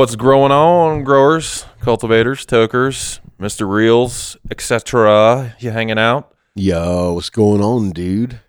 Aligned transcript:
What's 0.00 0.16
growing 0.16 0.50
on, 0.50 1.04
growers, 1.04 1.66
cultivators, 1.82 2.46
tokers, 2.46 3.20
Mr. 3.38 3.68
Reels, 3.68 4.34
etc.? 4.50 5.54
You 5.58 5.72
hanging 5.72 5.98
out? 5.98 6.34
Yo, 6.54 7.12
what's 7.12 7.28
going 7.28 7.60
on, 7.60 7.90
dude? 7.90 8.40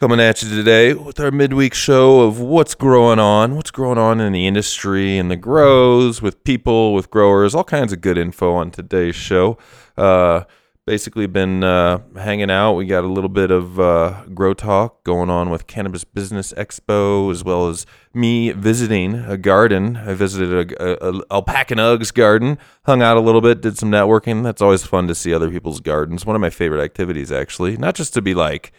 Coming 0.00 0.18
at 0.18 0.42
you 0.42 0.48
today 0.48 0.94
with 0.94 1.20
our 1.20 1.30
midweek 1.30 1.74
show 1.74 2.22
of 2.22 2.40
what's 2.40 2.74
growing 2.74 3.18
on, 3.18 3.54
what's 3.54 3.70
growing 3.70 3.98
on 3.98 4.18
in 4.18 4.32
the 4.32 4.46
industry 4.46 5.18
and 5.18 5.30
the 5.30 5.36
grows 5.36 6.22
with 6.22 6.42
people, 6.42 6.94
with 6.94 7.10
growers, 7.10 7.54
all 7.54 7.64
kinds 7.64 7.92
of 7.92 8.00
good 8.00 8.16
info 8.16 8.54
on 8.54 8.70
today's 8.70 9.14
show. 9.14 9.58
Uh, 9.98 10.44
basically, 10.86 11.26
been 11.26 11.64
uh, 11.64 12.02
hanging 12.16 12.50
out. 12.50 12.74
We 12.74 12.86
got 12.86 13.04
a 13.04 13.08
little 13.08 13.28
bit 13.28 13.50
of 13.50 13.80
uh, 13.80 14.24
grow 14.34 14.54
talk 14.54 15.02
going 15.04 15.30
on 15.30 15.50
with 15.50 15.66
Cannabis 15.66 16.04
Business 16.04 16.52
Expo, 16.52 17.30
as 17.30 17.44
well 17.44 17.68
as 17.68 17.86
me 18.12 18.52
visiting 18.52 19.14
a 19.14 19.36
garden. 19.36 19.96
I 19.96 20.14
visited 20.14 20.72
a, 20.72 21.06
a, 21.06 21.12
a 21.12 21.22
Alpaca 21.30 21.74
Uggs 21.74 22.12
garden, 22.12 22.58
hung 22.84 23.02
out 23.02 23.16
a 23.16 23.20
little 23.20 23.40
bit, 23.40 23.60
did 23.60 23.78
some 23.78 23.90
networking. 23.90 24.42
That's 24.42 24.62
always 24.62 24.84
fun 24.84 25.08
to 25.08 25.14
see 25.14 25.32
other 25.32 25.50
people's 25.50 25.80
gardens. 25.80 26.26
One 26.26 26.36
of 26.36 26.40
my 26.40 26.50
favorite 26.50 26.82
activities, 26.82 27.32
actually. 27.32 27.76
Not 27.76 27.94
just 27.94 28.14
to 28.14 28.22
be 28.22 28.34
like 28.34 28.72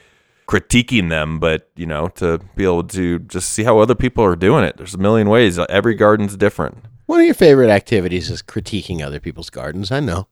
critiquing 0.47 1.09
them, 1.09 1.39
but 1.39 1.69
you 1.75 1.85
know, 1.85 2.07
to 2.09 2.39
be 2.55 2.63
able 2.63 2.83
to 2.83 3.19
just 3.19 3.49
see 3.49 3.63
how 3.63 3.79
other 3.79 3.95
people 3.95 4.23
are 4.23 4.35
doing 4.35 4.63
it. 4.63 4.77
There's 4.77 4.93
a 4.93 4.99
million 4.99 5.29
ways. 5.29 5.57
Every 5.57 5.95
garden's 5.95 6.37
different. 6.37 6.85
One 7.07 7.19
of 7.19 7.25
your 7.25 7.35
favorite 7.35 7.69
activities 7.69 8.29
is 8.29 8.41
critiquing 8.41 9.03
other 9.03 9.19
people's 9.19 9.49
gardens. 9.49 9.91
I 9.91 9.99
know. 9.99 10.27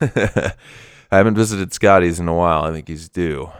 I 1.12 1.18
haven't 1.18 1.34
visited 1.34 1.74
Scotty's 1.74 2.18
in 2.18 2.26
a 2.26 2.34
while. 2.34 2.62
I 2.62 2.72
think 2.72 2.88
he's 2.88 3.10
due. 3.10 3.50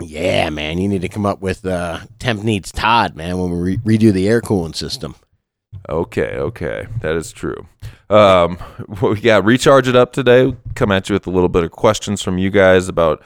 Yeah, 0.00 0.50
man. 0.50 0.78
You 0.78 0.88
need 0.88 1.02
to 1.02 1.08
come 1.08 1.24
up 1.24 1.40
with 1.40 1.64
uh, 1.64 2.00
Temp 2.18 2.42
Needs 2.42 2.72
Todd, 2.72 3.14
man, 3.14 3.38
when 3.38 3.52
we 3.52 3.76
re- 3.76 3.98
redo 3.98 4.12
the 4.12 4.28
air 4.28 4.40
cooling 4.40 4.72
system. 4.72 5.14
Okay, 5.88 6.34
okay, 6.34 6.88
that 7.00 7.14
is 7.14 7.30
true. 7.30 7.68
Um, 8.08 8.58
we 9.02 9.20
got 9.20 9.44
recharge 9.44 9.86
it 9.86 9.94
up 9.94 10.12
today. 10.12 10.56
Come 10.74 10.90
at 10.90 11.08
you 11.08 11.12
with 11.12 11.28
a 11.28 11.30
little 11.30 11.48
bit 11.48 11.62
of 11.62 11.70
questions 11.70 12.22
from 12.22 12.38
you 12.38 12.50
guys 12.50 12.88
about 12.88 13.22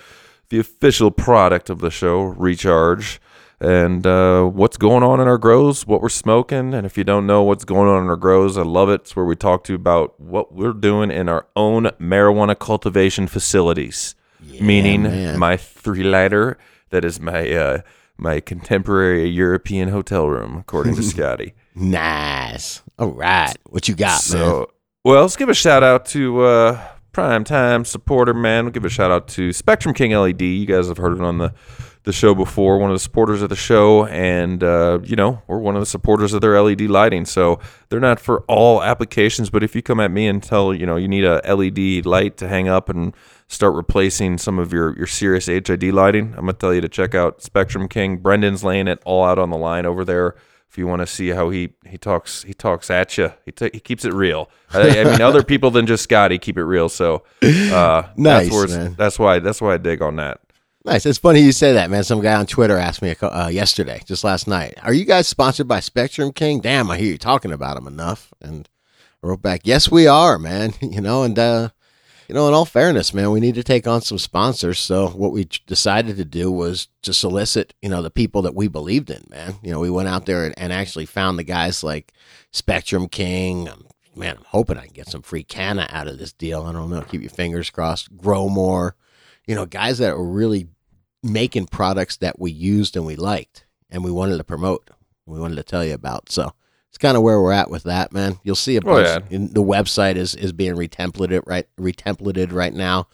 the 0.51 0.59
official 0.59 1.11
product 1.11 1.70
of 1.70 1.79
the 1.79 1.91
show, 1.91 2.20
recharge, 2.20 3.19
and 3.60 4.06
uh, 4.06 4.44
what's 4.44 4.77
going 4.77 5.02
on 5.02 5.20
in 5.20 5.28
our 5.28 5.38
grows, 5.38 5.86
what 5.86 6.02
we're 6.02 6.08
smoking, 6.08 6.74
and 6.74 6.86
if 6.86 6.98
you 6.98 7.05
don't 7.05 7.27
know 7.27 7.42
what's 7.42 7.64
going 7.64 7.88
on 7.88 8.02
in 8.02 8.08
our 8.08 8.16
grows, 8.16 8.58
I 8.58 8.62
love 8.62 8.89
it. 8.89 9.02
It's 9.02 9.17
where 9.17 9.24
we 9.24 9.36
talk 9.36 9.64
to 9.64 9.73
you 9.73 9.77
about 9.77 10.18
what 10.20 10.55
we're 10.55 10.73
doing 10.73 11.11
in 11.11 11.29
our 11.29 11.46
own 11.56 11.84
marijuana 12.01 12.58
cultivation 12.58 13.27
facilities, 13.27 14.14
meaning 14.61 15.05
man. 15.05 15.39
my 15.39 15.56
three 15.56 16.02
lighter 16.02 16.58
that 16.90 17.05
is 17.05 17.20
my 17.20 17.51
uh, 17.51 17.79
my 18.17 18.40
contemporary 18.40 19.29
European 19.29 19.89
hotel 19.89 20.29
room, 20.29 20.56
according 20.56 20.95
to 20.96 21.02
Scotty. 21.14 21.55
Nice. 21.74 22.83
All 22.98 23.08
right. 23.08 23.55
What 23.68 23.89
you 23.89 23.95
got, 23.95 24.20
man? 24.33 24.67
Well, 25.05 25.23
let's 25.23 25.36
give 25.36 25.48
a 25.48 25.55
shout 25.55 25.83
out 25.83 26.06
to 26.06 26.40
uh, 26.42 26.89
prime 27.12 27.45
time 27.45 27.84
supporter, 27.84 28.33
man. 28.33 28.64
We'll 28.64 28.73
give 28.73 28.84
a 28.84 28.89
shout 28.89 29.11
out 29.11 29.29
to 29.29 29.52
Spectrum 29.52 29.95
King 29.95 30.12
LED. 30.12 30.40
You 30.42 30.67
guys 30.67 30.89
have 30.89 30.98
heard 30.98 31.14
it 31.14 31.20
on 31.20 31.39
the 31.39 31.52
the 32.05 32.13
show 32.13 32.35
before. 32.35 32.79
One 32.79 32.91
of 32.91 32.95
the 32.95 33.01
supporters 33.01 33.42
of 33.42 33.48
the 33.48 33.57
show, 33.57 34.07
and 34.07 34.63
uh, 34.63 35.01
you 35.03 35.17
know 35.17 35.42
we're 35.47 35.59
one 35.59 35.75
of 35.75 35.81
the 35.81 35.87
supporters 35.87 36.33
of 36.33 36.41
their 36.41 36.61
LED 36.61 36.83
lighting. 36.83 37.25
So 37.25 37.59
they're 37.89 38.01
not 38.01 38.20
for 38.20 38.41
all 38.42 38.83
applications, 38.83 39.51
but 39.51 39.63
if 39.63 39.75
you 39.75 39.83
come 39.83 40.01
at 40.01 40.11
me 40.11 40.29
and 40.29 40.42
tell 40.42 40.73
you 40.73 40.87
know 40.87 40.97
you 40.97 41.09
need 41.09 41.25
a 41.25 41.41
LED 41.53 42.07
light 42.07 42.37
to 42.39 42.48
hang 42.48 42.69
up 42.69 42.89
and 42.89 43.15
start 43.48 43.75
replacing 43.75 44.39
some 44.39 44.59
of 44.59 44.73
your 44.73 44.97
your 44.97 45.07
serious 45.07 45.47
HID 45.47 45.83
lighting, 45.92 46.35
I'm 46.37 46.42
gonna 46.42 46.53
tell 46.53 46.73
you 46.75 46.81
to 46.81 46.89
check 46.89 47.15
out 47.15 47.42
Spectrum 47.42 47.89
King. 47.89 48.19
Brendan's 48.19 48.63
laying 48.63 48.86
it 48.89 49.01
all 49.05 49.25
out 49.25 49.39
on 49.39 49.51
the 49.51 49.59
line 49.59 49.86
over 49.86 50.05
there 50.05 50.36
if 50.75 50.79
you 50.79 50.89
want 50.89 51.01
to 51.01 51.07
see 51.07 51.29
how 51.29 51.51
he 51.51 51.73
he 51.86 51.97
talks 51.97 52.42
he 52.42 52.53
talks 52.53 52.91
at 52.91 53.17
you 53.17 53.33
he, 53.45 53.53
t- 53.53 53.71
he 53.73 53.79
keeps 53.79 54.05
it 54.05 54.13
real 54.13 54.51
I, 54.73 55.03
I 55.03 55.05
mean 55.05 55.21
other 55.21 55.45
people 55.45 55.71
than 55.71 55.86
just 55.86 56.03
Scotty 56.03 56.36
keep 56.36 56.59
it 56.59 56.65
real 56.65 56.89
so 56.89 57.23
uh 57.45 58.09
Nice, 58.17 58.51
that's, 58.51 58.73
man. 58.73 58.95
that's 58.98 59.17
why 59.17 59.39
that's 59.39 59.61
why 59.61 59.75
I 59.75 59.77
dig 59.77 60.03
on 60.03 60.17
that 60.17 60.41
Nice. 60.84 61.06
It's 61.06 61.18
funny 61.18 61.40
you 61.40 61.52
say 61.52 61.72
that, 61.72 61.90
man. 61.90 62.05
Some 62.05 62.20
guy 62.20 62.34
on 62.34 62.45
Twitter 62.45 62.77
asked 62.77 63.00
me 63.00 63.14
uh, 63.22 63.48
yesterday, 63.48 64.02
just 64.05 64.22
last 64.22 64.46
night, 64.46 64.74
"Are 64.83 64.92
you 64.92 65.06
guys 65.06 65.27
sponsored 65.27 65.67
by 65.67 65.80
Spectrum 65.80 66.30
King?" 66.30 66.61
Damn, 66.61 66.90
I 66.90 66.98
hear 66.98 67.12
you 67.12 67.17
talking 67.17 67.52
about 67.52 67.77
them 67.77 67.86
enough. 67.86 68.34
And 68.42 68.68
I 69.23 69.28
wrote 69.28 69.40
back, 69.40 69.62
"Yes, 69.64 69.90
we 69.90 70.06
are, 70.06 70.39
man." 70.39 70.74
You 70.83 71.00
know, 71.00 71.23
and 71.23 71.39
uh, 71.39 71.70
you 72.28 72.34
know, 72.34 72.46
in 72.48 72.55
all 72.55 72.67
fairness, 72.67 73.14
man, 73.14 73.30
we 73.30 73.40
need 73.40 73.55
to 73.55 73.62
take 73.62 73.86
on 73.86 74.02
some 74.02 74.18
sponsors. 74.18 74.78
So 74.78 75.08
what 75.08 75.33
we 75.33 75.46
decided 75.67 76.18
to 76.18 76.24
do 76.24 76.52
was 76.52 76.89
to 77.02 77.14
solicit, 77.14 77.73
you 77.80 77.89
know, 77.89 78.02
the 78.02 78.11
people 78.11 78.42
that 78.42 78.55
we 78.55 78.68
believed 78.68 79.11
in, 79.11 79.24
man. 79.30 79.55
You 79.62 79.70
know, 79.70 79.80
we 79.80 79.90
went 79.90 80.08
out 80.08 80.27
there 80.27 80.44
and, 80.44 80.55
and 80.58 80.70
actually 80.70 81.06
found 81.06 81.39
the 81.39 81.44
guys 81.44 81.83
like 81.83 82.12
Spectrum 82.50 83.08
King. 83.08 83.70
Man, 84.14 84.36
I'm 84.36 84.44
hoping 84.48 84.77
I 84.77 84.84
can 84.84 84.92
get 84.92 85.08
some 85.08 85.23
free 85.23 85.44
canna 85.44 85.86
out 85.90 86.08
of 86.08 86.18
this 86.18 86.34
deal. 86.34 86.62
I 86.62 86.73
don't 86.73 86.90
know. 86.90 87.00
Keep 87.00 87.23
your 87.23 87.30
fingers 87.30 87.70
crossed. 87.70 88.14
Grow 88.18 88.50
more. 88.50 88.96
You 89.46 89.55
know, 89.55 89.67
guys 89.67 89.98
that 89.98 90.12
are 90.12 90.24
really 90.24 90.68
making 91.24 91.67
products 91.67 92.17
that 92.18 92.39
we 92.39 92.52
used 92.52 92.96
and 92.96 93.05
we 93.07 93.17
liked 93.17 93.64
and 93.90 94.05
we 94.05 94.11
wanted 94.12 94.36
to 94.39 94.45
promote. 94.45 94.90
We 95.27 95.40
wanted 95.40 95.57
to 95.57 95.62
tell 95.62 95.85
you 95.85 95.95
about. 95.95 96.30
So 96.30 96.52
it's 96.90 96.98
kind 96.98 97.17
of 97.17 97.23
where 97.23 97.40
we're 97.40 97.52
at 97.52 97.70
with 97.70 97.85
that, 97.85 98.12
man. 98.12 98.39
You'll 98.45 98.55
see 98.55 98.77
a 98.77 98.80
Oh, 98.85 98.95
bunch. 99.02 99.07
yeah. 99.07 99.18
in- 99.36 99.52
the 99.52 99.62
website 99.62 100.17
is 100.17 100.35
is 100.35 100.52
being 100.52 100.74
retemplated 100.77 101.42
right 101.46 101.67
retemplated 101.79 102.52
right 102.52 102.73
now, 102.74 103.08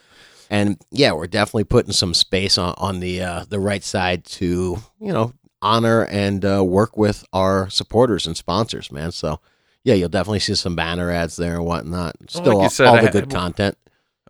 and 0.51 0.77
yeah, 0.91 1.13
we're 1.13 1.27
definitely 1.29 1.65
putting 1.65 1.93
some 1.93 2.13
space 2.13 2.59
on 2.59 2.75
on 2.77 3.01
the 3.01 3.23
uh, 3.23 3.45
the 3.49 3.61
right 3.61 3.83
side 3.85 4.25
to 4.25 4.79
you 5.01 5.13
know 5.13 5.33
honor 5.63 6.05
and 6.07 6.45
uh, 6.45 6.65
work 6.65 6.97
with 6.97 7.25
our 7.33 7.71
supporters 7.71 8.27
and 8.27 8.37
sponsors, 8.37 8.91
man. 8.91 9.13
So 9.13 9.41
yeah, 9.85 9.95
you'll 9.95 10.09
definitely 10.11 10.41
see 10.41 10.55
some 10.57 10.77
banner 10.77 11.11
ads 11.11 11.37
there 11.37 11.55
and 11.57 11.65
whatnot. 11.65 12.17
Still, 12.29 12.45
like 12.45 12.53
you 12.55 12.61
all, 12.63 12.71
said, 12.71 12.87
all 12.89 12.97
I 12.97 13.03
the 13.07 13.11
good 13.13 13.31
content. 13.31 13.79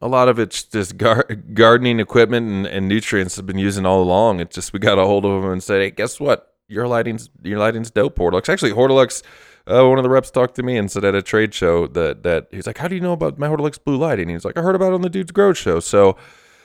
A 0.00 0.08
lot 0.08 0.28
of 0.28 0.38
it's 0.38 0.62
just 0.64 0.96
gar- 0.96 1.24
gardening 1.52 2.00
equipment 2.00 2.48
and, 2.48 2.66
and 2.66 2.88
nutrients 2.88 3.36
have 3.36 3.46
been 3.46 3.58
using 3.58 3.86
all 3.86 4.02
along. 4.02 4.40
It's 4.40 4.54
just 4.54 4.72
we 4.72 4.78
got 4.78 4.98
a 4.98 5.04
hold 5.04 5.24
of 5.24 5.42
them 5.42 5.52
and 5.52 5.62
said 5.62 5.80
hey 5.80 5.90
guess 5.90 6.18
what? 6.18 6.54
Your 6.68 6.86
lighting's 6.86 7.28
your 7.42 7.58
lighting's 7.58 7.90
dope 7.90 8.16
Hortilux 8.16 8.48
actually 8.48 8.72
Hortilux 8.72 9.22
uh, 9.66 9.86
one 9.86 9.98
of 9.98 10.02
the 10.02 10.10
reps 10.10 10.30
talked 10.30 10.54
to 10.54 10.62
me 10.62 10.76
and 10.76 10.90
said 10.90 11.04
at 11.04 11.14
a 11.14 11.22
trade 11.22 11.52
show 11.52 11.86
that 11.88 12.22
that 12.22 12.48
he's 12.50 12.66
like 12.66 12.78
how 12.78 12.88
do 12.88 12.94
you 12.94 13.00
know 13.00 13.12
about 13.12 13.38
my 13.38 13.48
Hortilux 13.48 13.82
blue 13.82 13.96
lighting? 13.96 14.28
He's 14.28 14.44
like 14.44 14.56
I 14.56 14.62
heard 14.62 14.74
about 14.74 14.92
it 14.92 14.94
on 14.94 15.02
the 15.02 15.10
dude's 15.10 15.32
grow 15.32 15.52
show. 15.52 15.80
So 15.80 16.16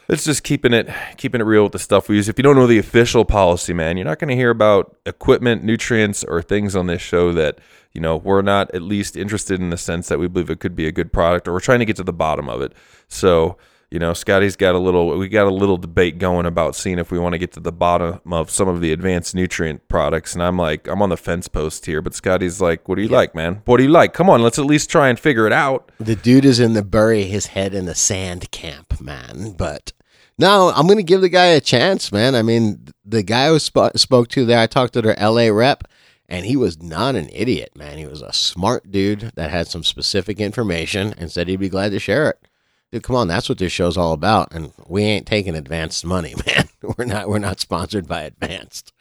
it's 0.07 0.23
just 0.23 0.44
keeping 0.44 0.73
it 0.73 0.90
keeping 1.17 1.41
it 1.41 1.46
real 1.46 1.63
with 1.63 1.72
the 1.72 1.79
stuff 1.79 2.07
we 2.07 2.16
use. 2.16 2.29
If 2.29 2.38
you 2.38 2.44
don't 2.44 2.56
know 2.56 2.67
the 2.67 2.78
official 2.78 3.26
policy, 3.26 3.73
man, 3.73 3.97
you're 3.97 4.05
not 4.05 4.20
going 4.20 4.29
to 4.29 4.35
hear 4.35 4.52
about 4.52 4.96
equipment, 5.05 5.64
nutrients, 5.64 6.23
or 6.23 6.41
things 6.41 6.76
on 6.76 6.88
this 6.88 7.02
show 7.02 7.31
that 7.34 7.59
you 7.96 8.02
know 8.02 8.18
we're 8.18 8.44
not 8.44 8.74
at 8.76 8.82
least 8.82 9.18
interested 9.18 9.59
in 9.59 9.72
the 9.72 9.78
sense 9.78 10.08
that 10.09 10.20
we 10.20 10.28
believe 10.28 10.50
it 10.50 10.59
could 10.59 10.76
be 10.76 10.88
a 10.88 10.92
good 10.92 11.12
product, 11.12 11.47
or 11.47 11.53
we're 11.53 11.59
trying 11.59 11.80
to 11.80 11.86
get 11.86 11.96
to 11.96 12.03
the 12.03 12.14
bottom 12.14 12.50
of 12.50 12.62
it. 12.62 12.74
So 13.08 13.58
you 13.92 14.00
know, 14.00 14.14
Scotty's 14.14 14.56
got 14.56 14.76
a 14.76 14.80
little 14.80 15.18
we 15.18 15.30
got 15.30 15.47
a 15.47 15.53
little 15.53 15.78
debate 15.78 16.18
going 16.18 16.46
about 16.46 16.76
seeing 16.76 17.00
if 17.00 17.12
we 17.12 17.20
want 17.20 17.34
to 17.34 17.40
get 17.40 17.53
to 17.53 17.59
the 17.59 17.72
bottom 17.72 18.20
of 18.34 18.50
some 18.50 18.68
of 18.68 18.82
the 18.82 18.92
advanced 18.92 19.34
nutrient 19.34 19.88
products, 19.88 20.34
and 20.34 20.44
I'm 20.44 20.58
like 20.58 20.88
I'm 20.88 21.02
on 21.02 21.09
the 21.09 21.18
fence 21.18 21.47
post 21.47 21.86
here, 21.86 22.02
but 22.02 22.14
Scotty's 22.14 22.59
like, 22.59 22.90
what 22.90 22.96
do 22.96 23.03
you 23.03 23.08
like, 23.08 23.34
man? 23.36 23.62
What 23.66 23.78
do 23.78 23.84
you 23.84 23.90
like? 23.90 24.14
Come 24.14 24.30
on, 24.30 24.41
let's 24.41 24.59
at 24.59 24.66
least 24.66 24.90
try 24.90 25.08
and 25.08 25.20
figure 25.20 25.48
it 25.48 25.53
out. 25.53 25.91
The 26.00 26.16
dude 26.16 26.46
is 26.46 26.59
in 26.59 26.74
the 26.74 26.84
bury 26.84 27.24
his 27.24 27.48
head 27.48 27.74
in 27.74 27.86
the 27.86 27.96
sand 27.96 28.52
camp, 28.52 29.00
man. 29.00 29.53
But 29.58 29.94
no, 30.38 30.74
I'm 30.76 30.88
going 30.88 30.98
to 30.98 31.03
give 31.03 31.22
the 31.22 31.30
guy 31.30 31.46
a 31.46 31.62
chance, 31.62 32.12
man. 32.12 32.36
I 32.36 32.41
mean, 32.41 32.88
the 33.06 33.24
guy 33.24 33.48
who 33.48 33.59
sp- 33.64 33.96
spoke 33.96 34.28
to 34.30 34.46
there, 34.46 34.59
I 34.59 34.68
talked 34.68 34.94
to 34.94 35.02
their 35.02 35.16
LA 35.16 35.48
rep, 35.48 35.86
and 36.28 36.46
he 36.46 36.56
was 36.56 36.82
not 36.82 37.16
an 37.16 37.30
idiot, 37.32 37.72
man. 37.76 37.98
He 37.98 38.08
was 38.08 38.22
a 38.22 38.34
smart 38.34 38.92
dude 38.92 39.32
that 39.36 39.52
had 39.52 39.68
some 39.68 39.84
specific 39.84 40.40
information 40.40 41.14
and 41.18 41.32
said 41.32 41.48
he'd 41.48 41.58
be 41.58 41.70
glad 41.70 41.92
to 41.92 42.00
share 42.00 42.30
it. 42.30 42.48
dude, 42.92 43.04
come 43.04 43.16
on, 43.16 43.28
that's 43.28 43.50
what 43.50 43.58
this 43.58 43.72
show's 43.72 43.98
all 43.98 44.14
about. 44.14 44.54
And 44.54 44.74
we 44.88 45.04
ain't 45.04 45.28
taking 45.28 45.56
advanced 45.56 46.06
money, 46.06 46.34
man. 46.48 46.70
We're 46.98 47.06
not. 47.06 47.30
We're 47.30 47.40
not 47.40 47.60
sponsored 47.60 48.08
by 48.08 48.22
Advanced. 48.22 48.94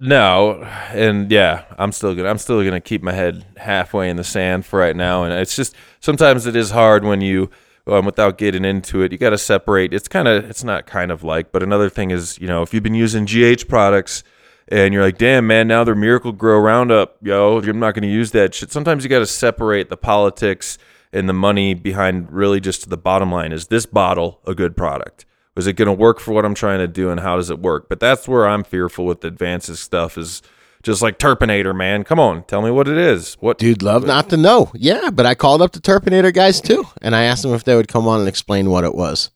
No, 0.00 0.62
and 0.92 1.30
yeah, 1.30 1.64
I'm 1.78 1.92
still 1.92 2.14
gonna 2.14 2.28
I'm 2.28 2.38
still 2.38 2.64
gonna 2.64 2.80
keep 2.80 3.02
my 3.02 3.12
head 3.12 3.44
halfway 3.56 4.08
in 4.08 4.16
the 4.16 4.24
sand 4.24 4.64
for 4.64 4.78
right 4.78 4.96
now, 4.96 5.24
and 5.24 5.32
it's 5.34 5.56
just 5.56 5.74
sometimes 6.00 6.46
it 6.46 6.56
is 6.56 6.70
hard 6.70 7.04
when 7.04 7.20
you 7.20 7.50
um, 7.86 8.06
without 8.06 8.38
getting 8.38 8.64
into 8.64 9.02
it, 9.02 9.12
you 9.12 9.18
got 9.18 9.30
to 9.30 9.38
separate. 9.38 9.92
It's 9.92 10.08
kind 10.08 10.26
of 10.26 10.48
it's 10.48 10.64
not 10.64 10.86
kind 10.86 11.10
of 11.10 11.22
like, 11.22 11.52
but 11.52 11.62
another 11.62 11.90
thing 11.90 12.10
is 12.10 12.38
you 12.40 12.46
know 12.46 12.62
if 12.62 12.72
you've 12.72 12.82
been 12.82 12.94
using 12.94 13.26
GH 13.26 13.68
products 13.68 14.24
and 14.68 14.94
you're 14.94 15.02
like, 15.02 15.18
damn 15.18 15.46
man, 15.46 15.68
now 15.68 15.84
they're 15.84 15.94
Miracle-Gro 15.94 16.58
Roundup, 16.60 17.16
yo, 17.22 17.58
I'm 17.58 17.78
not 17.78 17.94
gonna 17.94 18.06
use 18.06 18.30
that 18.32 18.54
shit. 18.54 18.72
Sometimes 18.72 19.04
you 19.04 19.10
got 19.10 19.18
to 19.20 19.26
separate 19.26 19.90
the 19.90 19.96
politics 19.96 20.78
and 21.12 21.28
the 21.28 21.32
money 21.32 21.74
behind 21.74 22.30
really 22.32 22.60
just 22.60 22.90
the 22.90 22.96
bottom 22.96 23.30
line. 23.30 23.52
Is 23.52 23.68
this 23.68 23.86
bottle 23.86 24.40
a 24.46 24.54
good 24.54 24.76
product? 24.76 25.26
Is 25.56 25.68
it 25.68 25.74
going 25.74 25.86
to 25.86 25.92
work 25.92 26.18
for 26.18 26.32
what 26.32 26.44
I'm 26.44 26.54
trying 26.54 26.80
to 26.80 26.88
do, 26.88 27.10
and 27.10 27.20
how 27.20 27.36
does 27.36 27.48
it 27.48 27.60
work? 27.60 27.88
But 27.88 28.00
that's 28.00 28.26
where 28.26 28.48
I'm 28.48 28.64
fearful 28.64 29.04
with 29.06 29.20
the 29.20 29.28
advances 29.28 29.78
stuff. 29.78 30.18
Is 30.18 30.42
just 30.82 31.00
like 31.00 31.16
Terpinator, 31.20 31.72
man. 31.72 32.02
Come 32.02 32.18
on, 32.18 32.42
tell 32.42 32.60
me 32.60 32.72
what 32.72 32.88
it 32.88 32.98
is. 32.98 33.34
What 33.34 33.58
Dude, 33.58 33.80
love 33.80 34.04
not 34.04 34.28
to 34.30 34.36
know. 34.36 34.72
Yeah, 34.74 35.10
but 35.10 35.26
I 35.26 35.36
called 35.36 35.62
up 35.62 35.70
the 35.70 35.78
Terpinator 35.78 36.34
guys 36.34 36.60
too, 36.60 36.84
and 37.00 37.14
I 37.14 37.22
asked 37.22 37.44
them 37.44 37.54
if 37.54 37.62
they 37.62 37.76
would 37.76 37.86
come 37.86 38.08
on 38.08 38.18
and 38.18 38.28
explain 38.28 38.68
what 38.68 38.82
it 38.82 38.96
was. 38.96 39.30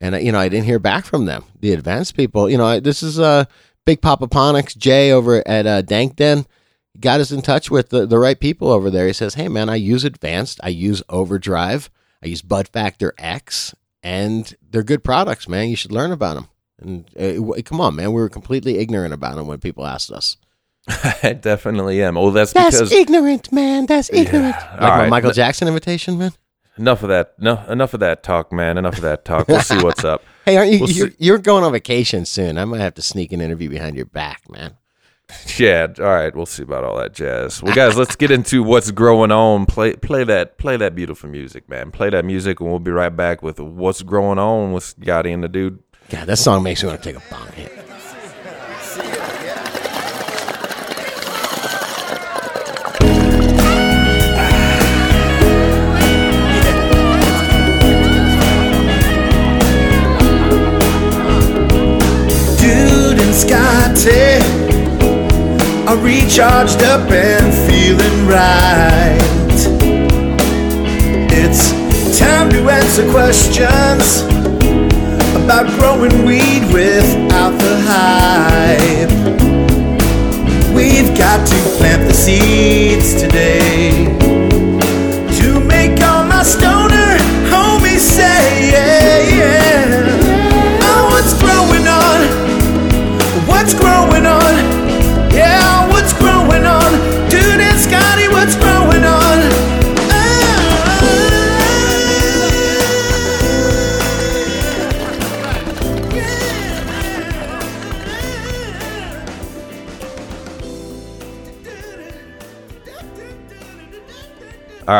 And 0.00 0.14
uh, 0.14 0.18
you 0.18 0.32
know, 0.32 0.38
I 0.38 0.48
didn't 0.48 0.64
hear 0.64 0.78
back 0.78 1.04
from 1.04 1.26
them. 1.26 1.44
The 1.60 1.72
advanced 1.74 2.16
people, 2.16 2.48
you 2.48 2.56
know, 2.56 2.64
I- 2.64 2.80
this 2.80 3.02
is 3.02 3.20
uh, 3.20 3.44
Big 3.88 4.02
Papa 4.02 4.28
Ponics 4.28 4.74
Jay 4.74 5.10
over 5.10 5.42
at 5.48 5.66
uh, 5.66 5.80
Dank 5.80 6.16
Den. 6.16 6.44
Got 7.00 7.20
us 7.20 7.30
in 7.30 7.40
touch 7.40 7.70
with 7.70 7.88
the, 7.88 8.04
the 8.04 8.18
right 8.18 8.38
people 8.38 8.68
over 8.68 8.90
there. 8.90 9.06
He 9.06 9.14
says, 9.14 9.32
"Hey, 9.32 9.48
man, 9.48 9.70
I 9.70 9.76
use 9.76 10.04
Advanced. 10.04 10.60
I 10.62 10.68
use 10.68 11.02
Overdrive. 11.08 11.88
I 12.22 12.26
use 12.26 12.42
Bud 12.42 12.68
Factor 12.68 13.14
X, 13.16 13.74
and 14.02 14.54
they're 14.60 14.82
good 14.82 15.02
products, 15.02 15.48
man. 15.48 15.70
You 15.70 15.76
should 15.76 15.90
learn 15.90 16.12
about 16.12 16.34
them." 16.34 16.48
And 16.78 17.08
uh, 17.18 17.62
come 17.62 17.80
on, 17.80 17.96
man, 17.96 18.12
we 18.12 18.20
were 18.20 18.28
completely 18.28 18.76
ignorant 18.76 19.14
about 19.14 19.36
them 19.36 19.46
when 19.46 19.58
people 19.58 19.86
asked 19.86 20.10
us. 20.10 20.36
I 21.22 21.32
definitely 21.40 22.02
am. 22.02 22.18
Oh, 22.18 22.30
that's, 22.30 22.52
That's 22.52 22.76
because 22.76 22.92
ignorant, 22.92 23.50
man. 23.52 23.86
That's 23.86 24.10
ignorant. 24.12 24.54
Like 24.54 24.82
All 24.82 24.88
my 24.88 24.98
right. 24.98 25.08
Michael 25.08 25.32
Jackson 25.32 25.66
invitation, 25.66 26.18
man. 26.18 26.32
Enough 26.78 27.02
of 27.02 27.08
that. 27.08 27.34
No, 27.38 27.62
enough 27.68 27.94
of 27.94 28.00
that 28.00 28.22
talk, 28.22 28.52
man. 28.52 28.78
Enough 28.78 28.96
of 28.96 29.02
that 29.02 29.24
talk. 29.24 29.48
We'll 29.48 29.60
see 29.60 29.78
what's 29.78 30.04
up. 30.04 30.22
Hey, 30.48 30.56
aren't 30.56 30.72
you? 30.72 30.80
We'll 30.80 30.88
you're, 30.88 31.10
you're 31.18 31.36
going 31.38 31.62
on 31.62 31.72
vacation 31.72 32.24
soon. 32.24 32.56
I 32.56 32.64
might 32.64 32.80
have 32.80 32.94
to 32.94 33.02
sneak 33.02 33.32
an 33.32 33.42
interview 33.42 33.68
behind 33.68 33.96
your 33.96 34.06
back, 34.06 34.50
man. 34.50 34.78
Yeah, 35.58 35.88
all 35.98 36.04
right. 36.06 36.34
We'll 36.34 36.46
see 36.46 36.62
about 36.62 36.84
all 36.84 36.96
that 36.96 37.12
jazz. 37.12 37.62
Well, 37.62 37.74
guys, 37.74 37.98
let's 37.98 38.16
get 38.16 38.30
into 38.30 38.62
what's 38.62 38.90
growing 38.90 39.30
on. 39.30 39.66
Play, 39.66 39.94
play 39.96 40.24
that, 40.24 40.56
play 40.56 40.78
that 40.78 40.94
beautiful 40.94 41.28
music, 41.28 41.68
man. 41.68 41.90
Play 41.90 42.08
that 42.08 42.24
music, 42.24 42.60
and 42.60 42.70
we'll 42.70 42.78
be 42.78 42.92
right 42.92 43.14
back 43.14 43.42
with 43.42 43.60
what's 43.60 44.02
growing 44.02 44.38
on 44.38 44.72
with 44.72 44.84
Scotty 44.84 45.32
and 45.32 45.44
the 45.44 45.48
dude. 45.48 45.80
God, 46.08 46.26
that 46.28 46.38
song 46.38 46.62
makes 46.62 46.82
me 46.82 46.88
want 46.88 47.02
to 47.02 47.12
take 47.12 47.22
a 47.22 47.30
bong 47.30 47.52
hit. 47.52 47.87
Scotty 63.32 64.40
are 65.86 65.96
recharged 65.98 66.82
up 66.82 67.10
and 67.10 67.52
feeling 67.70 68.26
right. 68.26 69.18
It's 71.30 72.18
time 72.18 72.48
to 72.50 72.68
answer 72.70 73.08
questions 73.10 74.22
about 75.36 75.66
growing 75.78 76.24
weed 76.24 76.72
without 76.72 77.58
the 77.58 77.76
hype. 77.86 79.10
We've 80.74 81.16
got 81.16 81.46
to 81.46 81.54
plant 81.78 82.08
the 82.08 82.14
seeds 82.14 83.20
today 83.20 84.37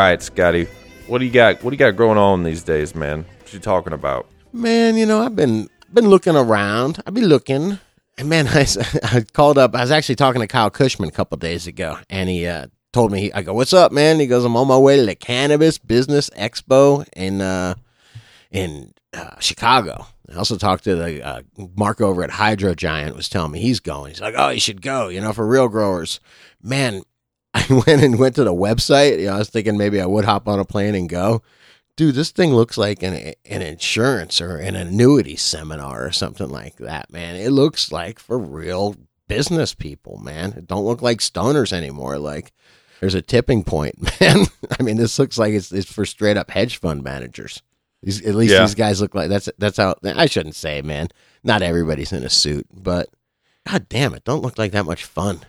right, 0.08 0.22
Scotty, 0.22 0.66
what 1.06 1.18
do 1.18 1.26
you 1.26 1.30
got? 1.30 1.62
What 1.62 1.70
do 1.70 1.74
you 1.74 1.78
got 1.78 1.96
growing 1.96 2.18
on 2.18 2.42
these 2.42 2.62
days, 2.62 2.94
man? 2.94 3.24
What 3.40 3.52
you 3.52 3.58
talking 3.58 3.92
about? 3.92 4.26
Man, 4.52 4.96
you 4.96 5.04
know, 5.04 5.20
I've 5.20 5.36
been 5.36 5.68
been 5.92 6.08
looking 6.08 6.34
around. 6.34 7.02
I've 7.06 7.14
been 7.14 7.26
looking, 7.26 7.78
and 8.16 8.28
man, 8.28 8.46
I, 8.48 8.66
I 9.02 9.20
called 9.32 9.58
up. 9.58 9.74
I 9.74 9.82
was 9.82 9.90
actually 9.90 10.14
talking 10.14 10.40
to 10.40 10.46
Kyle 10.46 10.70
Kushman 10.70 11.08
a 11.08 11.12
couple 11.12 11.36
days 11.36 11.66
ago, 11.66 11.98
and 12.08 12.30
he 12.30 12.46
uh, 12.46 12.68
told 12.92 13.12
me. 13.12 13.30
I 13.32 13.42
go, 13.42 13.52
"What's 13.52 13.72
up, 13.72 13.92
man?" 13.92 14.18
He 14.18 14.26
goes, 14.26 14.44
"I'm 14.44 14.56
on 14.56 14.68
my 14.68 14.78
way 14.78 14.96
to 14.96 15.04
the 15.04 15.14
Cannabis 15.14 15.76
Business 15.78 16.30
Expo 16.30 17.06
in 17.14 17.42
uh, 17.42 17.74
in 18.50 18.94
uh, 19.12 19.38
Chicago." 19.40 20.06
I 20.30 20.36
also 20.36 20.56
talked 20.56 20.84
to 20.84 20.94
the 20.94 21.22
uh, 21.26 21.42
Mark 21.74 22.00
over 22.00 22.22
at 22.22 22.30
Hydro 22.30 22.74
Giant 22.74 23.16
was 23.16 23.30
telling 23.30 23.52
me 23.52 23.60
he's 23.60 23.80
going. 23.80 24.10
He's 24.10 24.20
like, 24.22 24.34
"Oh, 24.38 24.48
you 24.48 24.60
should 24.60 24.80
go." 24.80 25.08
You 25.08 25.20
know, 25.20 25.34
for 25.34 25.46
real 25.46 25.68
growers, 25.68 26.18
man. 26.62 27.02
I 27.54 27.64
went 27.86 28.02
and 28.02 28.18
went 28.18 28.34
to 28.36 28.44
the 28.44 28.54
website. 28.54 29.20
You 29.20 29.26
know, 29.26 29.34
I 29.34 29.38
was 29.38 29.50
thinking 29.50 29.76
maybe 29.76 30.00
I 30.00 30.06
would 30.06 30.24
hop 30.24 30.48
on 30.48 30.58
a 30.58 30.64
plane 30.64 30.94
and 30.94 31.08
go. 31.08 31.42
Dude, 31.96 32.14
this 32.14 32.30
thing 32.30 32.54
looks 32.54 32.78
like 32.78 33.02
an 33.02 33.34
an 33.44 33.62
insurance 33.62 34.40
or 34.40 34.56
an 34.58 34.76
annuity 34.76 35.34
seminar 35.36 36.06
or 36.06 36.12
something 36.12 36.48
like 36.48 36.76
that, 36.76 37.12
man. 37.12 37.34
It 37.34 37.50
looks 37.50 37.90
like 37.90 38.18
for 38.20 38.38
real 38.38 38.94
business 39.26 39.74
people, 39.74 40.18
man. 40.18 40.52
It 40.52 40.66
don't 40.66 40.84
look 40.84 41.02
like 41.02 41.18
stoners 41.18 41.72
anymore. 41.72 42.18
Like 42.18 42.52
there's 43.00 43.14
a 43.16 43.22
tipping 43.22 43.64
point, 43.64 43.96
man. 44.20 44.46
I 44.78 44.82
mean, 44.82 44.96
this 44.96 45.18
looks 45.18 45.38
like 45.38 45.52
it's, 45.54 45.72
it's 45.72 45.92
for 45.92 46.04
straight 46.06 46.36
up 46.36 46.50
hedge 46.52 46.76
fund 46.76 47.02
managers. 47.02 47.62
These, 48.02 48.24
at 48.24 48.36
least 48.36 48.52
Yeah. 48.54 48.60
these 48.60 48.76
guys 48.76 49.00
look 49.00 49.14
like 49.16 49.28
that's 49.28 49.48
that's 49.58 49.76
how 49.78 49.96
I 50.04 50.26
shouldn't 50.26 50.54
say, 50.54 50.82
man. 50.82 51.08
Not 51.42 51.62
everybody's 51.62 52.12
in 52.12 52.22
a 52.22 52.30
suit, 52.30 52.66
but 52.72 53.08
god 53.68 53.88
damn 53.88 54.14
it, 54.14 54.22
don't 54.22 54.42
look 54.42 54.56
like 54.56 54.70
that 54.70 54.86
much 54.86 55.04
fun. 55.04 55.40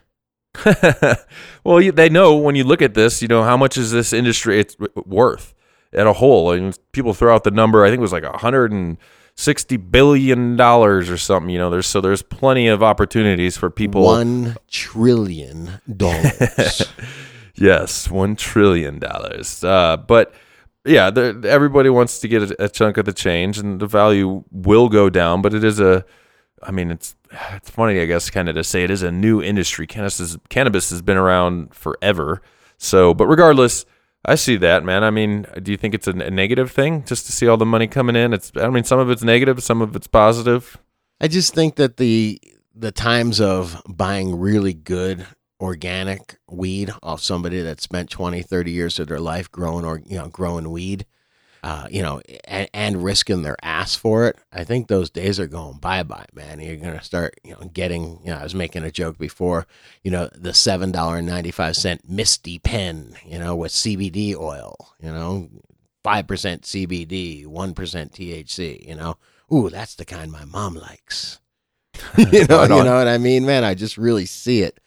well, 1.64 1.92
they 1.92 2.10
know 2.10 2.36
when 2.36 2.56
you 2.56 2.64
look 2.64 2.82
at 2.82 2.94
this, 2.94 3.22
you 3.22 3.28
know 3.28 3.44
how 3.44 3.58
much 3.58 3.78
is 3.78 3.92
this 3.92 4.14
industry 4.14 4.60
it's 4.60 4.76
worth 5.06 5.54
at 5.94 6.08
a 6.08 6.14
whole. 6.14 6.52
And 6.52 6.78
people 6.92 7.14
throw 7.14 7.34
out 7.34 7.44
the 7.44 7.52
number. 7.52 7.86
I 7.86 7.90
think 7.90 8.00
it 8.00 8.02
was 8.02 8.14
like 8.14 8.24
a 8.24 8.38
hundred 8.38 8.72
and 8.72 8.98
sixty 9.36 9.78
billion 9.78 10.56
dollars 10.56 11.10
or 11.10 11.18
something. 11.18 11.50
You 11.50 11.60
know, 11.60 11.70
there's 11.70 11.88
so 11.88 12.02
there's 12.02 12.22
plenty 12.22 12.68
of 12.68 12.84
opportunities 12.84 13.58
for 13.58 13.70
people. 13.70 14.04
One 14.04 14.58
trillion 14.70 15.82
dollars. 15.96 16.84
Yes, 17.60 18.10
one 18.10 18.36
trillion 18.38 19.00
dollars. 19.00 19.64
Uh, 19.64 19.98
but 19.98 20.34
yeah, 20.86 21.08
everybody 21.44 21.90
wants 21.90 22.20
to 22.20 22.28
get 22.28 22.52
a, 22.52 22.66
a 22.66 22.70
chunk 22.70 22.98
of 22.98 23.06
the 23.06 23.12
change, 23.12 23.58
and 23.58 23.80
the 23.80 23.88
value 23.88 24.44
will 24.50 24.88
go 24.88 25.10
down. 25.10 25.42
But 25.42 25.54
it 25.54 25.64
is 25.64 25.80
a, 25.80 26.06
I 26.64 26.72
mean, 26.72 26.92
it's 26.92 27.16
it's 27.54 27.70
funny, 27.70 28.00
I 28.00 28.06
guess, 28.06 28.30
kind 28.30 28.50
of 28.50 28.56
to 28.56 28.64
say 28.64 28.84
it 28.84 28.92
is 28.92 29.04
a 29.04 29.12
new 29.12 29.42
industry. 29.42 29.88
Cannabis 29.88 30.20
is, 30.20 30.38
cannabis 30.50 30.90
has 30.90 31.02
been 31.02 31.18
around 31.18 31.74
forever. 31.74 32.42
So, 32.78 33.14
but 33.14 33.28
regardless, 33.28 33.86
I 34.26 34.36
see 34.36 34.58
that, 34.58 34.84
man. 34.84 35.04
I 35.04 35.12
mean, 35.12 35.46
do 35.62 35.72
you 35.72 35.78
think 35.78 35.94
it's 35.94 36.08
a, 36.08 36.12
a 36.12 36.32
negative 36.32 36.72
thing 36.72 37.04
just 37.06 37.26
to 37.28 37.32
see 37.32 37.48
all 37.48 37.58
the 37.58 37.66
money 37.66 37.88
coming 37.88 38.16
in? 38.16 38.34
It's, 38.34 38.52
I 38.56 38.70
mean, 38.70 38.84
some 38.84 39.00
of 39.00 39.10
it's 39.10 39.24
negative, 39.24 39.64
some 39.64 39.82
of 39.82 39.96
it's 39.96 40.08
positive. 40.08 40.78
I 41.22 41.28
just 41.28 41.54
think 41.54 41.76
that 41.76 41.98
the 41.98 42.42
the 42.74 42.92
times 42.92 43.42
of 43.42 43.82
buying 43.88 44.40
really 44.40 44.74
good 44.74 45.26
organic 45.60 46.38
weed 46.50 46.92
off 47.04 47.22
somebody 47.22 47.62
that 47.62 47.82
spent 47.82 48.10
20, 48.10 48.42
30 48.42 48.72
years 48.72 49.00
of 49.00 49.08
their 49.08 49.20
life 49.20 49.52
growing 49.52 49.84
or 49.86 50.02
you 50.06 50.18
know 50.18 50.30
growing 50.30 50.72
weed, 50.72 51.06
uh, 51.64 51.88
you 51.90 52.02
know, 52.02 52.22
and, 52.46 52.70
and 52.74 53.04
risking 53.04 53.42
their 53.42 53.58
ass 53.62 53.96
for 53.96 54.28
it. 54.28 54.38
I 54.52 54.64
think 54.64 54.88
those 54.88 55.10
days 55.10 55.40
are 55.40 55.48
going 55.48 55.80
bye 55.80 56.04
bye, 56.04 56.26
man. 56.34 56.60
You're 56.60 56.78
gonna 56.78 57.04
start, 57.04 57.36
you 57.44 57.52
know, 57.52 57.70
getting. 57.74 58.20
You 58.24 58.32
know, 58.32 58.38
I 58.38 58.44
was 58.44 58.56
making 58.56 58.84
a 58.84 58.92
joke 58.92 59.18
before. 59.18 59.68
You 60.04 60.12
know, 60.12 60.30
the 60.34 60.54
seven 60.54 60.92
dollar 60.92 61.18
and 61.18 61.28
ninety 61.28 61.52
five 61.52 61.76
cent 61.76 62.10
Misty 62.10 62.60
pen, 62.60 63.16
you 63.26 63.40
know, 63.40 63.56
with 63.56 63.72
CBD 63.72 64.36
oil. 64.36 64.76
You 65.02 65.12
know, 65.12 65.50
five 66.04 66.28
percent 66.28 66.64
CBD, 66.64 67.46
one 67.46 67.74
percent 67.74 68.14
THC. 68.14 68.88
You 68.88 68.96
know, 68.96 69.18
ooh, 69.54 69.70
that's 69.70 69.96
the 69.96 70.06
kind 70.06 70.32
my 70.32 70.46
mom 70.46 70.76
likes. 70.76 71.40
you 72.18 72.46
know, 72.48 72.64
you 72.64 72.70
know 72.70 72.98
what 72.98 73.08
I 73.08 73.18
mean, 73.18 73.46
man. 73.46 73.64
I 73.64 73.74
just 73.74 73.98
really 73.98 74.26
see 74.26 74.62
it 74.62 74.80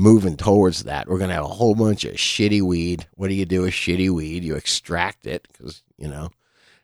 moving 0.00 0.34
towards 0.36 0.84
that. 0.84 1.06
We're 1.06 1.18
gonna 1.18 1.34
have 1.34 1.44
a 1.44 1.48
whole 1.48 1.74
bunch 1.74 2.04
of 2.04 2.14
shitty 2.14 2.62
weed. 2.62 3.06
What 3.16 3.28
do 3.28 3.34
you 3.34 3.44
do 3.44 3.62
with 3.62 3.74
shitty 3.74 4.10
weed? 4.10 4.42
You 4.42 4.56
extract 4.56 5.26
it 5.26 5.46
because 5.52 5.82
you 5.98 6.08
know, 6.08 6.30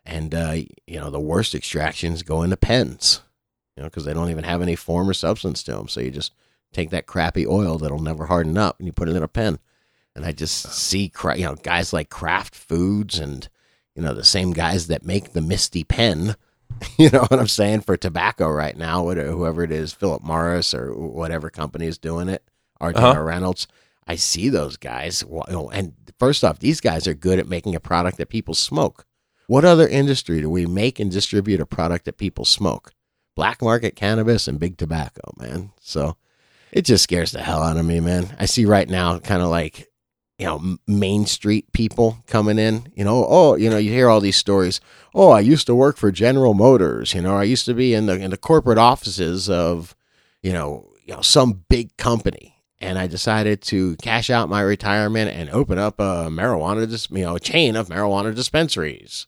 and 0.05 0.33
uh, 0.33 0.55
you 0.85 0.99
know 0.99 1.09
the 1.09 1.19
worst 1.19 1.55
extractions 1.55 2.21
go 2.21 2.43
into 2.43 2.55
pens, 2.55 3.21
you 3.75 3.81
know, 3.81 3.89
because 3.89 4.05
they 4.05 4.13
don't 4.13 4.29
even 4.29 4.43
have 4.43 4.61
any 4.61 4.75
form 4.75 5.09
or 5.09 5.13
substance 5.13 5.63
to 5.63 5.71
them. 5.71 5.87
So 5.87 5.99
you 5.99 6.11
just 6.11 6.33
take 6.71 6.91
that 6.91 7.07
crappy 7.07 7.47
oil 7.47 7.79
that'll 7.79 7.99
never 7.99 8.27
harden 8.27 8.57
up 8.57 8.77
and 8.77 8.85
you 8.85 8.93
put 8.93 9.09
it 9.09 9.15
in 9.15 9.23
a 9.23 9.27
pen. 9.27 9.57
And 10.15 10.23
I 10.25 10.31
just 10.31 10.71
see, 10.73 11.11
you 11.35 11.45
know, 11.45 11.55
guys 11.55 11.93
like 11.93 12.09
Kraft 12.09 12.55
Foods 12.55 13.17
and 13.17 13.49
you 13.95 14.03
know 14.03 14.13
the 14.13 14.23
same 14.23 14.51
guys 14.53 14.87
that 14.87 15.03
make 15.03 15.33
the 15.33 15.41
Misty 15.41 15.83
pen. 15.83 16.35
You 16.99 17.09
know 17.09 17.21
what 17.21 17.39
I'm 17.39 17.47
saying 17.47 17.81
for 17.81 17.97
tobacco 17.97 18.49
right 18.49 18.77
now, 18.77 19.03
whatever, 19.03 19.31
whoever 19.31 19.63
it 19.63 19.71
is, 19.71 19.93
Philip 19.93 20.21
Morris 20.21 20.73
or 20.75 20.93
whatever 20.93 21.49
company 21.49 21.87
is 21.87 21.97
doing 21.97 22.27
it, 22.27 22.43
RJ 22.81 22.95
Uh-huh. 22.95 23.21
Reynolds. 23.21 23.67
I 24.07 24.15
see 24.15 24.49
those 24.49 24.77
guys, 24.77 25.23
you 25.29 25.43
know, 25.49 25.69
and 25.69 25.93
first 26.17 26.43
off, 26.43 26.59
these 26.59 26.79
guys 26.79 27.07
are 27.07 27.13
good 27.13 27.39
at 27.39 27.49
making 27.49 27.75
a 27.75 27.79
product 27.79 28.17
that 28.17 28.29
people 28.29 28.53
smoke. 28.53 29.05
What 29.47 29.65
other 29.65 29.87
industry 29.87 30.41
do 30.41 30.49
we 30.49 30.65
make 30.65 30.99
and 30.99 31.11
distribute 31.11 31.59
a 31.59 31.65
product 31.65 32.05
that 32.05 32.17
people 32.17 32.45
smoke? 32.45 32.93
Black 33.35 33.61
market 33.61 33.95
cannabis 33.95 34.47
and 34.47 34.59
big 34.59 34.77
tobacco, 34.77 35.31
man. 35.37 35.71
So 35.81 36.15
it 36.71 36.83
just 36.83 37.03
scares 37.03 37.31
the 37.31 37.41
hell 37.41 37.61
out 37.61 37.77
of 37.77 37.85
me, 37.85 37.99
man. 37.99 38.35
I 38.39 38.45
see 38.45 38.65
right 38.65 38.89
now 38.89 39.19
kind 39.19 39.41
of 39.41 39.49
like, 39.49 39.87
you 40.37 40.45
know, 40.45 40.77
Main 40.87 41.25
Street 41.25 41.71
people 41.71 42.17
coming 42.27 42.59
in, 42.59 42.91
you 42.95 43.03
know, 43.03 43.25
oh, 43.27 43.55
you 43.55 43.69
know, 43.69 43.77
you 43.77 43.91
hear 43.91 44.09
all 44.09 44.19
these 44.21 44.37
stories. 44.37 44.79
Oh, 45.13 45.29
I 45.31 45.39
used 45.41 45.65
to 45.67 45.75
work 45.75 45.97
for 45.97 46.11
General 46.11 46.53
Motors, 46.53 47.13
you 47.13 47.21
know, 47.21 47.35
I 47.35 47.43
used 47.43 47.65
to 47.65 47.73
be 47.73 47.93
in 47.93 48.05
the 48.05 48.13
in 48.19 48.31
the 48.31 48.37
corporate 48.37 48.77
offices 48.77 49.49
of, 49.49 49.95
you 50.43 50.53
know, 50.53 50.89
you 51.05 51.13
know, 51.13 51.21
some 51.21 51.63
big 51.69 51.95
company. 51.97 52.53
And 52.79 52.99
I 52.99 53.07
decided 53.07 53.61
to 53.63 53.95
cash 53.97 54.29
out 54.29 54.49
my 54.49 54.61
retirement 54.61 55.31
and 55.31 55.49
open 55.49 55.79
up 55.79 55.99
a 55.99 56.27
marijuana, 56.29 56.87
dis- 56.87 57.09
you 57.09 57.23
know, 57.23 57.35
a 57.35 57.39
chain 57.39 57.75
of 57.75 57.89
marijuana 57.89 58.35
dispensaries. 58.35 59.25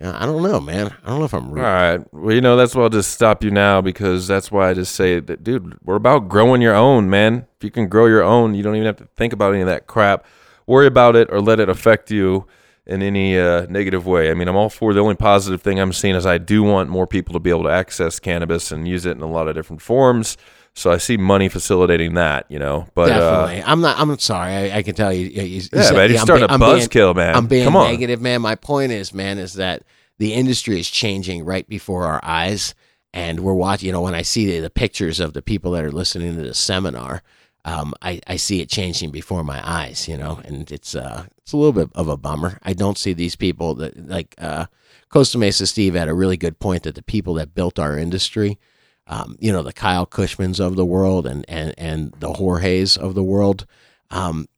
I 0.00 0.26
don't 0.26 0.42
know, 0.42 0.60
man. 0.60 0.94
I 1.04 1.08
don't 1.08 1.20
know 1.20 1.24
if 1.24 1.34
I'm 1.34 1.50
All 1.50 1.56
All 1.56 1.62
right. 1.62 2.14
Well, 2.14 2.34
you 2.34 2.40
know, 2.40 2.56
that's 2.56 2.74
why 2.74 2.82
I'll 2.82 2.88
just 2.88 3.12
stop 3.12 3.42
you 3.42 3.50
now 3.50 3.80
because 3.80 4.26
that's 4.26 4.50
why 4.50 4.70
I 4.70 4.74
just 4.74 4.94
say 4.94 5.20
that, 5.20 5.42
dude, 5.42 5.78
we're 5.82 5.94
about 5.94 6.28
growing 6.28 6.60
your 6.60 6.74
own, 6.74 7.08
man. 7.08 7.46
If 7.56 7.64
you 7.64 7.70
can 7.70 7.88
grow 7.88 8.06
your 8.06 8.22
own, 8.22 8.54
you 8.54 8.62
don't 8.62 8.74
even 8.74 8.86
have 8.86 8.96
to 8.96 9.08
think 9.16 9.32
about 9.32 9.52
any 9.52 9.62
of 9.62 9.68
that 9.68 9.86
crap. 9.86 10.24
Worry 10.66 10.86
about 10.86 11.16
it 11.16 11.28
or 11.30 11.40
let 11.40 11.60
it 11.60 11.68
affect 11.68 12.10
you 12.10 12.46
in 12.86 13.02
any 13.02 13.38
uh, 13.38 13.66
negative 13.66 14.06
way. 14.06 14.30
I 14.30 14.34
mean, 14.34 14.48
I'm 14.48 14.56
all 14.56 14.68
for 14.68 14.92
the 14.92 15.00
only 15.00 15.14
positive 15.14 15.62
thing 15.62 15.78
I'm 15.78 15.92
seeing 15.92 16.14
is 16.14 16.26
I 16.26 16.38
do 16.38 16.62
want 16.62 16.90
more 16.90 17.06
people 17.06 17.32
to 17.32 17.40
be 17.40 17.50
able 17.50 17.64
to 17.64 17.70
access 17.70 18.18
cannabis 18.18 18.72
and 18.72 18.86
use 18.86 19.06
it 19.06 19.16
in 19.16 19.22
a 19.22 19.30
lot 19.30 19.48
of 19.48 19.54
different 19.54 19.80
forms. 19.80 20.36
So 20.76 20.90
I 20.90 20.96
see 20.98 21.16
money 21.16 21.48
facilitating 21.48 22.14
that, 22.14 22.46
you 22.48 22.58
know. 22.58 22.86
But 22.94 23.10
uh, 23.12 23.62
I'm 23.64 23.80
not. 23.80 23.98
I'm 23.98 24.18
sorry. 24.18 24.52
I, 24.52 24.78
I 24.78 24.82
can 24.82 24.94
tell 24.94 25.12
you. 25.12 25.26
you, 25.28 25.42
you 25.42 25.62
Yeah, 25.72 25.82
said- 25.82 25.96
man, 25.96 26.10
you're 26.10 26.18
I'm 26.18 26.26
starting 26.26 26.44
a 26.44 26.58
buzzkill, 26.58 27.14
man. 27.14 27.34
I'm 27.36 27.46
being 27.46 27.64
Come 27.64 27.76
on. 27.76 27.90
negative, 27.90 28.20
man. 28.20 28.42
My 28.42 28.56
point 28.56 28.90
is, 28.90 29.14
man, 29.14 29.38
is 29.38 29.54
that 29.54 29.82
the 30.18 30.32
industry 30.34 30.80
is 30.80 30.90
changing 30.90 31.44
right 31.44 31.68
before 31.68 32.04
our 32.06 32.20
eyes, 32.24 32.74
and 33.12 33.40
we're 33.40 33.54
watching. 33.54 33.86
You 33.86 33.92
know, 33.92 34.00
when 34.02 34.16
I 34.16 34.22
see 34.22 34.46
the, 34.46 34.60
the 34.60 34.70
pictures 34.70 35.20
of 35.20 35.32
the 35.32 35.42
people 35.42 35.70
that 35.72 35.84
are 35.84 35.92
listening 35.92 36.34
to 36.36 36.42
the 36.42 36.54
seminar, 36.54 37.22
um, 37.64 37.94
I, 38.02 38.20
I 38.26 38.34
see 38.36 38.60
it 38.60 38.68
changing 38.68 39.12
before 39.12 39.44
my 39.44 39.60
eyes. 39.64 40.08
You 40.08 40.16
know, 40.16 40.40
and 40.44 40.70
it's 40.72 40.96
uh, 40.96 41.26
it's 41.38 41.52
a 41.52 41.56
little 41.56 41.72
bit 41.72 41.90
of 41.94 42.08
a 42.08 42.16
bummer. 42.16 42.58
I 42.64 42.72
don't 42.72 42.98
see 42.98 43.12
these 43.12 43.36
people 43.36 43.76
that 43.76 44.08
like 44.08 44.34
uh, 44.38 44.66
Costa 45.08 45.38
Mesa 45.38 45.68
Steve 45.68 45.94
had 45.94 46.08
a 46.08 46.14
really 46.14 46.36
good 46.36 46.58
point 46.58 46.82
that 46.82 46.96
the 46.96 47.02
people 47.04 47.34
that 47.34 47.54
built 47.54 47.78
our 47.78 47.96
industry 47.96 48.58
um, 49.06 49.36
you 49.38 49.52
know, 49.52 49.62
the 49.62 49.72
Kyle 49.72 50.06
Kushmans 50.06 50.60
of 50.60 50.76
the 50.76 50.84
world 50.84 51.26
and, 51.26 51.44
and, 51.48 51.74
and 51.76 52.12
the 52.20 52.32
Jorge's 52.32 52.96
of 52.96 53.14
the 53.14 53.22
world. 53.24 53.66
Um, 54.10 54.48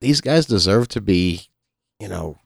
these 0.00 0.20
guys 0.20 0.46
deserve 0.46 0.88
to 0.88 1.00
be, 1.00 1.42
you 2.00 2.08
know, 2.08 2.38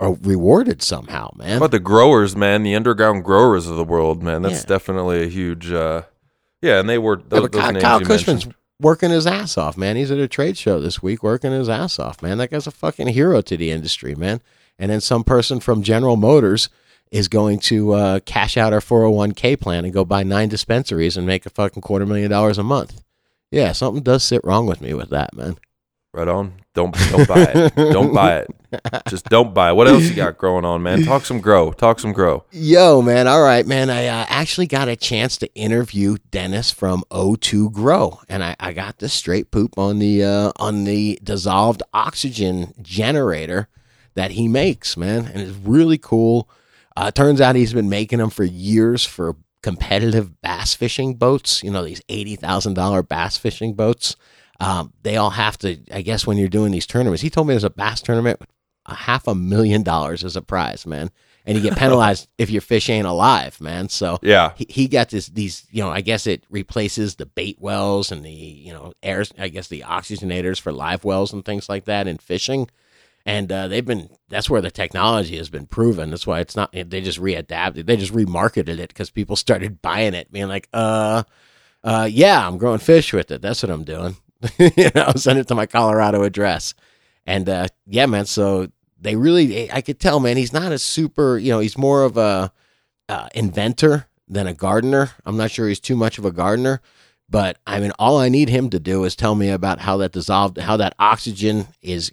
uh, 0.00 0.14
rewarded 0.22 0.82
somehow, 0.82 1.30
man. 1.36 1.50
How 1.50 1.56
about 1.58 1.70
the 1.70 1.78
growers, 1.78 2.34
man? 2.34 2.62
The 2.62 2.74
underground 2.74 3.24
growers 3.24 3.66
of 3.66 3.76
the 3.76 3.84
world, 3.84 4.22
man. 4.22 4.42
That's 4.42 4.60
Yeah. 4.62 4.66
definitely 4.68 5.22
a 5.22 5.28
huge. 5.28 5.70
Uh, 5.70 6.02
yeah, 6.62 6.80
and 6.80 6.88
they 6.88 6.98
were 6.98 7.18
Yeah, 7.18 7.24
those, 7.28 7.40
but 7.42 7.52
those 7.52 7.60
Kyle, 7.62 7.72
names 7.72 7.82
Kyle 7.84 8.00
you 8.00 8.06
Kushman's 8.06 8.26
mentioned. 8.26 8.54
working 8.80 9.10
his 9.10 9.26
ass 9.26 9.56
off, 9.58 9.76
man. 9.76 9.96
He's 9.96 10.10
at 10.10 10.18
a 10.18 10.26
trade 10.26 10.56
show 10.56 10.80
this 10.80 11.02
week 11.02 11.22
working 11.22 11.52
his 11.52 11.68
ass 11.68 11.98
off, 11.98 12.22
man. 12.22 12.38
That 12.38 12.50
guy's 12.50 12.66
a 12.66 12.70
fucking 12.72 13.08
hero 13.08 13.42
to 13.42 13.56
the 13.56 13.70
industry, 13.70 14.14
man. 14.14 14.40
And 14.78 14.90
then 14.90 15.00
some 15.00 15.22
person 15.24 15.60
from 15.60 15.82
General 15.82 16.16
Motors 16.16 16.68
is 17.10 17.28
going 17.28 17.58
to 17.60 17.92
uh, 17.92 18.20
cash 18.20 18.56
out 18.56 18.72
our 18.72 18.80
401k 18.80 19.60
plan 19.60 19.84
and 19.84 19.94
go 19.94 20.04
buy 20.04 20.22
nine 20.22 20.48
dispensaries 20.48 21.16
and 21.16 21.26
make 21.26 21.46
a 21.46 21.50
fucking 21.50 21.82
quarter 21.82 22.06
million 22.06 22.30
dollars 22.30 22.58
a 22.58 22.62
month. 22.62 23.02
Yeah, 23.50 23.72
something 23.72 24.02
does 24.02 24.24
sit 24.24 24.40
wrong 24.44 24.66
with 24.66 24.80
me 24.80 24.92
with 24.94 25.10
that, 25.10 25.34
man. 25.34 25.56
Right 26.12 26.28
on. 26.28 26.54
Don't 26.74 26.96
don't 27.10 27.28
buy 27.28 27.42
it. 27.42 27.74
don't 27.76 28.14
buy 28.14 28.38
it. 28.38 28.48
Just 29.08 29.26
don't 29.26 29.52
buy 29.52 29.70
it. 29.70 29.74
What 29.74 29.86
else 29.86 30.04
you 30.04 30.14
got 30.14 30.38
growing 30.38 30.64
on, 30.64 30.82
man? 30.82 31.04
Talk 31.04 31.26
some 31.26 31.42
grow. 31.42 31.72
Talk 31.72 32.00
some 32.00 32.14
grow. 32.14 32.44
Yo, 32.50 33.02
man. 33.02 33.26
All 33.26 33.42
right, 33.42 33.66
man. 33.66 33.90
I 33.90 34.06
uh, 34.06 34.24
actually 34.28 34.66
got 34.66 34.88
a 34.88 34.96
chance 34.96 35.36
to 35.38 35.54
interview 35.54 36.16
Dennis 36.30 36.70
from 36.70 37.04
O2 37.10 37.70
Grow, 37.70 38.20
and 38.30 38.42
I, 38.42 38.56
I 38.58 38.72
got 38.72 38.98
the 38.98 39.10
straight 39.10 39.50
poop 39.50 39.78
on 39.78 39.98
the 39.98 40.24
uh, 40.24 40.52
on 40.56 40.84
the 40.84 41.18
dissolved 41.22 41.82
oxygen 41.92 42.72
generator 42.80 43.68
that 44.14 44.32
he 44.32 44.48
makes, 44.48 44.96
man, 44.96 45.26
and 45.26 45.42
it's 45.42 45.56
really 45.58 45.98
cool. 45.98 46.48
Uh, 46.96 47.10
turns 47.10 47.40
out 47.40 47.56
he's 47.56 47.74
been 47.74 47.88
making 47.88 48.18
them 48.18 48.30
for 48.30 48.44
years 48.44 49.04
for 49.04 49.36
competitive 49.62 50.40
bass 50.40 50.74
fishing 50.74 51.14
boats. 51.14 51.62
You 51.62 51.70
know 51.70 51.84
these 51.84 52.02
eighty 52.08 52.36
thousand 52.36 52.74
dollar 52.74 53.02
bass 53.02 53.36
fishing 53.36 53.74
boats. 53.74 54.16
Um, 54.60 54.92
they 55.02 55.16
all 55.16 55.30
have 55.30 55.58
to. 55.58 55.78
I 55.92 56.02
guess 56.02 56.26
when 56.26 56.38
you're 56.38 56.48
doing 56.48 56.72
these 56.72 56.86
tournaments, 56.86 57.22
he 57.22 57.30
told 57.30 57.46
me 57.46 57.52
there's 57.54 57.64
a 57.64 57.70
bass 57.70 58.00
tournament 58.00 58.40
a 58.86 58.94
half 58.94 59.26
a 59.26 59.34
million 59.34 59.82
dollars 59.82 60.24
as 60.24 60.36
a 60.36 60.42
prize, 60.42 60.86
man. 60.86 61.10
And 61.44 61.56
you 61.56 61.62
get 61.62 61.76
penalized 61.78 62.28
if 62.38 62.50
your 62.50 62.62
fish 62.62 62.88
ain't 62.88 63.06
alive, 63.06 63.60
man. 63.60 63.88
So 63.88 64.18
Yeah. 64.22 64.52
he, 64.56 64.66
he 64.68 64.88
got 64.88 65.10
this 65.10 65.26
these 65.26 65.66
you 65.70 65.82
know 65.82 65.90
I 65.90 66.00
guess 66.00 66.26
it 66.26 66.44
replaces 66.50 67.16
the 67.16 67.26
bait 67.26 67.56
wells 67.60 68.10
and 68.12 68.24
the 68.24 68.30
you 68.30 68.72
know 68.72 68.92
airs 69.02 69.32
I 69.38 69.48
guess 69.48 69.68
the 69.68 69.82
oxygenators 69.82 70.60
for 70.60 70.72
live 70.72 71.04
wells 71.04 71.32
and 71.32 71.44
things 71.44 71.68
like 71.68 71.84
that 71.84 72.06
in 72.06 72.18
fishing. 72.18 72.70
And 73.26 73.50
uh, 73.50 73.66
they've 73.66 73.84
been 73.84 74.08
that's 74.28 74.48
where 74.48 74.60
the 74.60 74.70
technology 74.70 75.36
has 75.36 75.50
been 75.50 75.66
proven. 75.66 76.10
That's 76.10 76.28
why 76.28 76.38
it's 76.38 76.54
not 76.54 76.70
they 76.72 77.00
just 77.00 77.20
readapted. 77.20 77.86
They 77.86 77.96
just 77.96 78.14
remarketed 78.14 78.78
it 78.78 78.88
because 78.88 79.10
people 79.10 79.34
started 79.36 79.82
buying 79.82 80.14
it, 80.14 80.32
being 80.32 80.48
like, 80.48 80.68
uh, 80.72 81.24
uh, 81.82 82.08
yeah, 82.10 82.46
I'm 82.46 82.56
growing 82.56 82.78
fish 82.78 83.12
with 83.12 83.30
it. 83.32 83.42
That's 83.42 83.62
what 83.62 83.70
I'm 83.70 83.84
doing. 83.84 84.16
you 84.58 84.90
know, 84.94 85.12
send 85.16 85.40
it 85.40 85.48
to 85.48 85.54
my 85.56 85.66
Colorado 85.66 86.22
address. 86.22 86.74
And 87.26 87.48
uh, 87.48 87.66
yeah, 87.86 88.06
man. 88.06 88.26
So 88.26 88.68
they 89.00 89.16
really, 89.16 89.70
I 89.72 89.80
could 89.80 89.98
tell, 89.98 90.20
man, 90.20 90.36
he's 90.36 90.52
not 90.52 90.72
a 90.72 90.78
super, 90.78 91.36
you 91.36 91.50
know, 91.50 91.58
he's 91.58 91.76
more 91.76 92.04
of 92.04 92.16
a 92.16 92.52
uh, 93.08 93.28
inventor 93.34 94.06
than 94.28 94.46
a 94.46 94.54
gardener. 94.54 95.10
I'm 95.24 95.36
not 95.36 95.50
sure 95.50 95.68
he's 95.68 95.80
too 95.80 95.96
much 95.96 96.18
of 96.18 96.24
a 96.24 96.32
gardener, 96.32 96.80
but 97.28 97.58
I 97.66 97.80
mean, 97.80 97.92
all 97.98 98.18
I 98.18 98.28
need 98.28 98.48
him 98.48 98.70
to 98.70 98.80
do 98.80 99.04
is 99.04 99.16
tell 99.16 99.34
me 99.34 99.50
about 99.50 99.80
how 99.80 99.96
that 99.98 100.12
dissolved, 100.12 100.58
how 100.58 100.76
that 100.76 100.94
oxygen 100.98 101.66
is 101.82 102.12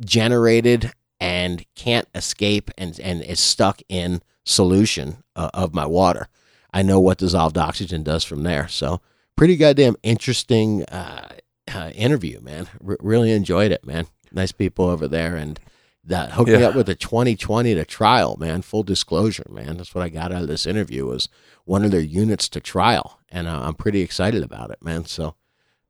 generated 0.00 0.92
and 1.20 1.64
can't 1.74 2.08
escape 2.14 2.70
and, 2.76 2.98
and 3.00 3.22
is 3.22 3.40
stuck 3.40 3.80
in 3.88 4.22
solution 4.44 5.22
uh, 5.36 5.50
of 5.54 5.74
my 5.74 5.86
water. 5.86 6.28
I 6.72 6.82
know 6.82 6.98
what 7.00 7.18
dissolved 7.18 7.58
oxygen 7.58 8.02
does 8.02 8.24
from 8.24 8.42
there. 8.42 8.66
So 8.68 9.00
pretty 9.36 9.56
goddamn 9.56 9.96
interesting 10.02 10.84
uh, 10.84 11.28
uh, 11.72 11.90
interview, 11.94 12.40
man. 12.40 12.68
R- 12.86 12.96
really 13.00 13.32
enjoyed 13.32 13.72
it, 13.72 13.86
man. 13.86 14.06
Nice 14.32 14.52
people 14.52 14.86
over 14.86 15.06
there, 15.06 15.36
and 15.36 15.60
that 16.04 16.32
hooked 16.32 16.50
me 16.50 16.64
up 16.64 16.74
with 16.74 16.88
a 16.88 16.94
2020 16.94 17.74
to 17.74 17.84
trial, 17.84 18.36
man. 18.38 18.62
Full 18.62 18.82
disclosure, 18.82 19.46
man. 19.50 19.76
That's 19.76 19.94
what 19.94 20.02
I 20.02 20.08
got 20.08 20.32
out 20.32 20.42
of 20.42 20.48
this 20.48 20.66
interview 20.66 21.06
was 21.06 21.28
one 21.64 21.84
of 21.84 21.90
their 21.90 22.00
units 22.00 22.48
to 22.50 22.60
trial, 22.60 23.20
and 23.30 23.46
uh, 23.46 23.60
I'm 23.62 23.74
pretty 23.74 24.00
excited 24.00 24.42
about 24.42 24.70
it, 24.70 24.82
man. 24.82 25.04
So 25.04 25.34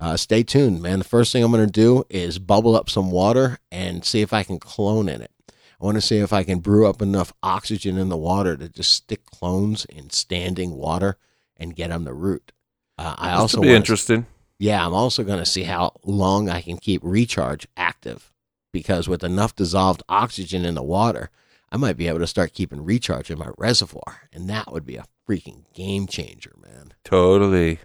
uh, 0.02 0.16
stay 0.16 0.42
tuned, 0.42 0.82
man. 0.82 0.99
The 0.99 1.04
first 1.04 1.32
thing 1.32 1.44
I'm 1.44 1.52
going 1.52 1.64
to 1.64 1.71
do 1.71 2.02
is 2.11 2.40
bubble 2.40 2.75
up 2.75 2.90
some 2.90 3.12
water 3.12 3.61
and 3.71 4.04
see 4.04 4.21
if 4.21 4.32
I 4.32 4.42
can 4.42 4.59
clone 4.59 5.09
in 5.09 5.23
it. 5.23 5.30
I 5.49 5.85
want 5.85 5.94
to 5.94 6.00
see 6.00 6.18
if 6.18 6.32
I 6.32 6.42
can 6.42 6.59
brew 6.59 6.88
up 6.88 7.00
enough 7.00 7.32
oxygen 7.40 7.97
in 7.97 8.09
the 8.09 8.16
water 8.16 8.56
to 8.56 8.68
just 8.68 8.90
stick 8.90 9.25
clones 9.26 9.85
in 9.85 10.11
standing 10.11 10.73
water 10.73 11.18
and 11.56 11.76
get 11.76 11.90
them 11.90 12.04
to 12.06 12.12
root. 12.12 12.50
Uh, 12.99 13.14
I 13.16 13.35
also 13.35 13.61
be 13.61 13.73
interesting. 13.73 14.26
yeah, 14.59 14.85
I'm 14.85 14.92
also 14.92 15.23
going 15.23 15.38
to 15.38 15.47
see 15.47 15.62
how 15.62 15.92
long 16.02 16.50
I 16.50 16.62
can 16.62 16.78
keep 16.78 17.00
recharge 17.04 17.68
active 17.76 18.32
because 18.73 19.09
with 19.09 19.23
enough 19.23 19.54
dissolved 19.54 20.02
oxygen 20.09 20.64
in 20.64 20.75
the 20.75 20.82
water, 20.82 21.30
I 21.71 21.76
might 21.76 21.97
be 21.97 22.09
able 22.09 22.18
to 22.18 22.26
start 22.26 22.54
keeping 22.54 22.85
recharge 22.85 23.30
in 23.30 23.38
my 23.38 23.50
reservoir, 23.56 24.23
and 24.32 24.50
that 24.50 24.73
would 24.73 24.85
be 24.85 24.97
a 24.97 25.04
freaking 25.28 25.64
game 25.75 26.09
changer, 26.09 26.54
man. 26.61 26.92
Totally. 27.04 27.78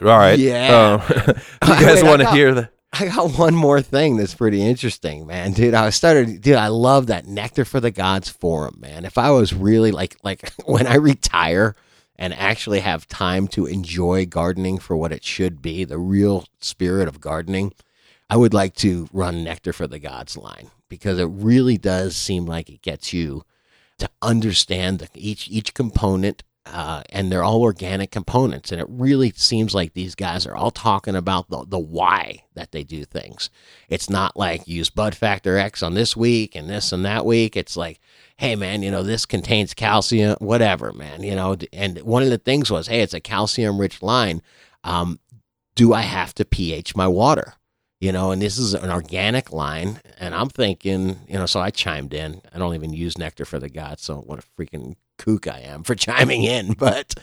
All 0.00 0.06
right. 0.06 0.38
Yeah. 0.38 1.02
Um, 1.08 1.16
you 1.66 1.86
guys 1.86 2.02
want 2.02 2.22
to 2.22 2.30
hear 2.30 2.54
that? 2.54 2.72
I 2.92 3.06
got 3.06 3.38
one 3.38 3.54
more 3.54 3.80
thing 3.80 4.16
that's 4.16 4.34
pretty 4.34 4.62
interesting, 4.62 5.26
man. 5.26 5.52
Dude, 5.52 5.74
I 5.74 5.90
started 5.90 6.40
dude, 6.40 6.56
I 6.56 6.68
love 6.68 7.06
that 7.06 7.26
Nectar 7.26 7.64
for 7.64 7.78
the 7.80 7.90
Gods 7.90 8.28
forum, 8.28 8.78
man. 8.80 9.04
If 9.04 9.16
I 9.16 9.30
was 9.30 9.54
really 9.54 9.92
like 9.92 10.16
like 10.24 10.52
when 10.64 10.86
I 10.86 10.96
retire 10.96 11.76
and 12.16 12.34
actually 12.34 12.80
have 12.80 13.06
time 13.06 13.48
to 13.48 13.66
enjoy 13.66 14.26
gardening 14.26 14.78
for 14.78 14.96
what 14.96 15.12
it 15.12 15.24
should 15.24 15.62
be, 15.62 15.84
the 15.84 15.98
real 15.98 16.46
spirit 16.60 17.06
of 17.06 17.20
gardening, 17.20 17.72
I 18.28 18.36
would 18.36 18.52
like 18.52 18.74
to 18.76 19.08
run 19.12 19.44
Nectar 19.44 19.72
for 19.72 19.86
the 19.86 20.00
Gods 20.00 20.36
line 20.36 20.70
because 20.88 21.18
it 21.18 21.28
really 21.30 21.78
does 21.78 22.16
seem 22.16 22.44
like 22.44 22.68
it 22.68 22.82
gets 22.82 23.12
you 23.12 23.44
to 23.98 24.10
understand 24.20 24.98
the, 24.98 25.08
each 25.14 25.48
each 25.48 25.74
component 25.74 26.42
uh, 26.66 27.02
and 27.10 27.32
they're 27.32 27.42
all 27.42 27.62
organic 27.62 28.10
components. 28.10 28.70
And 28.70 28.80
it 28.80 28.86
really 28.88 29.32
seems 29.34 29.74
like 29.74 29.92
these 29.92 30.14
guys 30.14 30.46
are 30.46 30.54
all 30.54 30.70
talking 30.70 31.16
about 31.16 31.48
the, 31.48 31.64
the 31.66 31.78
why 31.78 32.44
that 32.54 32.72
they 32.72 32.84
do 32.84 33.04
things. 33.04 33.50
It's 33.88 34.10
not 34.10 34.36
like 34.36 34.68
use 34.68 34.90
Bud 34.90 35.14
Factor 35.14 35.56
X 35.56 35.82
on 35.82 35.94
this 35.94 36.16
week 36.16 36.54
and 36.54 36.68
this 36.68 36.92
and 36.92 37.04
that 37.04 37.24
week. 37.24 37.56
It's 37.56 37.76
like, 37.76 37.98
hey, 38.36 38.56
man, 38.56 38.82
you 38.82 38.90
know, 38.90 39.02
this 39.02 39.26
contains 39.26 39.74
calcium, 39.74 40.36
whatever, 40.38 40.92
man, 40.92 41.22
you 41.22 41.34
know. 41.34 41.56
And 41.72 41.98
one 42.02 42.22
of 42.22 42.30
the 42.30 42.38
things 42.38 42.70
was, 42.70 42.88
hey, 42.88 43.00
it's 43.00 43.14
a 43.14 43.20
calcium 43.20 43.80
rich 43.80 44.02
line. 44.02 44.42
Um, 44.84 45.18
do 45.74 45.94
I 45.94 46.02
have 46.02 46.34
to 46.34 46.44
pH 46.44 46.94
my 46.94 47.08
water? 47.08 47.54
You 48.00 48.12
know, 48.12 48.30
and 48.30 48.40
this 48.40 48.56
is 48.56 48.72
an 48.72 48.90
organic 48.90 49.52
line. 49.52 50.00
And 50.18 50.34
I'm 50.34 50.48
thinking, 50.48 51.20
you 51.28 51.34
know, 51.34 51.44
so 51.46 51.60
I 51.60 51.70
chimed 51.70 52.14
in. 52.14 52.40
I 52.52 52.58
don't 52.58 52.74
even 52.74 52.94
use 52.94 53.18
Nectar 53.18 53.44
for 53.44 53.58
the 53.58 53.68
Gods. 53.68 54.02
So 54.02 54.16
what 54.16 54.38
a 54.38 54.42
freaking 54.42 54.96
kook 55.20 55.46
I 55.46 55.60
am 55.60 55.82
for 55.82 55.94
chiming 56.06 56.42
in. 56.44 56.72
But 56.72 57.14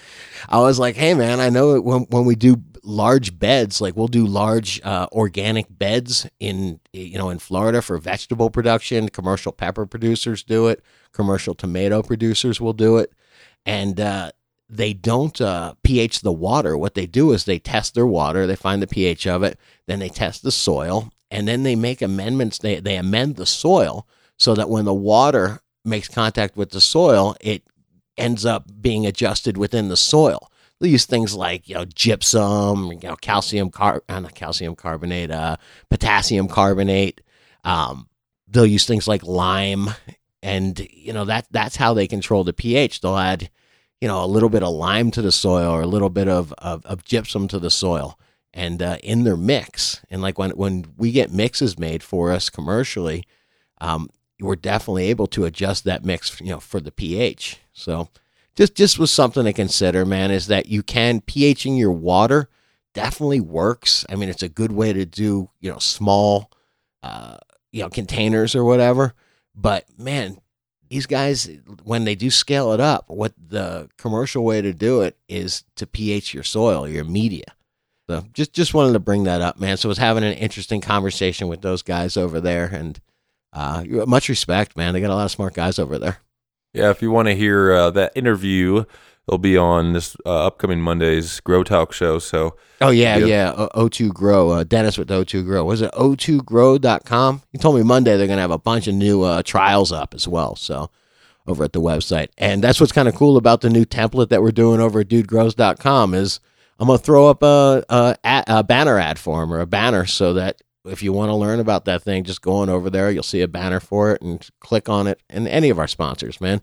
I 0.48 0.60
was 0.60 0.80
like, 0.80 0.96
hey, 0.96 1.14
man, 1.14 1.40
I 1.40 1.50
know 1.50 1.82
when, 1.82 2.02
when 2.04 2.26
we 2.26 2.36
do 2.36 2.62
large 2.84 3.38
beds, 3.38 3.82
like 3.82 3.96
we'll 3.98 4.08
do 4.08 4.26
large 4.26 4.80
uh, 4.84 5.08
organic 5.12 5.66
beds 5.70 6.28
in, 6.40 6.80
you 6.94 7.18
know, 7.18 7.30
in 7.30 7.40
Florida 7.40 7.82
for 7.82 7.98
vegetable 7.98 8.50
production. 8.50 9.10
Commercial 9.10 9.52
pepper 9.52 9.86
producers 9.86 10.44
do 10.44 10.68
it, 10.68 10.84
commercial 11.12 11.54
tomato 11.54 12.02
producers 12.02 12.62
will 12.62 12.74
do 12.74 12.98
it. 12.98 13.12
And, 13.66 14.00
uh, 14.00 14.32
they 14.70 14.92
don't 14.92 15.40
uh, 15.40 15.76
pH 15.84 16.22
the 16.22 16.32
water. 16.32 16.78
What 16.78 16.94
they 16.94 17.06
do 17.06 17.32
is 17.32 17.46
they 17.46 17.58
test 17.58 17.96
their 17.96 18.06
water, 18.06 18.46
they 18.46 18.58
find 18.58 18.82
the 18.82 18.88
pH 18.88 19.26
of 19.26 19.42
it, 19.42 19.58
then 19.86 20.00
they 20.00 20.10
test 20.10 20.44
the 20.44 20.52
soil, 20.52 21.10
and 21.32 21.48
then 21.48 21.64
they 21.64 21.76
make 21.76 22.02
amendments. 22.02 22.58
They, 22.58 22.82
they 22.82 22.98
amend 22.98 23.38
the 23.38 23.46
soil 23.46 24.06
so 24.36 24.54
that 24.56 24.70
when 24.70 24.84
the 24.84 24.94
water 24.94 25.62
makes 25.86 26.08
contact 26.10 26.58
with 26.58 26.72
the 26.72 26.82
soil, 26.82 27.36
it 27.40 27.64
ends 28.18 28.46
up 28.46 28.66
being 28.82 29.06
adjusted 29.06 29.58
within 29.58 29.90
the 29.90 29.98
soil. 29.98 30.52
They 30.80 30.90
use 30.90 31.06
things 31.06 31.34
like 31.34 31.68
you 31.68 31.76
know 31.76 31.86
gypsum, 31.86 32.92
you 32.92 33.10
know 33.10 33.16
calcium 33.16 33.72
car, 33.72 34.04
uh, 34.10 34.20
not 34.20 34.36
calcium 34.36 34.76
carbonate, 34.76 35.32
uh, 35.32 35.58
potassium 35.90 36.48
carbonate. 36.48 37.22
Um, 37.64 38.08
they'll 38.48 38.66
use 38.66 38.86
things 38.86 39.08
like 39.08 39.24
lime, 39.24 39.90
and 40.44 40.80
you 40.92 41.14
know 41.14 41.26
that 41.26 41.48
that's 41.52 41.76
how 41.76 41.94
they 41.94 42.08
control 42.08 42.44
the 42.44 42.54
pH. 42.54 43.02
They'll 43.02 43.18
add 43.18 43.50
you 44.02 44.08
know, 44.08 44.24
a 44.24 44.28
little 44.28 44.50
bit 44.50 44.64
of 44.64 44.74
lime 44.74 45.12
to 45.12 45.22
the 45.22 45.32
soil 45.32 45.72
or 45.72 45.82
a 45.82 45.88
little 45.88 46.10
bit 46.10 46.28
of, 46.28 46.54
of, 46.60 46.86
of 46.86 47.04
gypsum 47.04 47.48
to 47.48 47.60
the 47.60 47.70
soil 47.70 48.20
and 48.54 48.82
uh, 48.82 48.98
in 49.04 49.24
their 49.24 49.38
mix. 49.38 50.02
And 50.10 50.22
like 50.22 50.38
when, 50.38 50.52
when 50.52 50.86
we 50.98 51.12
get 51.12 51.32
mixes 51.32 51.80
made 51.80 52.04
for 52.04 52.32
us 52.32 52.50
commercially, 52.50 53.24
um, 53.80 54.10
we're 54.40 54.56
definitely 54.56 55.08
able 55.08 55.28
to 55.28 55.46
adjust 55.46 55.84
that 55.84 56.06
mix, 56.06 56.40
you 56.42 56.50
know, 56.50 56.60
for 56.60 56.80
the 56.80 56.92
pH. 56.92 57.60
So 57.74 58.10
just, 58.56 58.76
just 58.76 59.00
was 59.00 59.12
something 59.12 59.46
to 59.46 59.54
consider, 59.54 60.06
man, 60.06 60.32
is 60.32 60.48
that 60.48 60.68
you 60.68 60.84
can 60.84 61.22
pHing 61.22 61.78
your 61.78 61.92
water 61.92 62.50
definitely 62.94 63.40
works. 63.40 64.06
I 64.10 64.16
mean, 64.16 64.30
it's 64.30 64.44
a 64.44 64.50
good 64.50 64.72
way 64.72 64.94
to 64.94 65.06
do, 65.06 65.50
you 65.60 65.72
know, 65.72 65.80
small, 65.80 66.52
uh, 67.04 67.38
you 67.72 67.82
know, 67.82 67.90
containers 67.90 68.56
or 68.56 68.64
whatever. 68.64 69.14
But 69.54 69.86
man, 69.98 70.38
these 70.90 71.06
guys 71.06 71.50
when 71.84 72.06
they 72.06 72.16
do 72.16 72.30
scale 72.30 72.72
it 72.74 72.80
up 72.80 73.06
what 73.08 73.34
the 73.38 73.90
commercial 73.98 74.44
way 74.44 74.62
to 74.62 74.74
do 74.74 75.02
it 75.02 75.18
is 75.28 75.64
to 75.76 75.86
ph 75.86 76.34
your 76.34 76.44
soil 76.44 76.88
your 76.88 77.04
media 77.04 77.44
so 78.10 78.24
just 78.34 78.54
just 78.54 78.74
wanted 78.74 78.94
to 78.94 79.00
bring 79.00 79.24
that 79.24 79.42
up 79.42 79.60
man 79.60 79.78
so 79.78 79.90
I 79.90 79.92
was 79.92 79.98
having 79.98 80.24
an 80.24 80.34
interesting 80.34 80.82
conversation 80.82 81.48
with 81.48 81.62
those 81.62 81.82
guys 81.82 82.16
over 82.16 82.40
there 82.40 82.66
and 82.66 83.00
uh, 83.58 84.06
much 84.06 84.30
respect 84.30 84.78
man 84.78 84.94
they 84.94 85.02
got 85.02 85.10
a 85.12 85.16
lot 85.16 85.26
of 85.26 85.32
smart 85.32 85.54
guys 85.54 85.80
over 85.80 85.98
there 85.98 86.18
Yeah, 86.74 86.92
if 86.92 87.02
you 87.02 87.10
want 87.12 87.28
to 87.28 87.36
hear 87.36 87.72
uh, 87.74 87.90
that 87.92 88.12
interview, 88.16 88.84
it'll 89.28 89.38
be 89.40 89.58
on 89.58 89.94
this 89.94 90.16
uh, 90.26 90.46
upcoming 90.48 90.80
Monday's 90.82 91.40
Grow 91.40 91.64
Talk 91.64 91.92
show. 91.94 92.20
So 92.20 92.56
oh 92.82 92.90
yeah 92.92 93.18
Yep. 93.18 93.28
yeah 93.28 93.54
O- 93.58 93.88
o2 93.90 94.14
grow 94.14 94.50
uh, 94.52 94.64
dennis 94.64 94.98
with 94.98 95.10
o2 95.10 95.44
grow 95.46 95.64
was 95.66 95.82
it 95.82 95.92
o2grow.com 95.94 97.42
he 97.52 97.58
told 97.58 97.76
me 97.76 97.84
monday 97.84 98.16
they're 98.18 98.28
going 98.28 98.38
to 98.38 98.42
have 98.42 98.52
a 98.52 98.58
bunch 98.60 98.88
of 98.88 98.94
new 98.96 99.24
uh, 99.24 99.42
trials 99.44 99.92
up 99.92 100.14
as 100.14 100.28
well 100.28 100.56
so 100.56 100.90
over 101.50 101.64
at 101.64 101.72
the 101.72 101.80
website. 101.82 102.28
And 102.38 102.62
that's 102.62 102.82
what's 102.82 102.92
kind 102.92 103.08
of 103.08 103.16
cool 103.16 103.38
about 103.38 103.62
the 103.62 103.70
new 103.70 103.86
template 103.86 104.28
that 104.30 104.42
we're 104.42 104.52
doing 104.52 104.82
over 104.82 105.00
at 105.00 105.08
dudegrows.com 105.08 106.14
is 106.14 106.42
I'm 106.78 106.88
going 106.88 107.00
to 107.00 107.04
throw 107.06 107.30
up 107.30 107.42
a, 107.42 107.86
a, 107.88 108.18
a, 108.26 108.44
a 108.48 108.64
banner 108.66 109.00
ad 109.00 109.18
for 109.18 109.42
him 109.44 109.54
or 109.54 109.62
a 109.62 109.66
banner 109.66 110.06
so 110.06 110.34
that 110.34 110.62
if 110.88 111.04
you 111.04 111.14
want 111.14 111.30
to 111.30 111.36
learn 111.36 111.60
about 111.60 111.86
that 111.86 112.04
thing, 112.04 112.24
just 112.24 112.42
go 112.42 112.58
on 112.58 112.70
over 112.70 112.90
there. 112.90 113.12
You'll 113.12 113.24
see 113.24 113.42
a 113.42 113.48
banner 113.48 113.80
for 113.80 114.12
it 114.12 114.22
and 114.22 114.48
click 114.60 114.90
on 114.90 115.08
it. 115.08 115.22
And 115.30 115.48
any 115.48 115.70
of 115.70 115.80
our 115.80 115.88
sponsors, 115.88 116.42
man. 116.42 116.62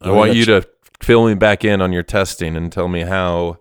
I 0.00 0.10
want 0.10 0.34
you 0.34 0.44
to 0.46 0.66
fill 1.00 1.26
me 1.26 1.34
back 1.34 1.64
in 1.64 1.80
on 1.80 1.92
your 1.92 2.02
testing 2.02 2.56
and 2.56 2.72
tell 2.72 2.88
me 2.88 3.02
how 3.02 3.58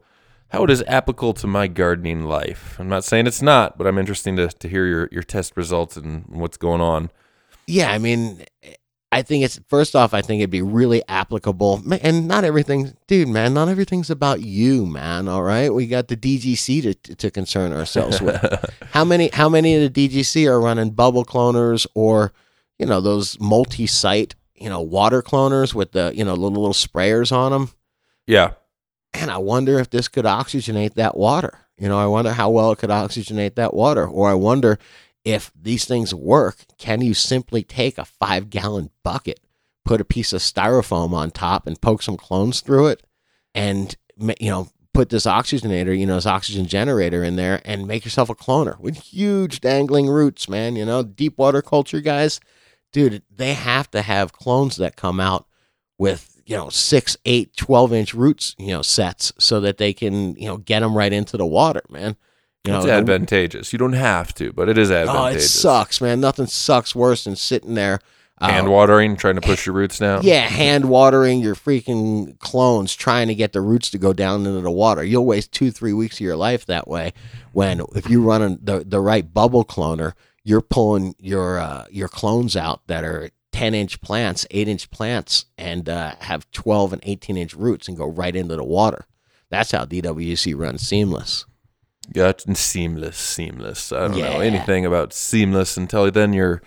how 0.50 0.64
it 0.64 0.70
is 0.70 0.84
applicable 0.88 1.34
to 1.34 1.48
my 1.48 1.68
gardening 1.68 2.24
life. 2.24 2.76
I'm 2.80 2.90
not 2.90 3.04
saying 3.04 3.28
it's 3.28 3.42
not, 3.42 3.78
but 3.78 3.86
I'm 3.86 3.98
interested 3.98 4.36
to, 4.38 4.48
to 4.48 4.68
hear 4.68 4.86
your, 4.88 5.10
your 5.12 5.22
test 5.22 5.56
results 5.56 5.96
and 5.96 6.26
what's 6.28 6.58
going 6.58 6.82
on. 6.82 7.12
Yeah, 7.68 7.92
I 7.92 8.00
mean, 8.00 8.44
I 9.12 9.24
think 9.24 9.44
it's 9.44 9.60
first 9.68 9.96
off, 9.96 10.14
I 10.14 10.22
think 10.22 10.40
it'd 10.40 10.52
be 10.52 10.62
really 10.62 11.02
applicable. 11.08 11.82
And 12.02 12.28
not 12.28 12.44
everything, 12.44 12.96
dude, 13.08 13.28
man, 13.28 13.56
not 13.56 13.68
everything's 13.68 14.12
about 14.12 14.42
you, 14.42 14.86
man. 14.86 15.28
All 15.28 15.42
right, 15.42 15.74
we 15.74 15.88
got 15.88 16.10
the 16.10 16.18
DGC 16.18 16.84
to 16.84 17.16
to 17.16 17.32
concern 17.32 17.74
ourselves 17.74 18.22
with. 18.22 18.40
how 18.92 19.04
many 19.04 19.30
how 19.34 19.50
many 19.50 19.76
of 19.76 19.94
the 19.94 20.10
DGC 20.10 20.48
are 20.48 20.62
running 20.62 20.92
bubble 20.92 21.26
cloners 21.26 21.88
or 21.96 22.34
you 22.78 22.86
know 22.86 23.02
those 23.02 23.40
multi-site 23.40 24.36
you 24.56 24.70
know 24.70 24.82
water 24.82 25.24
cloners 25.24 25.74
with 25.74 25.94
the 25.94 26.12
you 26.16 26.24
know 26.24 26.34
little 26.34 26.62
little 26.62 26.74
sprayers 26.74 27.32
on 27.32 27.52
them? 27.52 27.72
Yeah. 28.28 28.52
And 29.12 29.32
I 29.32 29.40
wonder 29.40 29.80
if 29.80 29.90
this 29.90 30.08
could 30.08 30.26
oxygenate 30.26 30.94
that 30.94 31.18
water. 31.18 31.58
You 31.80 31.90
know, 31.90 31.98
I 31.98 32.06
wonder 32.06 32.32
how 32.32 32.52
well 32.52 32.72
it 32.74 32.78
could 32.78 32.92
oxygenate 32.92 33.56
that 33.56 33.74
water. 33.74 34.06
Or 34.06 34.30
I 34.30 34.36
wonder 34.36 34.78
if 35.24 35.52
these 35.60 35.86
things 35.86 36.14
work, 36.14 36.66
can 36.78 37.02
you 37.02 37.14
simply 37.14 37.64
take 37.64 37.98
a 37.98 38.06
five 38.06 38.50
gallon 38.50 38.90
bucket, 39.04 39.40
put 39.86 40.02
a 40.02 40.06
piece 40.06 40.34
of 40.34 40.42
styrofoam 40.42 41.14
on 41.14 41.32
top, 41.32 41.68
and 41.68 41.82
poke 41.82 42.02
some 42.02 42.18
clones 42.18 42.62
through 42.62 42.88
it, 42.88 43.04
and 43.54 43.96
you 44.40 44.50
know 44.50 44.70
put 44.94 45.10
this 45.10 45.26
oxygenator, 45.26 45.98
you 45.98 46.06
know, 46.06 46.16
this 46.16 46.26
oxygen 46.26 46.66
generator 46.66 47.24
in 47.24 47.36
there, 47.36 47.62
and 47.64 47.88
make 47.88 48.04
yourself 48.04 48.30
a 48.30 48.36
cloner 48.36 48.80
with 48.80 48.98
huge 48.98 49.62
dangling 49.62 50.08
roots, 50.08 50.50
man. 50.50 50.76
You 50.76 50.86
know, 50.86 51.04
deep 51.04 51.38
water 51.38 51.62
culture 51.62 52.02
guys, 52.02 52.40
dude, 52.92 53.24
they 53.30 53.54
have 53.54 53.90
to 53.92 54.02
have 54.02 54.34
clones 54.34 54.78
that 54.78 54.96
come 54.96 55.20
out 55.20 55.46
with 55.98 56.42
you 56.46 56.56
know 56.56 56.70
six, 56.70 57.18
eight, 57.26 57.56
12 57.56 57.94
inch 57.94 58.14
roots, 58.14 58.56
you 58.58 58.70
know, 58.70 58.82
sets 58.82 59.32
so 59.38 59.60
that 59.62 59.78
they 59.78 59.94
can 59.94 60.36
you 60.36 60.48
know 60.48 60.58
get 60.58 60.80
them 60.80 60.96
right 60.96 61.14
into 61.14 61.38
the 61.38 61.46
water, 61.46 61.84
man. 61.90 62.16
You 62.66 62.76
it's 62.76 62.86
the- 62.86 62.92
advantageous. 62.92 63.72
You 63.72 63.80
don't 63.80 63.94
have 63.94 64.34
to, 64.36 64.52
but 64.54 64.68
it 64.70 64.78
is 64.78 64.92
advantageous. 64.92 65.44
Oh, 65.44 65.46
it 65.46 65.48
sucks, 65.50 66.02
man. 66.02 66.20
Nothing 66.20 66.46
sucks 66.48 66.94
worse 66.94 67.24
than 67.24 67.36
sitting 67.36 67.74
there. 67.76 68.00
uh, 68.42 68.50
Hand 68.50 68.68
watering, 68.70 69.16
trying 69.16 69.36
to 69.36 69.42
push 69.42 69.66
your 69.66 69.76
roots 69.76 69.98
down. 70.00 70.22
yeah, 70.24 70.42
hand 70.42 70.86
watering 70.86 71.40
your 71.40 71.56
freaking 71.56 72.38
clones, 72.40 72.96
trying 72.96 73.28
to 73.30 73.36
get 73.36 73.54
the 73.54 73.62
roots 73.62 73.90
to 73.92 73.98
go 73.98 74.12
down 74.14 74.46
into 74.46 74.62
the 74.62 74.72
water. 74.72 75.04
You'll 75.04 75.26
waste 75.26 75.52
two, 75.52 75.72
three 75.72 75.94
weeks 75.94 76.18
of 76.18 76.22
your 76.22 76.36
life 76.36 76.66
that 76.66 76.88
way. 76.88 77.14
When 77.54 77.82
if 77.96 78.10
you 78.10 78.22
run 78.24 78.60
the 78.62 78.84
the 78.86 79.00
right 79.02 79.34
bubble 79.34 79.64
cloner, 79.66 80.14
you're 80.44 80.62
pulling 80.62 81.16
your 81.18 81.60
uh, 81.60 81.86
your 81.90 82.08
clones 82.10 82.56
out 82.58 82.82
that 82.88 83.04
are 83.04 83.30
ten 83.52 83.74
inch 83.74 84.00
plants, 84.02 84.46
eight 84.52 84.68
inch 84.68 84.90
plants, 84.92 85.46
and 85.58 85.88
uh, 85.90 86.16
have 86.20 86.50
twelve 86.52 86.92
and 86.94 87.02
eighteen 87.06 87.38
inch 87.38 87.54
roots 87.54 87.88
and 87.88 87.98
go 87.98 88.06
right 88.06 88.36
into 88.36 88.56
the 88.56 88.64
water. 88.66 89.06
That's 89.50 89.72
how 89.72 89.86
DWC 89.86 90.58
runs 90.58 90.82
seamless. 90.82 91.46
Got 92.12 92.42
seamless, 92.58 93.18
seamless. 93.18 93.92
I 93.92 94.08
don't 94.08 94.18
know 94.18 94.40
anything 94.40 94.86
about 94.86 95.14
seamless 95.14 95.78
until 95.78 96.10
then 96.10 96.34
your 96.34 96.62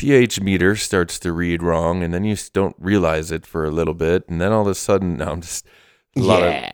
pH 0.00 0.40
meter 0.40 0.76
starts 0.76 1.18
to 1.18 1.30
read 1.30 1.62
wrong, 1.62 2.02
and 2.02 2.14
then 2.14 2.24
you 2.24 2.34
don't 2.54 2.74
realize 2.78 3.30
it 3.30 3.44
for 3.44 3.66
a 3.66 3.70
little 3.70 3.92
bit, 3.92 4.26
and 4.28 4.40
then 4.40 4.50
all 4.50 4.62
of 4.62 4.66
a 4.66 4.74
sudden, 4.74 5.18
now 5.18 5.32
I'm 5.32 5.42
just 5.42 5.66
a 6.16 6.20
lot 6.20 6.42
of 6.42 6.52
yeah. 6.52 6.70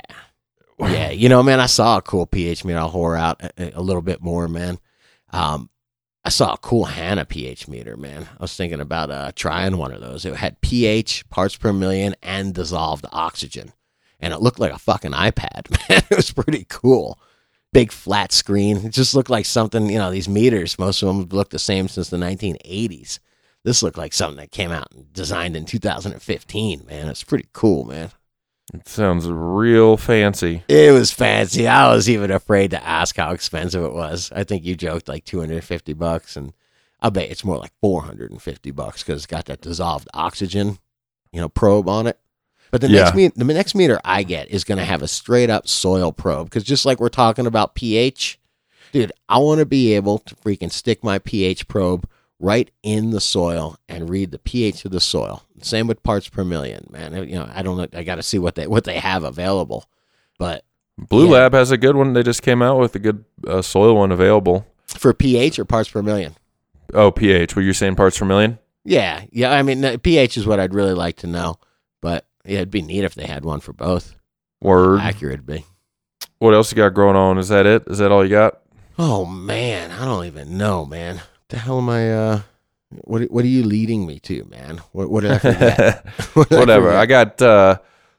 yeah, 0.79 1.11
you 1.11 1.29
know, 1.29 1.43
man, 1.43 1.59
I 1.59 1.67
saw 1.67 1.99
a 1.99 2.03
cool 2.03 2.27
pH 2.27 2.65
meter. 2.65 2.79
I'll 2.79 2.93
whore 2.93 3.19
out 3.19 3.43
a, 3.43 3.79
a 3.79 3.83
little 3.83 4.01
bit 4.01 4.23
more, 4.23 4.47
man. 4.47 4.79
Um, 5.31 5.71
I 6.25 6.29
saw 6.29 6.53
a 6.53 6.59
cool 6.59 6.85
Hanna 6.85 7.25
pH 7.25 7.67
meter, 7.67 7.97
man. 7.97 8.29
I 8.39 8.43
was 8.43 8.57
thinking 8.57 8.81
about 8.81 9.11
uh, 9.11 9.33
trying 9.35 9.77
one 9.77 9.93
of 9.93 10.01
those. 10.01 10.25
It 10.25 10.37
had 10.37 10.61
pH, 10.61 11.29
parts 11.29 11.57
per 11.57 11.73
million, 11.73 12.15
and 12.23 12.55
dissolved 12.55 13.07
oxygen, 13.13 13.73
and 14.21 14.33
it 14.33 14.41
looked 14.41 14.61
like 14.61 14.73
a 14.73 14.79
fucking 14.79 15.13
iPad, 15.13 15.71
man. 15.89 16.03
It 16.11 16.17
was 16.17 16.31
pretty 16.31 16.65
cool. 16.69 17.19
Big 17.77 17.93
flat 17.93 18.33
screen. 18.33 18.79
It 18.79 18.93
just 18.93 19.15
looked 19.15 19.29
like 19.29 19.45
something. 19.45 19.91
You 19.91 19.99
know, 19.99 20.11
these 20.11 20.31
meters, 20.31 20.79
most 20.79 21.03
of 21.03 21.09
them 21.09 21.29
look 21.29 21.51
the 21.51 21.59
same 21.59 21.89
since 21.89 22.09
the 22.09 22.17
1980s. 22.17 23.19
This 23.65 23.83
looked 23.83 23.99
like 23.99 24.15
something 24.15 24.39
that 24.39 24.51
came 24.51 24.71
out 24.71 24.89
and 24.93 25.13
designed 25.13 25.57
in 25.57 25.67
2015, 25.67 26.87
man. 26.87 27.09
It's 27.09 27.23
pretty 27.23 27.49
cool, 27.53 27.85
man. 27.85 28.13
It 28.73 28.89
sounds 28.89 29.29
real 29.29 29.99
fancy. 29.99 30.63
It 30.69 30.93
was 30.93 31.13
fancy. 31.13 31.69
I 31.69 31.93
was 31.95 32.09
even 32.09 32.31
afraid 32.31 32.71
to 32.71 32.83
ask 32.83 33.17
how 33.17 33.33
expensive 33.33 33.85
it 33.85 33.93
was. 33.93 34.33
I 34.35 34.45
think 34.45 34.65
you 34.65 34.75
joked 34.75 35.07
like 35.09 35.25
250 35.25 35.93
bucks, 35.93 36.35
and 36.37 36.55
I 37.01 37.11
bet 37.11 37.31
it's 37.31 37.45
more 37.45 37.59
like 37.59 37.73
450 37.83 38.71
bucks 38.71 39.03
because 39.03 39.23
it's 39.23 39.27
got 39.27 39.45
that 39.47 39.61
dissolved 39.61 40.09
oxygen. 40.15 40.79
you 41.31 41.41
know, 41.43 41.49
probe 41.51 41.89
on 41.89 42.07
it. 42.07 42.19
But 42.77 42.83
the 42.83 42.95
Yeah. 42.95 43.05
next 43.05 43.15
meter, 43.15 43.33
the 43.37 43.45
next 43.45 43.75
meter 43.75 43.99
I 44.05 44.23
get 44.23 44.51
is 44.51 44.63
going 44.65 44.77
to 44.79 44.85
have 44.85 45.01
a 45.03 45.09
straight 45.09 45.49
up 45.49 45.67
soil 45.67 46.13
probe 46.13 46.49
because 46.51 46.63
just 46.63 46.85
like 46.85 47.01
we're 47.01 47.09
talking 47.09 47.47
about 47.47 47.75
pH, 47.75 48.39
dude, 48.93 49.13
I 49.31 49.39
want 49.39 49.61
to 49.61 49.67
be 49.67 49.95
able 49.95 50.19
to 50.19 50.35
freaking 50.35 50.71
stick 50.71 51.03
my 51.03 51.19
pH 51.19 51.69
probe 51.69 52.07
right 52.39 52.71
in 52.83 53.13
the 53.13 53.21
soil 53.21 53.79
and 53.89 54.11
read 54.11 54.31
the 54.31 54.39
pH 54.39 54.85
of 54.85 54.91
the 54.91 55.01
soil. 55.01 55.43
Same 55.63 55.87
with 55.87 56.03
parts 56.03 56.29
per 56.29 56.45
million, 56.45 56.87
man. 56.91 57.15
You 57.27 57.37
know, 57.37 57.49
I 57.51 57.63
don't 57.63 57.79
know. 57.79 57.87
I 57.99 58.03
got 58.03 58.17
to 58.17 58.23
see 58.23 58.39
what 58.39 58.57
they 58.57 58.67
what 58.67 58.85
they 58.85 58.99
have 58.99 59.25
available, 59.25 59.87
but 60.39 60.63
Blue 60.99 61.25
Yeah. 61.27 61.33
Lab 61.33 61.55
has 61.55 61.71
a 61.71 61.79
good 61.79 61.97
one. 61.97 62.13
They 62.13 62.23
just 62.23 62.43
came 62.43 62.61
out 62.61 62.79
with 62.79 62.95
a 62.95 62.99
good 62.99 63.25
uh, 63.47 63.63
soil 63.63 63.97
one 63.97 64.13
available. 64.13 64.67
for 64.87 65.15
pH 65.15 65.59
or 65.59 65.65
parts 65.65 65.89
per 65.91 66.03
million. 66.03 66.35
Oh, 66.93 67.11
pH. 67.11 67.57
Were 67.57 67.63
you 67.63 67.73
saying 67.73 67.97
parts 67.97 68.19
per 68.19 68.25
million? 68.27 68.59
Yeah, 68.85 69.23
yeah. 69.33 69.51
I 69.53 69.63
mean, 69.63 69.99
pH 70.01 70.37
is 70.37 70.47
what 70.47 70.61
I'd 70.61 70.73
really 70.75 70.95
like 70.95 71.17
to 71.17 71.27
know, 71.27 71.57
yeah, 72.47 72.57
it'd 72.59 72.71
be 72.71 72.83
neat 72.83 73.05
if 73.05 73.15
they 73.15 73.27
had 73.27 73.45
one 73.45 73.61
for 73.61 73.73
both. 73.73 74.15
Word. 74.61 75.01
Accurate, 75.01 75.41
would 75.41 75.47
be. 75.47 75.65
What 76.39 76.55
else 76.55 76.71
you 76.73 76.77
got 76.77 76.95
growing 76.95 77.17
on? 77.17 77.39
Is 77.39 77.49
that 77.49 77.67
it? 77.67 77.85
Is 77.87 77.99
that 77.99 78.13
all 78.13 78.25
you 78.25 78.31
got? 78.31 78.61
Oh 78.99 79.25
man, 79.27 79.91
I 79.91 80.05
don't 80.05 80.25
even 80.27 80.57
know, 80.57 80.85
man. 80.87 81.21
The 81.49 81.59
hell 81.59 81.79
am 81.79 81.89
I? 81.89 82.13
Uh, 82.13 82.41
what 83.05 83.23
What 83.31 83.45
are 83.45 83.49
you 83.49 83.63
leading 83.63 84.07
me 84.07 84.19
to, 84.21 84.45
man? 84.45 84.79
What, 84.93 85.11
what 85.11 85.21
did 85.23 85.33
I 85.33 85.39
forget? 85.39 86.07
What 86.35 86.49
did 86.49 86.59
Whatever. 86.59 86.87
forget? 86.87 87.01
I 87.01 87.07
got. 87.07 87.43
uh 87.43 87.79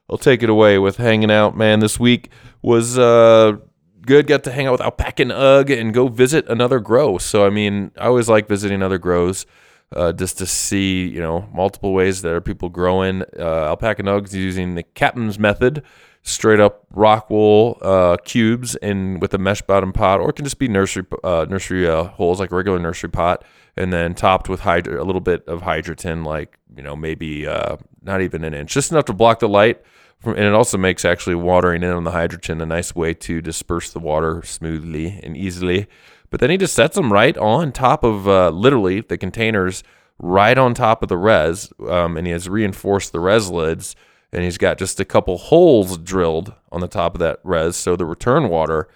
I'll 0.09 0.17
take 0.17 0.41
it 0.41 0.49
away 0.49 0.79
with 0.79 0.95
hanging 0.97 1.29
out, 1.31 1.57
man. 1.57 1.79
This 1.81 1.99
week 1.99 2.29
was 2.61 2.97
uh 2.97 3.57
good. 4.01 4.25
Got 4.27 4.43
to 4.45 4.51
hang 4.51 4.67
out 4.67 4.71
with 4.73 4.81
Alpaca 4.81 5.21
and 5.23 5.31
Ugg 5.33 5.69
and 5.69 5.93
go 5.93 6.07
visit 6.07 6.47
another 6.47 6.79
grow. 6.79 7.17
So 7.17 7.45
I 7.45 7.49
mean, 7.49 7.91
I 7.97 8.05
always 8.05 8.29
like 8.29 8.47
visiting 8.47 8.81
other 8.81 8.97
grows. 8.97 9.45
Uh, 9.95 10.11
just 10.11 10.37
to 10.37 10.45
see, 10.45 11.07
you 11.07 11.21
know, 11.21 11.47
multiple 11.53 11.93
ways 11.93 12.21
that 12.21 12.33
are 12.33 12.41
people 12.41 12.67
growing. 12.67 13.23
Uh, 13.39 13.67
Alpaca 13.67 14.01
and 14.01 14.09
Ugg's 14.09 14.35
using 14.35 14.75
the 14.75 14.83
captain's 14.83 15.39
method, 15.39 15.81
straight 16.23 16.59
up 16.59 16.85
rock 16.91 17.29
wool 17.29 17.77
uh, 17.81 18.17
cubes 18.25 18.75
and 18.75 19.21
with 19.21 19.33
a 19.33 19.37
mesh 19.37 19.61
bottom 19.61 19.93
pot, 19.93 20.19
or 20.19 20.29
it 20.29 20.33
can 20.33 20.43
just 20.43 20.59
be 20.59 20.67
nursery 20.67 21.05
uh, 21.23 21.45
nursery 21.49 21.87
uh, 21.87 22.03
holes 22.03 22.39
like 22.39 22.51
a 22.51 22.55
regular 22.55 22.79
nursery 22.79 23.09
pot, 23.09 23.45
and 23.77 23.93
then 23.93 24.13
topped 24.13 24.49
with 24.49 24.59
hydro- 24.59 25.01
a 25.01 25.05
little 25.05 25.21
bit 25.21 25.47
of 25.47 25.61
hydroton, 25.61 26.25
like 26.25 26.59
you 26.75 26.83
know 26.83 26.95
maybe 26.95 27.47
uh, 27.47 27.77
not 28.03 28.21
even 28.21 28.43
an 28.43 28.53
inch, 28.53 28.73
just 28.73 28.91
enough 28.91 29.05
to 29.05 29.13
block 29.13 29.39
the 29.39 29.47
light. 29.47 29.81
From, 30.19 30.33
and 30.33 30.43
it 30.43 30.53
also 30.53 30.77
makes 30.77 31.05
actually 31.05 31.35
watering 31.35 31.83
in 31.83 31.91
on 31.91 32.03
the 32.03 32.11
hydroton 32.11 32.61
a 32.61 32.65
nice 32.65 32.93
way 32.93 33.13
to 33.13 33.39
disperse 33.39 33.91
the 33.91 33.99
water 33.99 34.41
smoothly 34.43 35.19
and 35.23 35.37
easily. 35.37 35.87
But 36.29 36.39
then 36.39 36.49
he 36.49 36.57
just 36.57 36.73
sets 36.75 36.95
them 36.95 37.11
right 37.13 37.37
on 37.37 37.71
top 37.71 38.03
of 38.03 38.27
uh, 38.27 38.49
literally 38.49 39.01
the 39.01 39.17
containers, 39.17 39.83
right 40.19 40.57
on 40.57 40.73
top 40.73 41.01
of 41.03 41.09
the 41.09 41.17
res, 41.17 41.71
um, 41.87 42.17
and 42.17 42.27
he 42.27 42.33
has 42.33 42.49
reinforced 42.49 43.11
the 43.13 43.19
res 43.19 43.49
lids 43.49 43.95
and 44.33 44.43
he's 44.43 44.57
got 44.57 44.77
just 44.77 44.99
a 44.99 45.05
couple 45.05 45.37
holes 45.37 45.97
drilled 45.97 46.53
on 46.71 46.81
the 46.81 46.87
top 46.87 47.15
of 47.15 47.19
that 47.19 47.39
res 47.43 47.77
so 47.77 47.95
the 47.95 48.05
return 48.05 48.49
water 48.49 48.89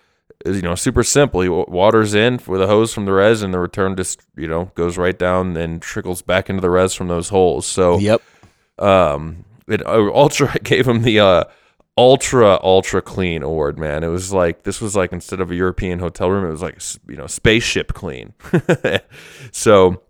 is 0.46 0.58
you 0.58 0.62
know 0.62 0.76
super 0.76 1.04
simple 1.04 1.40
he 1.42 1.48
waters 1.48 2.14
in 2.14 2.38
with 2.48 2.62
a 2.62 2.68
hose 2.68 2.94
from 2.94 3.06
the 3.06 3.14
res 3.14 3.42
and 3.42 3.54
the 3.54 3.60
return 3.60 3.96
just 3.96 4.22
you 4.36 4.48
know 4.48 4.66
goes 4.76 4.98
right 4.98 5.18
down 5.18 5.56
and 5.56 5.82
trickles 5.82 6.22
back 6.22 6.50
into 6.50 6.62
the 6.62 6.70
res 6.70 6.94
from 6.94 7.08
those 7.08 7.30
holes 7.30 7.66
so 7.66 7.98
Yep. 8.00 8.22
um 8.80 9.46
it 9.68 9.86
uh, 9.86 10.12
ultra 10.14 10.54
gave 10.64 10.88
him 10.88 11.04
the 11.04 11.20
uh 11.22 11.44
ultra 12.02 12.60
ultra 12.64 13.02
clean 13.02 13.44
award 13.44 13.78
man. 13.78 14.04
It 14.04 14.08
was 14.08 14.34
like 14.34 14.64
this 14.64 14.82
was 14.82 14.96
like 14.96 15.12
instead 15.12 15.40
of 15.40 15.52
a 15.52 15.56
european 15.56 16.00
hotel 16.00 16.32
room 16.32 16.46
it 16.46 16.52
was 16.52 16.62
like 16.62 16.82
you 17.08 17.16
know 17.16 17.28
spaceship 17.28 17.94
clean. 17.94 18.34
So 19.52 20.02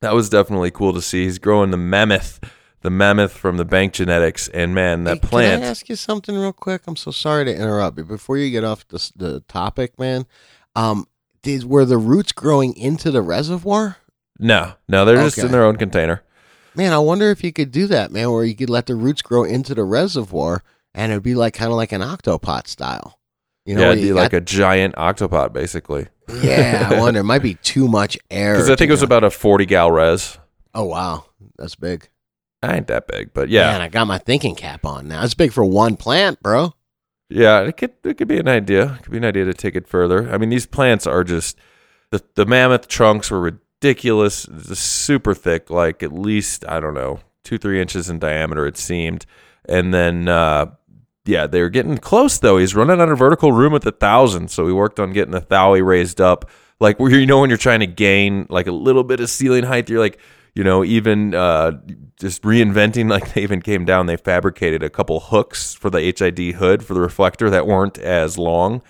that 0.00 0.14
was 0.14 0.28
definitely 0.28 0.70
cool 0.70 0.92
to 0.92 1.02
see. 1.02 1.24
He's 1.24 1.38
growing 1.38 1.70
the 1.70 1.76
mammoth 1.76 2.40
the 2.82 2.90
mammoth 2.90 3.32
from 3.32 3.56
the 3.56 3.64
bank 3.64 3.92
genetics. 3.92 4.48
And 4.48 4.74
man 4.74 5.04
that 5.04 5.14
Hey, 5.14 5.28
plant 5.28 5.60
Can 5.60 5.64
I 5.64 5.70
ask 5.70 5.88
you 5.88 5.96
something 5.96 6.36
real 6.36 6.52
quick? 6.52 6.82
I'm 6.86 6.96
so 6.96 7.10
sorry 7.10 7.44
to 7.44 7.54
interrupt, 7.54 7.96
but 7.96 8.08
before 8.08 8.36
you 8.38 8.50
get 8.50 8.64
off 8.64 8.86
the, 8.88 9.10
the 9.16 9.40
topic, 9.48 9.98
man, 9.98 10.26
um, 10.74 11.06
did 11.42 11.64
were 11.64 11.84
the 11.84 11.98
roots 11.98 12.32
growing 12.32 12.76
into 12.76 13.10
the 13.10 13.22
reservoir? 13.22 13.98
no 14.38 14.74
no 14.86 15.06
they're 15.06 15.16
just 15.16 15.38
in 15.38 15.50
their 15.50 15.64
own 15.64 15.76
container. 15.76 16.22
Man, 16.74 16.92
I 16.92 16.98
wonder 16.98 17.30
if 17.30 17.42
you 17.42 17.54
could 17.54 17.72
do 17.72 17.86
that, 17.86 18.12
man, 18.12 18.30
where 18.30 18.44
you 18.44 18.54
could 18.54 18.68
let 18.68 18.84
the 18.84 18.94
roots 18.94 19.22
grow 19.22 19.44
into 19.44 19.74
the 19.74 19.84
reservoir, 19.84 20.62
and 20.96 21.12
it'd 21.12 21.22
be 21.22 21.36
like 21.36 21.54
kind 21.54 21.70
of 21.70 21.76
like 21.76 21.92
an 21.92 22.00
octopod 22.02 22.66
style. 22.66 23.18
You 23.64 23.74
know, 23.76 23.82
yeah 23.82 23.92
it'd 23.92 24.02
be 24.02 24.12
like 24.12 24.32
got- 24.32 24.38
a 24.38 24.40
giant 24.40 24.94
octopod 24.96 25.52
basically 25.52 26.08
yeah. 26.42 26.88
I 26.92 26.98
wonder. 27.00 27.20
It 27.20 27.24
might 27.24 27.42
be 27.42 27.54
too 27.54 27.86
much 27.86 28.18
air. 28.30 28.54
because 28.54 28.68
i 28.70 28.74
think 28.74 28.88
it 28.88 28.92
was 28.92 29.00
go- 29.00 29.06
about 29.06 29.22
a 29.24 29.30
40 29.30 29.64
gal 29.66 29.92
res 29.92 30.38
Oh 30.74 30.84
wow, 30.84 31.24
that's 31.56 31.74
big. 31.76 32.08
I 32.62 32.76
ain't 32.76 32.86
that 32.88 33.06
big 33.06 33.32
but 33.32 33.48
yeah 33.48 33.72
Man, 33.72 33.80
I 33.82 33.88
got 33.88 34.06
my 34.08 34.18
thinking 34.18 34.54
cap 34.56 34.84
on 34.84 35.06
now. 35.08 35.22
It's 35.22 35.34
big 35.34 35.52
for 35.52 35.64
one 35.64 35.96
plant, 35.96 36.42
bro. 36.42 36.72
Yeah, 37.28 37.60
it 37.62 37.76
could 37.76 37.92
it 38.04 38.18
could 38.18 38.28
be 38.28 38.38
an 38.38 38.46
idea. 38.48 38.94
It 38.94 39.02
could 39.02 39.10
be 39.12 39.18
an 39.18 39.24
idea 39.24 39.44
to 39.46 39.54
take 39.54 39.74
it 39.74 39.88
further. 39.88 40.30
I 40.32 40.38
mean, 40.38 40.48
these 40.48 40.66
plants 40.66 41.06
are 41.06 41.24
just 41.24 41.58
the 42.12 42.22
the 42.36 42.46
mammoth 42.46 42.86
trunks 42.88 43.30
were 43.32 43.40
ridiculous, 43.40 44.42
super 44.74 45.34
thick, 45.34 45.68
like 45.70 46.02
at 46.04 46.12
least 46.12 46.64
I 46.68 46.78
don't 46.78 46.94
know 46.94 47.18
two 47.42 47.58
three 47.58 47.80
inches 47.80 48.08
in 48.08 48.18
diameter. 48.20 48.64
It 48.66 48.76
seemed, 48.76 49.26
and 49.68 49.92
then 49.92 50.28
uh, 50.28 50.66
yeah, 51.26 51.46
they 51.46 51.60
were 51.60 51.68
getting 51.68 51.98
close 51.98 52.38
though. 52.38 52.58
He's 52.58 52.74
running 52.74 53.00
of 53.00 53.18
vertical 53.18 53.52
room 53.52 53.74
at 53.74 53.82
the 53.82 53.92
thousand, 53.92 54.50
so 54.50 54.64
we 54.64 54.72
worked 54.72 55.00
on 55.00 55.12
getting 55.12 55.32
the 55.32 55.40
thowie 55.40 55.84
raised 55.84 56.20
up. 56.20 56.50
Like 56.78 57.00
where 57.00 57.10
you 57.10 57.26
know 57.26 57.40
when 57.40 57.50
you're 57.50 57.56
trying 57.56 57.80
to 57.80 57.86
gain 57.86 58.46
like 58.48 58.66
a 58.66 58.72
little 58.72 59.04
bit 59.04 59.20
of 59.20 59.30
ceiling 59.30 59.64
height, 59.64 59.88
you're 59.88 60.00
like 60.00 60.18
you 60.54 60.64
know 60.64 60.84
even 60.84 61.34
uh, 61.34 61.72
just 62.18 62.42
reinventing. 62.42 63.10
Like 63.16 63.34
they 63.34 63.42
even 63.42 63.62
came 63.62 63.84
down, 63.84 64.06
they 64.06 64.16
fabricated 64.16 64.82
a 64.82 64.90
couple 64.90 65.20
hooks 65.20 65.74
for 65.74 65.90
the 65.90 66.00
HID 66.00 66.56
hood 66.56 66.84
for 66.84 66.94
the 66.94 67.00
reflector 67.00 67.50
that 67.50 67.66
weren't 67.66 67.98
as 67.98 68.38
long. 68.38 68.82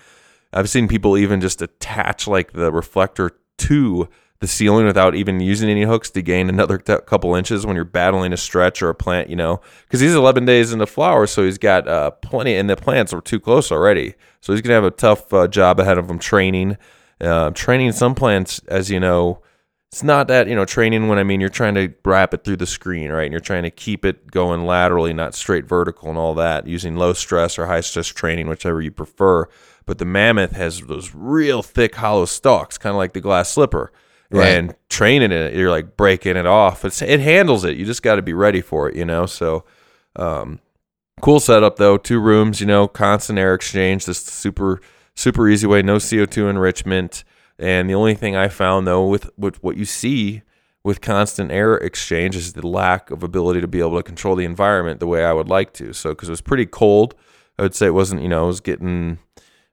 I've 0.53 0.69
seen 0.69 0.87
people 0.87 1.17
even 1.17 1.41
just 1.41 1.61
attach 1.61 2.27
like 2.27 2.53
the 2.53 2.71
reflector 2.71 3.31
to 3.59 4.09
the 4.39 4.47
ceiling 4.47 4.85
without 4.85 5.15
even 5.15 5.39
using 5.39 5.69
any 5.69 5.83
hooks 5.83 6.09
to 6.11 6.21
gain 6.21 6.49
another 6.49 6.77
t- 6.77 6.97
couple 7.05 7.35
inches 7.35 7.65
when 7.65 7.75
you're 7.75 7.85
battling 7.85 8.33
a 8.33 8.37
stretch 8.37 8.81
or 8.81 8.89
a 8.89 8.95
plant, 8.95 9.29
you 9.29 9.35
know, 9.35 9.61
because 9.83 9.99
he's 9.99 10.13
11 10.13 10.45
days 10.45 10.71
into 10.71 10.85
flower, 10.85 11.27
so 11.27 11.43
he's 11.43 11.57
got 11.57 11.87
uh, 11.87 12.11
plenty, 12.11 12.55
and 12.55 12.69
the 12.69 12.75
plants 12.75 13.13
are 13.13 13.21
too 13.21 13.39
close 13.39 13.71
already. 13.71 14.15
So 14.41 14.53
he's 14.53 14.61
gonna 14.61 14.75
have 14.75 14.83
a 14.83 14.91
tough 14.91 15.33
uh, 15.33 15.47
job 15.47 15.79
ahead 15.79 15.97
of 15.97 16.09
him 16.09 16.19
training. 16.19 16.77
Uh, 17.19 17.49
training 17.51 17.91
some 17.93 18.13
plants, 18.13 18.59
as 18.67 18.91
you 18.91 18.99
know, 18.99 19.41
it's 19.91 20.03
not 20.03 20.27
that 20.27 20.47
you 20.47 20.55
know 20.55 20.65
training 20.65 21.07
when 21.07 21.17
I 21.17 21.23
mean 21.23 21.39
you're 21.39 21.49
trying 21.49 21.75
to 21.75 21.93
wrap 22.03 22.33
it 22.33 22.43
through 22.43 22.57
the 22.57 22.67
screen, 22.67 23.09
right? 23.09 23.23
And 23.23 23.31
you're 23.31 23.39
trying 23.39 23.63
to 23.63 23.71
keep 23.71 24.05
it 24.05 24.29
going 24.29 24.65
laterally, 24.65 25.13
not 25.13 25.33
straight 25.33 25.65
vertical, 25.65 26.09
and 26.09 26.17
all 26.17 26.33
that, 26.35 26.67
using 26.67 26.97
low 26.97 27.13
stress 27.13 27.57
or 27.57 27.67
high 27.67 27.81
stress 27.81 28.07
training, 28.07 28.47
whichever 28.47 28.81
you 28.81 28.91
prefer. 28.91 29.47
But 29.85 29.97
the 29.97 30.05
mammoth 30.05 30.51
has 30.51 30.81
those 30.81 31.15
real 31.15 31.63
thick 31.63 31.95
hollow 31.95 32.25
stalks, 32.25 32.77
kind 32.77 32.91
of 32.91 32.97
like 32.97 33.13
the 33.13 33.21
glass 33.21 33.49
slipper. 33.49 33.91
Right. 34.29 34.47
And 34.47 34.75
training 34.89 35.31
it, 35.31 35.53
you're 35.53 35.71
like 35.71 35.95
breaking 35.95 36.35
it 36.35 36.45
off. 36.45 36.83
It's, 36.83 37.01
it 37.01 37.19
handles 37.19 37.63
it. 37.63 37.77
You 37.77 37.85
just 37.85 38.03
got 38.03 38.15
to 38.15 38.21
be 38.21 38.33
ready 38.33 38.61
for 38.61 38.89
it, 38.89 38.95
you 38.95 39.05
know? 39.05 39.25
So, 39.25 39.63
um, 40.17 40.59
cool 41.21 41.39
setup 41.39 41.77
though. 41.77 41.97
Two 41.97 42.19
rooms, 42.19 42.59
you 42.59 42.67
know, 42.67 42.87
constant 42.87 43.39
air 43.39 43.53
exchange, 43.53 44.05
this 44.05 44.19
super, 44.19 44.81
super 45.15 45.47
easy 45.47 45.65
way, 45.65 45.81
no 45.81 45.95
CO2 45.95 46.49
enrichment. 46.49 47.23
And 47.57 47.89
the 47.89 47.95
only 47.95 48.15
thing 48.15 48.35
I 48.35 48.49
found 48.49 48.85
though, 48.85 49.07
with, 49.07 49.29
with 49.37 49.63
what 49.63 49.77
you 49.77 49.85
see 49.85 50.41
with 50.83 51.01
constant 51.01 51.51
air 51.51 51.75
exchange 51.75 52.35
is 52.35 52.53
the 52.53 52.65
lack 52.65 53.11
of 53.11 53.23
ability 53.23 53.59
to 53.61 53.67
be 53.67 53.79
able 53.79 53.97
to 53.97 54.03
control 54.03 54.35
the 54.35 54.45
environment 54.45 54.99
the 54.99 55.07
way 55.07 55.23
I 55.23 55.33
would 55.33 55.49
like 55.49 55.73
to. 55.73 55.93
So, 55.93 56.09
because 56.11 56.29
it 56.29 56.31
was 56.31 56.41
pretty 56.41 56.65
cold, 56.65 57.15
I 57.57 57.63
would 57.63 57.75
say 57.75 57.87
it 57.87 57.93
wasn't, 57.93 58.21
you 58.21 58.29
know, 58.29 58.45
it 58.45 58.47
was 58.47 58.61
getting, 58.61 59.19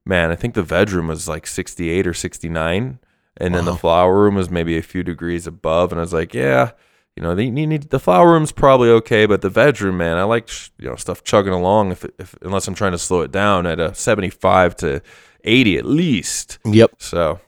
man, 0.05 0.31
I 0.31 0.37
think 0.37 0.55
the 0.55 0.62
bedroom 0.62 1.09
was 1.09 1.29
like 1.29 1.47
68 1.47 2.07
or 2.07 2.14
69 2.14 2.99
and 3.37 3.53
wow. 3.53 3.59
then 3.59 3.64
the 3.66 3.77
flower 3.77 4.20
room 4.20 4.35
was 4.35 4.51
maybe 4.51 4.77
a 4.79 4.83
few 4.83 5.03
degrees 5.03 5.47
above. 5.47 5.92
And 5.92 6.01
I 6.01 6.03
was 6.03 6.12
like, 6.12 6.35
yeah, 6.35 6.73
you 7.16 7.23
know, 7.23 7.35
the, 7.35 7.44
you 7.44 7.66
need, 7.66 7.90
the 7.90 8.01
flower 8.01 8.33
room's 8.33 8.53
probably 8.53 8.88
okay, 8.90 9.27
but 9.27 9.40
the 9.40 9.51
bedroom, 9.51 9.99
man, 9.99 10.16
I 10.16 10.25
like 10.25 10.49
you 10.79 10.88
know 10.88 10.97
stuff 10.97 11.23
chugging 11.23 11.53
along 11.53 11.92
if, 11.92 12.05
if 12.18 12.35
unless 12.42 12.66
I'm 12.66 12.75
trying 12.75 12.92
to 12.92 12.99
slow 12.99 13.20
it 13.20 13.31
down 13.31 13.66
at 13.66 13.79
a 13.79 13.94
75 13.94 14.77
to 14.77 15.03
80 15.44 15.79
at 15.79 15.85
least. 15.85 16.59
Yep. 16.64 16.94
So, 16.99 17.40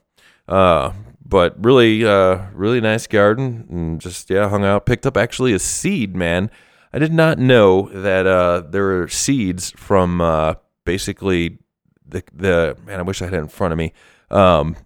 uh, 0.48 0.92
but 1.24 1.56
really, 1.64 2.04
uh, 2.04 2.46
really 2.52 2.80
nice 2.80 3.08
garden, 3.08 3.66
and 3.68 4.00
just 4.00 4.30
yeah, 4.30 4.48
hung 4.48 4.64
out, 4.64 4.86
picked 4.86 5.06
up 5.06 5.16
actually 5.16 5.52
a 5.52 5.58
seed, 5.58 6.14
man. 6.14 6.50
I 6.92 7.00
did 7.00 7.12
not 7.12 7.38
know 7.38 7.88
that 7.92 8.26
uh, 8.26 8.62
there 8.70 9.02
are 9.02 9.08
seeds 9.08 9.72
from 9.72 10.20
uh, 10.20 10.54
basically 10.84 11.58
the 12.06 12.22
the 12.32 12.76
man. 12.86 13.00
I 13.00 13.02
wish 13.02 13.20
I 13.20 13.24
had 13.24 13.34
it 13.34 13.38
in 13.38 13.48
front 13.48 13.72
of 13.72 13.78
me. 13.78 13.92
Um, 14.30 14.76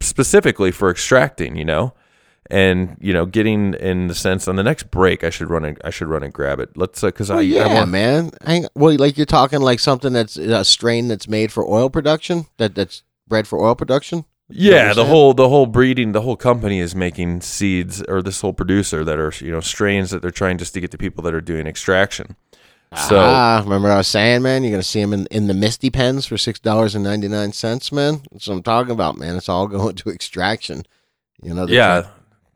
specifically 0.00 0.70
for 0.70 0.90
extracting, 0.90 1.56
you 1.56 1.64
know, 1.64 1.94
and 2.50 2.96
you 3.00 3.12
know, 3.12 3.26
getting 3.26 3.74
in 3.74 4.08
the 4.08 4.14
sense 4.14 4.48
on 4.48 4.56
the 4.56 4.62
next 4.62 4.90
break, 4.90 5.24
I 5.24 5.30
should 5.30 5.50
run 5.50 5.64
and 5.64 5.78
I 5.84 5.90
should 5.90 6.08
run 6.08 6.22
and 6.22 6.32
grab 6.32 6.60
it. 6.60 6.76
Let's 6.76 7.02
uh, 7.02 7.08
because 7.08 7.30
Well, 7.30 7.38
I, 7.38 7.42
yeah, 7.42 7.64
I 7.64 7.74
want, 7.74 7.90
man. 7.90 8.30
Hang, 8.44 8.66
well, 8.74 8.96
like 8.96 9.16
you're 9.16 9.26
talking 9.26 9.60
like 9.60 9.80
something 9.80 10.12
that's 10.12 10.36
a 10.36 10.64
strain 10.64 11.08
that's 11.08 11.28
made 11.28 11.52
for 11.52 11.64
oil 11.68 11.90
production, 11.90 12.46
that 12.58 12.74
that's 12.74 13.02
bred 13.28 13.46
for 13.48 13.58
oil 13.58 13.74
production. 13.74 14.24
Yeah, 14.48 14.94
the 14.94 15.04
whole 15.04 15.34
the 15.34 15.48
whole 15.48 15.66
breeding, 15.66 16.12
the 16.12 16.22
whole 16.22 16.36
company 16.36 16.78
is 16.78 16.94
making 16.94 17.40
seeds, 17.40 18.00
or 18.02 18.22
this 18.22 18.40
whole 18.40 18.52
producer 18.52 19.04
that 19.04 19.18
are 19.18 19.32
you 19.40 19.50
know 19.50 19.60
strains 19.60 20.10
that 20.10 20.22
they're 20.22 20.30
trying 20.30 20.58
just 20.58 20.72
to 20.74 20.80
get 20.80 20.92
to 20.92 20.98
people 20.98 21.24
that 21.24 21.34
are 21.34 21.40
doing 21.40 21.66
extraction. 21.66 22.36
So 22.94 23.18
ah, 23.18 23.60
remember 23.64 23.90
I 23.90 23.96
was 23.96 24.06
saying, 24.06 24.42
man, 24.42 24.62
you're 24.62 24.70
gonna 24.70 24.82
see 24.82 25.00
them 25.00 25.12
in, 25.12 25.26
in 25.26 25.48
the 25.48 25.54
Misty 25.54 25.90
pens 25.90 26.24
for 26.24 26.38
six 26.38 26.60
dollars 26.60 26.94
and 26.94 27.02
ninety 27.02 27.26
nine 27.26 27.52
cents, 27.52 27.90
man. 27.90 28.22
That's 28.30 28.46
what 28.46 28.54
I'm 28.54 28.62
talking 28.62 28.92
about, 28.92 29.18
man. 29.18 29.36
It's 29.36 29.48
all 29.48 29.66
going 29.66 29.96
to 29.96 30.10
extraction. 30.10 30.84
You 31.42 31.52
know, 31.52 31.66
yeah, 31.66 32.06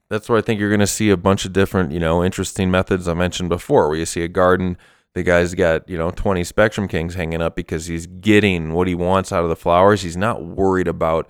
that's 0.08 0.28
where 0.28 0.38
I 0.38 0.40
think 0.40 0.60
you're 0.60 0.70
going 0.70 0.80
to 0.80 0.86
see 0.86 1.10
a 1.10 1.16
bunch 1.16 1.44
of 1.44 1.52
different 1.52 1.90
you 1.92 1.98
know 1.98 2.24
interesting 2.24 2.70
methods 2.70 3.08
I 3.08 3.14
mentioned 3.14 3.48
before, 3.48 3.88
where 3.88 3.98
you 3.98 4.06
see 4.06 4.22
a 4.22 4.28
garden. 4.28 4.76
The 5.12 5.24
guy's 5.24 5.54
got 5.54 5.88
you 5.88 5.98
know 5.98 6.12
20 6.12 6.44
Spectrum 6.44 6.86
Kings 6.86 7.16
hanging 7.16 7.42
up 7.42 7.56
because 7.56 7.86
he's 7.86 8.06
getting 8.06 8.72
what 8.72 8.86
he 8.86 8.94
wants 8.94 9.32
out 9.32 9.42
of 9.42 9.48
the 9.48 9.56
flowers. 9.56 10.02
He's 10.02 10.16
not 10.16 10.44
worried 10.44 10.86
about 10.86 11.28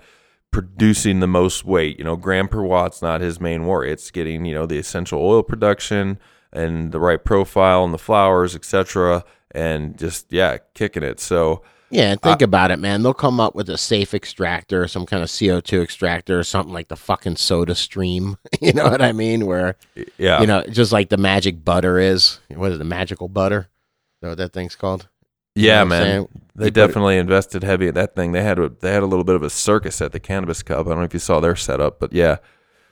producing 0.51 1.19
the 1.19 1.27
most 1.27 1.65
weight. 1.65 1.97
You 1.97 2.05
know, 2.05 2.15
gram 2.15 2.47
per 2.47 2.61
watt's 2.61 3.01
not 3.01 3.21
his 3.21 3.39
main 3.39 3.65
worry. 3.65 3.91
It's 3.91 4.11
getting 4.11 4.45
you 4.45 4.53
know 4.53 4.67
the 4.67 4.77
essential 4.77 5.19
oil 5.19 5.41
production 5.41 6.19
and 6.53 6.91
the 6.91 6.99
right 6.99 7.23
profile 7.23 7.83
and 7.83 7.93
the 7.93 7.97
flowers, 7.99 8.55
etc. 8.55 9.23
And 9.51 9.97
just 9.97 10.31
yeah, 10.31 10.57
kicking 10.73 11.03
it. 11.03 11.19
So 11.19 11.63
yeah. 11.91 12.15
Think 12.15 12.41
about 12.41 12.71
it, 12.71 12.79
man. 12.79 13.03
They'll 13.03 13.13
come 13.13 13.39
up 13.39 13.53
with 13.53 13.69
a 13.69 13.77
safe 13.77 14.13
extractor, 14.13 14.87
some 14.87 15.05
kind 15.05 15.21
of 15.21 15.31
CO 15.31 15.59
two 15.59 15.81
extractor, 15.81 16.39
or 16.39 16.43
something 16.43 16.73
like 16.73 16.87
the 16.87 16.95
fucking 16.95 17.35
Soda 17.35 17.75
Stream. 17.75 18.37
you 18.61 18.73
know 18.73 18.89
what 18.89 19.01
I 19.01 19.11
mean? 19.11 19.45
Where 19.45 19.75
yeah, 20.17 20.39
you 20.39 20.47
know, 20.47 20.63
just 20.63 20.91
like 20.91 21.09
the 21.09 21.17
magic 21.17 21.63
butter 21.63 21.99
is. 21.99 22.39
What 22.49 22.69
is 22.69 22.75
it, 22.75 22.79
the 22.79 22.85
magical 22.85 23.27
butter? 23.27 23.59
Is 23.59 24.21
that 24.21 24.29
what 24.29 24.37
that 24.37 24.53
thing's 24.53 24.75
called? 24.75 25.09
You 25.55 25.67
yeah, 25.67 25.79
know 25.79 25.85
man. 25.85 26.07
They 26.07 26.15
You 26.15 26.27
put 26.55 26.67
it- 26.67 26.73
definitely 26.73 27.17
invested 27.17 27.63
heavy 27.63 27.89
in 27.89 27.95
that 27.95 28.15
thing. 28.15 28.31
They 28.31 28.43
had 28.43 28.57
a, 28.57 28.69
they 28.69 28.93
had 28.93 29.03
a 29.03 29.07
little 29.07 29.25
bit 29.25 29.35
of 29.35 29.43
a 29.43 29.49
circus 29.49 30.01
at 30.01 30.13
the 30.13 30.19
Cannabis 30.19 30.63
Cup. 30.63 30.85
I 30.85 30.89
don't 30.89 30.99
know 30.99 31.03
if 31.03 31.13
you 31.13 31.19
saw 31.19 31.41
their 31.41 31.57
setup, 31.57 31.99
but 31.99 32.13
yeah, 32.13 32.37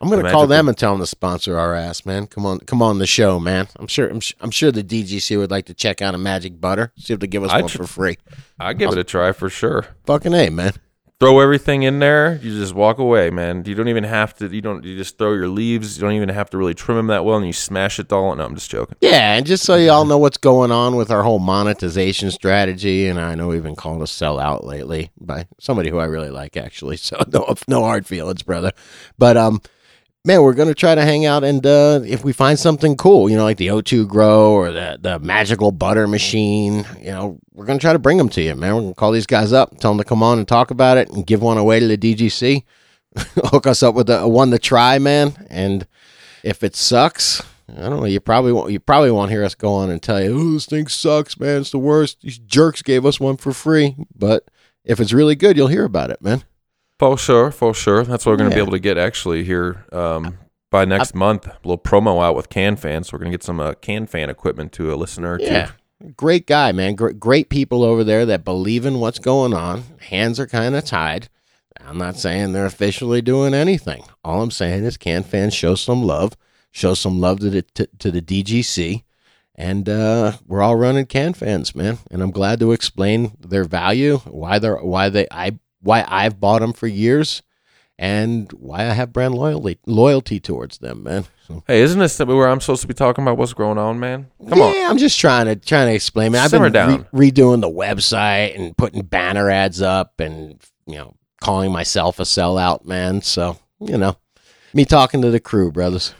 I'm 0.01 0.09
gonna 0.09 0.31
call 0.31 0.47
them 0.47 0.69
and 0.69 0.77
tell 0.77 0.93
them 0.93 1.01
to 1.01 1.07
sponsor 1.07 1.57
our 1.57 1.75
ass, 1.75 2.05
man. 2.05 2.27
Come 2.27 2.45
on, 2.45 2.59
come 2.59 2.81
on 2.81 2.99
the 2.99 3.07
show, 3.07 3.39
man. 3.39 3.67
I'm 3.77 3.87
sure, 3.87 4.07
I'm, 4.07 4.21
su- 4.21 4.35
I'm 4.39 4.51
sure 4.51 4.71
the 4.71 4.83
DGC 4.83 5.37
would 5.37 5.51
like 5.51 5.65
to 5.65 5.73
check 5.73 6.01
out 6.01 6.15
a 6.15 6.17
magic 6.17 6.61
butter. 6.61 6.93
See 6.97 7.13
if 7.13 7.19
they 7.19 7.27
give 7.27 7.43
us 7.43 7.51
I 7.51 7.61
one 7.61 7.69
for 7.69 7.85
free. 7.85 8.17
I 8.59 8.73
give 8.73 8.91
it 8.91 8.97
a 8.97 9.03
try 9.03 9.33
for 9.33 9.49
sure. 9.49 9.87
Fucking 10.05 10.33
a, 10.33 10.49
man. 10.49 10.73
Throw 11.19 11.41
everything 11.41 11.83
in 11.83 11.99
there. 11.99 12.39
You 12.41 12.57
just 12.57 12.73
walk 12.73 12.97
away, 12.97 13.29
man. 13.29 13.65
You 13.65 13.75
don't 13.75 13.89
even 13.89 14.05
have 14.05 14.37
to. 14.37 14.47
You 14.47 14.61
don't. 14.61 14.85
You 14.85 14.95
just 14.95 15.17
throw 15.17 15.33
your 15.33 15.49
leaves. 15.49 15.97
You 15.97 16.01
don't 16.03 16.13
even 16.13 16.29
have 16.29 16.49
to 16.51 16.57
really 16.57 16.73
trim 16.73 16.95
them 16.95 17.07
that 17.07 17.25
well, 17.25 17.35
and 17.35 17.45
you 17.45 17.51
smash 17.51 17.99
it 17.99 18.09
all. 18.13 18.33
No, 18.33 18.45
I'm 18.45 18.55
just 18.55 18.71
joking. 18.71 18.95
Yeah, 19.01 19.35
and 19.35 19.45
just 19.45 19.65
so 19.65 19.75
you 19.75 19.91
all 19.91 20.05
know 20.05 20.17
what's 20.17 20.37
going 20.37 20.71
on 20.71 20.95
with 20.95 21.11
our 21.11 21.23
whole 21.23 21.39
monetization 21.39 22.31
strategy, 22.31 23.05
and 23.07 23.19
I 23.19 23.35
know 23.35 23.49
we've 23.49 23.61
been 23.61 23.75
called 23.75 24.01
a 24.01 24.05
sellout 24.05 24.63
lately 24.63 25.11
by 25.19 25.45
somebody 25.59 25.89
who 25.89 25.97
I 25.97 26.05
really 26.05 26.29
like, 26.29 26.55
actually. 26.55 26.95
So 27.09 27.21
no, 27.27 27.53
no 27.67 27.81
hard 27.81 28.05
feelings, 28.05 28.43
brother. 28.43 28.71
But 29.17 29.35
um, 29.35 29.61
man, 30.25 30.41
we're 30.41 30.53
gonna 30.53 30.73
try 30.73 30.95
to 30.95 31.03
hang 31.03 31.25
out, 31.25 31.43
and 31.43 31.65
uh, 31.65 32.01
if 32.05 32.23
we 32.23 32.33
find 32.33 32.59
something 32.59 32.95
cool, 32.95 33.29
you 33.29 33.37
know, 33.37 33.43
like 33.43 33.57
the 33.57 33.67
O2 33.67 34.07
Grow 34.07 34.53
or 34.53 34.71
the 34.71 34.97
the 35.01 35.19
magical 35.19 35.71
butter 35.71 36.07
machine, 36.07 36.85
you 36.99 37.11
know, 37.11 37.39
we're 37.53 37.65
gonna 37.65 37.79
try 37.79 37.93
to 37.93 37.99
bring 37.99 38.17
them 38.17 38.29
to 38.29 38.41
you, 38.41 38.55
man. 38.55 38.75
We're 38.75 38.81
gonna 38.81 38.93
call 38.93 39.11
these 39.11 39.27
guys 39.27 39.53
up, 39.53 39.79
tell 39.79 39.91
them 39.91 39.99
to 39.99 40.03
come 40.03 40.23
on 40.23 40.37
and 40.37 40.47
talk 40.47 40.71
about 40.71 40.97
it, 40.97 41.09
and 41.09 41.25
give 41.25 41.41
one 41.41 41.57
away 41.57 41.79
to 41.79 41.87
the 41.87 41.97
DGC. 41.97 42.63
Hook 43.17 43.65
us 43.65 43.81
up 43.81 43.95
with 43.95 44.09
a, 44.09 44.27
one 44.27 44.51
to 44.51 44.59
try, 44.59 44.99
man, 44.99 45.47
and 45.49 45.87
if 46.43 46.63
it 46.63 46.75
sucks, 46.75 47.41
I 47.77 47.89
don't 47.89 47.99
know. 47.99 48.05
You 48.05 48.19
probably 48.19 48.53
won't. 48.53 48.71
You 48.71 48.79
probably 48.79 49.11
won't 49.11 49.31
hear 49.31 49.43
us 49.43 49.55
go 49.55 49.73
on 49.73 49.89
and 49.89 50.01
tell 50.01 50.21
you, 50.21 50.37
"Oh, 50.37 50.53
this 50.53 50.65
thing 50.65 50.87
sucks, 50.87 51.39
man. 51.39 51.61
It's 51.61 51.71
the 51.71 51.79
worst." 51.79 52.21
These 52.21 52.39
jerks 52.39 52.81
gave 52.81 53.05
us 53.05 53.19
one 53.19 53.37
for 53.37 53.51
free. 53.51 53.95
But 54.15 54.49
if 54.85 54.99
it's 54.99 55.13
really 55.13 55.35
good, 55.35 55.57
you'll 55.57 55.67
hear 55.67 55.85
about 55.85 56.11
it, 56.11 56.21
man. 56.21 56.43
For 56.99 57.17
sure, 57.17 57.49
for 57.51 57.73
sure. 57.73 58.03
That's 58.03 58.25
what 58.25 58.33
we're 58.33 58.37
going 58.37 58.49
to 58.51 58.55
Yeah. 58.57 58.63
be 58.63 58.67
able 58.67 58.73
to 58.73 58.79
get 58.79 58.97
actually 58.97 59.45
here 59.45 59.85
um, 59.93 60.37
by 60.69 60.83
next 60.85 61.15
month. 61.15 61.47
A 61.47 61.57
little 61.63 61.77
promo 61.77 62.21
out 62.23 62.35
with 62.35 62.49
Can 62.49 62.75
Fan, 62.75 63.03
so 63.05 63.11
we're 63.13 63.19
going 63.19 63.31
to 63.31 63.37
get 63.37 63.43
some 63.43 63.59
uh, 63.59 63.73
Can 63.75 64.05
Fan 64.05 64.29
equipment 64.29 64.73
to 64.73 64.93
a 64.93 64.95
listener. 64.95 65.39
Yeah, 65.41 65.71
great 66.17 66.45
guy, 66.45 66.73
man. 66.73 66.95
Great, 66.95 67.17
great 67.19 67.49
people 67.49 67.83
over 67.83 68.03
there 68.03 68.25
that 68.25 68.43
believe 68.43 68.85
in 68.85 68.99
what's 68.99 69.19
going 69.19 69.53
on. 69.53 69.83
Hands 70.09 70.37
are 70.41 70.47
kind 70.47 70.75
of 70.75 70.83
tied. 70.83 71.29
I'm 71.79 71.97
not 71.97 72.17
saying 72.17 72.51
they're 72.51 72.65
officially 72.65 73.21
doing 73.21 73.53
anything. 73.53 74.03
All 74.25 74.41
I'm 74.43 74.51
saying 74.51 74.83
is, 74.83 74.97
can 74.97 75.23
fans 75.23 75.53
show 75.53 75.75
some 75.75 76.03
love, 76.03 76.35
show 76.71 76.93
some 76.93 77.21
love 77.21 77.39
to 77.39 77.49
the 77.49 77.61
to, 77.61 77.87
to 77.99 78.11
the 78.11 78.21
DGC, 78.21 79.03
and 79.55 79.87
uh, 79.87 80.33
we're 80.45 80.61
all 80.61 80.75
running 80.75 81.05
can 81.05 81.33
fans, 81.33 81.73
man. 81.73 81.99
And 82.11 82.21
I'm 82.21 82.31
glad 82.31 82.59
to 82.59 82.73
explain 82.73 83.31
their 83.39 83.63
value, 83.63 84.17
why 84.25 84.59
they're 84.59 84.75
why 84.75 85.07
they 85.07 85.25
I 85.31 85.57
why 85.81 86.05
I've 86.07 86.39
bought 86.39 86.59
them 86.59 86.73
for 86.73 86.87
years, 86.87 87.41
and 87.97 88.51
why 88.53 88.81
I 88.81 88.93
have 88.93 89.11
brand 89.13 89.35
loyalty 89.35 89.79
loyalty 89.85 90.39
towards 90.39 90.77
them, 90.77 91.03
man. 91.03 91.25
So, 91.47 91.63
Hey, 91.67 91.81
isn't 91.81 91.99
this 91.99 92.17
where 92.19 92.47
I'm 92.47 92.61
supposed 92.61 92.81
to 92.81 92.87
be 92.87 92.93
talking 92.93 93.23
about 93.23 93.37
what's 93.37 93.53
going 93.53 93.77
on, 93.77 93.99
man? 93.99 94.27
Come 94.47 94.61
on. 94.61 94.73
yeah, 94.73 94.89
I'm 94.89 94.97
just 94.97 95.19
trying 95.19 95.47
to 95.47 95.55
trying 95.55 95.87
to 95.87 95.93
explain. 95.95 96.31
Man, 96.31 96.43
I've 96.43 96.51
Simmer 96.51 96.65
been 96.65 96.73
down. 96.73 97.07
Re- 97.11 97.31
redoing 97.31 97.61
the 97.61 97.69
website 97.69 98.57
and 98.57 98.75
putting 98.77 99.01
banner 99.03 99.49
ads 99.49 99.81
up, 99.81 100.19
and 100.19 100.61
you 100.85 100.97
know, 100.97 101.15
calling 101.41 101.71
myself 101.71 102.19
a 102.19 102.23
sellout, 102.23 102.85
man. 102.85 103.21
So 103.21 103.57
you 103.79 103.97
know, 103.97 104.17
me 104.73 104.85
talking 104.85 105.21
to 105.21 105.31
the 105.31 105.39
crew, 105.39 105.71
brothers. 105.71 106.13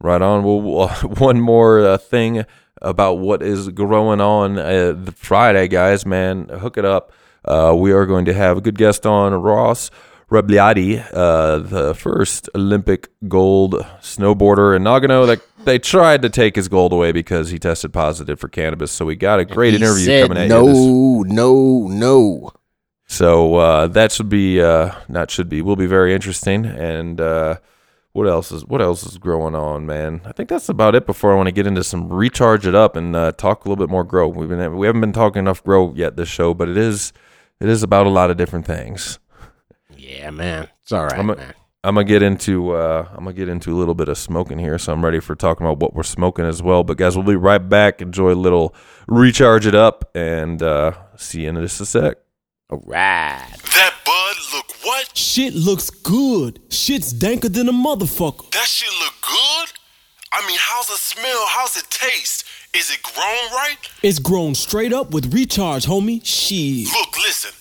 Right 0.00 0.22
on. 0.22 0.44
Well, 0.44 0.88
one 1.18 1.40
more 1.40 1.80
uh, 1.84 1.98
thing 1.98 2.44
about 2.80 3.14
what 3.14 3.42
is 3.42 3.68
going 3.70 4.20
on 4.20 4.58
uh, 4.58 4.92
the 4.92 5.12
Friday, 5.12 5.68
guys. 5.68 6.06
Man, 6.06 6.48
hook 6.48 6.78
it 6.78 6.84
up. 6.84 7.12
Uh, 7.44 7.74
we 7.76 7.92
are 7.92 8.06
going 8.06 8.24
to 8.26 8.34
have 8.34 8.56
a 8.58 8.60
good 8.60 8.76
guest 8.78 9.06
on 9.06 9.32
Ross 9.34 9.90
Rebagliati, 10.30 11.02
uh, 11.14 11.58
the 11.58 11.94
first 11.94 12.50
Olympic 12.54 13.08
gold 13.28 13.74
snowboarder 14.02 14.76
in 14.76 14.82
Nagano. 14.84 15.26
That 15.26 15.40
they 15.64 15.78
tried 15.78 16.20
to 16.22 16.28
take 16.28 16.56
his 16.56 16.68
gold 16.68 16.92
away 16.92 17.12
because 17.12 17.50
he 17.50 17.58
tested 17.58 17.92
positive 17.92 18.38
for 18.38 18.48
cannabis. 18.48 18.92
So 18.92 19.06
we 19.06 19.16
got 19.16 19.40
a 19.40 19.44
great 19.46 19.70
He 19.70 19.76
interview 19.76 20.04
said, 20.04 20.28
coming 20.28 20.42
at 20.44 20.48
no, 20.48 20.66
you. 20.66 21.24
this- 21.24 21.32
no, 21.32 21.88
no. 21.88 22.50
so 23.06 23.54
uh, 23.56 23.86
that 23.88 24.12
should 24.12 24.28
be 24.28 24.60
uh, 24.60 24.92
not 25.08 25.30
should 25.30 25.48
be 25.48 25.62
will 25.62 25.76
be 25.76 25.86
very 25.86 26.12
interesting. 26.14 26.66
And 26.66 27.18
uh, 27.20 27.56
what 28.12 28.26
else 28.28 28.52
is 28.52 28.66
what 28.66 28.82
else 28.82 29.06
is 29.06 29.16
going 29.16 29.54
on, 29.54 29.86
man? 29.86 30.20
I 30.26 30.32
think 30.32 30.50
that's 30.50 30.68
about 30.68 30.94
it. 30.94 31.06
Before 31.06 31.32
I 31.32 31.36
want 31.36 31.46
to 31.46 31.52
get 31.52 31.66
into 31.66 31.82
some 31.84 32.08
recharge 32.12 32.66
it 32.66 32.74
up 32.74 32.96
and 32.96 33.16
uh, 33.16 33.32
talk 33.32 33.64
a 33.64 33.68
little 33.68 33.82
bit 33.82 33.90
more 33.90 34.04
grow. 34.04 34.28
We've 34.28 34.48
been 34.48 34.76
we 34.76 34.86
haven't 34.86 35.00
been 35.00 35.12
talking 35.14 35.40
enough 35.40 35.64
grow 35.64 35.94
yet 35.94 36.16
this 36.16 36.28
show, 36.28 36.52
but 36.52 36.68
it 36.68 36.76
is 36.76 37.14
it 37.60 37.68
is 37.68 37.82
about 37.82 38.06
a 38.06 38.10
lot 38.10 38.30
of 38.30 38.36
different 38.36 38.66
things. 38.66 39.18
Yeah, 39.96 40.30
man, 40.30 40.68
it's 40.82 40.92
all 40.92 41.04
right, 41.04 41.18
I'm 41.18 41.30
a- 41.30 41.36
man. 41.36 41.54
I'm 41.84 41.94
gonna 41.94 42.04
get 42.04 42.22
into 42.24 42.72
uh, 42.72 43.06
I'm 43.12 43.18
gonna 43.24 43.32
get 43.34 43.48
into 43.48 43.72
a 43.72 43.76
little 43.78 43.94
bit 43.94 44.08
of 44.08 44.18
smoking 44.18 44.58
here, 44.58 44.78
so 44.78 44.92
I'm 44.92 45.02
ready 45.04 45.20
for 45.20 45.36
talking 45.36 45.64
about 45.64 45.78
what 45.78 45.94
we're 45.94 46.02
smoking 46.02 46.44
as 46.44 46.60
well. 46.60 46.82
But 46.82 46.96
guys, 46.96 47.16
we'll 47.16 47.24
be 47.24 47.36
right 47.36 47.66
back. 47.66 48.02
Enjoy 48.02 48.32
a 48.32 48.34
little 48.34 48.74
recharge 49.06 49.64
it 49.64 49.76
up, 49.76 50.10
and 50.14 50.60
uh, 50.62 50.92
see 51.16 51.42
you 51.42 51.50
in 51.50 51.54
just 51.54 51.80
a 51.80 51.86
sec. 51.86 52.18
All 52.68 52.82
right. 52.84 53.46
That 53.74 53.94
bud 54.04 54.36
look 54.54 54.66
what? 54.84 55.16
Shit 55.16 55.54
looks 55.54 55.88
good. 55.88 56.60
Shit's 56.68 57.14
danker 57.14 57.50
than 57.50 57.68
a 57.68 57.72
motherfucker. 57.72 58.50
That 58.50 58.66
shit 58.66 58.92
look 59.00 59.14
good? 59.22 59.68
I 60.32 60.46
mean, 60.46 60.58
how's 60.60 60.90
it 60.90 60.98
smell? 60.98 61.44
How's 61.48 61.76
it 61.76 61.88
taste? 61.90 62.44
Is 62.74 62.90
it 62.90 63.02
grown 63.02 63.52
right? 63.52 63.76
It's 64.02 64.18
grown 64.18 64.54
straight 64.54 64.92
up 64.92 65.10
with 65.10 65.32
recharge, 65.32 65.86
homie. 65.86 66.24
Shit. 66.24 66.92
Look, 66.92 67.16
listen, 67.18 67.52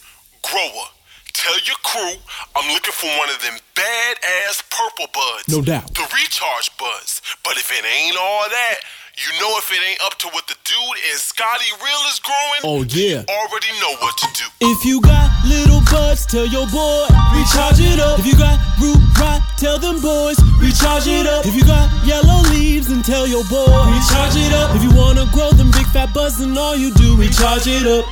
grower, 0.43 0.87
tell 1.33 1.55
your 1.65 1.77
crew 1.83 2.19
I'm 2.55 2.67
looking 2.73 2.91
for 2.91 3.07
one 3.17 3.29
of 3.29 3.41
them 3.41 3.57
bad 3.75 4.17
ass 4.47 4.61
purple 4.69 5.07
buds. 5.13 5.47
No 5.47 5.61
doubt. 5.61 5.93
The 5.93 6.01
recharge 6.13 6.75
buds. 6.77 7.21
But 7.43 7.57
if 7.57 7.71
it 7.71 7.85
ain't 7.85 8.17
all 8.17 8.49
that, 8.49 8.79
you 9.17 9.29
know 9.41 9.49
if 9.57 9.65
it 9.73 9.81
ain't 9.81 10.01
up 10.05 10.13
to 10.19 10.27
what 10.29 10.45
the 10.45 10.53
dude 10.63 10.97
in 11.09 11.17
Scotty 11.17 11.65
Real 11.81 12.03
is 12.13 12.19
growing, 12.21 12.61
Oh, 12.63 12.81
yeah. 12.93 13.25
already 13.25 13.71
know 13.81 13.93
what 13.97 14.13
to 14.21 14.27
do. 14.37 14.45
If 14.61 14.85
you 14.85 15.01
got 15.01 15.25
little 15.45 15.81
buds, 15.89 16.25
tell 16.27 16.45
your 16.45 16.67
boy, 16.69 17.07
recharge 17.33 17.81
it 17.81 17.99
up. 17.99 18.19
If 18.19 18.27
you 18.27 18.37
got 18.37 18.61
root 18.79 19.01
rot, 19.17 19.41
tell 19.57 19.79
them 19.79 19.99
boys, 20.01 20.37
recharge 20.61 21.07
it 21.07 21.25
up. 21.25 21.45
If 21.45 21.55
you 21.55 21.65
got 21.65 21.89
yellow 22.05 22.41
leaves, 22.53 22.87
then 22.89 23.01
tell 23.01 23.25
your 23.25 23.43
boy, 23.49 23.65
recharge 23.89 24.37
it 24.37 24.53
up. 24.53 24.75
If 24.75 24.83
you 24.83 24.93
wanna 24.93 25.25
grow 25.33 25.49
them 25.51 25.71
big 25.71 25.87
fat 25.87 26.13
buds, 26.13 26.37
then 26.37 26.55
all 26.57 26.75
you 26.75 26.93
do, 26.93 27.17
recharge 27.17 27.65
it 27.65 27.87
up. 27.87 28.05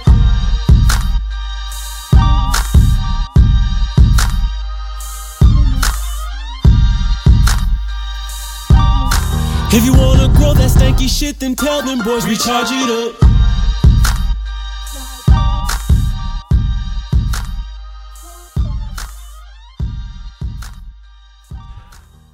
If 9.77 9.83
you 9.83 9.91
wanna 9.93 10.14
shit, 11.07 11.39
then 11.39 11.55
tell 11.55 11.81
them 11.81 12.03
boys, 12.03 12.27
recharge 12.27 12.67
it 12.71 12.89
up. 12.89 13.35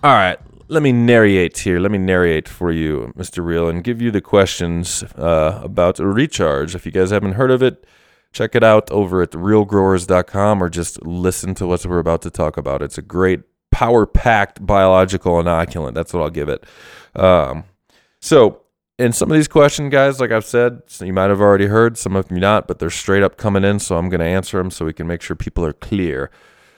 All 0.04 0.14
right, 0.14 0.40
let 0.68 0.82
me 0.82 0.92
narrate 0.92 1.60
here. 1.60 1.80
Let 1.80 1.92
me 1.92 2.00
narrate 2.00 2.50
for 2.50 2.72
you, 2.72 3.14
Mr. 3.16 3.46
Real, 3.46 3.70
and 3.70 3.84
give 3.84 4.02
you 4.02 4.10
the 4.10 4.22
questions 4.22 5.04
uh, 5.16 5.60
about 5.64 6.00
a 6.00 6.08
recharge. 6.08 6.74
If 6.74 6.88
you 6.88 6.92
guys 6.92 7.12
haven't 7.12 7.34
heard 7.34 7.52
of 7.52 7.62
it, 7.62 7.86
check 8.34 8.56
it 8.56 8.64
out 8.64 8.90
over 8.90 9.22
at 9.22 9.32
realgrowers.com 9.32 10.64
or 10.64 10.70
just 10.70 11.06
listen 11.06 11.54
to 11.54 11.68
what 11.68 11.86
we're 11.86 12.00
about 12.00 12.24
to 12.24 12.32
talk 12.32 12.58
about. 12.58 12.82
It's 12.82 12.98
a 12.98 13.04
great 13.04 13.42
power 13.70 14.08
packed 14.08 14.66
biological 14.66 15.34
inoculant. 15.36 15.94
That's 15.94 16.14
what 16.14 16.24
I'll 16.24 16.30
give 16.30 16.50
it. 16.50 16.64
Um, 17.16 17.66
so, 18.20 18.61
in 19.02 19.14
some 19.14 19.32
of 19.32 19.36
these 19.36 19.48
questions, 19.48 19.92
guys, 19.92 20.20
like 20.20 20.32
I've 20.32 20.46
said, 20.46 20.82
you 21.00 21.14
might 21.14 21.30
have 21.30 21.42
already 21.42 21.66
heard, 21.66 21.98
some 21.98 22.16
of 22.16 22.28
them 22.28 22.40
not, 22.40 22.68
but 22.68 22.80
they're 22.80 22.90
straight 22.90 23.24
up 23.24 23.38
coming 23.38 23.64
in. 23.64 23.80
So, 23.80 23.98
I'm 23.98 24.10
going 24.10 24.20
to 24.20 24.26
answer 24.26 24.58
them 24.58 24.72
so 24.72 24.86
we 24.86 24.94
can 24.94 25.08
make 25.08 25.22
sure 25.22 25.36
people 25.36 25.66
are 25.66 25.74
clear. 25.74 26.30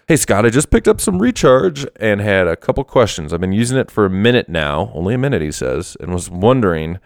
Hey, 0.07 0.15
Scott, 0.17 0.45
I 0.45 0.49
just 0.49 0.69
picked 0.69 0.87
up 0.87 0.99
some 0.99 1.21
recharge 1.21 1.85
and 1.97 2.19
had 2.19 2.47
a 2.47 2.55
couple 2.55 2.83
questions. 2.83 3.31
I've 3.31 3.41
been 3.41 3.53
using 3.53 3.77
it 3.77 3.89
for 3.89 4.05
a 4.05 4.09
minute 4.09 4.49
now, 4.49 4.91
only 4.93 5.13
a 5.13 5.17
minute, 5.17 5.41
he 5.41 5.51
says, 5.51 5.95
and 5.99 6.13
was 6.13 6.29
wondering. 6.29 6.99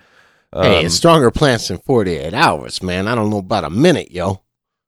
hey, 0.53 0.79
um, 0.79 0.85
it's 0.85 0.95
stronger 0.95 1.31
plants 1.31 1.67
than 1.67 1.77
48 1.79 2.33
hours, 2.33 2.81
man. 2.81 3.07
I 3.07 3.15
don't 3.15 3.29
know 3.29 3.39
about 3.39 3.63
a 3.63 3.69
minute, 3.69 4.11
yo. 4.11 4.41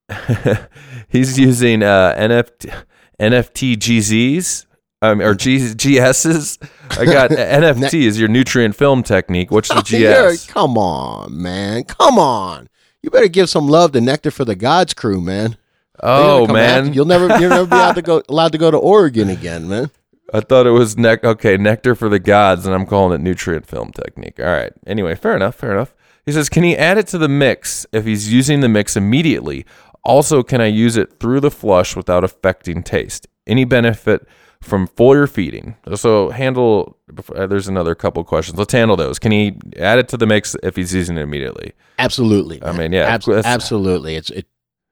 he's 1.09 1.37
using 1.37 1.83
uh, 1.83 2.15
NFT, 2.17 2.73
NFTGZs 3.19 4.65
um, 5.01 5.21
or 5.21 5.33
G, 5.35 5.57
GSs. 5.57 6.57
I 6.99 7.05
got 7.05 7.29
NFT 7.31 8.01
is 8.01 8.19
your 8.19 8.29
nutrient 8.29 8.75
film 8.75 9.03
technique. 9.03 9.51
What's 9.51 9.69
the 9.69 9.81
GS? 10.35 10.47
Come 10.47 10.77
on, 10.77 11.41
man. 11.41 11.83
Come 11.83 12.17
on. 12.19 12.69
You 13.01 13.09
better 13.09 13.27
give 13.29 13.49
some 13.49 13.67
love 13.67 13.93
to 13.93 14.01
Nectar 14.01 14.31
for 14.31 14.43
the 14.45 14.55
Gods 14.55 14.93
crew, 14.93 15.21
man. 15.21 15.57
Oh 16.01 16.47
man, 16.47 16.85
after- 16.85 16.93
you'll 16.93 17.05
never 17.05 17.27
you'll 17.39 17.49
never 17.49 17.65
be 17.65 17.75
allowed 17.75 17.95
to 17.95 18.01
go 18.01 18.21
allowed 18.29 18.51
to 18.53 18.57
go 18.57 18.71
to 18.71 18.77
Oregon 18.77 19.29
again, 19.29 19.67
man. 19.67 19.91
I 20.33 20.41
thought 20.41 20.67
it 20.67 20.71
was 20.71 20.95
nec- 20.97 21.23
okay 21.23 21.57
nectar 21.57 21.95
for 21.95 22.07
the 22.07 22.19
gods, 22.19 22.65
and 22.65 22.75
I'm 22.75 22.85
calling 22.85 23.19
it 23.19 23.23
nutrient 23.23 23.65
film 23.65 23.91
technique. 23.91 24.39
All 24.39 24.45
right. 24.45 24.71
Anyway, 24.85 25.15
fair 25.15 25.35
enough. 25.35 25.55
Fair 25.55 25.71
enough. 25.73 25.95
He 26.25 26.31
says, 26.31 26.49
can 26.49 26.61
he 26.63 26.77
add 26.77 26.99
it 26.99 27.07
to 27.07 27.17
the 27.17 27.27
mix 27.27 27.87
if 27.91 28.05
he's 28.05 28.31
using 28.31 28.59
the 28.59 28.69
mix 28.69 28.95
immediately? 28.95 29.65
Also, 30.03 30.43
can 30.43 30.61
I 30.61 30.67
use 30.67 30.95
it 30.97 31.19
through 31.19 31.39
the 31.39 31.49
flush 31.49 31.95
without 31.95 32.23
affecting 32.23 32.83
taste? 32.83 33.27
Any 33.47 33.65
benefit 33.65 34.27
from 34.61 34.87
foliar 34.87 35.29
feeding? 35.29 35.75
So 35.95 36.29
handle. 36.29 36.97
Uh, 37.35 37.47
there's 37.47 37.67
another 37.67 37.95
couple 37.95 38.23
questions. 38.23 38.57
Let's 38.57 38.73
handle 38.73 38.97
those. 38.97 39.19
Can 39.19 39.31
he 39.31 39.57
add 39.77 39.99
it 39.99 40.07
to 40.09 40.17
the 40.17 40.25
mix 40.27 40.55
if 40.63 40.75
he's 40.75 40.93
using 40.93 41.17
it 41.17 41.21
immediately? 41.21 41.73
Absolutely. 41.97 42.63
I 42.63 42.71
mean, 42.71 42.91
yeah, 42.91 43.07
Abs- 43.07 43.27
absolutely. 43.27 44.15
It's 44.15 44.29
it 44.29 44.47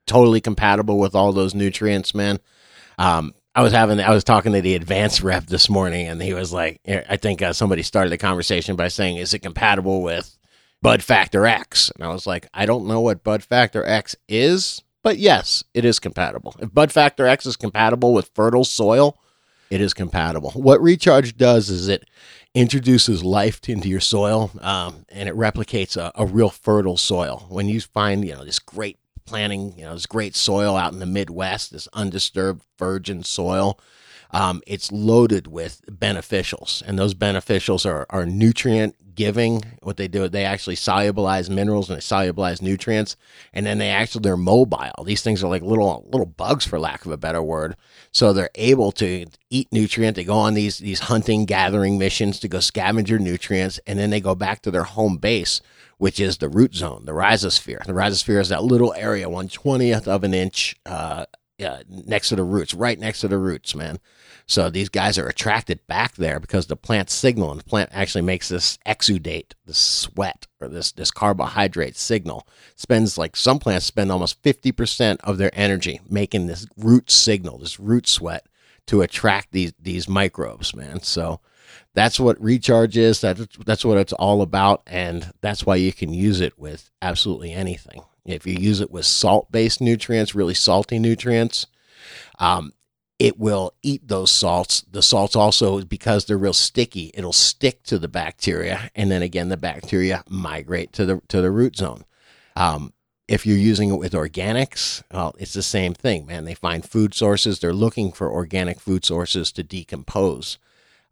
totally 0.06 0.42
compatible 0.42 0.98
with 0.98 1.16
all 1.16 1.32
those 1.34 1.54
nutrients, 1.54 2.16
man. 2.16 2.40
Um, 2.98 3.34
I 3.54 3.62
was 3.62 3.74
having, 3.74 4.00
I 4.00 4.12
was 4.12 4.24
talking 4.24 4.54
to 4.54 4.62
the 4.62 4.76
advanced 4.76 5.22
rep 5.24 5.46
this 5.48 5.70
morning, 5.70 6.08
and 6.08 6.22
he 6.22 6.34
was 6.34 6.54
like, 6.54 6.80
I 6.88 7.18
think 7.18 7.42
uh, 7.42 7.54
somebody 7.54 7.84
started 7.84 8.12
the 8.12 8.18
conversation 8.18 8.76
by 8.76 8.88
saying, 8.88 9.18
"Is 9.18 9.34
it 9.34 9.40
compatible 9.40 10.02
with 10.02 10.38
Bud 10.82 11.04
Factor 11.04 11.46
X?" 11.46 11.92
And 11.96 12.04
I 12.04 12.10
was 12.10 12.26
like, 12.28 12.48
I 12.54 12.66
don't 12.66 12.88
know 12.88 13.02
what 13.02 13.24
Bud 13.24 13.44
Factor 13.44 13.84
X 13.84 14.16
is, 14.28 14.82
but 15.04 15.18
yes, 15.18 15.64
it 15.74 15.86
is 15.86 16.00
compatible. 16.00 16.56
If 16.60 16.74
Bud 16.74 16.92
Factor 16.92 17.26
X 17.26 17.46
is 17.46 17.56
compatible 17.56 18.14
with 18.14 18.32
fertile 18.36 18.64
soil, 18.64 19.18
it 19.70 19.82
is 19.82 19.94
compatible. 19.94 20.52
What 20.52 20.82
Recharge 20.82 21.38
does 21.38 21.70
is 21.70 21.88
it 21.88 22.10
introduces 22.54 23.24
life 23.24 23.68
into 23.70 23.88
your 23.88 24.00
soil 24.00 24.52
um, 24.62 25.06
and 25.10 25.30
it 25.30 25.36
replicates 25.36 25.98
a, 25.98 26.12
a 26.16 26.26
real 26.26 26.50
fertile 26.50 26.98
soil. 26.98 27.46
When 27.50 27.68
you 27.68 27.82
find, 27.82 28.26
you 28.26 28.34
know, 28.34 28.46
this 28.46 28.60
great 28.60 28.98
planting, 29.26 29.78
you 29.78 29.86
know, 29.86 29.94
this 29.94 30.06
great 30.06 30.36
soil 30.36 30.76
out 30.76 30.94
in 30.94 31.00
the 31.00 31.06
Midwest, 31.06 31.72
this 31.72 31.88
undisturbed 31.94 32.64
virgin 32.80 33.24
soil, 33.24 33.80
um, 34.32 34.62
it's 34.68 34.92
loaded 34.92 35.48
with 35.48 35.82
beneficials, 35.90 36.82
and 36.86 36.98
those 36.98 37.14
beneficials 37.14 37.86
are, 37.86 38.06
are 38.10 38.26
nutrient 38.26 38.96
giving. 39.16 39.64
What 39.82 39.98
they 39.98 40.08
do, 40.08 40.30
they 40.30 40.46
actually 40.46 40.76
solubilize 40.76 41.50
minerals 41.50 41.90
and 41.90 41.98
they 41.98 42.02
solubilize 42.02 42.62
nutrients, 42.62 43.18
and 43.52 43.66
then 43.66 43.80
they 43.80 43.90
actually 43.90 44.22
they're 44.22 44.38
mobile. 44.38 45.04
These 45.04 45.24
things 45.24 45.44
are 45.44 45.50
like 45.50 45.64
little 45.64 46.08
little 46.12 46.26
bugs, 46.26 46.66
for 46.66 46.80
lack 46.80 47.06
of 47.06 47.12
a 47.12 47.18
better 47.18 47.42
word. 47.42 47.76
So 48.12 48.32
they're 48.32 48.50
able 48.56 48.92
to 48.94 49.26
eat 49.50 49.68
nutrient. 49.72 50.16
They 50.16 50.24
go 50.24 50.38
on 50.38 50.54
these 50.54 50.78
these 50.78 51.02
hunting 51.02 51.46
gathering 51.46 51.98
missions 51.98 52.40
to 52.40 52.48
go 52.48 52.60
scavenger 52.60 53.20
nutrients, 53.20 53.80
and 53.88 53.98
then 54.00 54.12
they 54.12 54.22
go 54.22 54.36
back 54.36 54.62
to 54.62 54.72
their 54.72 54.84
home 54.84 55.18
base, 55.18 55.62
which 55.98 56.20
is 56.20 56.38
the 56.38 56.50
root 56.50 56.76
zone, 56.76 57.04
the 57.06 57.12
rhizosphere. 57.12 57.84
The 57.86 57.94
rhizosphere 57.94 58.40
is 58.40 58.50
that 58.50 58.64
little 58.64 58.94
area, 58.94 59.30
one 59.30 59.50
twentieth 59.50 60.08
of 60.08 60.24
an 60.24 60.34
inch. 60.34 60.76
Uh, 60.86 61.26
uh, 61.60 61.80
next 61.90 62.30
to 62.30 62.36
the 62.36 62.44
roots, 62.44 62.76
right 62.76 63.00
next 63.00 63.22
to 63.22 63.28
the 63.28 63.38
roots, 63.40 63.74
man. 63.74 63.98
So 64.50 64.70
these 64.70 64.88
guys 64.88 65.18
are 65.18 65.28
attracted 65.28 65.86
back 65.88 66.16
there 66.16 66.40
because 66.40 66.68
the 66.68 66.78
plant's 66.78 67.14
signal, 67.14 67.52
and 67.52 67.60
the 67.60 67.66
plant 67.66 67.90
actually 67.92 68.22
makes 68.22 68.48
this 68.48 68.78
exudate, 68.86 69.52
this 69.66 69.78
sweat 69.78 70.48
or 70.62 70.70
this 70.70 70.94
this 70.94 71.12
carbohydrate 71.12 71.98
signal. 71.98 72.48
Spends 72.76 73.18
like 73.18 73.36
some 73.36 73.60
plants 73.60 73.86
spend 73.86 74.10
almost 74.10 74.42
fifty 74.42 74.72
percent 74.72 75.20
of 75.24 75.38
their 75.38 75.52
energy 75.54 76.00
making 76.10 76.48
this 76.48 76.66
root 76.78 77.12
signal, 77.12 77.58
this 77.58 77.78
root 77.78 78.08
sweat, 78.08 78.48
to 78.86 79.02
attract 79.02 79.52
these 79.52 79.74
these 79.80 80.08
microbes, 80.08 80.74
man. 80.74 81.02
So 81.02 81.42
that's 81.94 82.18
what 82.18 82.42
recharge 82.42 82.96
is. 82.96 83.20
That's 83.20 83.46
that's 83.66 83.84
what 83.84 83.98
it's 83.98 84.14
all 84.14 84.42
about, 84.42 84.82
and 84.88 85.34
that's 85.42 85.66
why 85.66 85.76
you 85.76 85.92
can 85.92 86.14
use 86.14 86.40
it 86.40 86.58
with 86.58 86.90
absolutely 87.02 87.52
anything. 87.52 88.02
If 88.26 88.48
you 88.48 88.54
use 88.54 88.80
it 88.80 88.92
with 88.92 89.06
salt-based 89.06 89.82
nutrients, 89.82 90.36
really 90.36 90.54
salty 90.54 91.00
nutrients, 91.00 91.68
um, 92.40 92.72
it 93.20 93.40
will 93.40 93.74
eat 93.82 94.08
those 94.08 94.32
salts. 94.32 94.82
The 94.92 95.02
salts 95.02 95.36
also, 95.36 95.82
because 95.82 96.26
they're 96.26 96.38
real 96.38 96.54
sticky, 96.54 97.12
it'll 97.14 97.34
stick 97.34 97.84
to 97.84 97.98
the 97.98 98.08
bacteria, 98.08 98.92
and 98.96 99.10
then 99.10 99.22
again, 99.22 99.50
the 99.50 99.58
bacteria 99.58 100.24
migrate 100.30 100.94
to 100.94 101.06
the 101.06 101.22
to 101.30 101.42
the 101.42 101.52
root 101.52 101.78
zone. 101.78 102.04
Um, 102.56 102.94
if 103.28 103.46
you're 103.46 103.58
using 103.58 103.92
it 103.92 103.98
with 103.98 104.14
organics, 104.14 105.04
well, 105.12 105.36
it's 105.38 105.54
the 105.54 105.64
same 105.64 105.94
thing, 105.94 106.26
man. 106.26 106.46
They 106.46 106.54
find 106.54 106.88
food 106.88 107.14
sources. 107.14 107.60
They're 107.60 107.74
looking 107.74 108.12
for 108.12 108.32
organic 108.32 108.80
food 108.80 109.04
sources 109.04 109.52
to 109.54 109.64
decompose. 109.64 110.58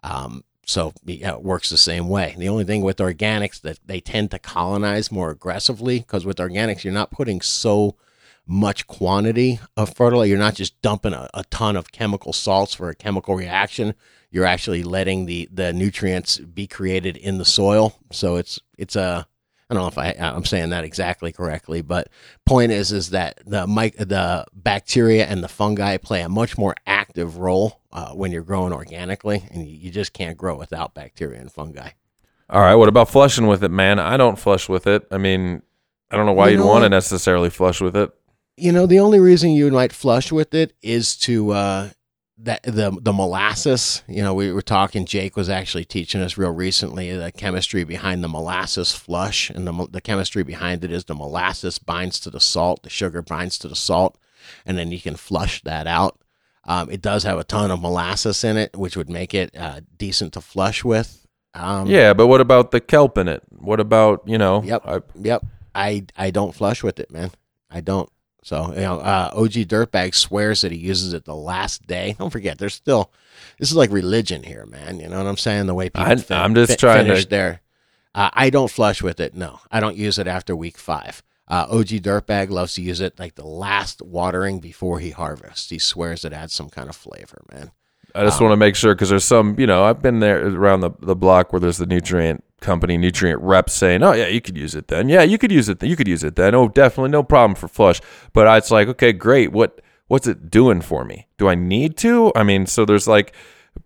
Um, 0.02 0.46
so 0.66 0.94
yeah, 1.04 1.34
it 1.34 1.44
works 1.44 1.70
the 1.70 1.78
same 1.78 2.08
way. 2.08 2.36
The 2.38 2.50
only 2.50 2.64
thing 2.64 2.82
with 2.82 2.98
organics 2.98 3.62
that 3.62 3.80
they 3.86 4.00
tend 4.00 4.32
to 4.32 4.40
colonize 4.40 5.12
more 5.12 5.30
aggressively 5.30 6.00
because 6.00 6.26
with 6.26 6.38
organics 6.38 6.84
you're 6.84 6.94
not 6.94 7.12
putting 7.12 7.42
so 7.42 7.96
much 8.48 8.88
quantity 8.88 9.60
of 9.76 9.94
fertilizer. 9.94 10.30
You're 10.30 10.38
not 10.38 10.56
just 10.56 10.82
dumping 10.82 11.14
a, 11.14 11.30
a 11.34 11.44
ton 11.46 11.76
of 11.76 11.92
chemical 11.92 12.34
salts 12.34 12.74
for 12.74 12.90
a 12.90 12.96
chemical 12.96 13.36
reaction. 13.36 13.96
You're 14.32 14.46
actually 14.46 14.84
letting 14.84 15.26
the 15.26 15.50
the 15.52 15.74
nutrients 15.74 16.38
be 16.38 16.68
created 16.68 17.18
in 17.18 17.38
the 17.38 17.46
soil. 17.46 18.00
So 18.12 18.36
it's 18.36 18.60
it's 18.78 18.96
a 18.96 19.28
I 19.70 19.74
don't 19.74 19.82
know 19.82 19.88
if 19.88 19.98
I 19.98 20.16
I'm 20.20 20.46
saying 20.46 20.70
that 20.70 20.84
exactly 20.84 21.32
correctly, 21.32 21.82
but 21.82 22.10
point 22.46 22.72
is 22.72 22.92
is 22.92 23.12
that 23.12 23.42
the 23.46 23.66
mic 23.66 23.96
the 23.98 24.46
bacteria 24.54 25.26
and 25.26 25.44
the 25.44 25.48
fungi 25.48 25.98
play 25.98 26.22
a 26.22 26.30
much 26.30 26.58
more 26.58 26.76
active 26.86 27.38
role 27.38 27.82
uh, 27.92 28.12
when 28.12 28.32
you're 28.32 28.44
growing 28.44 28.74
organically, 28.74 29.44
and 29.52 29.66
you, 29.68 29.76
you 29.76 29.92
just 29.92 30.14
can't 30.14 30.38
grow 30.38 30.56
without 30.56 30.94
bacteria 30.94 31.40
and 31.40 31.52
fungi. 31.52 31.90
All 32.50 32.62
right. 32.62 32.76
What 32.76 32.90
about 32.90 33.10
flushing 33.10 33.48
with 33.48 33.64
it, 33.64 33.72
man? 33.72 33.98
I 33.98 34.18
don't 34.18 34.38
flush 34.38 34.70
with 34.70 34.86
it. 34.86 35.08
I 35.10 35.18
mean, 35.18 35.64
I 36.12 36.16
don't 36.16 36.28
know 36.28 36.34
why 36.34 36.50
You 36.50 36.58
you'd 36.58 36.60
know 36.60 36.68
want 36.68 36.84
to 36.84 36.90
necessarily 36.90 37.50
flush 37.50 37.82
with 37.82 37.96
it. 37.96 38.12
You 38.58 38.72
know, 38.72 38.86
the 38.86 39.00
only 39.00 39.20
reason 39.20 39.52
you 39.52 39.70
might 39.72 39.92
flush 39.92 40.32
with 40.32 40.54
it 40.54 40.74
is 40.82 41.18
to 41.18 41.52
uh, 41.52 41.90
that 42.38 42.64
the 42.64 42.98
the 43.02 43.14
molasses. 43.14 44.02
You 44.08 44.22
know, 44.24 44.34
we 44.34 44.52
were 44.52 44.62
talking. 44.62 45.06
Jake 45.06 45.36
was 45.36 45.50
actually 45.50 45.86
teaching 45.86 46.22
us 46.22 46.38
real 46.38 46.52
recently 46.52 47.16
the 47.16 47.32
chemistry 47.32 47.84
behind 47.84 48.24
the 48.24 48.30
molasses 48.30 48.94
flush, 48.94 49.50
and 49.50 49.68
the 49.68 49.88
the 49.92 50.02
chemistry 50.02 50.44
behind 50.44 50.84
it 50.84 50.92
is 50.92 51.06
the 51.06 51.16
molasses 51.16 51.80
binds 51.80 52.20
to 52.22 52.30
the 52.30 52.40
salt, 52.40 52.84
the 52.84 52.90
sugar 52.90 53.22
binds 53.22 53.58
to 53.60 53.68
the 53.68 53.76
salt, 53.76 54.18
and 54.66 54.78
then 54.78 54.92
you 54.92 55.02
can 55.02 55.16
flush 55.16 55.62
that 55.64 55.88
out. 55.88 56.20
Um, 56.64 56.90
it 56.90 57.02
does 57.02 57.24
have 57.24 57.38
a 57.38 57.44
ton 57.44 57.72
of 57.72 57.82
molasses 57.82 58.44
in 58.44 58.58
it, 58.58 58.76
which 58.76 58.98
would 58.98 59.10
make 59.10 59.34
it 59.34 59.56
uh, 59.56 59.82
decent 59.98 60.34
to 60.34 60.42
flush 60.42 60.84
with. 60.84 61.28
Um, 61.54 61.88
Yeah, 61.88 62.14
but 62.14 62.28
what 62.28 62.42
about 62.42 62.72
the 62.72 62.82
kelp 62.82 63.18
in 63.18 63.28
it? 63.28 63.44
What 63.50 63.80
about 63.80 64.24
you 64.26 64.38
know? 64.38 64.64
Yep. 64.64 64.82
I, 64.86 65.02
Yep. 65.16 65.46
I 65.74 66.06
I 66.18 66.32
don't 66.32 66.56
flush 66.56 66.84
with 66.84 67.00
it, 67.00 67.12
man. 67.12 67.32
I 67.70 67.82
don't. 67.82 68.10
So 68.46 68.72
you 68.76 68.82
know, 68.82 69.00
uh, 69.00 69.32
OG 69.34 69.54
Dirtbag 69.66 70.14
swears 70.14 70.62
that 70.62 70.72
he 70.72 70.78
uses 70.78 71.14
it 71.14 71.26
the 71.26 71.34
last 71.36 71.88
day. 71.88 72.16
Don't 72.20 72.30
forget, 72.30 72.60
there's 72.60 72.76
still 72.76 73.12
this 73.58 73.72
is 73.72 73.76
like 73.76 73.92
religion 73.92 74.44
here, 74.44 74.68
man. 74.68 75.00
You 75.00 75.10
know 75.10 75.18
what 75.18 75.26
I'm 75.26 75.36
saying? 75.36 75.66
The 75.66 75.74
way 75.74 75.86
people 75.90 76.04
I- 76.06 76.16
fin- 76.16 76.38
I'm 76.38 76.54
just 76.54 76.74
fi- 76.74 76.76
trying 76.78 77.06
to- 77.06 77.12
finish 77.14 77.26
their. 77.26 77.62
Uh, 78.14 78.30
I 78.34 78.52
don't 78.52 78.70
flush 78.70 79.02
with 79.02 79.20
it. 79.20 79.34
No, 79.34 79.62
I 79.72 79.80
don't 79.80 79.98
use 79.98 80.20
it 80.20 80.28
after 80.28 80.56
week 80.56 80.78
five. 80.78 81.24
Uh, 81.48 81.66
OG 81.72 82.00
Dirtbag 82.02 82.52
loves 82.52 82.76
to 82.76 82.84
use 82.84 83.02
it 83.02 83.18
like 83.20 83.34
the 83.34 83.48
last 83.48 84.04
watering 84.04 84.60
before 84.60 85.00
he 85.00 85.10
harvests. 85.10 85.72
He 85.72 85.80
swears 85.80 86.24
it 86.24 86.32
adds 86.32 86.54
some 86.54 86.70
kind 86.70 86.88
of 86.88 86.96
flavor, 86.96 87.42
man. 87.52 87.72
I 88.16 88.24
just 88.24 88.40
want 88.42 88.54
to 88.54 88.58
make 88.58 88.76
sure 88.76 88.96
because 88.96 89.10
there's 89.10 89.26
some, 89.26 89.60
you 89.60 89.68
know, 89.68 89.84
I've 89.84 90.02
been 90.02 90.20
there 90.20 90.48
around 90.48 90.82
the, 90.82 90.92
the 91.02 91.16
block 91.16 91.52
where 91.52 91.60
there's 91.60 91.78
the 91.78 91.86
nutrient 91.86 92.44
company, 92.62 92.98
nutrient 92.98 93.42
reps 93.42 93.74
saying, 93.74 94.04
oh, 94.04 94.14
yeah, 94.14 94.28
you 94.28 94.42
could 94.42 94.58
use 94.58 94.74
it 94.74 94.88
then. 94.88 95.10
Yeah, 95.10 95.24
you 95.24 95.38
could 95.38 95.52
use 95.52 95.70
it. 95.70 95.80
Then. 95.80 95.90
You 95.90 95.96
could 95.96 96.08
use 96.08 96.24
it 96.24 96.36
then. 96.36 96.56
Oh, 96.56 96.70
definitely 96.70 97.12
no 97.12 97.24
problem 97.24 97.56
for 97.56 97.68
flush. 97.68 98.02
But 98.34 98.48
I, 98.48 98.58
it's 98.58 98.72
like, 98.72 98.88
okay, 98.88 99.14
great. 99.14 99.52
What 99.52 99.82
What's 100.08 100.28
it 100.28 100.52
doing 100.52 100.82
for 100.82 101.04
me? 101.04 101.28
Do 101.38 101.48
I 101.48 101.56
need 101.56 101.98
to? 101.98 102.32
I 102.36 102.44
mean, 102.44 102.68
so 102.68 102.86
there's 102.86 103.08
like 103.08 103.34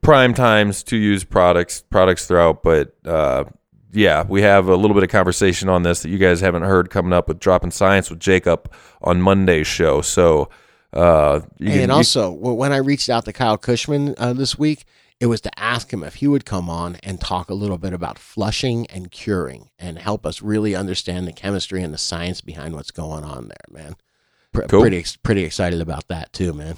prime 0.01 0.33
times 0.33 0.83
to 0.83 0.97
use 0.97 1.23
products, 1.23 1.81
products 1.81 2.27
throughout, 2.27 2.61
but 2.61 2.93
uh, 3.05 3.45
yeah, 3.93 4.25
we 4.27 4.41
have 4.41 4.67
a 4.67 4.75
little 4.75 4.93
bit 4.93 5.03
of 5.03 5.09
conversation 5.09 5.69
on 5.69 5.83
this 5.83 6.01
that 6.01 6.09
you 6.09 6.17
guys 6.17 6.41
haven't 6.41 6.63
heard 6.63 6.89
coming 6.89 7.13
up 7.13 7.29
with 7.29 7.39
dropping 7.39 7.71
science 7.71 8.09
with 8.09 8.19
Jacob 8.19 8.71
on 9.01 9.21
Monday's 9.21 9.67
show. 9.67 10.01
So, 10.01 10.49
uh, 10.93 11.41
you 11.59 11.67
can- 11.71 11.79
and 11.81 11.89
you- 11.91 11.95
also, 11.95 12.31
w 12.33 12.53
when 12.53 12.71
I 12.73 12.77
reached 12.77 13.09
out 13.09 13.25
to 13.25 13.33
Kyle 13.33 13.57
Kushman 13.57 14.15
uh, 14.17 14.33
this 14.33 14.57
week, 14.57 14.85
it 15.19 15.25
was 15.27 15.41
to 15.41 15.59
ask 15.59 15.91
him 15.91 16.03
if 16.03 16.15
he 16.15 16.27
would 16.27 16.45
come 16.45 16.69
on 16.69 16.95
and 17.03 17.19
talk 17.19 17.49
a 17.49 17.53
little 17.53 17.77
bit 17.77 17.91
about 17.93 18.17
flushing 18.17 18.87
and 18.87 19.11
curing 19.11 19.69
and 19.77 19.99
help 19.99 20.25
us 20.25 20.41
really 20.41 20.75
understand 20.75 21.27
the 21.27 21.33
chemistry 21.33 21.83
and 21.83 21.93
the 21.93 21.97
science 21.97 22.39
behind 22.41 22.73
what's 22.73 22.91
going 22.91 23.23
on 23.25 23.49
there, 23.49 23.65
man. 23.81 23.95
Pr- 24.53 24.61
Cool. 24.63 24.81
Pretty 24.81 25.05
pretty 25.21 25.43
excited 25.43 25.81
about 25.81 26.07
that 26.07 26.31
too, 26.33 26.53
man. 26.53 26.77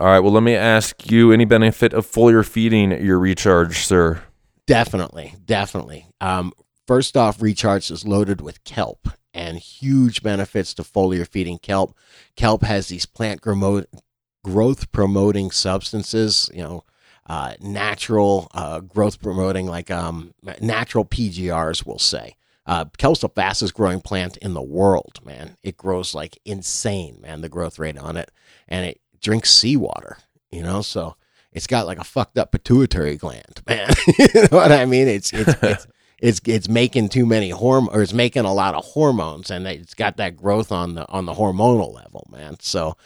all 0.00 0.06
right. 0.06 0.20
Well, 0.20 0.32
let 0.32 0.42
me 0.42 0.54
ask 0.56 1.10
you: 1.10 1.32
any 1.32 1.44
benefit 1.44 1.92
of 1.92 2.06
foliar 2.10 2.44
feeding 2.46 2.90
your 3.04 3.18
recharge, 3.18 3.84
sir? 3.84 4.22
Definitely, 4.66 5.34
definitely. 5.44 6.06
Um, 6.20 6.52
first 6.86 7.16
off, 7.16 7.42
Recharge 7.42 7.90
is 7.90 8.06
loaded 8.06 8.40
with 8.40 8.64
kelp 8.64 9.08
and 9.34 9.58
huge 9.58 10.22
benefits 10.22 10.74
to 10.74 10.82
foliar 10.82 11.26
feeding 11.26 11.58
kelp. 11.58 11.96
Kelp 12.36 12.62
has 12.62 12.88
these 12.88 13.06
plant 13.06 13.40
growth 13.40 14.92
promoting 14.92 15.50
substances, 15.50 16.50
you 16.52 16.62
know, 16.62 16.84
uh, 17.26 17.54
natural 17.60 18.48
uh, 18.52 18.80
growth 18.80 19.20
promoting, 19.20 19.66
like 19.66 19.90
um, 19.90 20.34
natural 20.60 21.04
PGRs, 21.04 21.86
we'll 21.86 21.98
say. 21.98 22.36
Uh, 22.64 22.84
kelp's 22.96 23.20
the 23.20 23.28
fastest 23.28 23.74
growing 23.74 24.00
plant 24.00 24.36
in 24.36 24.54
the 24.54 24.62
world, 24.62 25.18
man. 25.24 25.56
It 25.62 25.76
grows 25.76 26.14
like 26.14 26.38
insane, 26.44 27.18
man, 27.20 27.40
the 27.40 27.48
growth 27.48 27.78
rate 27.78 27.98
on 27.98 28.16
it. 28.16 28.30
And 28.68 28.86
it 28.86 29.00
drinks 29.20 29.50
seawater, 29.50 30.18
you 30.50 30.62
know, 30.62 30.80
so 30.82 31.16
it's 31.52 31.66
got 31.66 31.86
like 31.86 31.98
a 31.98 32.04
fucked 32.04 32.38
up 32.38 32.52
pituitary 32.52 33.16
gland, 33.16 33.62
man. 33.66 33.90
you 34.18 34.28
know 34.34 34.48
what 34.50 34.72
I 34.72 34.84
mean? 34.86 35.08
It's 35.08 35.32
it's 35.32 35.54
it's 35.62 35.86
it's, 36.22 36.40
it's 36.46 36.68
making 36.68 37.08
too 37.08 37.26
many 37.26 37.50
horm 37.50 37.88
or 37.92 38.00
it's 38.00 38.12
making 38.12 38.44
a 38.44 38.54
lot 38.54 38.76
of 38.76 38.84
hormones, 38.84 39.50
and 39.50 39.66
it's 39.66 39.94
got 39.94 40.16
that 40.18 40.36
growth 40.36 40.70
on 40.70 40.94
the 40.94 41.06
on 41.10 41.26
the 41.26 41.34
hormonal 41.34 41.92
level, 41.92 42.28
man. 42.30 42.56
So, 42.60 42.96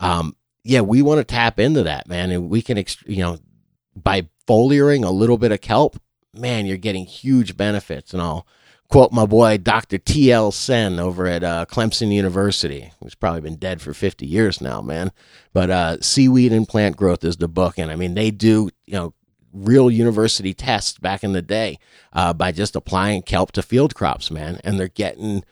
um, 0.00 0.34
yeah, 0.64 0.80
we 0.80 1.00
want 1.00 1.18
to 1.18 1.24
tap 1.24 1.60
into 1.60 1.84
that, 1.84 2.08
man, 2.08 2.32
and 2.32 2.50
we 2.50 2.62
can, 2.62 2.82
you 3.06 3.22
know, 3.22 3.38
by 3.94 4.28
foliaring 4.48 5.04
a 5.04 5.10
little 5.10 5.38
bit 5.38 5.52
of 5.52 5.60
kelp, 5.60 6.00
man, 6.34 6.66
you're 6.66 6.76
getting 6.76 7.06
huge 7.06 7.56
benefits, 7.56 8.12
and 8.12 8.20
I'll 8.20 8.44
quote 8.88 9.12
my 9.12 9.24
boy 9.24 9.56
Dr. 9.58 9.98
T.L. 9.98 10.50
Senn 10.50 10.98
over 10.98 11.28
at 11.28 11.44
uh, 11.44 11.66
Clemson 11.68 12.12
University, 12.12 12.92
who's 13.00 13.14
probably 13.14 13.40
been 13.40 13.56
dead 13.56 13.82
for 13.82 13.94
50 13.94 14.26
years 14.26 14.60
now, 14.60 14.82
man. 14.82 15.12
But 15.52 15.70
uh, 15.70 16.00
Seaweed 16.00 16.52
and 16.52 16.66
Plant 16.66 16.96
Growth 16.96 17.22
is 17.22 17.36
the 17.36 17.48
book. 17.48 17.78
And 17.78 17.92
I 17.92 17.96
mean, 17.96 18.14
they 18.14 18.32
do, 18.32 18.70
you 18.86 18.94
know, 18.94 19.14
real 19.54 19.90
university 19.90 20.52
tests 20.52 20.98
back 20.98 21.24
in 21.24 21.32
the 21.32 21.42
day 21.42 21.78
uh, 22.12 22.32
by 22.32 22.52
just 22.52 22.76
applying 22.76 23.22
kelp 23.22 23.52
to 23.52 23.62
field 23.62 23.94
crops, 23.94 24.30
man. 24.30 24.60
And 24.64 24.78
they're 24.78 24.88
getting 24.88 25.44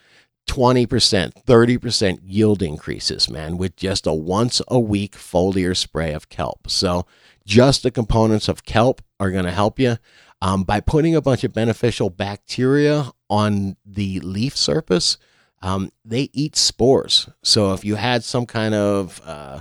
20%, 0.48 1.32
30% 1.44 2.18
yield 2.24 2.62
increases, 2.62 3.30
man, 3.30 3.56
with 3.56 3.76
just 3.76 4.06
a 4.06 4.12
once 4.12 4.60
a 4.68 4.80
week 4.80 5.16
foliar 5.16 5.76
spray 5.76 6.12
of 6.12 6.28
kelp. 6.28 6.68
So 6.68 7.06
just 7.46 7.82
the 7.82 7.90
components 7.90 8.48
of 8.48 8.64
kelp 8.64 9.02
are 9.20 9.30
going 9.30 9.44
to 9.44 9.52
help 9.52 9.78
you. 9.78 9.96
Um, 10.40 10.64
by 10.64 10.80
putting 10.80 11.14
a 11.14 11.22
bunch 11.22 11.44
of 11.44 11.52
beneficial 11.52 12.10
bacteria 12.10 13.12
on 13.30 13.76
the 13.86 14.18
leaf 14.20 14.56
surface, 14.56 15.16
um, 15.62 15.92
they 16.04 16.28
eat 16.32 16.56
spores. 16.56 17.28
So 17.44 17.72
if 17.72 17.84
you 17.84 17.94
had 17.94 18.24
some 18.24 18.46
kind 18.46 18.74
of 18.74 19.20
uh, 19.24 19.60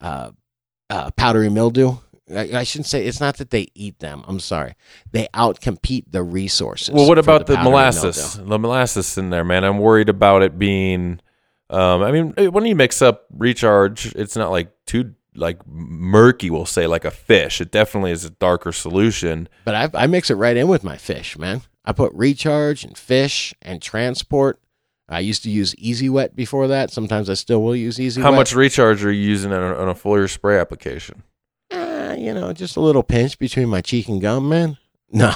uh, 0.00 0.30
uh, 0.88 1.10
powdery 1.10 1.50
mildew, 1.50 1.98
I, 2.30 2.58
I 2.58 2.62
shouldn't 2.62 2.86
say 2.86 3.06
it's 3.06 3.20
not 3.20 3.36
that 3.36 3.50
they 3.50 3.68
eat 3.74 3.98
them. 3.98 4.24
I'm 4.26 4.40
sorry, 4.40 4.74
they 5.12 5.28
outcompete 5.34 6.04
the 6.10 6.22
resources. 6.22 6.94
Well, 6.94 7.08
what 7.08 7.18
about 7.18 7.46
the, 7.46 7.56
powdery 7.56 7.70
molasses? 7.70 8.34
The 8.34 8.58
molasses 8.58 9.18
in 9.18 9.30
there, 9.30 9.44
man. 9.44 9.64
I'm 9.64 9.78
worried 9.78 10.08
about 10.08 10.42
it 10.42 10.58
being. 10.58 11.20
Um, 11.70 12.02
I 12.02 12.12
mean, 12.12 12.34
eh, 12.36 12.46
when 12.46 12.66
you 12.66 12.76
mix 12.76 13.02
up 13.02 13.26
recharge, 13.30 14.06
it's 14.14 14.36
not 14.36 14.50
like 14.50 14.72
too 14.86 15.14
like 15.34 15.66
murky. 15.66 16.50
We'll 16.50 16.66
say 16.66 16.86
like 16.86 17.04
a 17.04 17.10
fish. 17.10 17.60
It 17.60 17.70
definitely 17.70 18.12
is 18.12 18.24
a 18.24 18.30
darker 18.30 18.72
solution. 18.72 19.48
But 19.64 19.74
I, 19.74 20.04
I 20.04 20.06
mix 20.06 20.30
it 20.30 20.36
right 20.36 20.56
in 20.56 20.68
with 20.68 20.84
my 20.84 20.96
fish, 20.96 21.36
man. 21.36 21.62
I 21.84 21.92
put 21.92 22.12
recharge 22.14 22.84
and 22.84 22.96
fish 22.96 23.54
and 23.60 23.82
transport. 23.82 24.60
I 25.06 25.20
used 25.20 25.42
to 25.42 25.50
use 25.50 25.74
Easy 25.76 26.08
Wet 26.08 26.34
before 26.34 26.68
that. 26.68 26.90
Sometimes 26.90 27.28
I 27.28 27.34
still 27.34 27.62
will 27.62 27.76
use 27.76 28.00
Easy 28.00 28.22
How 28.22 28.30
Wet. 28.30 28.38
much 28.38 28.54
recharge 28.54 29.04
are 29.04 29.12
you 29.12 29.28
using 29.28 29.52
on 29.52 29.62
a, 29.62 29.76
on 29.76 29.88
a 29.88 29.94
foliar 29.94 30.30
spray 30.30 30.58
application? 30.58 31.22
Uh, 32.14 32.20
you 32.20 32.34
know, 32.34 32.52
just 32.52 32.76
a 32.76 32.80
little 32.80 33.02
pinch 33.02 33.38
between 33.38 33.68
my 33.68 33.80
cheek 33.80 34.08
and 34.08 34.20
gum, 34.20 34.48
man. 34.48 34.78
No, 35.12 35.32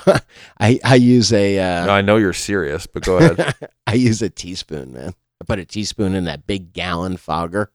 I 0.58 0.80
I 0.82 0.96
use 0.96 1.32
a 1.32 1.56
uh, 1.56 1.86
No, 1.86 1.92
I 1.92 2.00
know 2.00 2.16
you're 2.16 2.32
serious, 2.32 2.88
but 2.88 3.04
go 3.04 3.18
ahead. 3.18 3.54
I 3.86 3.94
use 3.94 4.20
a 4.22 4.28
teaspoon, 4.28 4.92
man. 4.92 5.14
I 5.40 5.44
put 5.44 5.60
a 5.60 5.64
teaspoon 5.64 6.16
in 6.16 6.24
that 6.24 6.48
big 6.48 6.72
gallon 6.72 7.16
fogger 7.16 7.70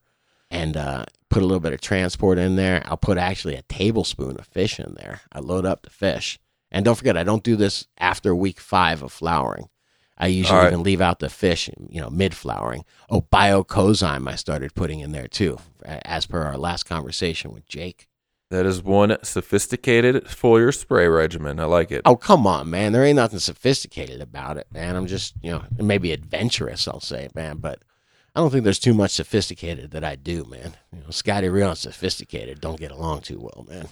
and 0.50 0.76
uh, 0.76 1.06
put 1.30 1.42
a 1.42 1.46
little 1.46 1.60
bit 1.60 1.72
of 1.72 1.80
transport 1.80 2.36
in 2.36 2.56
there. 2.56 2.82
I'll 2.84 2.98
put 2.98 3.16
actually 3.16 3.54
a 3.54 3.62
tablespoon 3.62 4.36
of 4.38 4.46
fish 4.46 4.78
in 4.78 4.96
there. 4.98 5.22
I 5.32 5.38
load 5.38 5.64
up 5.64 5.82
the 5.82 5.90
fish. 5.90 6.38
And 6.70 6.84
don't 6.84 6.96
forget, 6.96 7.16
I 7.16 7.22
don't 7.22 7.42
do 7.42 7.56
this 7.56 7.86
after 7.96 8.34
week 8.34 8.60
five 8.60 9.02
of 9.02 9.10
flowering. 9.10 9.70
I 10.18 10.26
usually 10.26 10.58
All 10.58 10.64
right. 10.64 10.72
even 10.72 10.82
leave 10.82 11.00
out 11.00 11.20
the 11.20 11.30
fish, 11.30 11.70
you 11.88 12.00
know, 12.02 12.10
mid 12.10 12.34
flowering. 12.34 12.84
Oh, 13.08 13.22
biocozyme 13.22 14.28
I 14.28 14.34
started 14.34 14.74
putting 14.74 15.00
in 15.00 15.12
there 15.12 15.28
too, 15.28 15.58
as 15.84 16.26
per 16.26 16.42
our 16.42 16.58
last 16.58 16.84
conversation 16.84 17.52
with 17.52 17.66
Jake. 17.66 18.08
That 18.54 18.66
is 18.66 18.82
one 18.82 19.16
sophisticated 19.22 20.24
foliar 20.24 20.74
spray 20.74 21.08
regimen. 21.08 21.60
I 21.60 21.64
like 21.64 21.90
it. 21.90 22.02
Oh, 22.04 22.16
come 22.16 22.46
on, 22.46 22.70
man. 22.70 22.92
There 22.92 23.04
ain't 23.04 23.16
nothing 23.16 23.38
sophisticated 23.38 24.20
about 24.20 24.56
it, 24.56 24.66
man. 24.72 24.96
I'm 24.96 25.06
just, 25.06 25.34
you 25.42 25.50
know, 25.50 25.64
maybe 25.76 26.12
adventurous, 26.12 26.86
I'll 26.88 27.00
say, 27.00 27.28
man. 27.34 27.58
But 27.58 27.80
I 28.34 28.40
don't 28.40 28.50
think 28.50 28.64
there's 28.64 28.78
too 28.78 28.94
much 28.94 29.12
sophisticated 29.12 29.92
that 29.92 30.04
I 30.04 30.16
do, 30.16 30.44
man. 30.44 30.74
You 30.92 31.00
know, 31.00 31.10
Scotty 31.10 31.48
Real 31.48 31.70
and 31.70 31.78
sophisticated 31.78 32.60
don't 32.60 32.80
get 32.80 32.90
along 32.90 33.22
too 33.22 33.40
well, 33.40 33.66
man. 33.68 33.88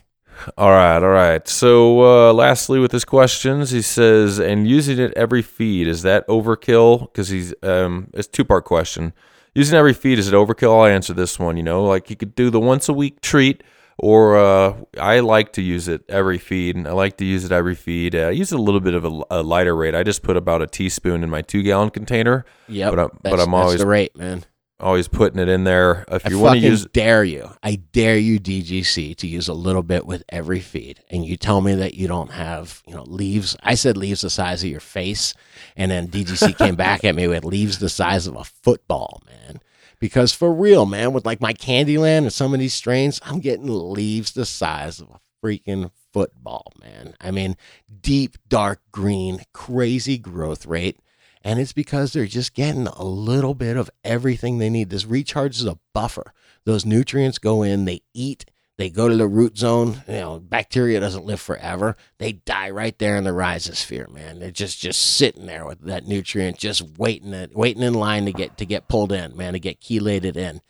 All 0.57 0.71
right, 0.71 0.97
all 0.97 1.11
right. 1.11 1.47
So, 1.47 2.31
uh, 2.31 2.33
lastly, 2.33 2.81
with 2.81 2.93
his 2.93 3.05
questions, 3.05 3.71
he 3.71 3.83
says, 3.83 4.39
and 4.39 4.67
using 4.67 4.99
it 4.99 5.13
every 5.15 5.43
feed 5.43 5.87
is 5.87 6.03
that 6.03 6.27
overkill? 6.27 7.13
Because 7.13 7.29
he's 7.29 7.55
um, 7.63 8.09
it's 8.15 8.29
two 8.29 8.45
part 8.45 8.65
question. 8.65 9.13
Using 9.55 9.79
every 9.79 9.93
feed 9.93 10.19
is 10.19 10.29
it 10.29 10.35
overkill? 10.35 10.75
I'll 10.75 10.87
answer 10.87 11.13
this 11.13 11.39
one. 11.39 11.57
You 11.57 11.63
know, 11.63 11.85
like 11.85 12.09
you 12.09 12.17
could 12.17 12.35
do 12.35 12.51
the 12.51 12.61
once 12.61 12.89
a 12.89 12.93
week 12.93 13.21
treat, 13.21 13.63
or 13.99 14.37
uh, 14.37 14.75
I 15.01 15.21
like 15.21 15.53
to 15.55 15.63
use 15.63 15.89
it 15.89 16.03
every 16.09 16.39
feed, 16.39 16.77
and 16.77 16.87
I 16.89 16.93
like 16.93 17.17
to 17.19 17.25
use 17.25 17.45
it 17.45 17.53
every 17.53 17.75
feed. 17.75 18.15
Uh, 18.15 18.29
I 18.29 18.31
use 18.31 18.53
a 18.53 18.59
little 18.59 18.81
bit 18.81 18.95
of 18.95 19.05
a, 19.05 19.23
a 19.31 19.43
lighter 19.43 19.75
rate. 19.77 19.95
I 19.95 20.03
just 20.03 20.23
put 20.23 20.37
about 20.37 20.63
a 20.63 20.67
teaspoon 20.67 21.23
in 21.23 21.31
my 21.31 21.43
two 21.43 21.63
gallon 21.63 21.91
container. 21.91 22.45
Yep. 22.69 22.91
But 22.93 22.99
I'm- 22.99 23.11
but 23.23 23.33
I'm 23.33 23.39
that's 23.39 23.49
always- 23.49 23.81
the 23.81 23.87
rate, 23.87 24.17
man. 24.17 24.45
Always 24.81 25.07
putting 25.07 25.39
it 25.39 25.49
in 25.49 25.63
there. 25.63 26.05
If 26.11 26.29
you 26.29 26.41
want 26.41 26.59
to 26.59 26.67
use, 26.67 26.87
dare 26.87 27.23
you. 27.23 27.51
I 27.63 27.77
dare 27.93 28.19
you, 28.19 28.41
DGC, 28.41 29.15
to 29.19 29.29
use 29.29 29.47
a 29.47 29.55
little 29.55 29.85
bit 29.85 30.05
with 30.07 30.25
every 30.29 30.59
feed. 30.59 30.99
And 31.09 31.25
you 31.25 31.37
tell 31.37 31.61
me 31.61 31.77
that 31.77 31.95
you 31.95 32.09
don't 32.09 32.33
have, 32.33 32.83
you 32.89 32.97
know, 32.97 33.05
leaves. 33.05 33.57
I 33.63 33.75
said 33.77 33.97
leaves 33.97 34.23
the 34.23 34.31
size 34.31 34.65
of 34.65 34.71
your 34.71 34.81
face. 34.81 35.35
And 35.77 35.89
then 35.93 36.09
DGC 36.09 36.59
came 36.59 36.75
back 36.87 37.05
at 37.05 37.15
me 37.15 37.29
with 37.29 37.45
leaves 37.45 37.79
the 37.79 37.89
size 37.89 38.27
of 38.27 38.35
a 38.35 38.43
football, 38.43 39.23
man. 39.25 39.61
Because 40.03 40.33
for 40.33 40.53
real, 40.53 40.85
man, 40.85 41.13
with 41.13 41.25
like 41.25 41.41
my 41.41 41.55
Candyland 41.55 42.23
and 42.23 42.33
some 42.33 42.53
of 42.53 42.59
these 42.59 42.75
strains, 42.75 43.21
I'm 43.25 43.39
getting 43.39 43.69
leaves 43.69 44.33
the 44.33 44.45
size 44.45 44.99
of 44.99 45.11
a 45.11 45.21
freaking 45.41 45.93
football, 46.13 46.73
man. 46.83 47.15
I 47.21 47.31
mean, 47.31 47.57
deep, 48.01 48.37
dark 48.49 48.81
green, 48.91 49.43
crazy 49.53 50.19
growth 50.19 50.67
rate. 50.67 50.99
And 51.43 51.61
it's 51.61 51.73
because 51.73 52.13
they're 52.13 52.27
just 52.27 52.53
getting 52.53 52.89
a 52.89 53.05
little 53.05 53.55
bit 53.55 53.77
of 53.77 53.93
everything 54.03 54.59
they 54.59 54.71
need. 54.71 54.91
This 54.91 55.07
recharge 55.07 55.61
is 55.61 55.67
a 55.67 55.79
buffer. 55.95 56.33
Those 56.65 56.85
nutrients 56.85 57.39
go 57.39 57.63
in, 57.63 57.85
they 57.85 58.01
eat, 58.13 58.45
they 58.79 58.91
go 58.91 59.09
to 59.09 59.17
the 59.17 59.29
root 59.29 59.59
zone. 59.59 60.03
You 60.09 60.15
know, 60.15 60.39
bacteria 60.41 61.01
doesn't 61.01 61.25
live 61.25 61.41
forever. 61.41 61.97
They 62.19 62.33
die 62.33 62.71
right 62.71 62.99
there 62.99 63.17
in 63.17 63.25
the 63.25 63.31
rhizosphere, 63.31 64.09
man. 64.11 64.39
They're 64.39 64.51
just 64.51 64.81
just 64.81 65.17
sitting 65.17 65.47
there 65.47 65.65
with 65.67 65.81
that 65.83 66.07
nutrient, 66.07 66.59
just 66.59 66.99
waiting 66.99 67.33
it, 67.33 67.55
waiting 67.55 67.83
in 67.83 67.95
line 67.95 68.25
to 68.27 68.33
get 68.33 68.57
to 68.59 68.67
get 68.67 68.89
pulled 68.89 69.13
in, 69.13 69.37
man, 69.37 69.53
to 69.53 69.61
get 69.61 69.81
chelated 69.81 70.37
in. 70.37 70.61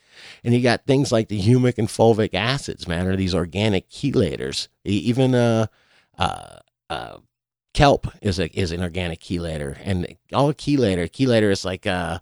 And 0.43 0.53
you 0.53 0.61
got 0.61 0.85
things 0.85 1.11
like 1.11 1.29
the 1.29 1.41
humic 1.41 1.77
and 1.77 1.87
fulvic 1.87 2.33
acids, 2.33 2.87
man, 2.87 3.07
or 3.07 3.15
these 3.15 3.33
organic 3.33 3.89
chelators. 3.89 4.67
Even 4.83 5.33
uh 5.33 5.67
uh 6.17 6.57
uh 6.89 7.17
kelp 7.73 8.07
is 8.21 8.39
a 8.39 8.49
is 8.57 8.71
an 8.71 8.81
organic 8.81 9.19
chelator, 9.19 9.77
and 9.83 10.15
all 10.31 10.53
chelator 10.53 11.09
chelator 11.09 11.51
is 11.51 11.65
like 11.65 11.85
uh, 11.87 12.19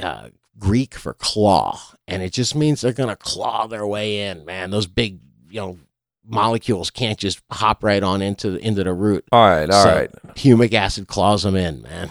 uh, 0.00 0.28
Greek 0.58 0.94
for 0.94 1.14
claw, 1.14 1.80
and 2.08 2.22
it 2.22 2.32
just 2.32 2.54
means 2.54 2.80
they're 2.80 2.92
gonna 2.92 3.16
claw 3.16 3.66
their 3.66 3.86
way 3.86 4.22
in. 4.28 4.44
Man, 4.44 4.70
those 4.70 4.86
big 4.86 5.20
you 5.48 5.60
know 5.60 5.78
molecules 6.26 6.90
can't 6.90 7.18
just 7.18 7.40
hop 7.50 7.84
right 7.84 8.02
on 8.02 8.22
into 8.22 8.52
the, 8.52 8.58
into 8.58 8.82
the 8.84 8.92
root. 8.94 9.24
all 9.30 9.46
right, 9.46 9.68
all 9.70 9.82
So, 9.82 9.90
right. 9.94 10.10
Humic 10.34 10.72
acid 10.72 11.06
claws 11.06 11.42
them 11.42 11.54
in, 11.56 11.82
man. 11.82 12.10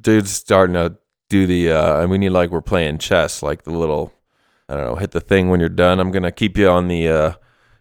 dude's 0.00 0.30
starting 0.30 0.74
to 0.74 0.96
do 1.28 1.46
the 1.46 1.70
uh 1.70 2.00
and 2.00 2.10
we 2.10 2.18
need 2.18 2.30
like 2.30 2.50
we're 2.50 2.60
playing 2.62 2.98
chess 2.98 3.40
like 3.42 3.62
the 3.62 3.70
little 3.70 4.12
i 4.68 4.74
don't 4.74 4.84
know 4.84 4.96
hit 4.96 5.12
the 5.12 5.20
thing 5.20 5.48
when 5.48 5.60
you're 5.60 5.68
done 5.68 6.00
i'm 6.00 6.10
gonna 6.10 6.32
keep 6.32 6.56
you 6.58 6.68
on 6.68 6.88
the 6.88 7.06
uh 7.08 7.32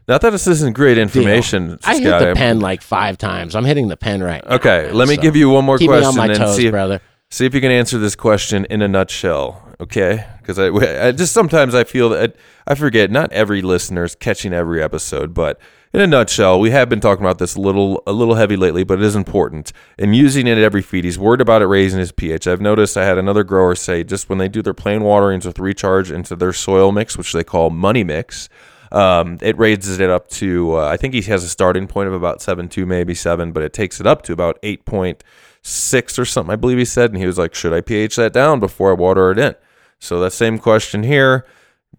Not 0.08 0.22
that 0.22 0.30
this 0.32 0.46
isn't 0.48 0.74
great 0.74 0.98
information, 1.00 1.80
I 1.84 1.98
hit 1.98 2.20
the 2.20 2.34
pen 2.36 2.60
like 2.60 2.82
five 2.84 3.18
times. 3.18 3.56
I'm 3.56 3.66
hitting 3.66 3.88
the 3.88 3.98
pen 3.98 4.22
right 4.22 4.44
now. 4.46 4.56
Okay, 4.58 4.84
man, 4.88 4.96
let 4.96 5.08
me 5.08 5.16
so 5.16 5.22
give 5.22 5.36
you 5.36 5.50
one 5.50 5.66
more 5.66 5.78
question 5.80 6.04
on 6.06 6.16
my 6.16 6.26
and 6.26 6.36
toes, 6.36 6.58
see 6.58 6.68
if, 6.68 6.72
brother. 6.72 7.00
see 7.32 7.46
if 7.46 7.54
you 7.56 7.62
can 7.62 7.72
answer 7.72 7.98
this 7.98 8.16
question 8.16 8.66
in 8.70 8.82
a 8.84 8.88
nutshell. 8.88 9.64
Okay, 9.82 10.26
because 10.40 10.60
I, 10.60 10.68
I 11.08 11.12
just 11.12 11.34
sometimes 11.34 11.74
I 11.74 11.84
feel 11.84 12.10
that 12.10 12.36
I 12.68 12.76
forget. 12.76 13.12
Not 13.12 13.32
every 13.32 13.62
listener 13.62 14.04
is 14.04 14.16
catching 14.16 14.54
every 14.54 14.84
episode, 14.84 15.34
but 15.34 15.60
in 15.94 16.02
a 16.02 16.08
nutshell, 16.08 16.60
we 16.60 16.72
have 16.72 16.90
been 16.90 17.00
talking 17.00 17.24
about 17.24 17.40
this 17.40 17.56
a 17.56 17.62
little 17.62 18.04
a 18.06 18.12
little 18.12 18.36
heavy 18.36 18.58
lately, 18.58 18.84
but 18.84 19.00
it 19.00 19.06
is 19.06 19.16
important. 19.16 19.72
And 19.98 20.16
using 20.16 20.48
it 20.48 20.58
at 20.58 20.64
every 20.64 20.82
feed, 20.82 21.06
he's 21.06 21.18
worried 21.18 21.42
about 21.42 21.62
it 21.62 21.68
raising 21.68 22.00
his 22.00 22.12
pH. 22.12 22.46
I've 22.46 22.62
noticed. 22.62 22.98
I 22.98 23.06
had 23.06 23.18
another 23.18 23.44
grower 23.44 23.74
say 23.74 24.04
just 24.04 24.28
when 24.28 24.38
they 24.38 24.50
do 24.50 24.62
their 24.62 24.74
plain 24.74 25.02
waterings 25.02 25.46
with 25.46 25.60
recharge 25.60 26.12
into 26.12 26.36
their 26.36 26.54
soil 26.54 26.92
mix, 26.92 27.18
which 27.18 27.32
they 27.32 27.44
call 27.44 27.70
money 27.70 28.04
mix. 28.04 28.50
Um, 28.92 29.38
it 29.42 29.58
raises 29.58 30.00
it 30.00 30.10
up 30.10 30.30
to 30.32 30.78
uh, 30.78 30.88
I 30.88 30.98
think 30.98 31.14
he 31.14 31.22
has 31.22 31.44
a 31.44 31.50
starting 31.50 31.88
point 31.88 32.08
of 32.08 32.14
about 32.14 32.42
seven 32.42 32.68
two, 32.68 32.86
maybe 32.86 33.16
seven, 33.16 33.54
but 33.54 33.64
it 33.64 33.72
takes 33.72 34.02
it 34.02 34.08
up 34.08 34.24
to 34.24 34.34
about 34.34 34.60
eight 34.62 34.84
point 34.84 35.24
six 35.62 36.20
or 36.20 36.26
something. 36.26 36.52
I 36.52 36.58
believe 36.58 36.80
he 36.80 36.86
said, 36.86 37.12
and 37.12 37.20
he 37.20 37.26
was 37.26 37.38
like, 37.38 37.56
"Should 37.56 37.74
I 37.74 37.82
pH 37.82 38.18
that 38.18 38.34
down 38.34 38.60
before 38.60 38.92
I 38.92 38.94
water 38.94 39.32
it 39.32 39.40
in?" 39.40 39.56
So 40.00 40.20
that 40.22 40.32
same 40.32 40.58
question 40.58 41.04
here. 41.04 41.46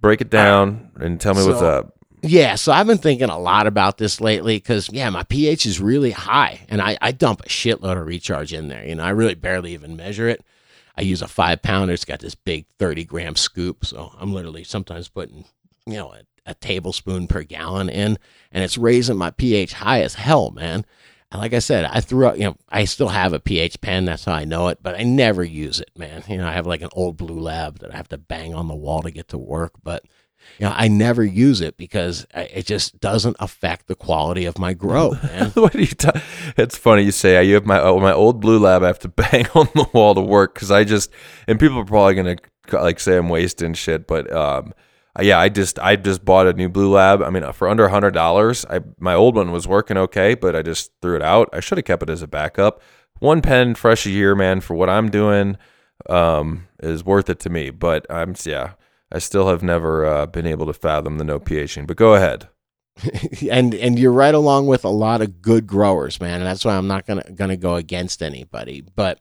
Break 0.00 0.20
it 0.20 0.30
down 0.30 0.90
and 0.96 1.20
tell 1.20 1.34
me 1.34 1.44
what's 1.44 1.62
up. 1.62 1.94
Yeah, 2.22 2.56
so 2.56 2.72
I've 2.72 2.86
been 2.86 2.98
thinking 2.98 3.30
a 3.30 3.38
lot 3.38 3.66
about 3.66 3.96
this 3.96 4.20
lately 4.20 4.56
because 4.56 4.90
yeah, 4.90 5.08
my 5.10 5.22
pH 5.22 5.64
is 5.64 5.80
really 5.80 6.10
high, 6.10 6.60
and 6.68 6.80
I, 6.82 6.98
I 7.00 7.12
dump 7.12 7.40
a 7.40 7.48
shitload 7.48 7.98
of 7.98 8.06
recharge 8.06 8.52
in 8.52 8.68
there. 8.68 8.86
You 8.86 8.94
know, 8.94 9.04
I 9.04 9.10
really 9.10 9.34
barely 9.34 9.72
even 9.72 9.96
measure 9.96 10.28
it. 10.28 10.44
I 10.96 11.02
use 11.02 11.22
a 11.22 11.28
five 11.28 11.62
pounder. 11.62 11.94
It's 11.94 12.04
got 12.04 12.20
this 12.20 12.34
big 12.34 12.66
thirty 12.78 13.04
gram 13.04 13.36
scoop, 13.36 13.86
so 13.86 14.12
I'm 14.18 14.34
literally 14.34 14.64
sometimes 14.64 15.08
putting 15.08 15.46
you 15.86 15.94
know 15.94 16.12
a, 16.12 16.20
a 16.44 16.54
tablespoon 16.54 17.26
per 17.26 17.42
gallon 17.42 17.88
in, 17.88 18.18
and 18.52 18.64
it's 18.64 18.76
raising 18.76 19.16
my 19.16 19.30
pH 19.30 19.72
high 19.74 20.02
as 20.02 20.14
hell, 20.14 20.50
man. 20.50 20.84
And 21.32 21.40
like 21.40 21.52
I 21.54 21.60
said, 21.60 21.84
I 21.84 22.00
threw 22.00 22.26
out, 22.26 22.38
you 22.38 22.44
know, 22.44 22.56
I 22.68 22.84
still 22.86 23.08
have 23.08 23.32
a 23.32 23.38
pH 23.38 23.80
pen. 23.80 24.04
That's 24.04 24.24
how 24.24 24.32
I 24.32 24.44
know 24.44 24.66
it, 24.68 24.78
but 24.82 24.96
I 24.98 25.04
never 25.04 25.44
use 25.44 25.78
it, 25.80 25.90
man. 25.96 26.24
You 26.28 26.38
know, 26.38 26.46
I 26.48 26.52
have 26.52 26.66
like 26.66 26.82
an 26.82 26.88
old 26.92 27.16
blue 27.16 27.38
lab 27.38 27.78
that 27.80 27.94
I 27.94 27.96
have 27.96 28.08
to 28.08 28.18
bang 28.18 28.52
on 28.54 28.66
the 28.66 28.74
wall 28.74 29.02
to 29.02 29.10
get 29.12 29.28
to 29.28 29.38
work, 29.38 29.74
but 29.84 30.04
you 30.58 30.66
know, 30.66 30.72
I 30.74 30.88
never 30.88 31.22
use 31.22 31.60
it 31.60 31.76
because 31.76 32.26
I- 32.34 32.50
it 32.52 32.66
just 32.66 32.98
doesn't 32.98 33.36
affect 33.38 33.86
the 33.86 33.94
quality 33.94 34.44
of 34.46 34.58
my 34.58 34.72
grow, 34.72 35.10
man. 35.22 35.50
what 35.54 35.74
are 35.76 35.80
you? 35.80 35.86
ta- 35.86 36.20
it's 36.56 36.76
funny 36.76 37.02
you 37.04 37.12
say 37.12 37.44
you 37.44 37.54
have 37.54 37.66
my 37.66 37.78
oh, 37.80 38.00
my 38.00 38.12
old 38.12 38.40
blue 38.40 38.58
lab. 38.58 38.82
I 38.82 38.88
have 38.88 38.98
to 39.00 39.08
bang 39.30 39.46
on 39.54 39.68
the 39.74 39.86
wall 39.92 40.14
to 40.16 40.20
work 40.20 40.54
because 40.54 40.70
I 40.72 40.82
just 40.82 41.10
and 41.46 41.60
people 41.60 41.78
are 41.78 41.84
probably 41.84 42.14
gonna 42.14 42.36
like 42.72 42.98
say 42.98 43.16
I'm 43.16 43.28
wasting 43.28 43.74
shit, 43.74 44.06
but 44.08 44.32
um, 44.32 44.72
yeah, 45.20 45.38
I 45.38 45.48
just 45.48 45.78
I 45.78 45.96
just 45.96 46.24
bought 46.24 46.46
a 46.46 46.52
new 46.52 46.68
blue 46.68 46.92
lab. 46.92 47.22
I 47.22 47.30
mean, 47.30 47.50
for 47.52 47.68
under 47.68 47.86
a 47.86 47.90
hundred 47.90 48.12
dollars. 48.12 48.64
I 48.70 48.80
my 48.98 49.14
old 49.14 49.36
one 49.36 49.50
was 49.50 49.66
working 49.66 49.96
okay, 49.96 50.34
but 50.34 50.54
I 50.54 50.62
just 50.62 50.92
threw 51.02 51.16
it 51.16 51.22
out. 51.22 51.48
I 51.52 51.60
should 51.60 51.78
have 51.78 51.84
kept 51.84 52.02
it 52.02 52.10
as 52.10 52.22
a 52.22 52.28
backup. 52.28 52.80
One 53.18 53.42
pen 53.42 53.74
fresh 53.74 54.06
a 54.06 54.10
year, 54.10 54.34
man, 54.34 54.60
for 54.60 54.74
what 54.74 54.88
I'm 54.88 55.10
doing, 55.10 55.58
um, 56.08 56.68
is 56.82 57.04
worth 57.04 57.28
it 57.28 57.40
to 57.40 57.50
me. 57.50 57.70
But 57.70 58.06
I'm 58.08 58.34
yeah, 58.44 58.74
I 59.12 59.18
still 59.18 59.48
have 59.48 59.62
never 59.62 60.06
uh, 60.06 60.26
been 60.26 60.46
able 60.46 60.66
to 60.66 60.72
fathom 60.72 61.18
the 61.18 61.24
no 61.24 61.40
pHing. 61.40 61.86
But 61.86 61.96
go 61.96 62.14
ahead. 62.14 62.48
and 63.50 63.74
and 63.74 63.98
you're 63.98 64.12
right 64.12 64.34
along 64.34 64.66
with 64.66 64.84
a 64.84 64.90
lot 64.90 65.22
of 65.22 65.42
good 65.42 65.66
growers, 65.66 66.20
man. 66.20 66.36
And 66.36 66.46
that's 66.46 66.64
why 66.64 66.76
I'm 66.76 66.86
not 66.86 67.06
gonna 67.06 67.30
gonna 67.34 67.56
go 67.56 67.74
against 67.74 68.22
anybody. 68.22 68.82
But 68.82 69.20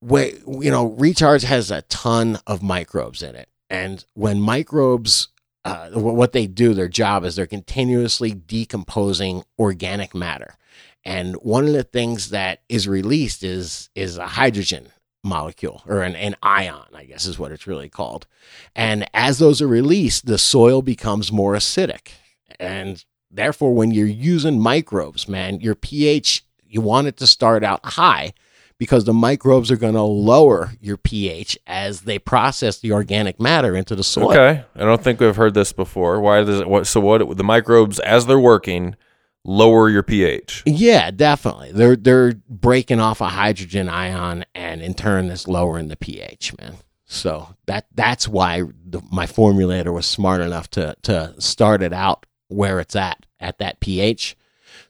wait, 0.00 0.40
you 0.46 0.70
know, 0.70 0.86
recharge 0.86 1.42
has 1.42 1.70
a 1.70 1.82
ton 1.82 2.38
of 2.46 2.62
microbes 2.62 3.22
in 3.22 3.34
it, 3.34 3.48
and 3.70 4.04
when 4.14 4.40
microbes, 4.40 5.28
uh, 5.64 5.90
what 5.90 6.32
they 6.32 6.46
do, 6.46 6.74
their 6.74 6.88
job 6.88 7.24
is 7.24 7.36
they're 7.36 7.46
continuously 7.46 8.32
decomposing 8.32 9.44
organic 9.58 10.14
matter, 10.14 10.56
and 11.04 11.36
one 11.36 11.66
of 11.66 11.72
the 11.72 11.84
things 11.84 12.30
that 12.30 12.62
is 12.68 12.86
released 12.88 13.42
is 13.42 13.88
is 13.94 14.18
a 14.18 14.26
hydrogen 14.26 14.88
molecule 15.22 15.82
or 15.86 16.02
an, 16.02 16.16
an 16.16 16.34
ion, 16.42 16.86
I 16.94 17.04
guess 17.04 17.26
is 17.26 17.38
what 17.38 17.52
it's 17.52 17.66
really 17.66 17.88
called. 17.88 18.26
And 18.74 19.08
as 19.14 19.38
those 19.38 19.60
are 19.60 19.68
released, 19.68 20.26
the 20.26 20.38
soil 20.38 20.82
becomes 20.82 21.30
more 21.30 21.54
acidic. 21.54 22.12
And 22.58 23.04
therefore, 23.30 23.74
when 23.74 23.90
you're 23.90 24.06
using 24.06 24.60
microbes, 24.60 25.28
man, 25.28 25.60
your 25.60 25.74
pH, 25.74 26.44
you 26.66 26.80
want 26.80 27.06
it 27.06 27.16
to 27.18 27.26
start 27.26 27.62
out 27.64 27.84
high 27.84 28.32
because 28.80 29.04
the 29.04 29.12
microbes 29.12 29.70
are 29.70 29.76
going 29.76 29.92
to 29.92 30.00
lower 30.00 30.72
your 30.80 30.96
pH 30.96 31.58
as 31.66 32.00
they 32.00 32.18
process 32.18 32.78
the 32.78 32.92
organic 32.92 33.38
matter 33.38 33.76
into 33.76 33.94
the 33.94 34.02
soil. 34.02 34.32
Okay, 34.32 34.64
I 34.74 34.78
don't 34.78 35.04
think 35.04 35.20
we've 35.20 35.36
heard 35.36 35.52
this 35.52 35.70
before. 35.70 36.18
Why 36.18 36.42
does 36.42 36.60
it? 36.60 36.68
What? 36.68 36.86
So 36.86 36.98
what? 36.98 37.36
The 37.36 37.44
microbes, 37.44 38.00
as 38.00 38.24
they're 38.24 38.40
working, 38.40 38.96
lower 39.44 39.90
your 39.90 40.02
pH. 40.02 40.62
Yeah, 40.64 41.10
definitely. 41.10 41.72
They're 41.72 41.94
they're 41.94 42.32
breaking 42.48 43.00
off 43.00 43.20
a 43.20 43.28
hydrogen 43.28 43.90
ion, 43.90 44.46
and 44.54 44.80
in 44.80 44.94
turn, 44.94 45.28
that's 45.28 45.46
lowering 45.46 45.88
the 45.88 45.96
pH, 45.96 46.56
man. 46.58 46.76
So 47.04 47.54
that 47.66 47.86
that's 47.94 48.26
why 48.26 48.62
the, 48.62 49.02
my 49.12 49.26
formulator 49.26 49.92
was 49.92 50.06
smart 50.06 50.40
enough 50.40 50.70
to 50.70 50.96
to 51.02 51.34
start 51.38 51.82
it 51.82 51.92
out 51.92 52.24
where 52.48 52.80
it's 52.80 52.96
at 52.96 53.26
at 53.38 53.58
that 53.58 53.80
pH. 53.80 54.38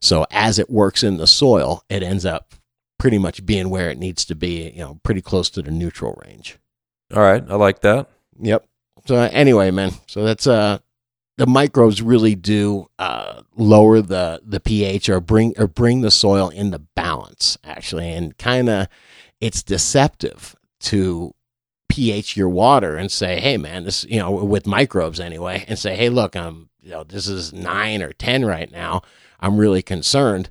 So 0.01 0.27
as 0.31 0.61
it 0.61 0.71
works 0.71 1.03
in 1.03 1.17
the 1.17 1.27
soil, 1.27 1.83
it 1.91 2.05
ends 2.05 2.25
up 2.25 2.55
pretty 3.01 3.19
much 3.19 3.45
being 3.45 3.71
where 3.71 3.91
it 3.91 3.99
needs 3.99 4.25
to 4.27 4.37
be. 4.37 4.71
You 4.71 4.83
know, 4.83 5.01
pretty 5.03 5.23
close 5.23 5.51
to 5.51 5.63
the 5.63 5.73
neutral 5.73 6.21
range. 6.25 6.59
All 7.15 7.23
right, 7.23 7.43
I 7.49 7.57
like 7.57 7.81
that. 7.81 8.09
Yep. 8.39 8.65
So 9.07 9.17
anyway, 9.17 9.73
man. 9.73 9.93
So 10.07 10.23
that's 10.23 10.47
uh 10.47 10.79
the 11.41 11.47
microbes 11.47 12.03
really 12.03 12.35
do 12.35 12.91
uh, 12.99 13.41
lower 13.57 14.03
the 14.03 14.43
the 14.45 14.61
pH 14.61 15.09
or 15.09 15.21
bring 15.21 15.55
or 15.57 15.67
bring 15.67 16.03
the 16.03 16.11
soil 16.11 16.51
into 16.51 16.79
balance 16.79 17.57
actually, 17.65 18.13
and 18.13 18.37
kind 18.37 18.69
of 18.69 18.89
it's 19.41 19.63
deceptive 19.63 20.55
to 20.81 21.35
pH 21.89 22.37
your 22.37 22.51
water 22.51 22.97
and 22.97 23.11
say, 23.11 23.41
hey 23.41 23.57
man, 23.57 23.85
this 23.85 24.05
you 24.05 24.19
know 24.19 24.31
with 24.31 24.67
microbes 24.67 25.19
anyway, 25.19 25.65
and 25.67 25.79
say, 25.79 25.97
hey 25.97 26.11
look, 26.11 26.37
I'm 26.37 26.69
you 26.83 26.91
know 26.91 27.05
this 27.05 27.27
is 27.27 27.55
nine 27.55 28.03
or 28.03 28.13
ten 28.13 28.45
right 28.45 28.71
now. 28.71 29.01
I'm 29.41 29.57
really 29.57 29.81
concerned. 29.81 30.51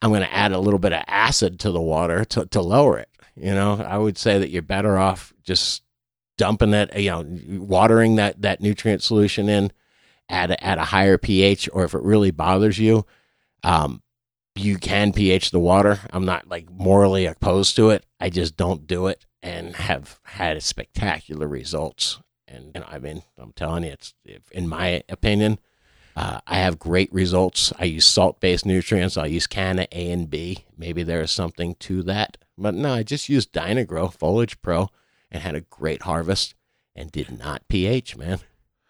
I'm 0.00 0.10
going 0.10 0.22
to 0.22 0.32
add 0.32 0.52
a 0.52 0.60
little 0.60 0.78
bit 0.78 0.92
of 0.92 1.02
acid 1.06 1.58
to 1.60 1.70
the 1.70 1.80
water 1.80 2.24
to 2.26 2.46
to 2.46 2.60
lower 2.60 2.98
it. 2.98 3.08
You 3.34 3.54
know, 3.54 3.74
I 3.74 3.98
would 3.98 4.18
say 4.18 4.38
that 4.38 4.50
you're 4.50 4.62
better 4.62 4.98
off 4.98 5.32
just 5.42 5.82
dumping 6.36 6.70
that, 6.70 6.98
you 6.98 7.10
know, 7.10 7.24
watering 7.58 8.16
that 8.16 8.42
that 8.42 8.60
nutrient 8.60 9.02
solution 9.02 9.48
in 9.48 9.72
at 10.28 10.50
a, 10.50 10.64
at 10.64 10.78
a 10.78 10.84
higher 10.84 11.18
pH, 11.18 11.68
or 11.72 11.84
if 11.84 11.94
it 11.94 12.02
really 12.02 12.30
bothers 12.30 12.78
you, 12.78 13.06
um, 13.62 14.02
you 14.54 14.76
can 14.76 15.12
pH 15.12 15.50
the 15.50 15.58
water. 15.58 16.00
I'm 16.10 16.24
not 16.24 16.48
like 16.48 16.70
morally 16.70 17.26
opposed 17.26 17.76
to 17.76 17.90
it. 17.90 18.04
I 18.20 18.30
just 18.30 18.56
don't 18.56 18.86
do 18.86 19.06
it 19.06 19.26
and 19.42 19.76
have 19.76 20.20
had 20.24 20.62
spectacular 20.62 21.46
results. 21.46 22.20
And, 22.46 22.72
and 22.74 22.84
I 22.88 22.98
mean, 22.98 23.22
I'm 23.36 23.52
telling 23.52 23.84
you, 23.84 23.92
it's 23.92 24.14
in 24.50 24.68
my 24.68 25.02
opinion, 25.08 25.58
uh, 26.18 26.40
I 26.48 26.56
have 26.56 26.80
great 26.80 27.12
results. 27.12 27.72
I 27.78 27.84
use 27.84 28.04
salt 28.04 28.40
based 28.40 28.66
nutrients. 28.66 29.16
I 29.16 29.26
use 29.26 29.46
Canna 29.46 29.86
A 29.92 30.10
and 30.10 30.28
B. 30.28 30.64
Maybe 30.76 31.04
there 31.04 31.20
is 31.20 31.30
something 31.30 31.76
to 31.76 32.02
that. 32.02 32.36
But 32.56 32.74
no, 32.74 32.92
I 32.92 33.04
just 33.04 33.28
used 33.28 33.52
Dynagrow 33.52 34.12
Foliage 34.12 34.60
Pro 34.60 34.88
and 35.30 35.44
had 35.44 35.54
a 35.54 35.60
great 35.60 36.02
harvest 36.02 36.56
and 36.96 37.12
did 37.12 37.38
not 37.38 37.68
pH, 37.68 38.16
man. 38.16 38.40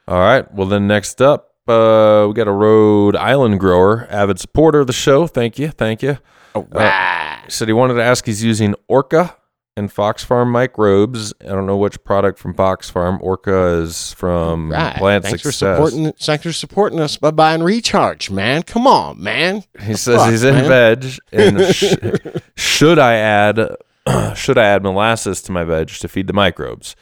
All 0.06 0.20
right. 0.20 0.50
Well, 0.54 0.68
then 0.68 0.86
next 0.86 1.20
up, 1.20 1.52
uh, 1.68 2.24
we 2.28 2.32
got 2.32 2.48
a 2.48 2.52
Rhode 2.52 3.14
Island 3.14 3.60
grower, 3.60 4.06
avid 4.08 4.40
supporter 4.40 4.80
of 4.80 4.86
the 4.86 4.94
show. 4.94 5.26
Thank 5.26 5.58
you, 5.58 5.68
thank 5.68 6.02
you. 6.02 6.16
All 6.54 6.66
right. 6.70 7.42
He 7.44 7.50
said 7.50 7.68
he 7.68 7.74
wanted 7.74 7.94
to 7.94 8.02
ask. 8.02 8.24
He's 8.24 8.42
using 8.42 8.74
Orca 8.88 9.36
and 9.78 9.92
Fox 9.92 10.24
Farm 10.24 10.50
microbes. 10.50 11.32
I 11.40 11.46
don't 11.46 11.66
know 11.66 11.76
which 11.76 12.02
product 12.04 12.38
from 12.38 12.52
Fox 12.54 12.90
Farm. 12.90 13.18
Orca 13.22 13.80
is 13.82 14.12
from 14.14 14.72
right. 14.72 14.96
Plant 14.96 15.24
Thanks 15.24 15.42
Success. 15.42 15.78
for 15.78 15.86
supporting. 15.90 16.12
Thanks 16.12 16.42
for 16.42 16.52
supporting 16.52 17.00
us 17.00 17.16
by 17.16 17.30
buying 17.30 17.62
Recharge, 17.62 18.30
man. 18.30 18.62
Come 18.64 18.86
on, 18.86 19.22
man. 19.22 19.64
He 19.80 19.94
says 19.94 20.16
fuck, 20.16 20.30
he's 20.30 20.42
in 20.44 20.54
man? 20.54 20.68
veg. 21.00 21.18
And 21.32 21.60
sh- 21.74 21.94
should 22.56 22.98
I 22.98 23.14
add? 23.14 23.76
should 24.36 24.58
I 24.58 24.64
add 24.64 24.82
molasses 24.82 25.42
to 25.42 25.52
my 25.52 25.64
veg 25.64 25.88
to 25.88 26.08
feed 26.08 26.26
the 26.26 26.32
microbes? 26.32 26.96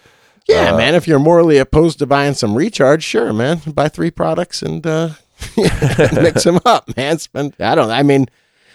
Yeah, 0.48 0.74
Uh, 0.74 0.76
man. 0.76 0.94
If 0.94 1.08
you're 1.08 1.18
morally 1.18 1.58
opposed 1.58 1.98
to 2.00 2.06
buying 2.06 2.34
some 2.34 2.54
Recharge, 2.54 3.02
sure, 3.02 3.32
man. 3.32 3.60
Buy 3.66 3.88
three 3.88 4.10
products 4.12 4.62
and 4.62 4.86
uh, 4.86 5.10
mix 5.56 6.44
them 6.44 6.60
up, 6.64 6.96
man. 6.96 7.18
Spend. 7.18 7.54
I 7.58 7.74
don't. 7.74 7.90
I 7.90 8.02
mean, 8.02 8.26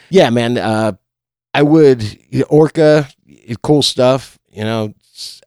yeah, 0.09 0.29
man. 0.29 0.57
Uh, 0.57 0.93
I 1.53 1.63
would 1.63 2.03
Orca, 2.49 3.07
cool 3.61 3.81
stuff. 3.81 4.39
You 4.51 4.63
know, 4.63 4.93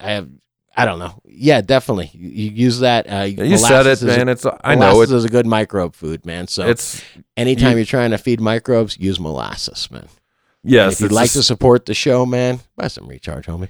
I 0.00 0.11
have. 0.12 0.28
I 0.76 0.86
don't 0.86 0.98
know. 0.98 1.20
Yeah, 1.24 1.61
definitely. 1.61 2.11
You, 2.14 2.28
you 2.28 2.50
use 2.50 2.80
that. 2.80 3.07
Uh, 3.09 3.22
You 3.22 3.59
said 3.59 3.86
it, 3.86 3.92
is 3.92 4.02
a- 4.02 4.07
man. 4.07 4.28
It's 4.28 4.44
I 4.44 4.74
know 4.74 4.92
molasses 4.92 5.12
it, 5.12 5.16
is 5.18 5.24
a 5.24 5.28
good 5.28 5.46
microbe 5.46 5.94
food, 5.94 6.26
man. 6.26 6.48
So 6.48 6.66
it's 6.66 7.00
anytime 7.36 7.76
you- 7.76 7.82
are 7.82 7.86
trying 7.86 8.11
to 8.11 8.18
feed 8.18 8.40
microbes, 8.40 8.98
use 8.98 9.20
molasses, 9.20 9.88
man. 9.90 10.09
And 10.64 10.72
yes. 10.72 10.94
if 10.94 11.00
you'd 11.00 11.12
like 11.12 11.26
just- 11.26 11.36
to 11.36 11.42
support 11.44 11.86
the 11.86 11.94
show, 11.94 12.26
man, 12.26 12.61
buy 12.76 12.88
some 12.88 13.07
recharge, 13.07 13.46
homie. 13.46 13.68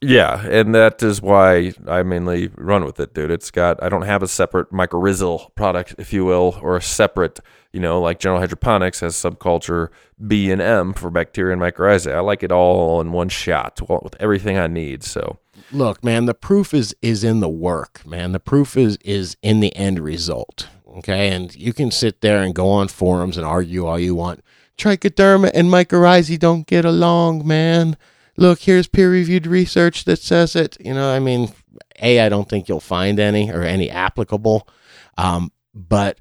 Yeah, 0.00 0.46
and 0.46 0.74
that 0.76 1.02
is 1.02 1.20
why 1.20 1.72
I 1.86 2.04
mainly 2.04 2.50
run 2.56 2.84
with 2.84 3.00
it, 3.00 3.14
dude. 3.14 3.32
It's 3.32 3.50
got 3.50 3.82
I 3.82 3.88
don't 3.88 4.02
have 4.02 4.22
a 4.22 4.28
separate 4.28 4.70
mycorrhizal 4.70 5.54
product, 5.56 5.96
if 5.98 6.12
you 6.12 6.24
will, 6.24 6.58
or 6.62 6.76
a 6.76 6.82
separate, 6.82 7.40
you 7.72 7.80
know, 7.80 8.00
like 8.00 8.20
General 8.20 8.40
Hydroponics 8.40 9.00
has 9.00 9.16
subculture 9.16 9.88
B 10.24 10.52
and 10.52 10.62
M 10.62 10.92
for 10.92 11.10
bacteria 11.10 11.52
and 11.52 11.60
mycorrhizae. 11.60 12.14
I 12.14 12.20
like 12.20 12.44
it 12.44 12.52
all 12.52 13.00
in 13.00 13.10
one 13.10 13.28
shot 13.28 13.80
with 13.88 14.14
everything 14.20 14.56
I 14.56 14.68
need. 14.68 15.02
So 15.02 15.40
Look, 15.70 16.02
man, 16.02 16.26
the 16.26 16.34
proof 16.34 16.72
is 16.72 16.94
is 17.02 17.24
in 17.24 17.40
the 17.40 17.48
work, 17.48 18.06
man. 18.06 18.32
The 18.32 18.40
proof 18.40 18.76
is 18.76 18.96
is 19.04 19.36
in 19.42 19.60
the 19.60 19.74
end 19.76 20.00
result. 20.00 20.68
Okay, 20.98 21.28
and 21.28 21.54
you 21.54 21.72
can 21.72 21.90
sit 21.90 22.22
there 22.22 22.40
and 22.40 22.54
go 22.54 22.70
on 22.70 22.88
forums 22.88 23.36
and 23.36 23.44
argue 23.44 23.86
all 23.86 23.98
you 23.98 24.14
want. 24.14 24.42
Trichoderma 24.78 25.50
and 25.54 25.68
mycorrhizae 25.68 26.38
don't 26.38 26.66
get 26.66 26.84
along, 26.84 27.46
man. 27.46 27.96
Look, 28.38 28.60
here's 28.60 28.86
peer 28.86 29.10
reviewed 29.10 29.48
research 29.48 30.04
that 30.04 30.20
says 30.20 30.54
it. 30.54 30.76
You 30.78 30.94
know, 30.94 31.10
I 31.10 31.18
mean, 31.18 31.52
a 32.00 32.20
I 32.20 32.28
don't 32.28 32.48
think 32.48 32.68
you'll 32.68 32.78
find 32.78 33.18
any 33.18 33.50
or 33.50 33.62
any 33.62 33.90
applicable, 33.90 34.68
um, 35.16 35.50
but 35.74 36.20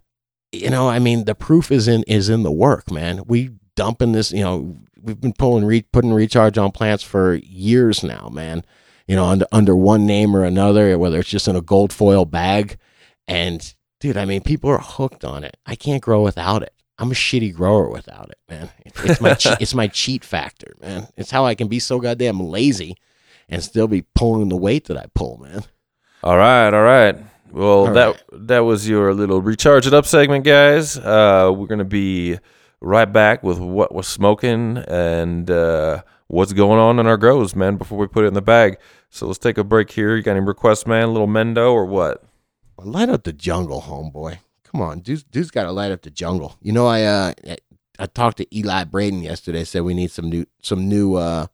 you 0.51 0.71
know, 0.71 0.89
I 0.89 0.97
mean, 0.97 1.25
the 1.25 1.35
proof 1.35 1.71
is 1.71 1.87
in 1.87 2.01
is 2.03 2.27
in 2.27 2.41
the 2.41 2.51
work, 2.51 2.89
man. 2.89 3.21
We 3.27 3.51
dumping 3.75 4.13
this, 4.13 4.31
you 4.31 4.43
know, 4.43 4.77
we've 4.99 5.21
been 5.21 5.33
pulling 5.33 5.63
re- 5.63 5.85
putting 5.91 6.11
recharge 6.11 6.57
on 6.57 6.71
plants 6.71 7.03
for 7.03 7.35
years 7.35 8.03
now, 8.03 8.29
man. 8.33 8.65
You 9.07 9.15
know, 9.15 9.25
under 9.25 9.45
under 9.51 9.75
one 9.75 10.07
name 10.07 10.35
or 10.35 10.43
another, 10.43 10.97
whether 10.97 11.19
it's 11.19 11.29
just 11.29 11.47
in 11.47 11.55
a 11.55 11.61
gold 11.61 11.93
foil 11.93 12.25
bag, 12.25 12.79
and 13.27 13.75
dude, 13.99 14.17
I 14.17 14.25
mean, 14.25 14.41
people 14.41 14.71
are 14.71 14.79
hooked 14.79 15.23
on 15.23 15.43
it. 15.43 15.55
I 15.67 15.75
can't 15.75 16.01
grow 16.01 16.23
without 16.23 16.63
it. 16.63 16.73
I'm 16.99 17.11
a 17.11 17.15
shitty 17.15 17.53
grower 17.53 17.89
without 17.89 18.29
it, 18.29 18.37
man. 18.49 18.69
It's, 18.85 19.21
my 19.21 19.33
che- 19.35 19.57
it's 19.59 19.75
my 19.75 19.87
cheat 19.87 20.23
factor, 20.25 20.75
man. 20.81 21.07
It's 21.15 21.29
how 21.31 21.45
I 21.45 21.53
can 21.55 21.67
be 21.67 21.79
so 21.79 21.99
goddamn 21.99 22.39
lazy 22.39 22.95
and 23.49 23.63
still 23.63 23.87
be 23.87 24.01
pulling 24.15 24.49
the 24.49 24.57
weight 24.57 24.85
that 24.85 24.97
I 24.97 25.05
pull, 25.13 25.37
man. 25.37 25.63
All 26.23 26.37
right, 26.37 26.73
all 26.73 26.81
right. 26.83 27.15
Well, 27.51 27.87
All 27.87 27.93
that 27.93 28.23
that 28.33 28.59
was 28.59 28.89
your 28.89 29.13
little 29.13 29.41
recharge 29.41 29.87
it 29.87 29.93
up 29.93 30.05
segment, 30.05 30.43
guys. 30.43 30.97
Uh, 30.97 31.51
we're 31.55 31.67
gonna 31.67 31.85
be 31.85 32.39
right 32.81 33.05
back 33.11 33.41
with 33.43 33.59
what 33.59 33.93
was 33.93 34.07
smoking 34.07 34.77
and 34.87 35.49
uh, 35.49 36.01
what's 36.27 36.53
going 36.53 36.79
on 36.79 36.99
in 36.99 37.07
our 37.07 37.15
grows, 37.17 37.55
man. 37.55 37.77
Before 37.77 37.97
we 37.97 38.07
put 38.07 38.25
it 38.25 38.27
in 38.27 38.33
the 38.33 38.41
bag, 38.41 38.77
so 39.09 39.27
let's 39.27 39.39
take 39.39 39.57
a 39.57 39.63
break 39.63 39.91
here. 39.91 40.15
You 40.15 40.23
got 40.23 40.31
any 40.35 40.45
requests, 40.45 40.85
man? 40.85 41.03
A 41.03 41.11
little 41.11 41.27
Mendo 41.27 41.71
or 41.71 41.85
what? 41.85 42.23
Light 42.79 43.09
up 43.09 43.23
the 43.23 43.33
jungle, 43.33 43.83
homeboy. 43.83 44.39
Come 44.71 44.81
on, 44.81 44.99
dude's, 44.99 45.23
dude's 45.23 45.51
got 45.51 45.63
to 45.63 45.71
light 45.71 45.91
up 45.91 46.01
the 46.01 46.09
jungle. 46.09 46.57
You 46.61 46.73
know, 46.73 46.87
I 46.87 47.03
uh, 47.03 47.33
I 47.99 48.05
talked 48.05 48.37
to 48.37 48.57
Eli 48.57 48.83
Braden 48.83 49.21
yesterday. 49.21 49.63
Said 49.63 49.83
we 49.83 49.93
need 49.93 50.11
some 50.11 50.29
new 50.29 50.45
some 50.61 50.87
new 50.87 51.15
uh 51.15 51.47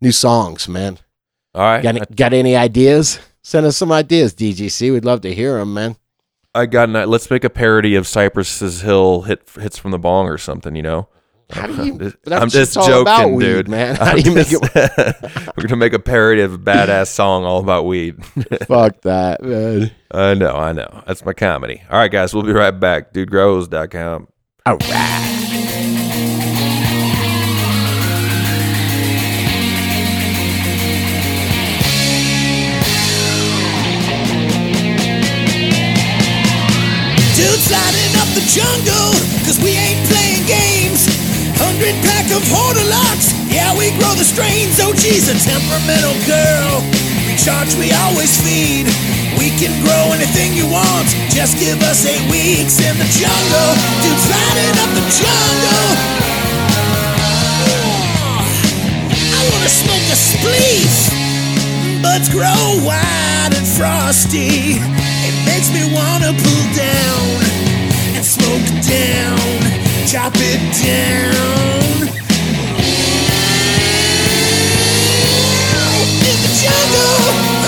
new 0.00 0.12
songs, 0.12 0.68
man. 0.68 0.98
All 1.54 1.62
right, 1.62 1.82
Got 1.82 1.96
any, 1.96 2.06
got 2.14 2.32
any 2.32 2.56
ideas? 2.56 3.18
Send 3.42 3.64
us 3.66 3.76
some 3.76 3.90
ideas, 3.90 4.34
DGC. 4.34 4.92
We'd 4.92 5.04
love 5.04 5.22
to 5.22 5.34
hear 5.34 5.58
them, 5.58 5.72
man. 5.74 5.96
I 6.54 6.66
got. 6.66 6.90
An, 6.90 7.08
let's 7.08 7.30
make 7.30 7.44
a 7.44 7.50
parody 7.50 7.94
of 7.94 8.06
Cypress's 8.06 8.82
Hill 8.82 9.22
hit 9.22 9.48
hits 9.54 9.78
from 9.78 9.90
the 9.90 9.98
bong 9.98 10.26
or 10.26 10.38
something. 10.38 10.76
You 10.76 10.82
know. 10.82 11.08
How 11.50 11.66
do 11.66 11.84
you? 11.86 11.96
That's 11.98 12.16
That's 12.24 12.52
just 12.52 12.76
all 12.76 12.86
joking, 12.86 13.00
about 13.02 13.30
weed, 13.32 13.44
dude. 13.44 13.68
man. 13.68 13.96
How 13.96 14.12
I'm 14.12 14.18
do 14.20 14.28
you 14.30 14.34
make 14.36 14.48
it? 14.50 14.60
We're 15.56 15.62
gonna 15.62 15.76
make 15.76 15.94
a 15.94 15.98
parody 15.98 16.42
of 16.42 16.52
a 16.52 16.58
badass 16.58 17.08
song 17.08 17.44
all 17.44 17.60
about 17.60 17.86
weed. 17.86 18.22
Fuck 18.66 19.00
that, 19.02 19.42
man. 19.42 19.90
I 20.10 20.34
know, 20.34 20.54
I 20.54 20.72
know. 20.72 21.02
That's 21.06 21.24
my 21.24 21.32
comedy. 21.32 21.82
All 21.90 21.98
right, 21.98 22.10
guys, 22.10 22.34
we'll 22.34 22.42
be 22.42 22.52
right 22.52 22.70
back. 22.78 23.14
DudeGrows.com. 23.14 24.28
All 24.66 24.76
right. 24.76 25.24
Dudes 37.36 37.70
lighting 37.70 38.14
up 38.18 38.26
the 38.34 38.42
jungle, 38.50 39.14
Pack 42.28 42.44
of 42.44 42.48
Hortilux, 42.52 43.32
yeah, 43.48 43.72
we 43.72 43.88
grow 43.96 44.12
the 44.12 44.24
strains. 44.24 44.76
Oh, 44.84 44.92
she's 44.92 45.32
a 45.32 45.36
temperamental 45.48 46.12
girl. 46.28 46.84
Recharge, 47.24 47.72
we 47.80 47.88
always 48.04 48.36
feed. 48.44 48.84
We 49.40 49.48
can 49.56 49.72
grow 49.80 50.12
anything 50.12 50.52
you 50.52 50.68
want, 50.68 51.08
just 51.32 51.56
give 51.56 51.80
us 51.80 52.04
eight 52.04 52.20
weeks 52.28 52.84
in 52.84 53.00
the 53.00 53.08
jungle. 53.16 53.72
Dudes 54.04 54.28
lighting 54.28 54.76
up 54.76 54.92
the 54.92 55.04
jungle. 55.08 55.88
I 59.32 59.40
wanna 59.48 59.72
smoke 59.72 60.04
a 60.12 60.18
spleef. 60.20 61.08
Buds 62.02 62.28
grow 62.28 62.84
wide 62.84 63.56
and 63.56 63.64
frosty. 63.64 64.76
It 64.76 65.36
makes 65.48 65.72
me 65.72 65.80
wanna 65.96 66.36
pull 66.36 66.64
down 66.76 67.40
and 68.20 68.24
smoke 68.24 68.68
down, 68.84 69.87
chop 70.08 70.32
it 70.36 70.60
down. 70.72 72.08
In 76.24 76.36
the 76.40 76.52
jungle, 76.56 77.20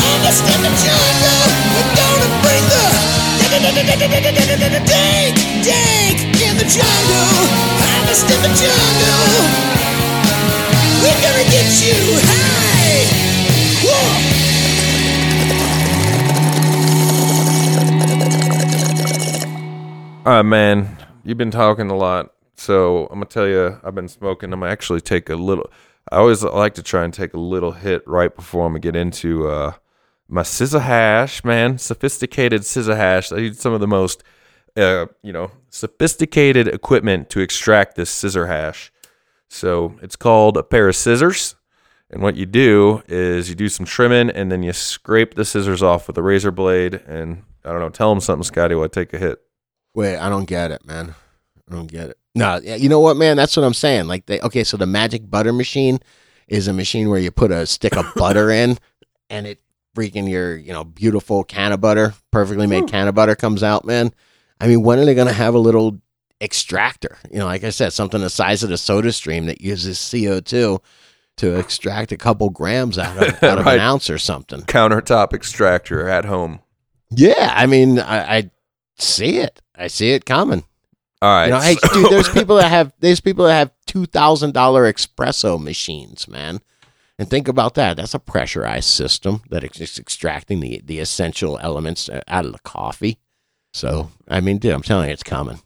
almost 0.08 0.48
in 0.48 0.64
the 0.64 0.72
jungle, 0.80 1.44
we're 1.76 1.92
gonna 2.00 2.32
bring 2.40 2.64
the 2.64 2.80
dank, 4.88 5.36
dank 5.68 6.16
in 6.40 6.56
the 6.56 6.64
jungle, 6.64 7.44
almost 7.92 8.24
in 8.24 8.40
the 8.40 8.48
jungle. 8.56 9.44
We're 11.04 11.20
gonna 11.20 11.44
get 11.44 11.68
you 11.84 12.24
high. 12.24 13.04
Whoa. 13.84 14.16
All 20.24 20.36
right, 20.36 20.42
man. 20.42 21.09
You've 21.22 21.38
been 21.38 21.50
talking 21.50 21.90
a 21.90 21.96
lot, 21.96 22.32
so 22.54 23.04
I'm 23.06 23.16
gonna 23.16 23.26
tell 23.26 23.46
you. 23.46 23.78
I've 23.84 23.94
been 23.94 24.08
smoking. 24.08 24.52
I'm 24.52 24.60
gonna 24.60 24.72
actually 24.72 25.02
take 25.02 25.28
a 25.28 25.36
little. 25.36 25.70
I 26.10 26.16
always 26.16 26.42
like 26.42 26.74
to 26.74 26.82
try 26.82 27.04
and 27.04 27.12
take 27.12 27.34
a 27.34 27.40
little 27.40 27.72
hit 27.72 28.02
right 28.06 28.34
before 28.34 28.64
I'm 28.64 28.72
gonna 28.72 28.80
get 28.80 28.96
into 28.96 29.46
uh, 29.46 29.72
my 30.28 30.42
scissor 30.42 30.80
hash, 30.80 31.44
man. 31.44 31.76
Sophisticated 31.76 32.64
scissor 32.64 32.96
hash. 32.96 33.32
I 33.32 33.36
use 33.38 33.60
some 33.60 33.74
of 33.74 33.80
the 33.80 33.86
most, 33.86 34.24
uh, 34.76 35.06
you 35.22 35.32
know, 35.32 35.50
sophisticated 35.68 36.68
equipment 36.68 37.28
to 37.30 37.40
extract 37.40 37.96
this 37.96 38.08
scissor 38.08 38.46
hash. 38.46 38.90
So 39.48 39.98
it's 40.00 40.16
called 40.16 40.56
a 40.56 40.62
pair 40.62 40.88
of 40.88 40.96
scissors. 40.96 41.54
And 42.08 42.22
what 42.22 42.36
you 42.36 42.46
do 42.46 43.02
is 43.08 43.48
you 43.50 43.54
do 43.54 43.68
some 43.68 43.84
trimming 43.84 44.30
and 44.30 44.50
then 44.50 44.62
you 44.62 44.72
scrape 44.72 45.34
the 45.34 45.44
scissors 45.44 45.82
off 45.82 46.06
with 46.06 46.16
a 46.16 46.22
razor 46.22 46.50
blade. 46.50 46.94
And 47.06 47.44
I 47.64 47.72
don't 47.72 47.80
know, 47.80 47.90
tell 47.90 48.10
them 48.10 48.20
something, 48.20 48.42
Scotty, 48.42 48.74
while 48.74 48.86
I 48.86 48.88
take 48.88 49.12
a 49.12 49.18
hit. 49.18 49.38
Wait, 49.94 50.16
I 50.16 50.28
don't 50.28 50.44
get 50.46 50.70
it, 50.70 50.84
man. 50.86 51.14
I 51.70 51.74
don't 51.74 51.86
get 51.90 52.10
it. 52.10 52.18
No, 52.34 52.60
yeah, 52.62 52.76
you 52.76 52.88
know 52.88 53.00
what, 53.00 53.16
man? 53.16 53.36
That's 53.36 53.56
what 53.56 53.64
I'm 53.64 53.74
saying. 53.74 54.06
Like, 54.06 54.26
they 54.26 54.40
okay, 54.40 54.62
so 54.64 54.76
the 54.76 54.86
magic 54.86 55.28
butter 55.28 55.52
machine 55.52 55.98
is 56.48 56.68
a 56.68 56.72
machine 56.72 57.08
where 57.10 57.18
you 57.18 57.30
put 57.30 57.50
a 57.50 57.66
stick 57.66 57.96
of 57.96 58.06
butter 58.16 58.50
in, 58.50 58.78
and 59.28 59.46
it 59.46 59.60
freaking 59.96 60.30
your 60.30 60.56
you 60.56 60.72
know 60.72 60.84
beautiful 60.84 61.42
can 61.42 61.72
of 61.72 61.80
butter, 61.80 62.14
perfectly 62.30 62.66
made 62.68 62.86
can 62.88 63.08
of 63.08 63.14
butter 63.14 63.34
comes 63.34 63.62
out, 63.62 63.84
man. 63.84 64.12
I 64.60 64.68
mean, 64.68 64.82
when 64.82 64.98
are 65.00 65.04
they 65.04 65.14
gonna 65.14 65.32
have 65.32 65.54
a 65.54 65.58
little 65.58 66.00
extractor? 66.40 67.18
You 67.32 67.40
know, 67.40 67.46
like 67.46 67.64
I 67.64 67.70
said, 67.70 67.92
something 67.92 68.20
the 68.20 68.30
size 68.30 68.62
of 68.62 68.70
the 68.70 68.78
Soda 68.78 69.10
Stream 69.12 69.46
that 69.46 69.60
uses 69.60 69.98
CO2 69.98 70.80
to 71.38 71.58
extract 71.58 72.12
a 72.12 72.16
couple 72.16 72.50
grams 72.50 72.96
out 72.98 73.16
of 73.16 73.22
out 73.42 73.58
of 73.58 73.66
Right. 73.66 73.74
an 73.74 73.80
ounce 73.80 74.08
or 74.10 74.18
something. 74.18 74.60
Countertop 74.62 75.32
extractor 75.32 76.08
at 76.08 76.24
home. 76.26 76.60
Yeah, 77.10 77.52
I 77.56 77.66
mean, 77.66 77.98
I, 77.98 78.36
I 78.38 78.50
see 78.98 79.38
it. 79.38 79.60
I 79.80 79.86
see 79.88 80.10
it 80.10 80.24
coming. 80.24 80.64
All 81.22 81.28
right. 81.34 81.46
You 81.46 81.52
know, 81.52 81.60
hey, 81.60 81.74
so- 81.76 81.88
dude, 81.94 82.10
there's 82.10 82.28
people 82.28 82.56
that 82.56 82.68
have 82.68 82.92
there's 83.00 83.20
people 83.20 83.44
that 83.46 83.54
have 83.58 83.72
two 83.86 84.06
thousand 84.06 84.54
dollar 84.54 84.90
espresso 84.92 85.60
machines, 85.62 86.28
man. 86.28 86.60
And 87.18 87.28
think 87.28 87.48
about 87.48 87.74
that. 87.74 87.98
That's 87.98 88.14
a 88.14 88.18
pressurized 88.18 88.88
system 88.88 89.42
that 89.50 89.62
is 89.78 89.98
extracting 89.98 90.60
the 90.60 90.80
the 90.84 90.98
essential 91.00 91.58
elements 91.60 92.08
uh, 92.08 92.20
out 92.28 92.46
of 92.46 92.52
the 92.52 92.58
coffee. 92.60 93.18
So, 93.72 94.10
I 94.26 94.40
mean, 94.40 94.58
dude, 94.58 94.72
I'm 94.72 94.82
telling 94.82 95.08
you, 95.08 95.12
it's 95.12 95.22
coming. 95.22 95.60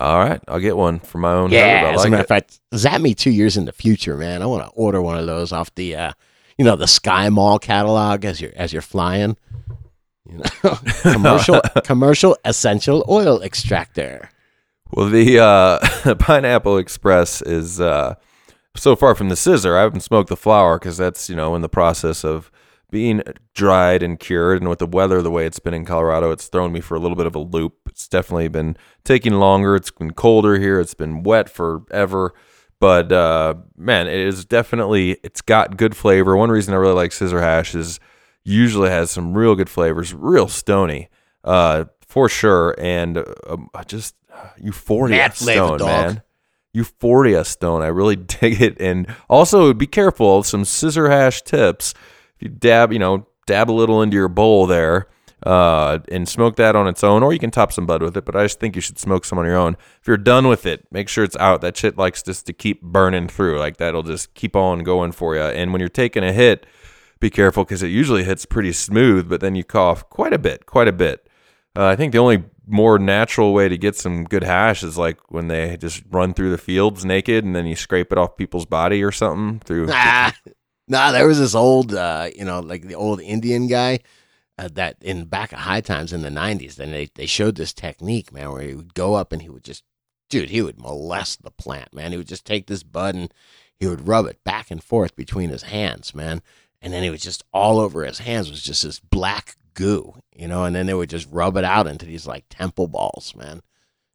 All 0.00 0.18
right. 0.18 0.40
I'll 0.46 0.60
get 0.60 0.76
one 0.76 0.98
for 1.00 1.18
my 1.18 1.32
own. 1.32 1.50
Yeah, 1.50 1.92
as 1.94 2.04
a 2.04 2.10
matter 2.10 2.22
of 2.22 2.28
fact, 2.28 2.60
zap 2.74 3.00
me 3.00 3.14
two 3.14 3.30
years 3.30 3.56
in 3.56 3.64
the 3.64 3.72
future, 3.72 4.16
man. 4.16 4.42
I 4.42 4.46
want 4.46 4.64
to 4.64 4.70
order 4.70 5.00
one 5.00 5.18
of 5.18 5.26
those 5.26 5.50
off 5.50 5.74
the, 5.74 5.96
uh, 5.96 6.12
you 6.56 6.64
know, 6.64 6.76
the 6.76 6.86
Sky 6.86 7.28
Mall 7.30 7.58
catalog 7.58 8.24
as 8.24 8.40
you're 8.40 8.52
as 8.56 8.72
you're 8.72 8.82
flying. 8.82 9.36
You 10.28 10.38
know, 10.38 10.78
commercial 11.02 11.60
commercial 11.84 12.36
essential 12.44 13.04
oil 13.08 13.40
extractor. 13.42 14.30
Well, 14.92 15.08
the 15.08 15.38
uh, 15.38 16.14
Pineapple 16.18 16.78
Express 16.78 17.42
is 17.42 17.80
uh, 17.80 18.14
so 18.76 18.96
far 18.96 19.14
from 19.14 19.28
the 19.28 19.36
scissor. 19.36 19.76
I 19.76 19.82
haven't 19.82 20.00
smoked 20.00 20.28
the 20.28 20.36
flower 20.36 20.78
because 20.78 20.96
that's 20.96 21.28
you 21.30 21.36
know 21.36 21.54
in 21.54 21.62
the 21.62 21.68
process 21.68 22.24
of 22.24 22.50
being 22.90 23.22
dried 23.54 24.02
and 24.02 24.18
cured. 24.18 24.60
And 24.60 24.68
with 24.68 24.78
the 24.78 24.86
weather 24.86 25.20
the 25.20 25.30
way 25.30 25.46
it's 25.46 25.58
been 25.58 25.74
in 25.74 25.84
Colorado, 25.84 26.30
it's 26.30 26.48
thrown 26.48 26.72
me 26.72 26.80
for 26.80 26.94
a 26.94 26.98
little 26.98 27.16
bit 27.16 27.26
of 27.26 27.34
a 27.34 27.38
loop. 27.40 27.74
It's 27.86 28.08
definitely 28.08 28.48
been 28.48 28.76
taking 29.04 29.34
longer. 29.34 29.76
It's 29.76 29.90
been 29.90 30.12
colder 30.12 30.58
here. 30.58 30.80
It's 30.80 30.94
been 30.94 31.22
wet 31.22 31.50
forever. 31.50 32.34
but 32.80 33.12
uh, 33.12 33.54
man, 33.76 34.06
it 34.06 34.20
is 34.20 34.44
definitely 34.44 35.18
it's 35.22 35.42
got 35.42 35.76
good 35.76 35.96
flavor. 35.96 36.36
One 36.36 36.50
reason 36.50 36.74
I 36.74 36.78
really 36.78 36.94
like 36.94 37.12
scissor 37.12 37.40
hash 37.40 37.74
is 37.74 37.98
usually 38.48 38.90
has 38.90 39.10
some 39.10 39.34
real 39.34 39.54
good 39.54 39.68
flavors, 39.68 40.14
real 40.14 40.48
stony, 40.48 41.08
uh, 41.44 41.84
for 42.06 42.28
sure, 42.28 42.74
and 42.78 43.24
um, 43.46 43.68
just 43.86 44.14
euphoria 44.60 45.16
Mad 45.16 45.34
stone, 45.34 45.78
man. 45.78 46.22
Euphoria 46.72 47.44
stone. 47.44 47.82
I 47.82 47.88
really 47.88 48.16
dig 48.16 48.60
it. 48.60 48.80
And 48.80 49.14
also 49.28 49.72
be 49.72 49.86
careful, 49.86 50.42
some 50.42 50.64
scissor 50.64 51.10
hash 51.10 51.42
tips. 51.42 51.94
If 52.36 52.42
you 52.42 52.48
dab, 52.48 52.92
you 52.92 52.98
know, 52.98 53.26
dab 53.46 53.70
a 53.70 53.72
little 53.72 54.02
into 54.02 54.16
your 54.16 54.28
bowl 54.28 54.66
there, 54.66 55.08
uh, 55.44 56.00
and 56.10 56.28
smoke 56.28 56.56
that 56.56 56.74
on 56.74 56.88
its 56.88 57.04
own, 57.04 57.22
or 57.22 57.32
you 57.32 57.38
can 57.38 57.50
top 57.50 57.72
some 57.72 57.86
bud 57.86 58.02
with 58.02 58.16
it, 58.16 58.24
but 58.24 58.34
I 58.34 58.44
just 58.44 58.58
think 58.58 58.74
you 58.74 58.82
should 58.82 58.98
smoke 58.98 59.24
some 59.24 59.38
on 59.38 59.44
your 59.44 59.56
own. 59.56 59.76
If 60.00 60.08
you're 60.08 60.16
done 60.16 60.48
with 60.48 60.66
it, 60.66 60.86
make 60.90 61.08
sure 61.08 61.22
it's 61.22 61.36
out. 61.36 61.60
That 61.60 61.76
shit 61.76 61.96
likes 61.96 62.22
just 62.22 62.46
to 62.46 62.52
keep 62.52 62.82
burning 62.82 63.28
through. 63.28 63.58
Like 63.58 63.76
that'll 63.76 64.02
just 64.02 64.34
keep 64.34 64.56
on 64.56 64.80
going 64.80 65.12
for 65.12 65.36
you. 65.36 65.42
And 65.42 65.72
when 65.72 65.80
you're 65.80 65.88
taking 65.88 66.24
a 66.24 66.32
hit, 66.32 66.66
be 67.20 67.30
careful 67.30 67.64
because 67.64 67.82
it 67.82 67.88
usually 67.88 68.24
hits 68.24 68.44
pretty 68.44 68.72
smooth, 68.72 69.28
but 69.28 69.40
then 69.40 69.54
you 69.54 69.64
cough 69.64 70.08
quite 70.08 70.32
a 70.32 70.38
bit, 70.38 70.66
quite 70.66 70.88
a 70.88 70.92
bit. 70.92 71.28
Uh, 71.76 71.86
I 71.86 71.96
think 71.96 72.12
the 72.12 72.18
only 72.18 72.44
more 72.66 72.98
natural 72.98 73.54
way 73.54 73.68
to 73.68 73.78
get 73.78 73.96
some 73.96 74.24
good 74.24 74.44
hash 74.44 74.82
is 74.82 74.98
like 74.98 75.18
when 75.30 75.48
they 75.48 75.76
just 75.76 76.02
run 76.10 76.34
through 76.34 76.50
the 76.50 76.58
fields 76.58 77.04
naked 77.04 77.44
and 77.44 77.56
then 77.56 77.66
you 77.66 77.74
scrape 77.74 78.12
it 78.12 78.18
off 78.18 78.36
people's 78.36 78.66
body 78.66 79.02
or 79.02 79.10
something 79.10 79.60
through. 79.60 79.88
Ah, 79.90 80.34
nah, 80.88 81.12
there 81.12 81.26
was 81.26 81.38
this 81.38 81.54
old, 81.54 81.94
uh, 81.94 82.28
you 82.36 82.44
know, 82.44 82.60
like 82.60 82.82
the 82.82 82.94
old 82.94 83.20
Indian 83.20 83.66
guy 83.68 84.00
uh, 84.58 84.68
that 84.72 84.96
in 85.00 85.24
back 85.24 85.52
of 85.52 85.60
high 85.60 85.80
times 85.80 86.12
in 86.12 86.22
the 86.22 86.28
90s, 86.28 86.74
then 86.74 86.90
they, 86.90 87.08
they 87.14 87.26
showed 87.26 87.56
this 87.56 87.72
technique, 87.72 88.32
man, 88.32 88.52
where 88.52 88.62
he 88.62 88.74
would 88.74 88.94
go 88.94 89.14
up 89.14 89.32
and 89.32 89.40
he 89.42 89.48
would 89.48 89.64
just, 89.64 89.84
dude, 90.28 90.50
he 90.50 90.60
would 90.60 90.78
molest 90.78 91.42
the 91.42 91.50
plant, 91.50 91.94
man. 91.94 92.10
He 92.10 92.18
would 92.18 92.28
just 92.28 92.44
take 92.44 92.66
this 92.66 92.82
bud 92.82 93.14
and 93.14 93.32
he 93.78 93.86
would 93.86 94.08
rub 94.08 94.26
it 94.26 94.42
back 94.44 94.70
and 94.70 94.82
forth 94.82 95.14
between 95.16 95.50
his 95.50 95.62
hands, 95.62 96.14
man. 96.14 96.42
And 96.80 96.92
then 96.92 97.02
it 97.02 97.10
was 97.10 97.22
just 97.22 97.44
all 97.52 97.80
over 97.80 98.04
his 98.04 98.18
hands 98.20 98.50
was 98.50 98.62
just 98.62 98.84
this 98.84 99.00
black 99.00 99.56
goo, 99.74 100.14
you 100.34 100.46
know, 100.46 100.64
and 100.64 100.74
then 100.74 100.86
they 100.86 100.94
would 100.94 101.10
just 101.10 101.28
rub 101.30 101.56
it 101.56 101.64
out 101.64 101.86
into 101.86 102.06
these 102.06 102.26
like 102.26 102.44
temple 102.50 102.86
balls, 102.86 103.34
man. 103.36 103.62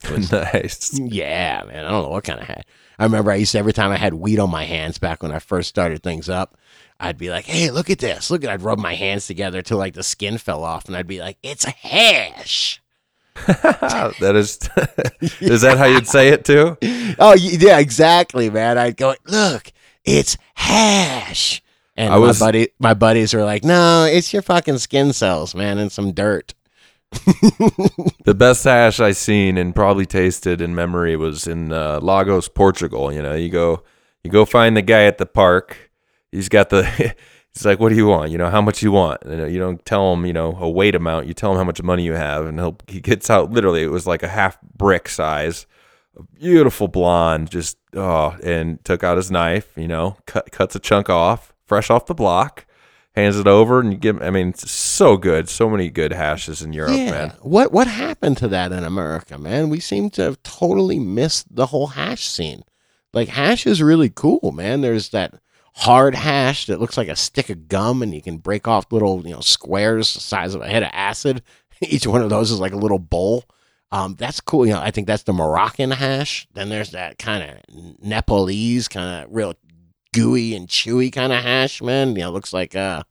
Was- 0.09 0.31
nice. 0.53 0.97
yeah, 0.99 1.63
man. 1.65 1.85
I 1.85 1.89
don't 1.89 2.03
know 2.03 2.09
what 2.09 2.23
kind 2.23 2.39
of 2.39 2.47
hat. 2.47 2.65
I 2.99 3.03
remember 3.03 3.31
I 3.31 3.35
used 3.35 3.53
to 3.53 3.59
every 3.59 3.73
time 3.73 3.91
I 3.91 3.97
had 3.97 4.13
weed 4.13 4.39
on 4.39 4.49
my 4.49 4.65
hands 4.65 4.97
back 4.97 5.23
when 5.23 5.31
I 5.31 5.39
first 5.39 5.69
started 5.69 6.03
things 6.03 6.29
up, 6.29 6.57
I'd 6.99 7.17
be 7.17 7.29
like, 7.29 7.45
"Hey, 7.45 7.71
look 7.71 7.89
at 7.89 7.99
this! 7.99 8.29
Look 8.29 8.43
at!" 8.43 8.49
I'd 8.49 8.61
rub 8.61 8.77
my 8.77 8.93
hands 8.93 9.25
together 9.25 9.61
till 9.61 9.77
like 9.77 9.93
the 9.93 10.03
skin 10.03 10.37
fell 10.37 10.63
off, 10.63 10.85
and 10.85 10.95
I'd 10.95 11.07
be 11.07 11.19
like, 11.19 11.37
"It's 11.41 11.65
a 11.65 11.71
hash." 11.71 12.81
that 13.47 14.33
is, 14.35 14.59
is 15.41 15.61
that 15.61 15.77
how 15.79 15.85
you'd 15.85 16.07
say 16.07 16.29
it 16.29 16.45
too? 16.45 16.77
Oh 17.17 17.33
yeah, 17.33 17.79
exactly, 17.79 18.49
man. 18.49 18.77
I'd 18.77 18.95
go, 18.95 19.15
"Look, 19.25 19.71
it's 20.05 20.37
hash." 20.53 21.62
And 21.95 22.13
I 22.13 22.17
was- 22.17 22.39
my 22.39 22.47
buddy, 22.47 22.67
my 22.79 22.93
buddies 22.93 23.33
were 23.33 23.43
like, 23.43 23.63
"No, 23.63 24.05
it's 24.05 24.33
your 24.33 24.41
fucking 24.41 24.79
skin 24.79 25.13
cells, 25.13 25.53
man, 25.53 25.77
and 25.77 25.91
some 25.91 26.11
dirt." 26.11 26.53
The 28.25 28.33
best 28.33 28.63
hash 28.63 28.99
I 28.99 29.11
seen 29.11 29.57
and 29.57 29.75
probably 29.75 30.05
tasted 30.05 30.61
in 30.61 30.73
memory 30.73 31.15
was 31.15 31.45
in 31.45 31.71
uh, 31.73 31.99
Lagos, 31.99 32.47
Portugal. 32.47 33.11
You 33.11 33.21
know, 33.21 33.33
you 33.35 33.49
go, 33.49 33.83
you 34.23 34.31
go 34.31 34.45
find 34.45 34.75
the 34.77 34.81
guy 34.81 35.03
at 35.03 35.17
the 35.17 35.25
park. 35.25 35.91
He's 36.31 36.49
got 36.49 36.69
the. 36.69 36.83
He's 37.53 37.65
like, 37.65 37.79
"What 37.79 37.89
do 37.89 37.95
you 37.95 38.07
want? 38.07 38.31
You 38.31 38.39
know, 38.39 38.49
how 38.49 38.61
much 38.63 38.81
you 38.81 38.91
want?" 38.91 39.21
And 39.23 39.53
you 39.53 39.59
don't 39.59 39.85
tell 39.85 40.11
him, 40.13 40.25
you 40.25 40.33
know, 40.33 40.57
a 40.59 40.67
weight 40.67 40.95
amount. 40.95 41.27
You 41.27 41.35
tell 41.35 41.51
him 41.51 41.57
how 41.57 41.63
much 41.63 41.83
money 41.83 42.03
you 42.03 42.13
have, 42.13 42.47
and 42.47 42.57
he'll 42.59 42.77
he 42.87 42.99
gets 42.99 43.29
out. 43.29 43.51
Literally, 43.51 43.83
it 43.83 43.91
was 43.91 44.07
like 44.07 44.23
a 44.23 44.27
half 44.27 44.57
brick 44.75 45.07
size, 45.07 45.67
a 46.17 46.23
beautiful 46.23 46.87
blonde, 46.87 47.51
just 47.51 47.77
oh, 47.95 48.35
and 48.43 48.83
took 48.83 49.03
out 49.03 49.17
his 49.17 49.29
knife. 49.29 49.67
You 49.75 49.87
know, 49.87 50.17
cut 50.25 50.51
cuts 50.51 50.75
a 50.75 50.79
chunk 50.79 51.11
off, 51.11 51.52
fresh 51.73 51.89
off 51.89 52.05
the 52.05 52.13
block, 52.13 52.67
hands 53.15 53.39
it 53.39 53.47
over, 53.47 53.79
and 53.79 53.91
you 53.91 53.97
give. 53.97 54.21
I 54.21 54.29
mean, 54.29 54.49
it's 54.49 54.69
so 54.69 55.17
good. 55.17 55.49
So 55.49 55.67
many 55.67 55.89
good 55.89 56.13
hashes 56.13 56.61
in 56.61 56.71
Europe, 56.71 56.95
yeah. 56.95 57.11
man. 57.11 57.29
What 57.41 57.71
what 57.71 57.87
happened 57.87 58.37
to 58.37 58.47
that 58.49 58.71
in 58.71 58.83
America, 58.83 59.39
man? 59.39 59.69
We 59.69 59.79
seem 59.79 60.11
to 60.11 60.21
have 60.21 60.43
totally 60.43 60.99
missed 60.99 61.55
the 61.55 61.67
whole 61.67 61.87
hash 61.87 62.27
scene. 62.27 62.61
Like 63.11 63.29
hash 63.29 63.65
is 63.65 63.81
really 63.81 64.11
cool, 64.11 64.51
man. 64.51 64.81
There's 64.81 65.09
that 65.09 65.33
hard 65.77 66.13
hash 66.13 66.67
that 66.67 66.79
looks 66.79 66.95
like 66.95 67.07
a 67.07 67.15
stick 67.15 67.49
of 67.49 67.67
gum 67.67 68.03
and 68.03 68.13
you 68.13 68.21
can 68.21 68.37
break 68.37 68.67
off 68.67 68.91
little, 68.91 69.25
you 69.25 69.33
know, 69.33 69.41
squares 69.41 70.13
the 70.13 70.19
size 70.19 70.53
of 70.53 70.61
a 70.61 70.67
head 70.67 70.83
of 70.83 70.89
acid. 70.93 71.41
Each 71.81 72.05
one 72.05 72.21
of 72.21 72.29
those 72.29 72.51
is 72.51 72.59
like 72.59 72.73
a 72.73 72.77
little 72.77 72.99
bowl. 72.99 73.45
Um, 73.91 74.15
that's 74.15 74.41
cool. 74.41 74.65
You 74.67 74.73
know, 74.73 74.81
I 74.81 74.91
think 74.91 75.07
that's 75.07 75.23
the 75.23 75.33
Moroccan 75.33 75.91
hash. 75.91 76.47
Then 76.53 76.69
there's 76.69 76.91
that 76.91 77.17
kind 77.17 77.43
of 77.43 78.03
Nepalese, 78.03 78.87
kind 78.87 79.23
of 79.23 79.33
real 79.33 79.53
gooey 80.13 80.55
and 80.55 80.67
chewy 80.69 81.11
kind 81.11 81.33
of 81.33 81.43
hash, 81.43 81.81
man. 81.81 82.15
You 82.15 82.21
know, 82.21 82.31
looks 82.31 82.53
like 82.53 82.75
uh 82.75 83.03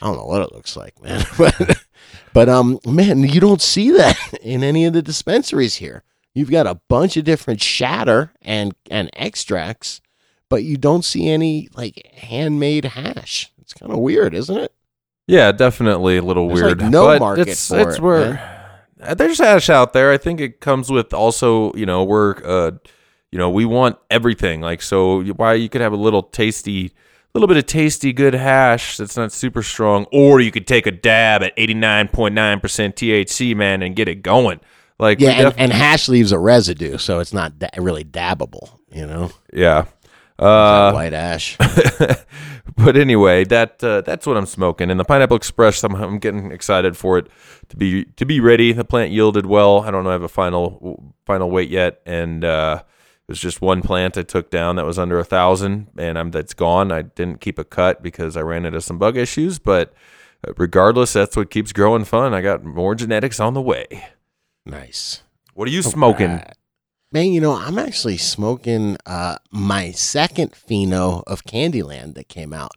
I 0.00 0.06
don't 0.06 0.16
know 0.16 0.24
what 0.24 0.42
it 0.42 0.52
looks 0.52 0.76
like, 0.76 1.02
man. 1.02 1.24
but 1.38 1.84
but 2.32 2.48
um 2.48 2.78
man, 2.86 3.20
you 3.24 3.40
don't 3.40 3.62
see 3.62 3.90
that 3.90 4.16
in 4.42 4.62
any 4.62 4.84
of 4.84 4.92
the 4.92 5.02
dispensaries 5.02 5.76
here. 5.76 6.04
You've 6.34 6.50
got 6.50 6.66
a 6.66 6.80
bunch 6.88 7.16
of 7.16 7.24
different 7.24 7.60
shatter 7.60 8.32
and 8.40 8.74
and 8.90 9.10
extracts, 9.14 10.00
but 10.48 10.62
you 10.62 10.76
don't 10.76 11.04
see 11.04 11.28
any 11.28 11.68
like 11.74 12.06
handmade 12.14 12.84
hash. 12.84 13.50
It's 13.60 13.74
kind 13.74 13.92
of 13.92 13.98
weird, 13.98 14.34
isn't 14.34 14.56
it? 14.56 14.72
Yeah, 15.26 15.52
definitely 15.52 16.16
a 16.16 16.22
little 16.22 16.48
There's, 16.48 16.62
weird. 16.62 16.80
like, 16.80 16.90
no 16.90 17.06
but 17.06 17.20
market 17.20 17.48
it's, 17.48 17.68
for 17.68 17.80
it's 17.80 17.96
it, 17.96 18.02
where 18.02 18.74
uh, 19.00 19.14
there's 19.14 19.38
hash 19.38 19.70
out 19.70 19.92
there. 19.92 20.12
I 20.12 20.18
think 20.18 20.40
it 20.40 20.60
comes 20.60 20.90
with 20.90 21.12
also, 21.12 21.72
you 21.74 21.86
know, 21.86 22.04
we're, 22.04 22.34
uh, 22.44 22.72
you 23.32 23.38
know, 23.38 23.50
we 23.50 23.64
want 23.64 23.96
everything. 24.10 24.60
Like, 24.60 24.82
so 24.82 25.22
why 25.24 25.54
you 25.54 25.68
could 25.68 25.80
have 25.80 25.92
a 25.92 25.96
little 25.96 26.22
tasty, 26.22 26.92
little 27.34 27.48
bit 27.48 27.56
of 27.56 27.66
tasty, 27.66 28.12
good 28.12 28.34
hash 28.34 28.98
that's 28.98 29.16
not 29.16 29.32
super 29.32 29.62
strong, 29.62 30.06
or 30.12 30.40
you 30.40 30.52
could 30.52 30.66
take 30.66 30.86
a 30.86 30.90
dab 30.92 31.42
at 31.42 31.56
89.9% 31.56 32.60
THC, 32.94 33.56
man, 33.56 33.82
and 33.82 33.96
get 33.96 34.06
it 34.06 34.22
going. 34.22 34.60
Like, 34.98 35.18
Yeah, 35.18 35.30
and, 35.30 35.44
def- 35.46 35.54
and 35.56 35.72
hash 35.72 36.08
leaves 36.08 36.30
a 36.30 36.38
residue, 36.38 36.98
so 36.98 37.18
it's 37.18 37.32
not 37.32 37.58
da- 37.58 37.70
really 37.78 38.04
dabbable. 38.04 38.78
You 38.92 39.06
know, 39.06 39.30
yeah. 39.52 39.86
Uh, 40.38 40.92
white 40.92 41.14
ash. 41.14 41.56
but 42.76 42.96
anyway, 42.96 43.44
that 43.44 43.82
uh, 43.82 44.00
that's 44.02 44.26
what 44.26 44.36
I'm 44.36 44.46
smoking. 44.46 44.90
And 44.90 44.98
the 44.98 45.04
Pineapple 45.04 45.36
Express, 45.36 45.82
I'm, 45.84 45.94
I'm 45.94 46.18
getting 46.18 46.50
excited 46.52 46.96
for 46.96 47.16
it 47.18 47.28
to 47.68 47.76
be 47.76 48.04
to 48.04 48.24
be 48.26 48.40
ready. 48.40 48.72
The 48.72 48.84
plant 48.84 49.12
yielded 49.12 49.46
well. 49.46 49.80
I 49.80 49.90
don't 49.90 50.04
know, 50.04 50.10
I 50.10 50.14
have 50.14 50.22
a 50.22 50.28
final 50.28 51.14
final 51.26 51.50
weight 51.50 51.70
yet, 51.70 52.00
and 52.06 52.44
uh, 52.44 52.82
was 53.28 53.40
just 53.40 53.62
one 53.62 53.82
plant 53.82 54.18
I 54.18 54.22
took 54.22 54.50
down 54.50 54.76
that 54.76 54.84
was 54.84 54.98
under 54.98 55.18
a 55.18 55.24
thousand, 55.24 55.88
and 55.96 56.18
I'm 56.18 56.30
that's 56.30 56.54
gone. 56.54 56.92
I 56.92 57.02
didn't 57.02 57.40
keep 57.40 57.58
a 57.58 57.64
cut 57.64 58.02
because 58.02 58.36
I 58.36 58.42
ran 58.42 58.66
into 58.66 58.80
some 58.80 58.98
bug 58.98 59.16
issues, 59.16 59.58
but 59.58 59.92
uh, 60.46 60.52
regardless, 60.56 61.12
that's 61.12 61.36
what 61.36 61.50
keeps 61.50 61.72
growing 61.72 62.04
fun. 62.04 62.34
I 62.34 62.42
got 62.42 62.64
more 62.64 62.94
genetics 62.94 63.40
on 63.40 63.54
the 63.54 63.62
way. 63.62 64.06
nice. 64.66 65.22
What 65.54 65.68
are 65.68 65.72
you 65.72 65.82
smoking? 65.82 66.30
Alright. 66.30 66.56
Man, 67.12 67.26
you 67.26 67.42
know, 67.42 67.52
I'm 67.52 67.78
actually 67.78 68.16
smoking 68.16 68.96
uh, 69.04 69.36
my 69.50 69.90
second 69.90 70.52
pheno 70.52 71.22
of 71.26 71.44
Candyland 71.44 72.14
that 72.14 72.28
came 72.28 72.54
out. 72.54 72.72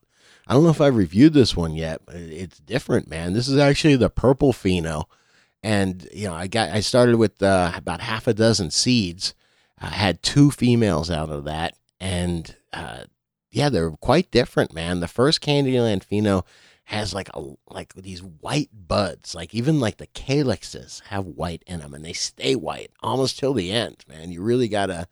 I 0.45 0.53
don't 0.53 0.63
know 0.63 0.71
if 0.71 0.81
I've 0.81 0.97
reviewed 0.97 1.33
this 1.33 1.55
one 1.55 1.73
yet, 1.73 2.01
but 2.05 2.17
it's 2.17 2.59
different, 2.59 3.09
man. 3.09 3.31
This 3.31 3.47
is 3.47 3.57
actually 3.57 3.95
the 3.95 4.09
purple 4.09 4.51
pheno, 4.51 5.05
and 5.63 6.07
you 6.13 6.27
know, 6.27 6.33
I 6.33 6.47
got 6.47 6.69
I 6.69 6.81
started 6.81 7.15
with 7.15 7.41
uh, 7.41 7.71
about 7.75 8.01
half 8.01 8.27
a 8.27 8.33
dozen 8.33 8.71
seeds. 8.71 9.33
I 9.85 9.89
had 9.89 10.23
two 10.23 10.49
females 10.51 11.11
out 11.11 11.29
of 11.29 11.43
that, 11.45 11.75
and 11.99 12.55
uh, 12.73 13.03
yeah, 13.51 13.69
they're 13.69 13.91
quite 13.91 14.31
different, 14.31 14.73
man. 14.73 14.99
The 14.99 15.07
first 15.07 15.41
Candyland 15.41 16.03
pheno 16.03 16.43
has 16.85 17.13
like 17.13 17.29
a 17.33 17.53
like 17.69 17.93
these 17.93 18.23
white 18.23 18.69
buds, 18.73 19.35
like 19.35 19.53
even 19.53 19.79
like 19.79 19.97
the 19.97 20.07
calyxes 20.07 21.01
have 21.09 21.25
white 21.25 21.63
in 21.67 21.79
them, 21.81 21.93
and 21.93 22.03
they 22.03 22.13
stay 22.13 22.55
white 22.55 22.91
almost 23.01 23.37
till 23.37 23.53
the 23.53 23.71
end, 23.71 24.03
man. 24.07 24.31
You 24.31 24.41
really 24.41 24.67
gotta 24.67 25.07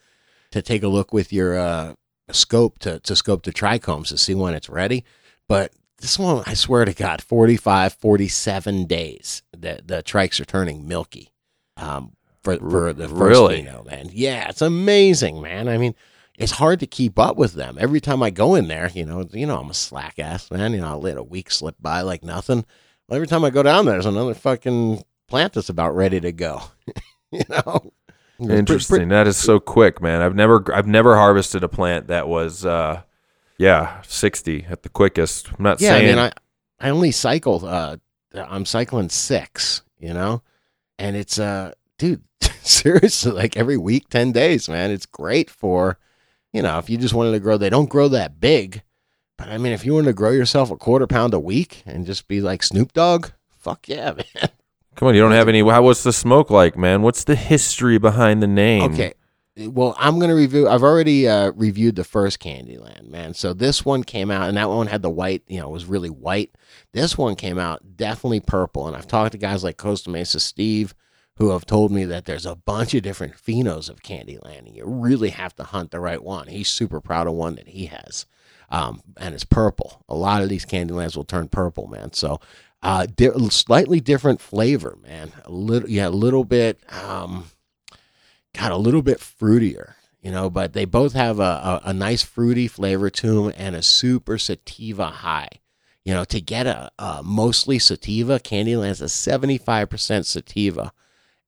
to 0.51 0.61
take 0.61 0.83
a 0.83 0.87
look 0.87 1.13
with 1.13 1.31
your 1.31 1.57
uh, 1.57 1.93
scope 2.31 2.79
to 2.79 2.99
to 2.99 3.15
scope 3.15 3.43
the 3.43 3.53
trichomes 3.53 4.07
to 4.07 4.17
see 4.17 4.33
when 4.33 4.55
it's 4.55 4.69
ready. 4.69 5.03
But 5.47 5.71
this 5.99 6.17
one, 6.17 6.43
I 6.47 6.55
swear 6.55 6.83
to 6.83 6.93
God, 6.93 7.21
45, 7.21 7.93
47 7.93 8.85
days 8.85 9.43
that 9.55 9.87
the 9.87 10.01
trikes 10.01 10.39
are 10.39 10.45
turning 10.45 10.87
milky. 10.87 11.31
Um, 11.77 12.13
for 12.43 12.57
for 12.57 12.93
the 12.93 13.07
first 13.07 13.39
Really? 13.39 13.63
pheno, 13.63 13.85
man. 13.85 14.09
Yeah, 14.11 14.49
it's 14.49 14.61
amazing, 14.61 15.41
man. 15.41 15.67
I 15.69 15.77
mean, 15.77 15.95
it's 16.37 16.53
hard 16.53 16.79
to 16.81 16.87
keep 16.87 17.17
up 17.19 17.37
with 17.37 17.53
them. 17.53 17.77
Every 17.79 18.01
time 18.01 18.23
I 18.23 18.29
go 18.29 18.55
in 18.55 18.67
there, 18.67 18.89
you 18.93 19.05
know, 19.05 19.27
you 19.31 19.45
know, 19.45 19.59
I'm 19.59 19.69
a 19.69 19.73
slack 19.73 20.19
ass 20.19 20.49
man. 20.51 20.73
You 20.73 20.81
know, 20.81 20.87
I 20.89 20.93
let 20.93 21.17
a 21.17 21.23
week 21.23 21.51
slip 21.51 21.75
by 21.79 22.01
like 22.01 22.23
nothing. 22.23 22.65
Well, 23.07 23.15
every 23.15 23.27
time 23.27 23.43
I 23.45 23.49
go 23.49 23.63
down 23.63 23.85
there, 23.85 23.95
there's 23.95 24.05
another 24.05 24.33
fucking 24.33 25.03
plant 25.27 25.53
that's 25.53 25.69
about 25.69 25.95
ready 25.95 26.19
to 26.21 26.31
go. 26.31 26.61
you 27.31 27.43
know, 27.49 27.91
Interesting. 28.39 29.09
That 29.09 29.27
is 29.27 29.37
so 29.37 29.59
quick, 29.59 30.01
man. 30.01 30.21
I've 30.21 30.35
never 30.35 30.63
I've 30.73 30.87
never 30.87 31.15
harvested 31.15 31.63
a 31.63 31.69
plant 31.69 32.07
that 32.07 32.27
was 32.27 32.65
uh 32.65 33.03
yeah, 33.59 34.01
60 34.07 34.65
at 34.69 34.83
the 34.83 34.89
quickest. 34.89 35.49
I'm 35.49 35.63
not 35.63 35.79
Yeah, 35.79 35.89
saying 35.89 36.17
I 36.17 36.21
mean, 36.23 36.31
I 36.79 36.87
I 36.87 36.89
only 36.89 37.11
cycle. 37.11 37.63
Uh, 37.65 37.97
I'm 38.33 38.65
cycling 38.65 39.09
six. 39.09 39.83
You 39.99 40.13
know, 40.13 40.41
and 40.99 41.15
it's 41.15 41.39
uh, 41.39 41.73
dude, 41.97 42.23
seriously, 42.61 43.31
like 43.31 43.57
every 43.57 43.77
week, 43.77 44.09
ten 44.09 44.31
days, 44.31 44.69
man. 44.69 44.91
It's 44.91 45.05
great 45.05 45.49
for, 45.49 45.97
you 46.51 46.61
know, 46.61 46.77
if 46.77 46.89
you 46.89 46.97
just 46.97 47.13
wanted 47.13 47.31
to 47.31 47.39
grow, 47.39 47.57
they 47.57 47.69
don't 47.69 47.89
grow 47.89 48.07
that 48.09 48.39
big. 48.39 48.83
But 49.37 49.49
I 49.49 49.57
mean, 49.57 49.73
if 49.73 49.85
you 49.85 49.93
wanted 49.93 50.07
to 50.07 50.13
grow 50.13 50.31
yourself 50.31 50.71
a 50.71 50.77
quarter 50.77 51.07
pound 51.07 51.33
a 51.33 51.39
week 51.39 51.83
and 51.85 52.05
just 52.05 52.27
be 52.27 52.41
like 52.41 52.63
Snoop 52.63 52.93
Dogg, 52.93 53.29
fuck 53.57 53.87
yeah, 53.87 54.11
man. 54.17 54.49
Come 54.95 55.07
on, 55.07 55.15
you 55.15 55.21
don't 55.21 55.31
have 55.31 55.49
any. 55.49 55.67
How 55.67 55.81
what's 55.81 56.03
the 56.03 56.13
smoke 56.13 56.49
like, 56.49 56.77
man? 56.77 57.01
What's 57.01 57.23
the 57.23 57.35
history 57.35 57.97
behind 57.97 58.43
the 58.43 58.47
name? 58.47 58.93
Okay. 58.93 59.13
Well, 59.55 59.95
I'm 59.99 60.17
going 60.17 60.29
to 60.29 60.35
review. 60.35 60.67
I've 60.67 60.81
already 60.81 61.27
uh, 61.27 61.51
reviewed 61.51 61.95
the 61.95 62.03
first 62.03 62.39
Candyland, 62.39 63.07
man. 63.09 63.35
So 63.35 63.53
this 63.53 63.85
one 63.85 64.03
came 64.03 64.31
out, 64.31 64.47
and 64.47 64.57
that 64.57 64.69
one 64.69 64.87
had 64.87 65.03
the 65.03 65.11
white, 65.11 65.43
you 65.47 65.59
know, 65.59 65.69
was 65.69 65.85
really 65.85 66.09
white. 66.09 66.55
This 66.91 67.17
one 67.19 67.35
came 67.35 67.59
out 67.59 67.81
definitely 67.95 68.39
purple. 68.39 68.87
And 68.87 68.95
I've 68.95 69.07
talked 69.07 69.33
to 69.33 69.37
guys 69.37 69.63
like 69.63 69.77
Costa 69.77 70.09
Mesa 70.09 70.39
Steve 70.39 70.95
who 71.37 71.49
have 71.49 71.65
told 71.65 71.91
me 71.91 72.05
that 72.05 72.25
there's 72.25 72.45
a 72.45 72.55
bunch 72.55 72.93
of 72.93 73.01
different 73.01 73.35
phenos 73.35 73.89
of 73.89 74.03
Candyland, 74.03 74.67
and 74.67 74.75
you 74.75 74.85
really 74.85 75.29
have 75.29 75.55
to 75.55 75.63
hunt 75.63 75.91
the 75.91 75.99
right 75.99 76.21
one. 76.21 76.47
He's 76.47 76.69
super 76.69 77.01
proud 77.01 77.27
of 77.27 77.33
one 77.33 77.55
that 77.55 77.69
he 77.69 77.87
has, 77.87 78.25
um, 78.69 79.01
and 79.17 79.33
it's 79.33 79.43
purple. 79.43 80.03
A 80.07 80.15
lot 80.15 80.43
of 80.43 80.49
these 80.49 80.65
Candylands 80.65 81.17
will 81.17 81.23
turn 81.23 81.47
purple, 81.47 81.87
man. 81.87 82.13
So, 82.13 82.39
uh, 82.83 83.07
di- 83.07 83.31
slightly 83.49 83.99
different 83.99 84.41
flavor, 84.41 84.97
man. 85.01 85.31
A 85.45 85.51
little, 85.51 85.89
yeah, 85.89 86.07
a 86.07 86.09
little 86.09 86.43
bit. 86.43 86.79
Um, 86.91 87.45
got 88.53 88.71
a 88.71 88.77
little 88.77 89.01
bit 89.01 89.19
fruitier, 89.19 89.95
you 90.21 90.31
know, 90.31 90.49
but 90.49 90.73
they 90.73 90.85
both 90.85 91.13
have 91.13 91.39
a, 91.39 91.41
a, 91.43 91.81
a 91.85 91.93
nice 91.93 92.21
fruity 92.21 92.67
flavor 92.67 93.09
to 93.09 93.43
them 93.45 93.53
and 93.57 93.75
a 93.75 93.81
super 93.81 94.37
sativa 94.37 95.07
high. 95.07 95.49
You 96.05 96.13
know, 96.13 96.25
to 96.25 96.41
get 96.41 96.67
a, 96.67 96.91
a 96.99 97.21
mostly 97.23 97.79
sativa, 97.79 98.39
Candyland's 98.39 99.01
a 99.01 99.05
75% 99.05 100.25
sativa 100.25 100.91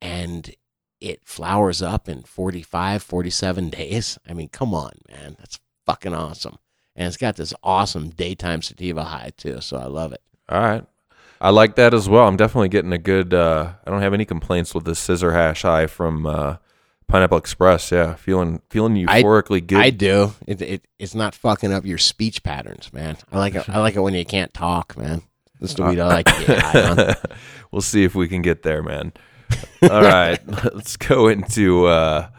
and 0.05 0.55
it 1.01 1.21
flowers 1.25 1.81
up 1.81 2.07
in 2.07 2.23
45, 2.23 3.03
47 3.03 3.69
days. 3.69 4.19
I 4.27 4.33
mean, 4.33 4.49
come 4.49 4.73
on, 4.73 4.91
man. 5.09 5.35
That's 5.39 5.59
fucking 5.85 6.13
awesome. 6.13 6.57
And 6.95 7.07
it's 7.07 7.17
got 7.17 7.35
this 7.35 7.53
awesome 7.63 8.09
daytime 8.09 8.61
sativa 8.61 9.03
high 9.03 9.31
too, 9.35 9.59
so 9.61 9.77
I 9.77 9.85
love 9.85 10.13
it. 10.13 10.21
All 10.47 10.61
right. 10.61 10.85
I 11.41 11.49
like 11.49 11.75
that 11.75 11.93
as 11.93 12.07
well. 12.07 12.27
I'm 12.27 12.37
definitely 12.37 12.69
getting 12.69 12.93
a 12.93 12.97
good. 12.97 13.33
Uh, 13.33 13.73
I 13.85 13.91
don't 13.91 14.01
have 14.01 14.13
any 14.13 14.25
complaints 14.25 14.73
with 14.73 14.85
the 14.85 14.95
scissor 14.95 15.33
hash 15.33 15.63
high 15.63 15.87
from 15.87 16.25
uh, 16.25 16.57
Pineapple 17.07 17.37
Express. 17.37 17.91
Yeah, 17.91 18.15
feeling 18.15 18.61
feeling 18.69 18.95
euphorically 18.95 19.65
good. 19.65 19.79
I 19.79 19.89
do. 19.89 20.33
It, 20.47 20.61
it 20.61 20.87
it's 20.97 21.13
not 21.13 21.35
fucking 21.35 21.73
up 21.73 21.85
your 21.85 21.97
speech 21.97 22.41
patterns, 22.41 22.93
man. 22.93 23.17
I 23.33 23.37
like 23.37 23.55
it. 23.55 23.67
I 23.67 23.79
like 23.79 23.95
it 23.95 23.99
when 23.99 24.13
you 24.13 24.25
can't 24.25 24.53
talk, 24.53 24.97
man. 24.97 25.23
That's 25.59 25.73
the 25.73 25.83
weed 25.83 25.99
I 25.99 26.07
like 26.07 26.25
to 26.25 26.45
get 26.45 26.59
high 26.59 26.89
on. 26.89 27.15
we'll 27.71 27.81
see 27.81 28.05
if 28.05 28.15
we 28.15 28.29
can 28.29 28.41
get 28.41 28.63
there, 28.63 28.81
man. 28.81 29.11
All 29.83 30.01
right, 30.01 30.39
let's 30.73 30.97
go 30.97 31.27
into 31.27 31.85
uh, 31.85 32.29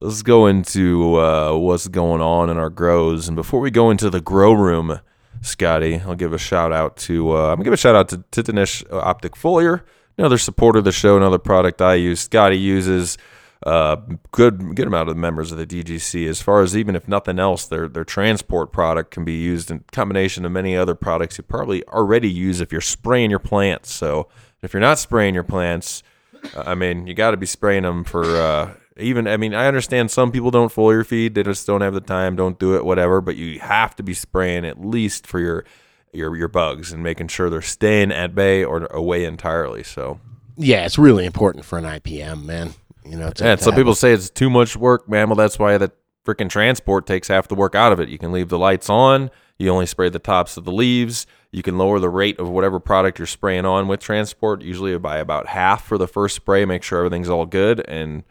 let's 0.00 0.22
go 0.22 0.46
into 0.46 1.16
uh, 1.16 1.56
what's 1.56 1.88
going 1.88 2.20
on 2.20 2.50
in 2.50 2.58
our 2.58 2.70
grows. 2.70 3.28
And 3.28 3.36
before 3.36 3.60
we 3.60 3.70
go 3.70 3.90
into 3.90 4.10
the 4.10 4.20
grow 4.20 4.52
room, 4.52 5.00
Scotty, 5.40 6.00
I'll 6.00 6.14
give 6.14 6.32
a 6.32 6.38
shout 6.38 6.72
out 6.72 6.96
to 6.98 7.32
uh, 7.32 7.48
I'm 7.48 7.56
gonna 7.56 7.64
give 7.64 7.72
a 7.72 7.78
shout 7.78 7.94
out 7.94 8.08
to, 8.10 8.24
to 8.30 8.42
Dinesh 8.42 8.84
Optic 8.92 9.34
Foliar, 9.34 9.82
another 10.18 10.38
supporter 10.38 10.80
of 10.80 10.84
the 10.84 10.92
show, 10.92 11.16
another 11.16 11.38
product 11.38 11.80
I 11.80 11.94
use. 11.94 12.20
Scotty 12.20 12.58
uses 12.58 13.16
uh, 13.64 13.96
good 14.30 14.74
good 14.74 14.86
amount 14.86 15.08
of 15.08 15.14
the 15.14 15.20
members 15.20 15.52
of 15.52 15.58
the 15.58 15.66
DGC. 15.66 16.28
As 16.28 16.40
far 16.40 16.62
as 16.62 16.76
even 16.76 16.96
if 16.96 17.06
nothing 17.06 17.38
else, 17.38 17.66
their 17.66 17.88
their 17.88 18.04
transport 18.04 18.72
product 18.72 19.10
can 19.10 19.24
be 19.24 19.34
used 19.34 19.70
in 19.70 19.84
combination 19.92 20.44
of 20.44 20.52
many 20.52 20.76
other 20.76 20.94
products 20.94 21.38
you 21.38 21.44
probably 21.44 21.86
already 21.88 22.30
use 22.30 22.60
if 22.60 22.72
you're 22.72 22.80
spraying 22.80 23.30
your 23.30 23.38
plants. 23.38 23.92
So 23.92 24.28
if 24.62 24.72
you're 24.72 24.80
not 24.80 24.98
spraying 24.98 25.34
your 25.34 25.44
plants, 25.44 26.02
uh, 26.02 26.09
I 26.56 26.74
mean 26.74 27.06
you 27.06 27.14
got 27.14 27.32
to 27.32 27.36
be 27.36 27.46
spraying 27.46 27.82
them 27.82 28.04
for. 28.04 28.24
Uh, 28.24 28.74
even 28.96 29.26
I 29.26 29.36
mean 29.36 29.54
I 29.54 29.66
understand 29.66 30.10
some 30.10 30.30
people 30.30 30.50
don't 30.50 30.72
foliar 30.72 31.06
feed, 31.06 31.34
they 31.34 31.42
just 31.42 31.66
don't 31.66 31.80
have 31.80 31.94
the 31.94 32.00
time, 32.00 32.36
don't 32.36 32.58
do 32.58 32.76
it, 32.76 32.84
whatever. 32.84 33.20
But 33.20 33.36
you 33.36 33.58
have 33.60 33.96
to 33.96 34.02
be 34.02 34.14
spraying 34.14 34.64
at 34.64 34.84
least 34.84 35.26
for 35.26 35.38
your 35.38 35.64
your 36.12 36.36
your 36.36 36.48
bugs 36.48 36.92
and 36.92 37.02
making 37.02 37.28
sure 37.28 37.50
they're 37.50 37.62
staying 37.62 38.12
at 38.12 38.34
bay 38.34 38.64
or 38.64 38.86
away 38.86 39.24
entirely. 39.24 39.82
So 39.82 40.20
Yeah, 40.56 40.84
it's 40.84 40.98
really 40.98 41.24
important 41.24 41.64
for 41.64 41.78
an 41.78 41.84
IPM, 41.84 42.44
man. 42.44 42.74
You 43.04 43.16
know, 43.16 43.32
Yeah, 43.38 43.56
some 43.56 43.74
people 43.74 43.94
say 43.94 44.12
it's 44.12 44.28
too 44.28 44.50
much 44.50 44.76
work, 44.76 45.08
man. 45.08 45.28
Well, 45.28 45.36
that's 45.36 45.58
why 45.58 45.78
the 45.78 45.90
freaking 46.26 46.50
transport 46.50 47.06
takes 47.06 47.28
half 47.28 47.48
the 47.48 47.54
work 47.54 47.74
out 47.74 47.92
of 47.92 48.00
it. 48.00 48.08
You 48.08 48.18
can 48.18 48.32
leave 48.32 48.48
the 48.48 48.58
lights 48.58 48.90
on. 48.90 49.30
You 49.58 49.70
only 49.70 49.86
spray 49.86 50.08
the 50.08 50.18
tops 50.18 50.56
of 50.56 50.64
the 50.64 50.72
leaves. 50.72 51.26
You 51.52 51.62
can 51.62 51.78
lower 51.78 51.98
the 51.98 52.08
rate 52.08 52.38
of 52.38 52.48
whatever 52.48 52.78
product 52.78 53.18
you're 53.18 53.26
spraying 53.26 53.64
on 53.66 53.88
with 53.88 54.00
transport, 54.00 54.62
usually 54.62 54.96
by 54.98 55.18
about 55.18 55.48
half 55.48 55.84
for 55.84 55.98
the 55.98 56.06
first 56.06 56.36
spray. 56.36 56.64
Make 56.64 56.82
sure 56.84 56.98
everything's 56.98 57.28
all 57.28 57.46
good. 57.46 57.84
And 57.88 58.22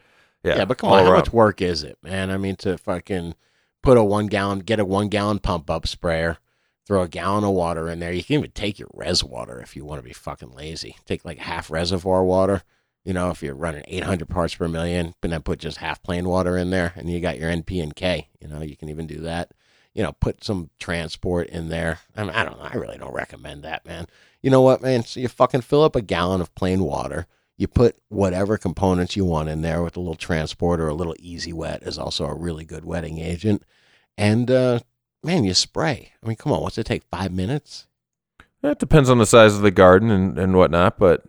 yeah, 0.43 0.57
Yeah, 0.59 0.65
but 0.65 0.77
come 0.77 0.89
on, 0.91 0.99
how 1.03 1.11
around. 1.11 1.19
much 1.19 1.33
work 1.33 1.61
is 1.61 1.83
it, 1.83 1.97
man? 2.01 2.31
I 2.31 2.37
mean, 2.37 2.55
to 2.57 2.77
fucking 2.77 3.35
put 3.83 3.97
a 3.97 4.03
one 4.03 4.27
gallon, 4.27 4.59
get 4.59 4.79
a 4.79 4.85
one 4.85 5.09
gallon 5.09 5.39
pump 5.39 5.69
up 5.69 5.85
sprayer, 5.85 6.37
throw 6.87 7.01
a 7.01 7.09
gallon 7.09 7.43
of 7.43 7.51
water 7.51 7.89
in 7.89 7.99
there. 7.99 8.13
You 8.13 8.23
can 8.23 8.35
even 8.39 8.51
take 8.51 8.79
your 8.79 8.89
res 8.93 9.21
water 9.21 9.59
if 9.61 9.75
you 9.75 9.83
want 9.83 9.99
to 10.01 10.07
be 10.07 10.13
fucking 10.13 10.51
lazy. 10.51 10.95
Take 11.05 11.25
like 11.25 11.39
half 11.39 11.69
reservoir 11.69 12.23
water. 12.23 12.63
You 13.03 13.13
know, 13.13 13.31
if 13.31 13.41
you're 13.43 13.55
running 13.55 13.83
800 13.87 14.29
parts 14.29 14.55
per 14.55 14.67
million, 14.67 15.13
and 15.23 15.31
then 15.33 15.41
put 15.41 15.59
just 15.59 15.77
half 15.77 16.01
plain 16.03 16.27
water 16.27 16.57
in 16.57 16.69
there, 16.69 16.93
and 16.95 17.09
you 17.09 17.19
got 17.19 17.39
your 17.39 17.49
NP 17.51 17.81
and 17.81 17.95
K. 17.95 18.29
You 18.39 18.47
know, 18.47 18.61
you 18.61 18.75
can 18.77 18.87
even 18.89 19.07
do 19.07 19.19
that. 19.21 19.51
You 19.99 20.05
know, 20.05 20.13
put 20.13 20.45
some 20.45 20.69
transport 20.79 21.49
in 21.49 21.67
there. 21.67 21.99
I 22.15 22.23
mean, 22.23 22.31
I 22.31 22.45
don't 22.45 22.57
know. 22.57 22.69
I 22.71 22.77
really 22.77 22.97
don't 22.97 23.13
recommend 23.13 23.63
that, 23.63 23.85
man. 23.85 24.07
You 24.41 24.49
know 24.49 24.61
what, 24.61 24.81
man? 24.81 25.03
So 25.03 25.19
you 25.19 25.27
fucking 25.27 25.59
fill 25.59 25.83
up 25.83 25.93
a 25.93 26.01
gallon 26.01 26.39
of 26.39 26.55
plain 26.55 26.83
water. 26.83 27.27
You 27.57 27.67
put 27.67 27.97
whatever 28.07 28.57
components 28.57 29.17
you 29.17 29.25
want 29.25 29.49
in 29.49 29.59
there 29.61 29.83
with 29.83 29.97
a 29.97 29.99
little 29.99 30.15
transport 30.15 30.79
or 30.79 30.87
a 30.87 30.93
little 30.93 31.17
easy 31.19 31.51
wet 31.51 31.83
is 31.83 31.97
also 31.97 32.23
a 32.27 32.33
really 32.33 32.63
good 32.63 32.85
wetting 32.85 33.17
agent. 33.17 33.63
And 34.17 34.49
uh, 34.49 34.79
man, 35.21 35.43
you 35.43 35.53
spray. 35.53 36.13
I 36.23 36.27
mean, 36.27 36.37
come 36.37 36.53
on, 36.53 36.61
what's 36.61 36.77
it 36.77 36.85
take? 36.85 37.03
Five 37.11 37.33
minutes? 37.33 37.87
That 38.61 38.79
depends 38.79 39.09
on 39.09 39.17
the 39.17 39.25
size 39.25 39.53
of 39.57 39.63
the 39.63 39.69
garden 39.71 40.11
and, 40.11 40.39
and 40.39 40.55
whatnot, 40.55 40.97
but 40.97 41.25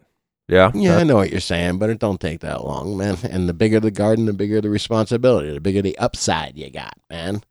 yeah, 0.46 0.70
Yeah, 0.74 0.98
I 0.98 1.02
know 1.02 1.16
what 1.16 1.30
you're 1.30 1.40
saying, 1.40 1.78
but 1.78 1.90
it 1.90 1.98
don't 1.98 2.20
take 2.20 2.38
that 2.40 2.64
long, 2.64 2.96
man. 2.96 3.18
And 3.28 3.48
the 3.48 3.54
bigger 3.54 3.80
the 3.80 3.90
garden, 3.90 4.26
the 4.26 4.32
bigger 4.32 4.60
the 4.60 4.70
responsibility, 4.70 5.52
the 5.52 5.60
bigger 5.60 5.82
the 5.82 5.98
upside 5.98 6.56
you 6.56 6.70
got, 6.70 6.94
man. 7.10 7.42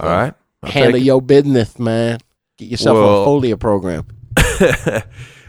all 0.00 0.08
right. 0.08 0.34
I'll 0.64 0.72
Handle 0.72 1.00
your 1.00 1.22
business, 1.22 1.78
man. 1.78 2.18
Get 2.58 2.68
yourself 2.70 2.96
Well- 2.96 3.22
a 3.22 3.26
foliar 3.26 3.58
program. 3.58 4.06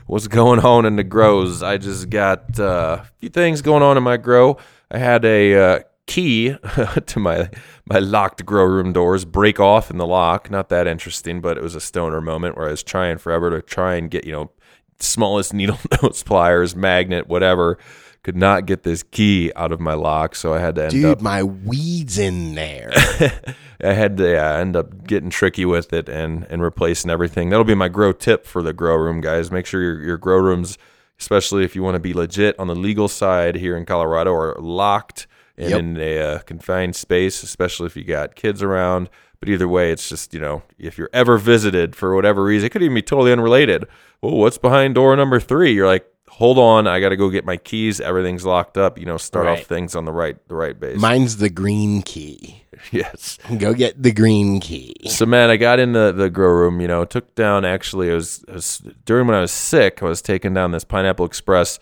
What's 0.08 0.28
going 0.28 0.60
on 0.60 0.86
in 0.86 0.98
the 0.98 1.04
grows? 1.04 1.64
I 1.64 1.78
just 1.78 2.12
got 2.12 2.60
uh, 2.60 3.00
a 3.02 3.06
few 3.18 3.30
things 3.30 3.64
going 3.64 3.82
on 3.82 3.98
in 3.98 4.04
my 4.04 4.18
grow. 4.18 4.58
I 4.92 5.00
had 5.00 5.26
a 5.26 5.56
uh, 5.56 5.80
key 6.06 6.56
to 7.08 7.20
my 7.20 7.50
my 7.90 7.98
locked 7.98 8.46
grow 8.46 8.66
room 8.66 8.94
doors 8.94 9.26
break 9.26 9.60
off 9.60 9.90
in 9.90 9.98
the 9.98 10.06
lock. 10.06 10.52
Not 10.52 10.70
that 10.70 10.86
interesting, 10.86 11.42
but 11.42 11.58
it 11.58 11.64
was 11.64 11.74
a 11.74 11.82
stoner 11.82 12.22
moment 12.22 12.56
where 12.56 12.68
I 12.68 12.72
was 12.72 12.84
trying 12.84 13.18
forever 13.18 13.50
to 13.50 13.64
try 13.64 13.96
and 13.96 14.12
get 14.12 14.26
you 14.26 14.32
know 14.32 14.52
smallest 15.00 15.56
needle 15.56 15.80
nose 16.04 16.22
pliers, 16.22 16.76
magnet, 16.76 17.28
whatever. 17.28 17.80
Could 18.26 18.36
not 18.36 18.66
get 18.66 18.82
this 18.82 19.04
key 19.04 19.52
out 19.56 19.72
of 19.72 19.80
my 19.80 19.94
lock, 19.94 20.34
so 20.34 20.52
I 20.56 20.60
had 20.60 20.74
to 20.78 20.86
end 20.86 20.88
up 20.88 20.92
Dude, 20.94 21.06
up 21.06 21.22
my 21.22 21.44
weed's 21.44 22.18
in 22.18 22.56
there. 22.56 22.90
I 23.84 23.94
had 23.94 24.18
to 24.18 24.32
yeah, 24.32 24.58
end 24.58 24.76
up 24.76 25.06
getting 25.06 25.30
tricky 25.30 25.64
with 25.64 25.94
it 25.94 26.10
and 26.10 26.44
and 26.50 26.64
replacing 26.64 27.12
everything. 27.12 27.50
That'll 27.52 27.64
be 27.64 27.76
my 27.76 27.88
grow 27.88 28.14
tip 28.14 28.48
for 28.48 28.64
the 28.64 28.74
grow 28.74 28.96
room, 28.96 29.22
guys. 29.22 29.52
Make 29.52 29.68
sure 29.68 29.80
your 29.80 30.02
your 30.02 30.18
grow 30.18 30.40
rooms, 30.40 30.80
especially 31.20 31.64
if 31.66 31.76
you 31.76 31.84
want 31.84 31.94
to 31.96 32.00
be 32.00 32.16
legit 32.16 32.58
on 32.58 32.66
the 32.66 32.74
legal 32.74 33.08
side 33.08 33.58
here 33.58 33.78
in 33.78 33.86
Colorado, 33.86 34.34
are 34.34 34.56
locked 34.60 35.28
and 35.56 35.70
Yep. 35.70 35.80
in 35.80 35.98
a 36.00 36.20
uh, 36.20 36.40
confined 36.40 36.96
space, 36.96 37.44
especially 37.44 37.86
if 37.86 37.96
you 37.96 38.04
got 38.04 38.34
kids 38.36 38.64
around. 38.64 39.08
But 39.40 39.50
either 39.50 39.68
way, 39.68 39.92
it's 39.92 40.10
just 40.10 40.34
you 40.34 40.40
know 40.40 40.64
if 40.80 40.98
you're 40.98 41.12
ever 41.14 41.38
visited 41.38 41.96
for 41.96 42.16
whatever 42.16 42.44
reason, 42.44 42.66
it 42.66 42.72
could 42.72 42.82
even 42.82 42.96
be 42.96 43.04
totally 43.04 43.32
unrelated. 43.32 43.86
Well, 44.24 44.36
what's 44.38 44.58
behind 44.58 44.96
door 44.96 45.16
number 45.16 45.40
three? 45.40 45.74
You're 45.74 45.86
like. 45.86 46.08
Hold 46.36 46.60
on, 46.60 46.86
I 46.86 47.00
got 47.00 47.10
to 47.10 47.16
go 47.16 47.30
get 47.30 47.46
my 47.46 47.56
keys. 47.56 48.02
Everything's 48.02 48.44
locked 48.44 48.78
up. 48.78 48.98
You 48.98 49.06
know, 49.06 49.16
start 49.16 49.48
off 49.48 49.62
things 49.62 49.96
on 49.96 50.04
the 50.04 50.12
right, 50.12 50.36
the 50.50 50.56
right 50.56 50.78
base. 50.78 51.00
Mine's 51.00 51.38
the 51.38 51.50
green 51.50 52.02
key. 52.02 52.66
yes. 52.92 53.40
Go 53.58 53.74
get 53.74 54.04
the 54.04 54.12
green 54.12 54.60
key. 54.60 54.96
So 55.08 55.26
man, 55.26 55.50
I 55.50 55.56
got 55.56 55.80
in 55.80 55.94
the, 55.94 56.12
the 56.12 56.30
grow 56.30 56.52
room. 56.52 56.82
You 56.82 56.90
know, 56.90 57.06
took 57.06 57.36
down. 57.36 57.64
Actually, 57.64 58.10
it 58.10 58.16
was, 58.16 58.44
it 58.50 58.54
was 58.54 58.80
during 59.06 59.28
when 59.28 59.38
I 59.38 59.40
was 59.40 59.52
sick. 59.52 60.04
I 60.04 60.08
was 60.08 60.22
taking 60.22 60.54
down 60.54 60.72
this 60.72 60.84
Pineapple 60.84 61.26
Express. 61.26 61.80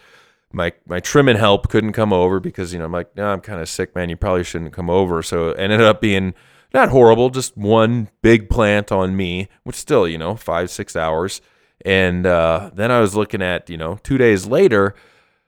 My 0.51 0.72
my 0.86 0.99
trimming 0.99 1.38
help 1.38 1.70
couldn't 1.70 1.93
come 1.93 2.14
over 2.14 2.39
because 2.39 2.74
you 2.74 2.80
know 2.80 2.86
I'm 2.86 2.91
like, 2.91 3.16
no, 3.16 3.30
I'm 3.30 3.41
kind 3.41 3.60
of 3.60 3.68
sick, 3.68 3.95
man. 3.95 4.10
You 4.10 4.18
probably 4.18 4.43
shouldn't 4.43 4.74
come 4.74 4.88
over. 4.88 5.24
So 5.24 5.49
it 5.49 5.60
ended 5.60 5.82
up 5.82 5.99
being 5.99 6.36
not 6.76 6.89
horrible, 6.89 7.32
just 7.32 7.58
one 7.58 8.10
big 8.22 8.51
plant 8.51 8.91
on 8.91 9.16
me, 9.16 9.47
which 9.64 9.78
still 9.78 10.08
you 10.08 10.20
know 10.20 10.36
five 10.36 10.70
six 10.70 10.95
hours. 10.95 11.41
And 11.86 12.26
uh, 12.26 12.72
then 12.74 12.92
I 12.92 13.00
was 13.00 13.16
looking 13.16 13.42
at 13.42 13.70
you 13.70 13.78
know 13.78 14.00
two 14.04 14.18
days 14.18 14.46
later. 14.48 14.96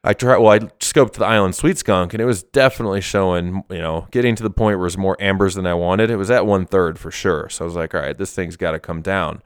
I 0.04 0.14
tried. 0.14 0.38
Well, 0.38 0.52
I 0.52 0.60
scoped 0.80 1.14
the 1.14 1.26
Island 1.26 1.56
Sweet 1.56 1.78
Skunk, 1.80 2.14
and 2.14 2.22
it 2.22 2.26
was 2.26 2.44
definitely 2.44 3.02
showing. 3.02 3.64
You 3.70 3.80
know, 3.80 4.08
getting 4.12 4.36
to 4.36 4.44
the 4.44 4.50
point 4.52 4.78
where 4.78 4.84
it 4.86 4.92
was 4.92 4.98
more 4.98 5.18
ambers 5.20 5.56
than 5.56 5.66
I 5.66 5.74
wanted. 5.74 6.12
It 6.12 6.18
was 6.18 6.30
at 6.30 6.46
one 6.46 6.66
third 6.66 7.00
for 7.00 7.10
sure. 7.10 7.50
So 7.50 7.64
I 7.64 7.68
was 7.68 7.76
like, 7.76 7.96
all 7.96 8.02
right, 8.02 8.18
this 8.18 8.34
thing's 8.34 8.58
got 8.58 8.72
to 8.72 8.80
come 8.80 9.02
down. 9.02 9.42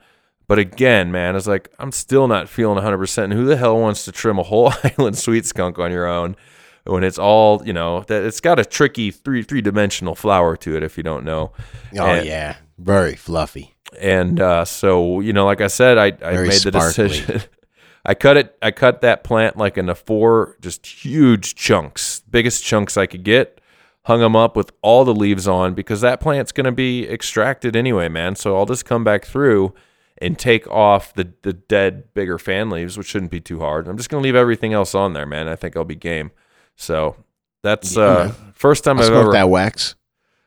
But 0.48 0.58
again, 0.58 1.12
man, 1.12 1.36
it's 1.36 1.46
like 1.46 1.70
I'm 1.78 1.92
still 1.92 2.26
not 2.28 2.48
feeling 2.48 2.74
100. 2.74 2.98
percent 2.98 3.32
And 3.32 3.40
who 3.40 3.46
the 3.46 3.56
hell 3.56 3.78
wants 3.78 4.04
to 4.06 4.12
trim 4.12 4.38
a 4.38 4.42
whole 4.42 4.72
Island 4.98 5.16
Sweet 5.16 5.46
Skunk 5.46 5.78
on 5.78 5.92
your 5.92 6.06
own? 6.06 6.36
when 6.84 7.04
it's 7.04 7.18
all 7.18 7.62
you 7.64 7.74
know 7.74 8.00
that 8.08 8.24
it's 8.24 8.40
got 8.40 8.58
a 8.58 8.64
tricky 8.64 9.10
three 9.10 9.42
three 9.42 9.60
dimensional 9.60 10.14
flower 10.14 10.56
to 10.56 10.76
it 10.76 10.82
if 10.82 10.96
you 10.96 11.02
don't 11.02 11.24
know. 11.24 11.52
Oh 11.98 12.04
And- 12.04 12.26
yeah, 12.26 12.56
very 12.78 13.14
fluffy. 13.14 13.74
And 13.98 14.40
uh, 14.40 14.64
so 14.64 15.20
you 15.20 15.32
know, 15.32 15.46
like 15.46 15.60
I 15.60 15.66
said, 15.68 15.98
I, 15.98 16.06
I 16.06 16.10
Very 16.34 16.48
made 16.48 16.60
the 16.62 16.70
sparkly. 16.72 17.08
decision. 17.08 17.42
I 18.04 18.14
cut 18.14 18.36
it. 18.38 18.56
I 18.62 18.70
cut 18.70 19.02
that 19.02 19.24
plant 19.24 19.56
like 19.58 19.76
into 19.76 19.94
four 19.94 20.56
just 20.60 20.86
huge 20.86 21.54
chunks, 21.54 22.22
biggest 22.30 22.64
chunks 22.64 22.96
I 22.96 23.06
could 23.06 23.24
get. 23.24 23.60
Hung 24.04 24.20
them 24.20 24.34
up 24.34 24.56
with 24.56 24.72
all 24.80 25.04
the 25.04 25.14
leaves 25.14 25.46
on 25.46 25.74
because 25.74 26.00
that 26.00 26.20
plant's 26.20 26.52
going 26.52 26.64
to 26.64 26.72
be 26.72 27.06
extracted 27.06 27.76
anyway, 27.76 28.08
man. 28.08 28.34
So 28.34 28.56
I'll 28.56 28.64
just 28.64 28.86
come 28.86 29.04
back 29.04 29.26
through 29.26 29.74
and 30.16 30.38
take 30.38 30.66
off 30.68 31.12
the 31.12 31.32
the 31.42 31.52
dead 31.52 32.14
bigger 32.14 32.38
fan 32.38 32.70
leaves, 32.70 32.96
which 32.96 33.06
shouldn't 33.08 33.30
be 33.30 33.40
too 33.40 33.60
hard. 33.60 33.86
I'm 33.86 33.98
just 33.98 34.08
going 34.08 34.22
to 34.22 34.24
leave 34.24 34.34
everything 34.34 34.72
else 34.72 34.94
on 34.94 35.12
there, 35.12 35.26
man. 35.26 35.48
I 35.48 35.54
think 35.56 35.76
I'll 35.76 35.84
be 35.84 35.94
game. 35.94 36.30
So 36.76 37.16
that's 37.62 37.94
Yeah, 37.94 38.02
uh, 38.02 38.32
first 38.54 38.84
time 38.84 38.98
I 38.98 39.02
I've 39.04 39.12
ever 39.12 39.32
that 39.32 39.50
wax. 39.50 39.94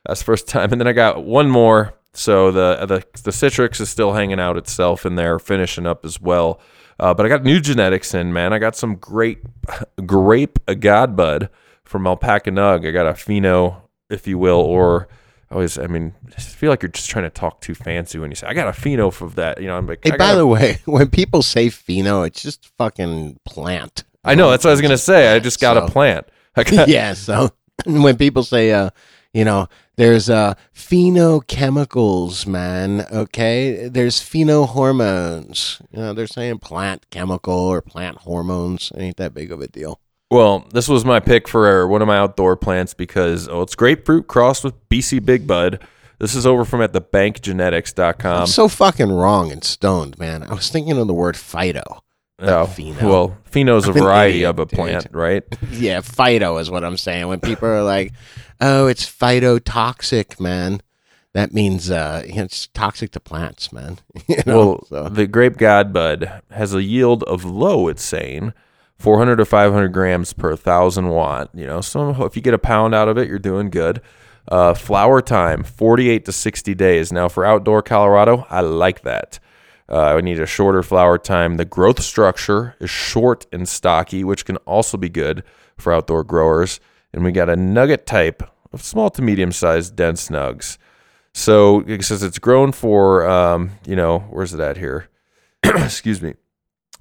that's 0.08 0.22
the 0.22 0.26
first 0.26 0.48
time, 0.48 0.72
and 0.72 0.82
then 0.82 0.88
I 0.88 0.94
got 0.94 1.24
one 1.24 1.52
more. 1.52 1.94
So 2.14 2.52
the 2.52 2.86
the 2.86 3.22
the 3.24 3.32
Citrix 3.32 3.82
is 3.82 3.90
still 3.90 4.14
hanging 4.14 4.40
out 4.40 4.58
itself 4.58 5.06
in 5.06 5.16
there, 5.16 5.40
finishing 5.40 5.88
up 5.88 6.06
as 6.06 6.22
well. 6.22 6.60
Uh, 7.00 7.14
but 7.14 7.26
I 7.26 7.30
got 7.30 7.44
new 7.44 7.60
genetics 7.60 8.14
in, 8.14 8.32
man. 8.34 8.54
I 8.54 8.60
got 8.60 8.76
some 8.76 8.96
great 8.96 9.40
grape 10.06 10.60
a 10.68 10.76
godbud 10.76 11.50
from 11.84 12.06
Alpaca 12.06 12.52
Nug. 12.52 12.88
I 12.88 12.92
got 12.92 13.08
a 13.08 13.14
Pheno, 13.14 13.82
if 14.12 14.28
you 14.28 14.38
will, 14.38 14.60
or 14.60 15.08
I 15.50 15.56
always, 15.56 15.78
I 15.80 15.88
mean, 15.88 16.14
I 16.38 16.40
feel 16.40 16.70
like 16.70 16.82
you're 16.84 16.90
just 16.92 17.10
trying 17.10 17.26
to 17.26 17.30
talk 17.32 17.62
too 17.62 17.74
fancy 17.76 18.20
when 18.20 18.30
you 18.30 18.36
say 18.36 18.46
I 18.48 18.54
got 18.54 18.68
a 18.68 18.72
Pheno 18.80 19.12
for 19.12 19.28
that. 19.32 19.60
You 19.60 19.68
know, 19.68 19.76
I'm 19.78 19.88
like, 19.88 20.00
Hey, 20.04 20.16
by 20.16 20.32
a- 20.32 20.36
the 20.38 20.46
way, 20.48 20.80
when 20.86 21.10
people 21.10 21.42
say 21.42 21.68
pheno, 21.68 22.28
it's 22.28 22.42
just 22.44 22.70
fucking 22.78 23.40
plant. 23.46 24.04
I 24.24 24.36
know 24.36 24.52
that's 24.52 24.64
what 24.64 24.70
I 24.70 24.74
was 24.74 24.82
gonna 24.82 24.98
say. 24.98 25.36
I 25.36 25.40
just 25.40 25.60
got 25.60 25.76
So- 25.78 25.86
a 25.86 25.90
plant. 25.90 26.28
I 26.56 26.64
got, 26.64 26.88
yeah. 26.88 27.14
So 27.14 27.50
when 27.88 28.18
people 28.18 28.44
say, 28.44 28.72
uh, 28.72 28.92
you 29.34 29.44
know, 29.46 29.68
there's 29.96 30.30
uh, 30.30 30.56
phenochemicals, 30.74 32.48
man. 32.48 33.06
Okay, 33.12 33.88
there's 33.88 34.20
phenohormones. 34.20 35.82
You 35.92 36.00
know, 36.00 36.14
they're 36.14 36.28
saying 36.28 36.60
plant 36.60 37.10
chemical 37.10 37.54
or 37.54 37.82
plant 37.82 38.20
hormones. 38.20 38.92
It 38.96 39.02
Ain't 39.02 39.18
that 39.18 39.34
big 39.34 39.52
of 39.52 39.62
a 39.62 39.68
deal. 39.68 40.00
Well, 40.32 40.66
this 40.72 40.88
was 40.88 41.06
my 41.06 41.20
pick 41.20 41.48
for 41.48 41.88
one 41.88 42.02
of 42.02 42.08
my 42.08 42.18
outdoor 42.18 42.56
plants 42.56 42.96
because 42.96 43.48
oh, 43.48 43.62
it's 43.62 43.76
grapefruit 43.76 44.28
crossed 44.28 44.64
with 44.64 44.74
BC 44.90 45.24
Big 45.24 45.46
Bud. 45.46 45.80
This 46.20 46.34
is 46.34 46.46
over 46.48 46.66
from 46.66 46.82
at 46.82 46.94
thebankgenetics.com. 46.94 48.42
I'm 48.42 48.48
so 48.48 48.68
fucking 48.68 49.12
wrong 49.12 49.52
and 49.52 49.64
stoned, 49.64 50.18
man. 50.18 50.42
I 50.44 50.54
was 50.54 50.70
thinking 50.70 50.98
of 50.98 51.06
the 51.06 51.14
word 51.14 51.36
phyto. 51.36 52.00
Oh, 52.40 52.66
pheno. 52.66 53.02
well, 53.04 53.38
pheno 53.52 53.78
is 53.78 53.88
a 53.88 53.94
variety 53.94 54.38
idiot, 54.38 54.50
of 54.50 54.60
a 54.60 54.66
dude. 54.66 54.76
plant, 54.76 55.08
right? 55.12 55.44
Yeah, 55.72 56.00
phyto 56.00 56.60
is 56.60 56.72
what 56.72 56.84
I'm 56.84 56.98
saying. 56.98 57.28
When 57.28 57.40
people 57.40 57.68
are 57.68 57.84
like, 57.84 58.14
"Oh, 58.64 58.88
it's 58.88 59.06
phytotoxic, 59.06 60.40
man," 60.40 60.82
that 61.34 61.52
means 61.52 61.90
uh, 61.90 62.22
it's 62.26 62.68
toxic 62.68 63.12
to 63.12 63.20
plants, 63.20 63.74
man. 63.74 63.98
you 64.28 64.38
know? 64.46 64.58
well, 64.58 64.86
so, 64.88 65.10
the 65.10 65.28
grape 65.28 65.58
godbud 65.58 66.42
has 66.52 66.74
a 66.74 66.84
yield 66.84 67.24
of 67.24 67.44
low, 67.44 67.88
it's 67.88 68.04
saying, 68.04 68.54
400 69.00 69.38
to 69.38 69.46
500 69.46 69.90
grams 69.90 70.32
per 70.34 70.56
thousand 70.56 71.10
watt. 71.10 71.50
You 71.54 71.66
know, 71.66 71.82
so 71.82 72.24
if 72.24 72.36
you 72.36 72.42
get 72.42 72.54
a 72.54 72.60
pound 72.60 72.94
out 72.94 73.08
of 73.10 73.18
it, 73.18 73.28
you're 73.28 73.40
doing 73.40 73.70
good. 73.70 74.02
Uh, 74.48 74.74
flower 74.74 75.22
time, 75.22 75.64
48 75.64 76.26
to 76.26 76.32
60 76.32 76.76
days. 76.76 77.12
Now, 77.12 77.30
for 77.30 77.46
outdoor 77.46 77.82
Colorado, 77.82 78.46
I 78.50 78.62
like 78.62 79.02
that. 79.02 79.40
Uh, 79.90 80.16
I 80.16 80.22
need 80.22 80.40
a 80.40 80.46
shorter 80.46 80.84
flower 80.84 81.18
time. 81.18 81.58
The 81.58 81.66
growth 81.66 82.02
structure 82.02 82.76
is 82.80 82.90
short 82.90 83.46
and 83.52 83.68
stocky, 83.68 84.24
which 84.24 84.46
can 84.46 84.58
also 84.58 84.98
be 84.98 85.10
good 85.10 85.44
for 85.78 85.94
outdoor 85.94 86.24
growers. 86.24 86.80
And 87.14 87.24
we 87.24 87.32
got 87.32 87.50
a 87.50 87.56
nugget 87.56 88.06
type 88.06 88.44
small 88.78 89.10
to 89.12 89.22
medium 89.22 89.52
sized 89.52 89.96
dense 89.96 90.30
nugs. 90.30 90.78
So 91.34 91.84
it 91.88 92.04
says 92.04 92.22
it's 92.22 92.40
grown 92.40 92.72
for, 92.72 93.28
um, 93.28 93.72
you 93.86 93.96
know, 93.96 94.20
where's 94.30 94.54
it 94.54 94.60
at 94.60 94.78
here? 94.78 95.10
Excuse 95.64 96.22
me. 96.22 96.36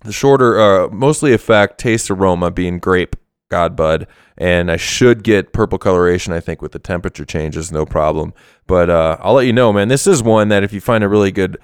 The 0.05 0.13
shorter, 0.13 0.59
uh, 0.59 0.89
mostly 0.89 1.33
effect, 1.33 1.79
taste, 1.79 2.11
aroma 2.11 2.51
being 2.51 2.79
grape, 2.79 3.15
godbud, 3.51 4.07
and 4.37 4.71
I 4.71 4.77
should 4.77 5.23
get 5.23 5.53
purple 5.53 5.79
coloration. 5.79 6.33
I 6.33 6.41
think 6.41 6.61
with 6.61 6.73
the 6.73 6.79
temperature 6.79 7.25
changes, 7.25 7.71
no 7.71 7.87
problem. 7.87 8.33
But 8.67 8.91
uh, 8.91 9.19
I'll 9.21 9.35
let 9.35 9.47
you 9.47 9.53
know, 9.53 9.73
man. 9.73 9.89
This 9.89 10.07
is 10.07 10.23
one 10.23 10.49
that 10.49 10.65
if 10.65 10.73
you 10.73 10.81
find 10.81 11.05
a 11.05 11.09
really 11.09 11.31
good 11.31 11.59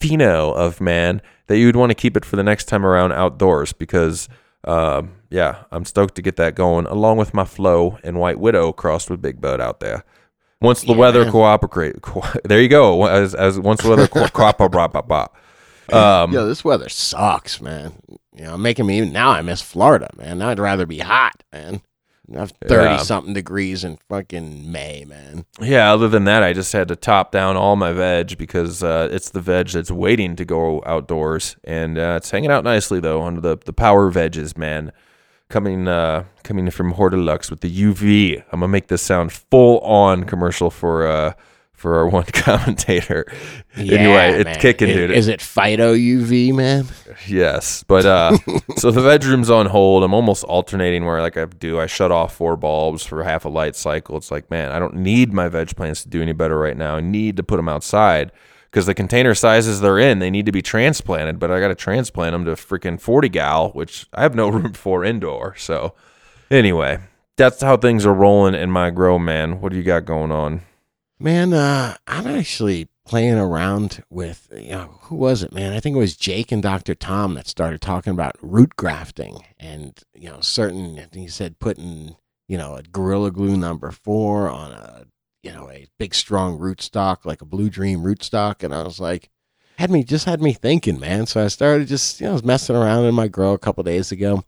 pheno 0.00 0.54
of 0.54 0.80
man, 0.80 1.20
that 1.46 1.58
you'd 1.58 1.76
want 1.76 1.90
to 1.90 1.94
keep 1.94 2.16
it 2.16 2.24
for 2.24 2.36
the 2.36 2.42
next 2.42 2.64
time 2.64 2.84
around 2.84 3.12
outdoors 3.12 3.72
because, 3.72 4.28
um, 4.66 5.12
yeah, 5.30 5.64
I'm 5.70 5.84
stoked 5.84 6.14
to 6.16 6.22
get 6.22 6.36
that 6.36 6.54
going 6.54 6.86
along 6.86 7.16
with 7.18 7.34
my 7.34 7.44
flow 7.44 7.98
and 8.04 8.18
white 8.18 8.38
widow 8.38 8.72
crossed 8.72 9.10
with 9.10 9.20
big 9.22 9.40
bud 9.40 9.60
out 9.60 9.80
there. 9.80 10.04
Once 10.60 10.82
the 10.82 10.92
Yeah, 10.92 10.96
weather 10.98 11.22
man. 11.24 11.32
cooperate, 11.32 12.00
co- 12.02 12.22
there 12.44 12.60
you 12.62 12.68
go. 12.68 13.04
As, 13.06 13.34
as 13.34 13.58
once 13.60 13.82
the 13.82 13.90
weather 13.90 14.06
co- 14.08 14.28
cooperate, 14.28 14.72
um, 15.92 16.32
yo, 16.32 16.46
this 16.46 16.64
weather 16.64 16.88
sucks, 16.88 17.60
man. 17.60 17.92
You 18.34 18.44
know, 18.44 18.56
making 18.56 18.86
me 18.86 19.02
now. 19.02 19.30
I 19.30 19.42
miss 19.42 19.60
Florida, 19.60 20.08
man. 20.16 20.38
Now 20.38 20.48
I'd 20.50 20.58
rather 20.58 20.86
be 20.86 20.98
hot, 21.00 21.42
man. 21.52 21.82
Have 22.34 22.52
thirty 22.66 22.90
Yeah. 22.94 22.96
something 22.98 23.34
degrees 23.34 23.84
in 23.84 23.98
fucking 24.08 24.70
May, 24.72 25.04
man. 25.06 25.44
Yeah, 25.60 25.92
other 25.92 26.08
than 26.08 26.24
that, 26.24 26.42
I 26.42 26.52
just 26.54 26.72
had 26.72 26.88
to 26.88 26.96
top 26.96 27.30
down 27.32 27.56
all 27.56 27.76
my 27.76 27.92
veg 27.92 28.38
because 28.38 28.82
uh, 28.82 29.08
it's 29.12 29.30
the 29.30 29.40
veg 29.40 29.68
that's 29.68 29.90
waiting 29.90 30.34
to 30.36 30.44
go 30.44 30.82
outdoors, 30.86 31.56
and 31.64 31.98
uh, 31.98 32.14
it's 32.16 32.30
hanging 32.30 32.50
out 32.50 32.64
nicely 32.64 32.98
though 33.00 33.22
under 33.22 33.40
the 33.40 33.58
the 33.64 33.72
power 33.74 34.10
veggies, 34.10 34.56
man. 34.56 34.90
Coming 35.50 35.86
uh, 35.86 36.24
coming 36.42 36.70
from 36.70 36.94
Hortilux 36.94 37.50
with 37.50 37.60
the 37.60 37.70
UV. 37.70 38.42
I'm 38.50 38.60
gonna 38.60 38.68
make 38.68 38.88
this 38.88 39.02
sound 39.02 39.30
full 39.32 39.78
on 39.80 40.24
commercial 40.24 40.70
for 40.70 41.06
uh, 41.06 41.32
for 41.84 41.96
our 41.98 42.08
one 42.20 42.24
commentator. 42.24 43.30
anyway, 43.76 44.30
it's 44.40 44.44
man. 44.44 44.58
kicking, 44.58 44.88
Is- 44.88 44.96
dude. 44.96 45.10
Is 45.10 45.28
it 45.28 45.40
phyto 45.40 45.94
UV, 45.94 46.54
man? 46.54 46.86
Yes, 47.26 47.84
but 47.86 48.06
uh, 48.06 48.38
so 48.78 48.90
the 48.90 49.02
bedroom's 49.02 49.50
on 49.50 49.66
hold. 49.66 50.02
I'm 50.02 50.14
almost 50.14 50.44
alternating 50.44 51.04
where, 51.04 51.20
like 51.20 51.36
I 51.36 51.44
do, 51.44 51.78
I 51.78 51.84
shut 51.84 52.10
off 52.10 52.34
four 52.34 52.56
bulbs 52.56 53.04
for 53.04 53.22
half 53.22 53.44
a 53.44 53.50
light 53.50 53.76
cycle. 53.76 54.16
It's 54.16 54.30
like, 54.30 54.50
man, 54.50 54.72
I 54.72 54.78
don't 54.78 54.96
need 54.96 55.34
my 55.34 55.48
veg 55.48 55.76
plants 55.76 56.02
to 56.04 56.08
do 56.08 56.22
any 56.22 56.32
better 56.32 56.58
right 56.58 56.74
now. 56.76 56.96
I 56.96 57.00
need 57.02 57.36
to 57.36 57.42
put 57.42 57.56
them 57.58 57.68
outside 57.68 58.32
because 58.70 58.86
the 58.86 58.94
container 58.94 59.34
sizes 59.34 59.82
they're 59.82 59.98
in, 59.98 60.20
they 60.20 60.30
need 60.30 60.46
to 60.46 60.52
be 60.52 60.62
transplanted. 60.62 61.38
But 61.38 61.50
I 61.50 61.60
got 61.60 61.68
to 61.68 61.74
transplant 61.74 62.32
them 62.32 62.46
to 62.46 62.52
freaking 62.52 62.98
40 62.98 63.28
gal, 63.28 63.72
which 63.72 64.06
I 64.14 64.22
have 64.22 64.34
no 64.34 64.48
room 64.56 64.72
for 64.72 65.04
indoor. 65.04 65.54
So 65.56 65.92
anyway, 66.50 67.00
that's 67.36 67.60
how 67.60 67.76
things 67.76 68.06
are 68.06 68.14
rolling 68.14 68.54
in 68.54 68.70
my 68.70 68.88
grow, 68.88 69.18
man. 69.18 69.60
What 69.60 69.70
do 69.72 69.76
you 69.76 69.84
got 69.84 70.06
going 70.06 70.32
on? 70.32 70.62
Man, 71.18 71.52
uh, 71.52 71.96
I'm 72.06 72.26
actually 72.26 72.88
playing 73.06 73.38
around 73.38 74.02
with, 74.10 74.48
you 74.52 74.70
know, 74.70 74.98
who 75.02 75.16
was 75.16 75.42
it, 75.42 75.52
man? 75.52 75.72
I 75.72 75.78
think 75.78 75.94
it 75.94 76.00
was 76.00 76.16
Jake 76.16 76.50
and 76.50 76.62
Dr. 76.62 76.94
Tom 76.94 77.34
that 77.34 77.46
started 77.46 77.80
talking 77.80 78.12
about 78.12 78.36
root 78.42 78.74
grafting 78.76 79.38
and, 79.58 79.96
you 80.14 80.28
know, 80.28 80.40
certain, 80.40 81.08
he 81.12 81.28
said 81.28 81.60
putting, 81.60 82.16
you 82.48 82.58
know, 82.58 82.74
a 82.74 82.82
Gorilla 82.82 83.30
Glue 83.30 83.56
number 83.56 83.90
four 83.92 84.48
on 84.48 84.72
a, 84.72 85.04
you 85.42 85.52
know, 85.52 85.70
a 85.70 85.86
big 85.98 86.14
strong 86.14 86.58
rootstock, 86.58 87.24
like 87.24 87.42
a 87.42 87.46
Blue 87.46 87.70
Dream 87.70 88.00
rootstock. 88.00 88.64
And 88.64 88.74
I 88.74 88.82
was 88.82 88.98
like, 88.98 89.30
had 89.78 89.90
me, 89.90 90.02
just 90.02 90.24
had 90.24 90.42
me 90.42 90.52
thinking, 90.52 90.98
man. 90.98 91.26
So 91.26 91.44
I 91.44 91.48
started 91.48 91.86
just, 91.86 92.20
you 92.20 92.26
know, 92.26 92.40
messing 92.42 92.76
around 92.76 93.04
in 93.04 93.14
my 93.14 93.28
grow 93.28 93.52
a 93.52 93.58
couple 93.58 93.84
days 93.84 94.10
ago. 94.10 94.42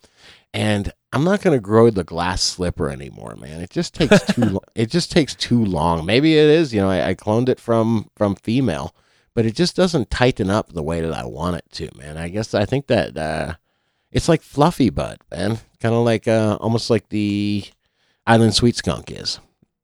And 0.53 0.93
I'm 1.13 1.25
not 1.25 1.41
going 1.41 1.57
to 1.57 1.61
grow 1.61 1.89
the 1.91 2.05
glass 2.05 2.43
slipper 2.43 2.91
anymore, 2.91 3.37
man. 3.37 3.61
It 3.61 3.71
just 3.71 3.95
takes 3.95 4.21
too 4.35 4.41
long. 4.45 4.61
It 4.75 4.91
just 4.91 5.11
takes 5.11 5.35
too 5.35 5.65
long. 5.65 6.05
Maybe 6.05 6.37
it 6.37 6.49
is, 6.49 6.75
you 6.75 6.81
know, 6.81 6.91
I, 6.91 7.09
I 7.11 7.15
cloned 7.15 7.49
it 7.49 7.61
from 7.61 8.11
from 8.17 8.35
female, 8.37 8.95
but 9.35 9.47
it 9.47 9.55
just 9.55 9.77
doesn't 9.77 10.11
tighten 10.11 10.51
up 10.51 10.73
the 10.73 10.83
way 10.83 11.01
that 11.01 11.13
I 11.13 11.25
want 11.25 11.57
it 11.57 11.65
to, 11.73 11.89
man. 11.97 12.17
I 12.19 12.29
guess 12.29 12.53
I 12.55 12.65
think 12.67 12.89
that 12.89 13.17
uh, 13.17 13.55
it's 14.13 14.29
like 14.29 14.43
fluffy 14.43 14.91
bud, 14.91 15.19
man. 15.31 15.59
Kind 15.81 15.95
of 15.95 16.05
like 16.05 16.27
uh, 16.29 16.59
almost 16.61 16.91
like 16.91 17.09
the 17.09 17.65
Island 18.27 18.55
Sweet 18.55 18.77
Skunk 18.77 19.11
is. 19.11 19.39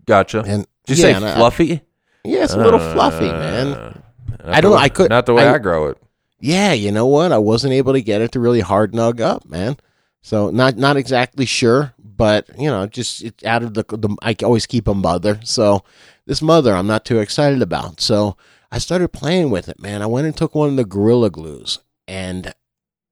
Gotcha. 0.05 0.43
And 0.47 0.66
Did 0.87 0.99
you 0.99 1.05
yeah, 1.07 1.11
say 1.12 1.16
and 1.16 1.25
I- 1.25 1.37
fluffy? 1.37 1.81
yeah, 2.25 2.45
it's 2.45 2.53
a 2.55 2.59
little 2.59 2.81
fluffy, 2.81 3.27
man. 3.29 3.68
Uh, 3.68 4.01
I 4.45 4.61
don't 4.61 4.73
know, 4.73 4.79
I 4.79 4.89
could- 4.89 5.11
Not 5.11 5.27
the 5.27 5.35
way 5.35 5.47
I- 5.47 5.55
I 5.55 5.59
grow 5.59 5.87
it. 5.89 5.99
Yeah, 6.41 6.73
you 6.73 6.91
know 6.91 7.07
what? 7.07 7.31
I 7.31 7.39
wasn't 7.39 7.73
able 7.75 7.93
to 7.93 8.03
get 8.03 8.20
it 8.20 8.33
to 8.33 8.41
really 8.41 8.61
hard 8.61 8.93
nug 8.93 9.20
up, 9.20 9.49
man. 9.49 9.77
So 10.23 10.51
not 10.51 10.77
not 10.77 10.97
exactly 10.97 11.45
sure, 11.45 11.95
but 11.99 12.49
you 12.59 12.70
know, 12.70 12.87
just 12.87 13.23
it's 13.23 13.45
out 13.45 13.62
of 13.62 13.75
the, 13.75 13.83
the 13.83 14.16
I 14.23 14.37
always 14.43 14.66
keep 14.66 14.87
a 14.87 14.95
mother. 14.95 15.41
So 15.45 15.85
this 16.27 16.41
mother, 16.41 16.75
I'm 16.75 16.87
not 16.87 17.05
too 17.05 17.18
excited 17.18 17.61
about. 17.61 18.01
So 18.01 18.37
I 18.70 18.79
started 18.79 19.09
playing 19.09 19.51
with 19.51 19.68
it, 19.68 19.81
man. 19.81 20.01
I 20.01 20.07
went 20.07 20.27
and 20.27 20.37
took 20.37 20.55
one 20.55 20.70
of 20.70 20.77
the 20.77 20.85
Gorilla 20.85 21.29
Glues, 21.29 21.81
and 22.07 22.55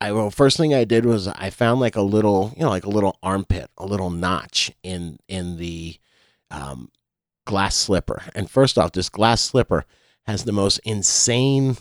I 0.01 0.13
well, 0.13 0.31
first 0.31 0.57
thing 0.57 0.73
I 0.73 0.85
did 0.85 1.05
was 1.05 1.27
I 1.29 1.51
found 1.51 1.81
like 1.81 1.97
a 1.97 2.03
little, 2.03 2.55
you 2.57 2.63
know, 2.63 2.71
like 2.71 2.85
a 2.85 2.91
little 2.91 3.19
armpit, 3.23 3.71
a 3.77 3.85
little 3.85 4.11
notch 4.11 4.73
in 4.83 5.19
in 5.29 5.57
the 5.57 5.99
um, 6.51 6.91
glass 7.45 7.77
slipper. 7.77 8.23
And 8.35 8.49
first 8.49 8.79
off, 8.79 8.93
this 8.93 9.09
glass 9.09 9.43
slipper 9.43 9.85
has 10.27 10.45
the 10.45 10.53
most 10.53 10.79
insane 10.85 11.77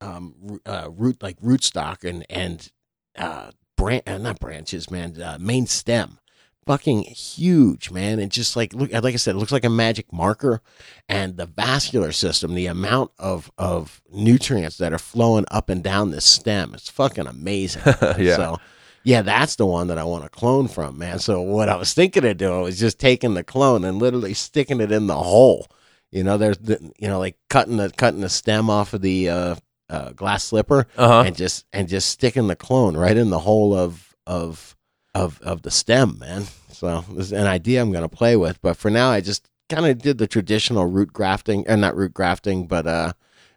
um, 0.00 0.60
uh, 0.66 0.90
root 0.90 1.22
like 1.22 1.40
rootstock 1.40 2.04
and 2.08 2.26
and 2.28 2.70
uh, 3.16 3.50
branch 3.76 4.02
uh, 4.06 4.18
not 4.18 4.40
branches, 4.40 4.90
man, 4.90 5.20
uh, 5.20 5.38
main 5.40 5.66
stem. 5.66 6.18
fucking 6.66 7.02
huge, 7.04 7.90
man. 7.90 8.18
And 8.18 8.30
just 8.32 8.56
like 8.56 8.72
look, 8.74 8.92
like 8.92 9.14
I 9.14 9.16
said, 9.16 9.34
it 9.36 9.38
looks 9.38 9.52
like 9.52 9.64
a 9.64 9.70
magic 9.70 10.12
marker. 10.12 10.60
And 11.08 11.36
the 11.36 11.46
vascular 11.46 12.12
system, 12.12 12.54
the 12.54 12.66
amount 12.66 13.12
of 13.18 13.50
of 13.58 14.02
nutrients 14.12 14.78
that 14.78 14.92
are 14.92 14.98
flowing 14.98 15.44
up 15.50 15.68
and 15.68 15.82
down 15.82 16.10
this 16.10 16.24
stem, 16.24 16.74
it's 16.74 16.90
fucking 16.90 17.26
amazing. 17.26 17.82
Yeah. 18.18 18.36
So 18.36 18.56
yeah, 19.04 19.22
that's 19.22 19.54
the 19.56 19.66
one 19.66 19.86
that 19.88 19.98
I 19.98 20.04
want 20.04 20.24
to 20.24 20.30
clone 20.30 20.66
from, 20.66 20.98
man. 20.98 21.20
So 21.20 21.40
what 21.40 21.68
I 21.68 21.76
was 21.76 21.94
thinking 21.94 22.24
of 22.26 22.36
doing 22.38 22.62
was 22.62 22.78
just 22.80 22.98
taking 22.98 23.34
the 23.34 23.44
clone 23.44 23.84
and 23.84 23.98
literally 24.00 24.34
sticking 24.34 24.80
it 24.80 24.90
in 24.90 25.06
the 25.06 25.14
hole. 25.16 25.68
You 26.10 26.24
know, 26.24 26.36
there's 26.38 26.58
the, 26.58 26.92
you 26.98 27.06
know, 27.08 27.18
like 27.20 27.36
cutting 27.48 27.76
the 27.76 27.90
cutting 27.90 28.20
the 28.22 28.28
stem 28.28 28.68
off 28.70 28.94
of 28.94 29.02
the 29.02 29.28
uh, 29.28 29.56
uh, 29.88 30.10
glass 30.12 30.44
slipper 30.44 30.86
Uh-huh. 30.96 31.22
and 31.26 31.36
just 31.36 31.64
and 31.72 31.88
just 31.88 32.08
sticking 32.08 32.46
the 32.48 32.56
clone 32.56 32.96
right 32.96 33.16
in 33.16 33.30
the 33.30 33.40
hole 33.40 33.74
of 33.74 34.14
of 34.26 34.76
of 35.14 35.40
of 35.42 35.62
the 35.62 35.70
stem, 35.70 36.18
man. 36.18 36.44
So 36.72 37.04
this 37.10 37.26
is 37.26 37.32
an 37.32 37.46
idea 37.46 37.80
I'm 37.80 37.92
gonna 37.92 38.08
play 38.08 38.36
with, 38.36 38.60
but 38.60 38.76
for 38.76 38.90
now 38.90 39.10
I 39.10 39.20
just 39.20 39.48
kind 39.68 39.86
of 39.86 39.98
did 39.98 40.18
the 40.18 40.26
traditional 40.26 40.86
root 40.86 41.12
grafting, 41.12 41.64
or 41.68 41.76
not 41.76 41.96
root 41.96 42.12
grafting, 42.14 42.66
but 42.66 42.86
uh, 42.86 43.12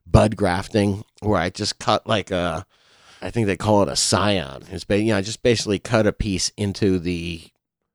bud 0.08 0.36
grafting, 0.36 1.04
where 1.22 1.40
I 1.40 1.50
just 1.50 1.78
cut 1.80 2.08
like 2.08 2.32
a, 2.32 2.66
I 3.22 3.30
think 3.30 3.48
they 3.48 3.58
call 3.58 3.84
it 3.84 3.90
a 3.90 3.96
scion. 3.96 4.64
It's 4.72 4.86
ba- 4.86 5.00
you 5.00 5.12
know 5.12 5.18
I 5.18 5.22
just 5.22 5.44
basically 5.44 5.80
cut 5.80 6.08
a 6.08 6.14
piece 6.14 6.52
into 6.58 6.98
the 7.00 7.44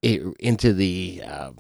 into 0.03 0.73
the 0.75 1.23
uh, 1.27 1.51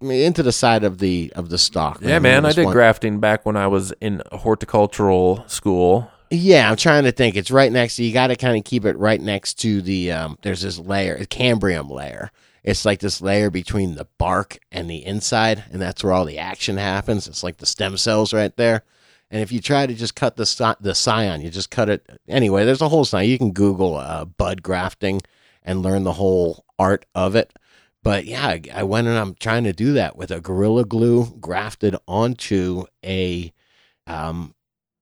into 0.00 0.42
the 0.44 0.52
side 0.52 0.84
of 0.84 0.98
the 0.98 1.32
of 1.34 1.48
the 1.48 1.58
stock. 1.58 1.98
Yeah, 2.02 2.20
man. 2.20 2.44
I 2.46 2.52
did 2.52 2.66
one- 2.66 2.72
grafting 2.72 3.18
back 3.20 3.44
when 3.44 3.56
I 3.56 3.66
was 3.66 3.92
in 4.00 4.22
horticultural 4.32 5.44
school. 5.48 6.10
Yeah, 6.30 6.68
I'm 6.68 6.76
trying 6.76 7.04
to 7.04 7.12
think. 7.12 7.36
It's 7.36 7.50
right 7.50 7.72
next 7.72 7.96
to 7.96 8.04
you. 8.04 8.12
Got 8.12 8.26
to 8.28 8.36
kind 8.36 8.56
of 8.58 8.64
keep 8.64 8.84
it 8.84 8.98
right 8.98 9.20
next 9.20 9.54
to 9.60 9.80
the. 9.80 10.12
Um, 10.12 10.38
there's 10.42 10.62
this 10.62 10.78
layer, 10.78 11.14
a 11.16 11.26
cambrium 11.26 11.88
layer. 11.88 12.30
It's 12.62 12.84
like 12.84 13.00
this 13.00 13.22
layer 13.22 13.50
between 13.50 13.94
the 13.94 14.06
bark 14.18 14.58
and 14.70 14.90
the 14.90 15.04
inside, 15.04 15.64
and 15.70 15.80
that's 15.80 16.04
where 16.04 16.12
all 16.12 16.26
the 16.26 16.38
action 16.38 16.76
happens. 16.76 17.26
It's 17.26 17.42
like 17.42 17.58
the 17.58 17.66
stem 17.66 17.96
cells 17.96 18.34
right 18.34 18.54
there. 18.56 18.82
And 19.30 19.42
if 19.42 19.52
you 19.52 19.60
try 19.60 19.86
to 19.86 19.94
just 19.94 20.14
cut 20.14 20.36
the 20.36 20.76
the 20.80 20.94
scion, 20.94 21.40
you 21.40 21.50
just 21.50 21.70
cut 21.70 21.88
it 21.88 22.06
anyway. 22.28 22.64
There's 22.64 22.82
a 22.82 22.88
whole 22.88 23.04
scion. 23.04 23.28
You 23.28 23.38
can 23.38 23.52
Google 23.52 23.96
uh, 23.96 24.26
bud 24.26 24.62
grafting 24.62 25.22
and 25.62 25.82
learn 25.82 26.04
the 26.04 26.14
whole 26.14 26.64
art 26.78 27.06
of 27.14 27.36
it. 27.36 27.52
But 28.02 28.26
yeah, 28.26 28.46
I, 28.46 28.62
I 28.72 28.82
went 28.84 29.06
and 29.06 29.16
I'm 29.16 29.34
trying 29.34 29.64
to 29.64 29.72
do 29.72 29.94
that 29.94 30.16
with 30.16 30.30
a 30.30 30.40
gorilla 30.40 30.84
glue 30.84 31.36
grafted 31.40 31.96
onto 32.06 32.84
a 33.04 33.52
um, 34.06 34.54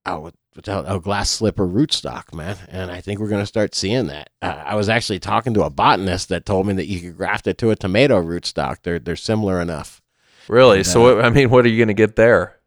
oh, 0.05 0.31
a 0.65 0.99
glass 0.99 1.29
slipper 1.29 1.67
rootstock, 1.67 2.33
man. 2.33 2.57
And 2.69 2.89
I 2.91 3.01
think 3.01 3.19
we're 3.19 3.27
going 3.27 3.41
to 3.41 3.47
start 3.47 3.75
seeing 3.75 4.07
that. 4.07 4.29
Uh, 4.41 4.63
I 4.65 4.75
was 4.75 4.89
actually 4.89 5.19
talking 5.19 5.53
to 5.53 5.63
a 5.63 5.69
botanist 5.69 6.29
that 6.29 6.45
told 6.45 6.67
me 6.67 6.73
that 6.73 6.87
you 6.87 6.99
could 6.99 7.17
graft 7.17 7.47
it 7.47 7.57
to 7.59 7.69
a 7.69 7.75
tomato 7.75 8.21
rootstock. 8.21 8.77
They're 8.83 8.99
they're 8.99 9.15
similar 9.15 9.61
enough. 9.61 10.01
Really? 10.47 10.77
And, 10.77 10.87
so, 10.87 11.05
uh, 11.05 11.15
what, 11.15 11.25
I 11.25 11.29
mean, 11.29 11.49
what 11.49 11.65
are 11.65 11.69
you 11.69 11.77
going 11.77 11.89
to 11.89 11.93
get 11.93 12.15
there? 12.15 12.57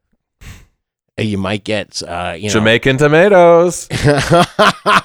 Uh, 1.19 1.23
You 1.23 1.39
might 1.39 1.65
get, 1.65 2.03
uh, 2.03 2.35
you 2.37 2.49
know, 2.49 2.53
Jamaican 2.55 2.99
tomatoes. 2.99 3.89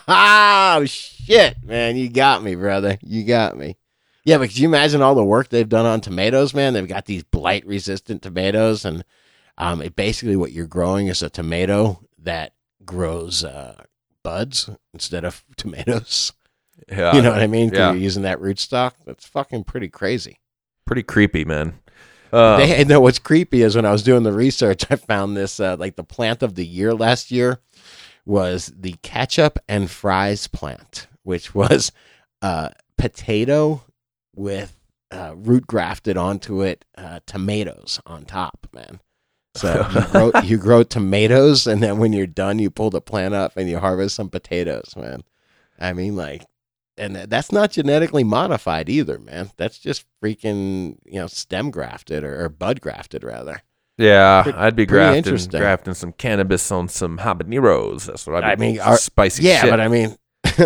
oh 0.07 0.83
shit, 0.85 1.63
man! 1.63 1.97
You 1.97 2.09
got 2.09 2.43
me, 2.43 2.55
brother. 2.55 2.97
You 3.01 3.23
got 3.23 3.57
me. 3.57 3.77
Yeah, 4.23 4.39
but 4.39 4.49
could 4.49 4.57
you 4.57 4.67
imagine 4.67 5.01
all 5.01 5.13
the 5.13 5.23
work 5.23 5.49
they've 5.49 5.69
done 5.69 5.85
on 5.85 6.01
tomatoes, 6.01 6.53
man? 6.53 6.73
They've 6.73 6.87
got 6.87 7.05
these 7.05 7.23
blight-resistant 7.23 8.23
tomatoes, 8.23 8.83
and 8.83 9.05
um, 9.57 9.83
it 9.83 9.95
basically 9.95 10.35
what 10.35 10.51
you're 10.51 10.65
growing 10.65 11.07
is 11.07 11.21
a 11.21 11.29
tomato 11.29 11.99
that 12.23 12.54
grows 12.85 13.43
uh, 13.43 13.83
buds 14.23 14.69
instead 14.93 15.23
of 15.25 15.43
tomatoes. 15.57 16.33
Yeah, 16.89 17.15
you 17.15 17.21
know 17.21 17.31
what 17.31 17.41
I 17.41 17.47
mean? 17.47 17.71
yeah. 17.73 17.91
You're 17.91 18.01
using 18.01 18.23
that 18.23 18.39
rootstock. 18.39 18.93
That's 19.05 19.25
fucking 19.25 19.63
pretty 19.63 19.87
crazy. 19.87 20.39
Pretty 20.85 21.03
creepy, 21.03 21.45
man. 21.45 21.79
Uh, 22.33 22.57
they 22.57 22.83
know 22.83 22.99
what's 22.99 23.19
creepy 23.19 23.61
is 23.61 23.75
when 23.75 23.85
I 23.85 23.91
was 23.91 24.03
doing 24.03 24.23
the 24.23 24.33
research, 24.33 24.85
I 24.89 24.97
found 24.97 25.37
this 25.37 25.59
uh, 25.59 25.77
like 25.79 25.95
the 25.95 26.03
plant 26.03 26.43
of 26.43 26.55
the 26.55 26.65
year 26.65 26.93
last 26.93 27.31
year 27.31 27.59
was 28.25 28.73
the 28.75 28.95
ketchup 29.03 29.59
and 29.69 29.89
fries 29.89 30.47
plant, 30.47 31.07
which 31.23 31.55
was 31.55 31.91
uh, 32.41 32.69
potato 32.97 33.83
with 34.35 34.75
uh, 35.11 35.33
root 35.35 35.65
grafted 35.67 36.17
onto 36.17 36.61
it, 36.61 36.83
uh, 36.97 37.19
tomatoes 37.25 38.01
on 38.05 38.25
top, 38.25 38.67
man. 38.73 38.99
So 39.55 39.87
you 39.93 40.01
grow, 40.11 40.31
you 40.43 40.57
grow 40.57 40.83
tomatoes, 40.83 41.65
and 41.67 41.81
then 41.81 41.97
when 41.97 42.13
you're 42.13 42.27
done, 42.27 42.59
you 42.59 42.69
pull 42.69 42.89
the 42.89 43.01
plant 43.01 43.33
up 43.33 43.55
and 43.57 43.69
you 43.69 43.79
harvest 43.79 44.15
some 44.15 44.29
potatoes, 44.29 44.93
man. 44.97 45.23
I 45.79 45.93
mean, 45.93 46.15
like, 46.15 46.43
and 46.97 47.15
that's 47.15 47.51
not 47.51 47.71
genetically 47.71 48.23
modified 48.23 48.89
either, 48.89 49.19
man. 49.19 49.51
That's 49.57 49.77
just 49.79 50.05
freaking, 50.23 50.97
you 51.05 51.19
know, 51.19 51.27
stem 51.27 51.71
grafted 51.71 52.23
or, 52.23 52.45
or 52.45 52.49
bud 52.49 52.79
grafted, 52.81 53.23
rather. 53.23 53.61
yeah, 53.97 54.43
Pretty- 54.43 54.57
I'd 54.57 54.75
be 54.75 54.85
grafting, 54.85 55.37
grafting 55.49 55.93
some 55.93 56.11
cannabis 56.13 56.71
on 56.71 56.87
some 56.87 57.17
habaneros. 57.19 58.05
That's 58.05 58.25
what 58.27 58.43
I'd 58.43 58.53
I 58.53 58.55
mean, 58.55 58.79
are- 58.79 58.97
spicy 58.97 59.43
yeah, 59.43 59.61
shit. 59.61 59.69
but 59.69 59.79
I 59.81 59.87
mean, 59.87 60.15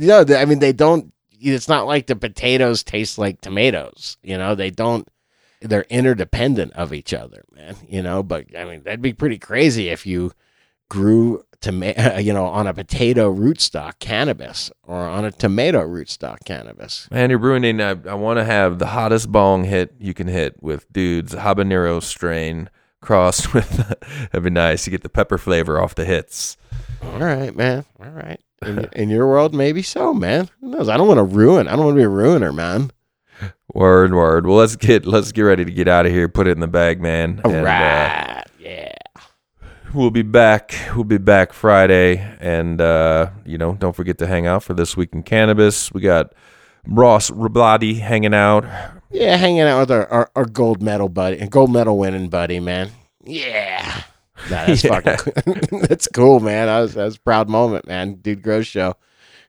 you 0.00 0.06
know, 0.08 0.24
I 0.36 0.44
mean, 0.46 0.58
they 0.58 0.72
don't. 0.72 1.12
It's 1.42 1.68
not 1.68 1.86
like 1.86 2.06
the 2.06 2.16
potatoes 2.16 2.82
taste 2.82 3.16
like 3.16 3.40
tomatoes. 3.40 4.18
You 4.22 4.36
know, 4.36 4.54
they 4.54 4.70
don't. 4.70 5.08
They're 5.60 5.86
interdependent 5.90 6.72
of 6.72 6.92
each 6.92 7.12
other, 7.12 7.44
man. 7.54 7.76
You 7.88 8.02
know, 8.02 8.22
but 8.22 8.46
I 8.56 8.64
mean, 8.64 8.82
that'd 8.82 9.02
be 9.02 9.12
pretty 9.12 9.38
crazy 9.38 9.88
if 9.88 10.06
you 10.06 10.32
grew 10.88 11.44
tomato, 11.60 12.18
you 12.18 12.32
know, 12.32 12.46
on 12.46 12.66
a 12.66 12.74
potato 12.74 13.32
rootstock 13.32 13.98
cannabis 13.98 14.70
or 14.82 14.98
on 14.98 15.24
a 15.24 15.30
tomato 15.30 15.86
rootstock 15.86 16.44
cannabis. 16.44 17.08
Man, 17.10 17.30
you're 17.30 17.38
ruining. 17.38 17.80
I, 17.80 17.90
I 17.90 18.14
want 18.14 18.38
to 18.38 18.44
have 18.44 18.78
the 18.78 18.86
hottest 18.86 19.30
bong 19.32 19.64
hit 19.64 19.94
you 19.98 20.14
can 20.14 20.28
hit 20.28 20.62
with 20.62 20.90
dudes 20.92 21.34
habanero 21.34 22.02
strain 22.02 22.68
crossed 23.00 23.54
with. 23.54 23.68
that'd 24.32 24.42
be 24.44 24.50
nice. 24.50 24.86
You 24.86 24.90
get 24.90 25.02
the 25.02 25.08
pepper 25.08 25.38
flavor 25.38 25.80
off 25.80 25.94
the 25.94 26.04
hits. 26.04 26.56
All 27.02 27.18
right, 27.18 27.54
man. 27.54 27.84
All 28.02 28.10
right. 28.10 28.40
In, 28.62 28.88
in 28.92 29.08
your 29.08 29.26
world, 29.26 29.54
maybe 29.54 29.80
so, 29.80 30.12
man. 30.12 30.50
Who 30.60 30.68
knows? 30.68 30.90
I 30.90 30.98
don't 30.98 31.08
want 31.08 31.16
to 31.16 31.24
ruin. 31.24 31.66
I 31.66 31.76
don't 31.76 31.86
want 31.86 31.94
to 31.94 32.00
be 32.00 32.04
a 32.04 32.08
ruiner, 32.10 32.52
man. 32.52 32.90
Word, 33.74 34.14
word. 34.14 34.46
Well, 34.46 34.56
let's 34.56 34.76
get 34.76 35.06
let's 35.06 35.32
get 35.32 35.42
ready 35.42 35.64
to 35.64 35.70
get 35.70 35.86
out 35.88 36.06
of 36.06 36.12
here. 36.12 36.28
Put 36.28 36.46
it 36.46 36.52
in 36.52 36.60
the 36.60 36.66
bag, 36.68 37.00
man. 37.00 37.40
All 37.44 37.52
And, 37.52 37.66
uh, 37.66 38.42
yeah. 38.58 38.92
we'll 39.94 40.10
be 40.10 40.22
back. 40.22 40.74
We'll 40.94 41.04
be 41.04 41.18
back 41.18 41.52
Friday, 41.52 42.18
and 42.40 42.80
uh, 42.80 43.30
you 43.44 43.58
know, 43.58 43.74
don't 43.74 43.94
forget 43.94 44.18
to 44.18 44.26
hang 44.26 44.46
out 44.46 44.62
for 44.64 44.74
this 44.74 44.96
week 44.96 45.10
in 45.12 45.22
cannabis. 45.22 45.92
We 45.92 46.00
got 46.00 46.32
Ross 46.86 47.30
Rebagliati 47.30 48.00
hanging 48.00 48.34
out. 48.34 48.64
Yeah, 49.10 49.36
hanging 49.36 49.62
out 49.62 49.80
with 49.80 49.90
our, 49.90 50.06
our, 50.08 50.30
our 50.36 50.44
gold 50.46 50.82
medal 50.82 51.08
buddy, 51.08 51.44
gold 51.48 51.72
medal 51.72 51.98
winning 51.98 52.28
buddy, 52.28 52.60
man. 52.60 52.90
Yeah. 53.24 54.02
Nah, 54.50 54.66
that's 54.66 54.84
Yeah. 54.84 55.00
fucking 55.00 55.80
that's 55.82 56.08
cool, 56.08 56.40
man. 56.40 56.68
I 56.68 56.80
was 56.80 56.94
that 56.94 57.04
was 57.04 57.16
a 57.16 57.20
proud 57.20 57.48
moment, 57.48 57.86
man. 57.86 58.14
Dude 58.14 58.42
Grows 58.42 58.66
show. 58.66 58.94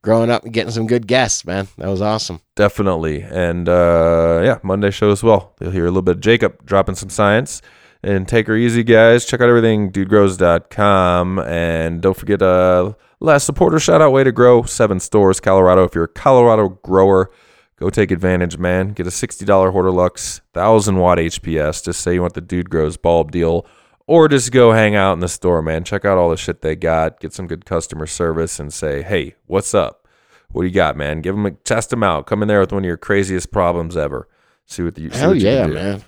Growing 0.04 0.32
up 0.32 0.44
and 0.44 0.52
getting 0.54 0.72
some 0.72 0.88
good 0.88 1.06
guests, 1.06 1.46
man. 1.46 1.68
That 1.78 1.88
was 1.88 2.02
awesome. 2.02 2.42
Definitely. 2.56 3.22
And 3.22 3.70
uh, 3.70 4.42
yeah, 4.44 4.58
Monday 4.64 4.90
show 4.90 5.12
as 5.12 5.22
well. 5.22 5.54
You'll 5.62 5.72
hear 5.72 5.84
a 5.86 5.90
little 5.90 6.02
bit 6.02 6.16
of 6.16 6.22
Jacob 6.22 6.66
dropping 6.66 6.96
some 6.96 7.10
science. 7.10 7.62
And 8.04 8.28
take 8.28 8.48
her 8.48 8.56
easy, 8.56 8.84
guys. 8.84 9.26
Check 9.26 9.42
out 9.42 9.50
everything, 9.50 9.92
dudegrows.com. 9.92 11.38
And 11.38 12.02
don't 12.02 12.18
forget, 12.18 12.42
uh, 12.42 12.94
last 13.20 13.46
supporter 13.46 13.80
shout 13.80 14.02
out, 14.02 14.12
way 14.12 14.24
to 14.24 14.32
grow. 14.32 14.64
Seven 14.64 15.00
stores, 15.00 15.40
Colorado. 15.40 15.84
If 15.84 15.94
you're 15.94 16.06
a 16.06 16.08
Colorado 16.08 16.70
grower, 16.84 17.30
go 17.78 17.92
take 17.92 18.10
advantage, 18.10 18.58
man. 18.58 18.94
Get 18.94 19.06
a 19.06 19.12
$60 19.12 19.46
Hortilux, 19.46 20.42
1000 20.54 20.98
watt 20.98 21.20
HPS. 21.20 21.84
Just 21.86 22.02
say 22.02 22.16
you 22.16 22.24
want 22.24 22.34
the 22.34 22.42
Dude 22.42 22.72
Grows 22.72 22.98
bulb 22.98 23.32
deal. 23.32 23.68
Or 24.08 24.28
just 24.28 24.52
go 24.52 24.72
hang 24.72 24.96
out 24.96 25.14
in 25.14 25.20
the 25.20 25.30
store, 25.30 25.62
man. 25.62 25.84
Check 25.84 26.06
out 26.06 26.18
all 26.18 26.30
the 26.30 26.38
shit 26.38 26.62
they 26.62 26.76
got. 26.76 27.20
Get 27.20 27.34
some 27.34 27.48
good 27.48 27.66
customer 27.66 28.08
service 28.08 28.60
and 28.60 28.74
say, 28.74 29.02
hey, 29.02 29.36
what's 29.46 29.74
up? 29.74 30.08
What 30.52 30.64
do 30.64 30.68
you 30.68 30.74
got, 30.74 30.98
man? 30.98 31.22
Give 31.22 31.36
them 31.36 31.46
a 31.46 31.52
test 31.52 31.92
them 31.92 32.04
out. 32.04 32.26
Come 32.26 32.42
in 32.42 32.48
there 32.48 32.60
with 32.60 32.74
one 32.74 32.84
of 32.84 32.88
your 32.88 32.98
craziest 32.98 33.52
problems 33.52 33.96
ever. 33.96 34.28
See 34.66 34.84
what 34.84 34.98
you. 34.98 35.10
see 35.12 35.18
Hell 35.18 35.30
what 35.30 35.38
you 35.38 35.44
can 35.44 35.54
yeah, 35.54 35.68
do. 35.68 35.74
man. 35.74 36.04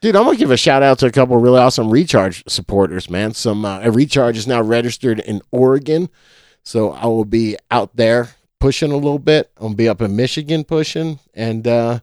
Dude, 0.00 0.16
I'm 0.16 0.24
gonna 0.24 0.36
give 0.36 0.50
a 0.50 0.56
shout 0.56 0.82
out 0.82 0.98
to 0.98 1.06
a 1.06 1.12
couple 1.12 1.36
of 1.36 1.42
really 1.42 1.60
awesome 1.60 1.90
Recharge 1.90 2.42
supporters, 2.48 3.08
man. 3.08 3.34
Some 3.34 3.64
uh, 3.64 3.88
Recharge 3.88 4.36
is 4.36 4.48
now 4.48 4.60
registered 4.60 5.20
in 5.20 5.42
Oregon, 5.52 6.08
so 6.64 6.90
I 6.92 7.06
will 7.06 7.24
be 7.24 7.56
out 7.70 7.94
there 7.94 8.30
pushing 8.58 8.90
a 8.90 8.96
little 8.96 9.20
bit. 9.20 9.52
I'll 9.60 9.74
be 9.74 9.88
up 9.88 10.02
in 10.02 10.16
Michigan 10.16 10.64
pushing, 10.64 11.20
and 11.34 11.68
uh, 11.68 12.00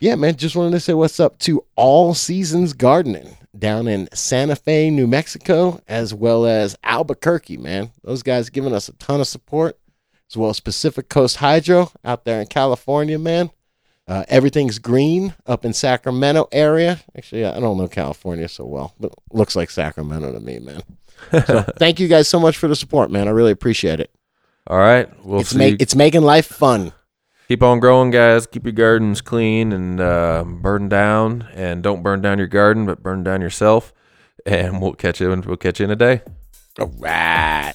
yeah, 0.00 0.14
man, 0.14 0.36
just 0.36 0.56
wanted 0.56 0.70
to 0.70 0.80
say 0.80 0.94
what's 0.94 1.20
up 1.20 1.38
to 1.40 1.64
All 1.76 2.14
Seasons 2.14 2.72
Gardening 2.72 3.36
down 3.58 3.88
in 3.88 4.08
Santa 4.12 4.56
Fe, 4.56 4.90
New 4.90 5.06
Mexico, 5.06 5.80
as 5.88 6.12
well 6.12 6.46
as 6.46 6.76
Albuquerque, 6.82 7.56
man. 7.56 7.90
Those 8.02 8.22
guys 8.22 8.50
giving 8.50 8.74
us 8.74 8.88
a 8.88 8.92
ton 8.94 9.20
of 9.20 9.28
support, 9.28 9.78
as 10.30 10.36
well 10.36 10.50
as 10.50 10.60
Pacific 10.60 11.08
Coast 11.08 11.36
Hydro 11.36 11.90
out 12.04 12.24
there 12.24 12.40
in 12.40 12.46
California, 12.46 13.18
man. 13.18 13.50
Uh, 14.06 14.24
everything's 14.28 14.78
green 14.78 15.34
up 15.46 15.64
in 15.64 15.72
Sacramento 15.72 16.48
area. 16.52 17.00
Actually, 17.16 17.46
I 17.46 17.58
don't 17.58 17.78
know 17.78 17.88
California 17.88 18.48
so 18.48 18.66
well, 18.66 18.94
but 19.00 19.12
looks 19.32 19.56
like 19.56 19.70
Sacramento 19.70 20.32
to 20.32 20.40
me, 20.40 20.58
man. 20.58 20.82
So 21.46 21.62
thank 21.78 22.00
you 22.00 22.08
guys 22.08 22.28
so 22.28 22.38
much 22.38 22.58
for 22.58 22.68
the 22.68 22.76
support, 22.76 23.10
man. 23.10 23.28
I 23.28 23.30
really 23.30 23.52
appreciate 23.52 24.00
it. 24.00 24.10
All 24.66 24.78
right. 24.78 25.08
We'll 25.24 25.40
it's 25.40 25.50
see. 25.50 25.58
make 25.58 25.80
it's 25.80 25.94
making 25.94 26.22
life 26.22 26.46
fun. 26.46 26.92
Keep 27.48 27.62
on 27.62 27.78
growing, 27.78 28.10
guys. 28.10 28.46
Keep 28.46 28.64
your 28.64 28.72
gardens 28.72 29.20
clean 29.20 29.72
and 29.72 30.00
uh, 30.00 30.44
burn 30.46 30.88
down. 30.88 31.46
And 31.52 31.82
don't 31.82 32.02
burn 32.02 32.22
down 32.22 32.38
your 32.38 32.46
garden, 32.46 32.86
but 32.86 33.02
burn 33.02 33.22
down 33.22 33.42
yourself. 33.42 33.92
And 34.46 34.80
we'll 34.80 34.94
catch 34.94 35.20
you. 35.20 35.28
We'll 35.28 35.56
catch 35.56 35.78
you 35.78 35.84
in 35.84 35.90
a 35.90 35.96
day. 35.96 36.22
All 36.78 36.92
right. 36.98 37.74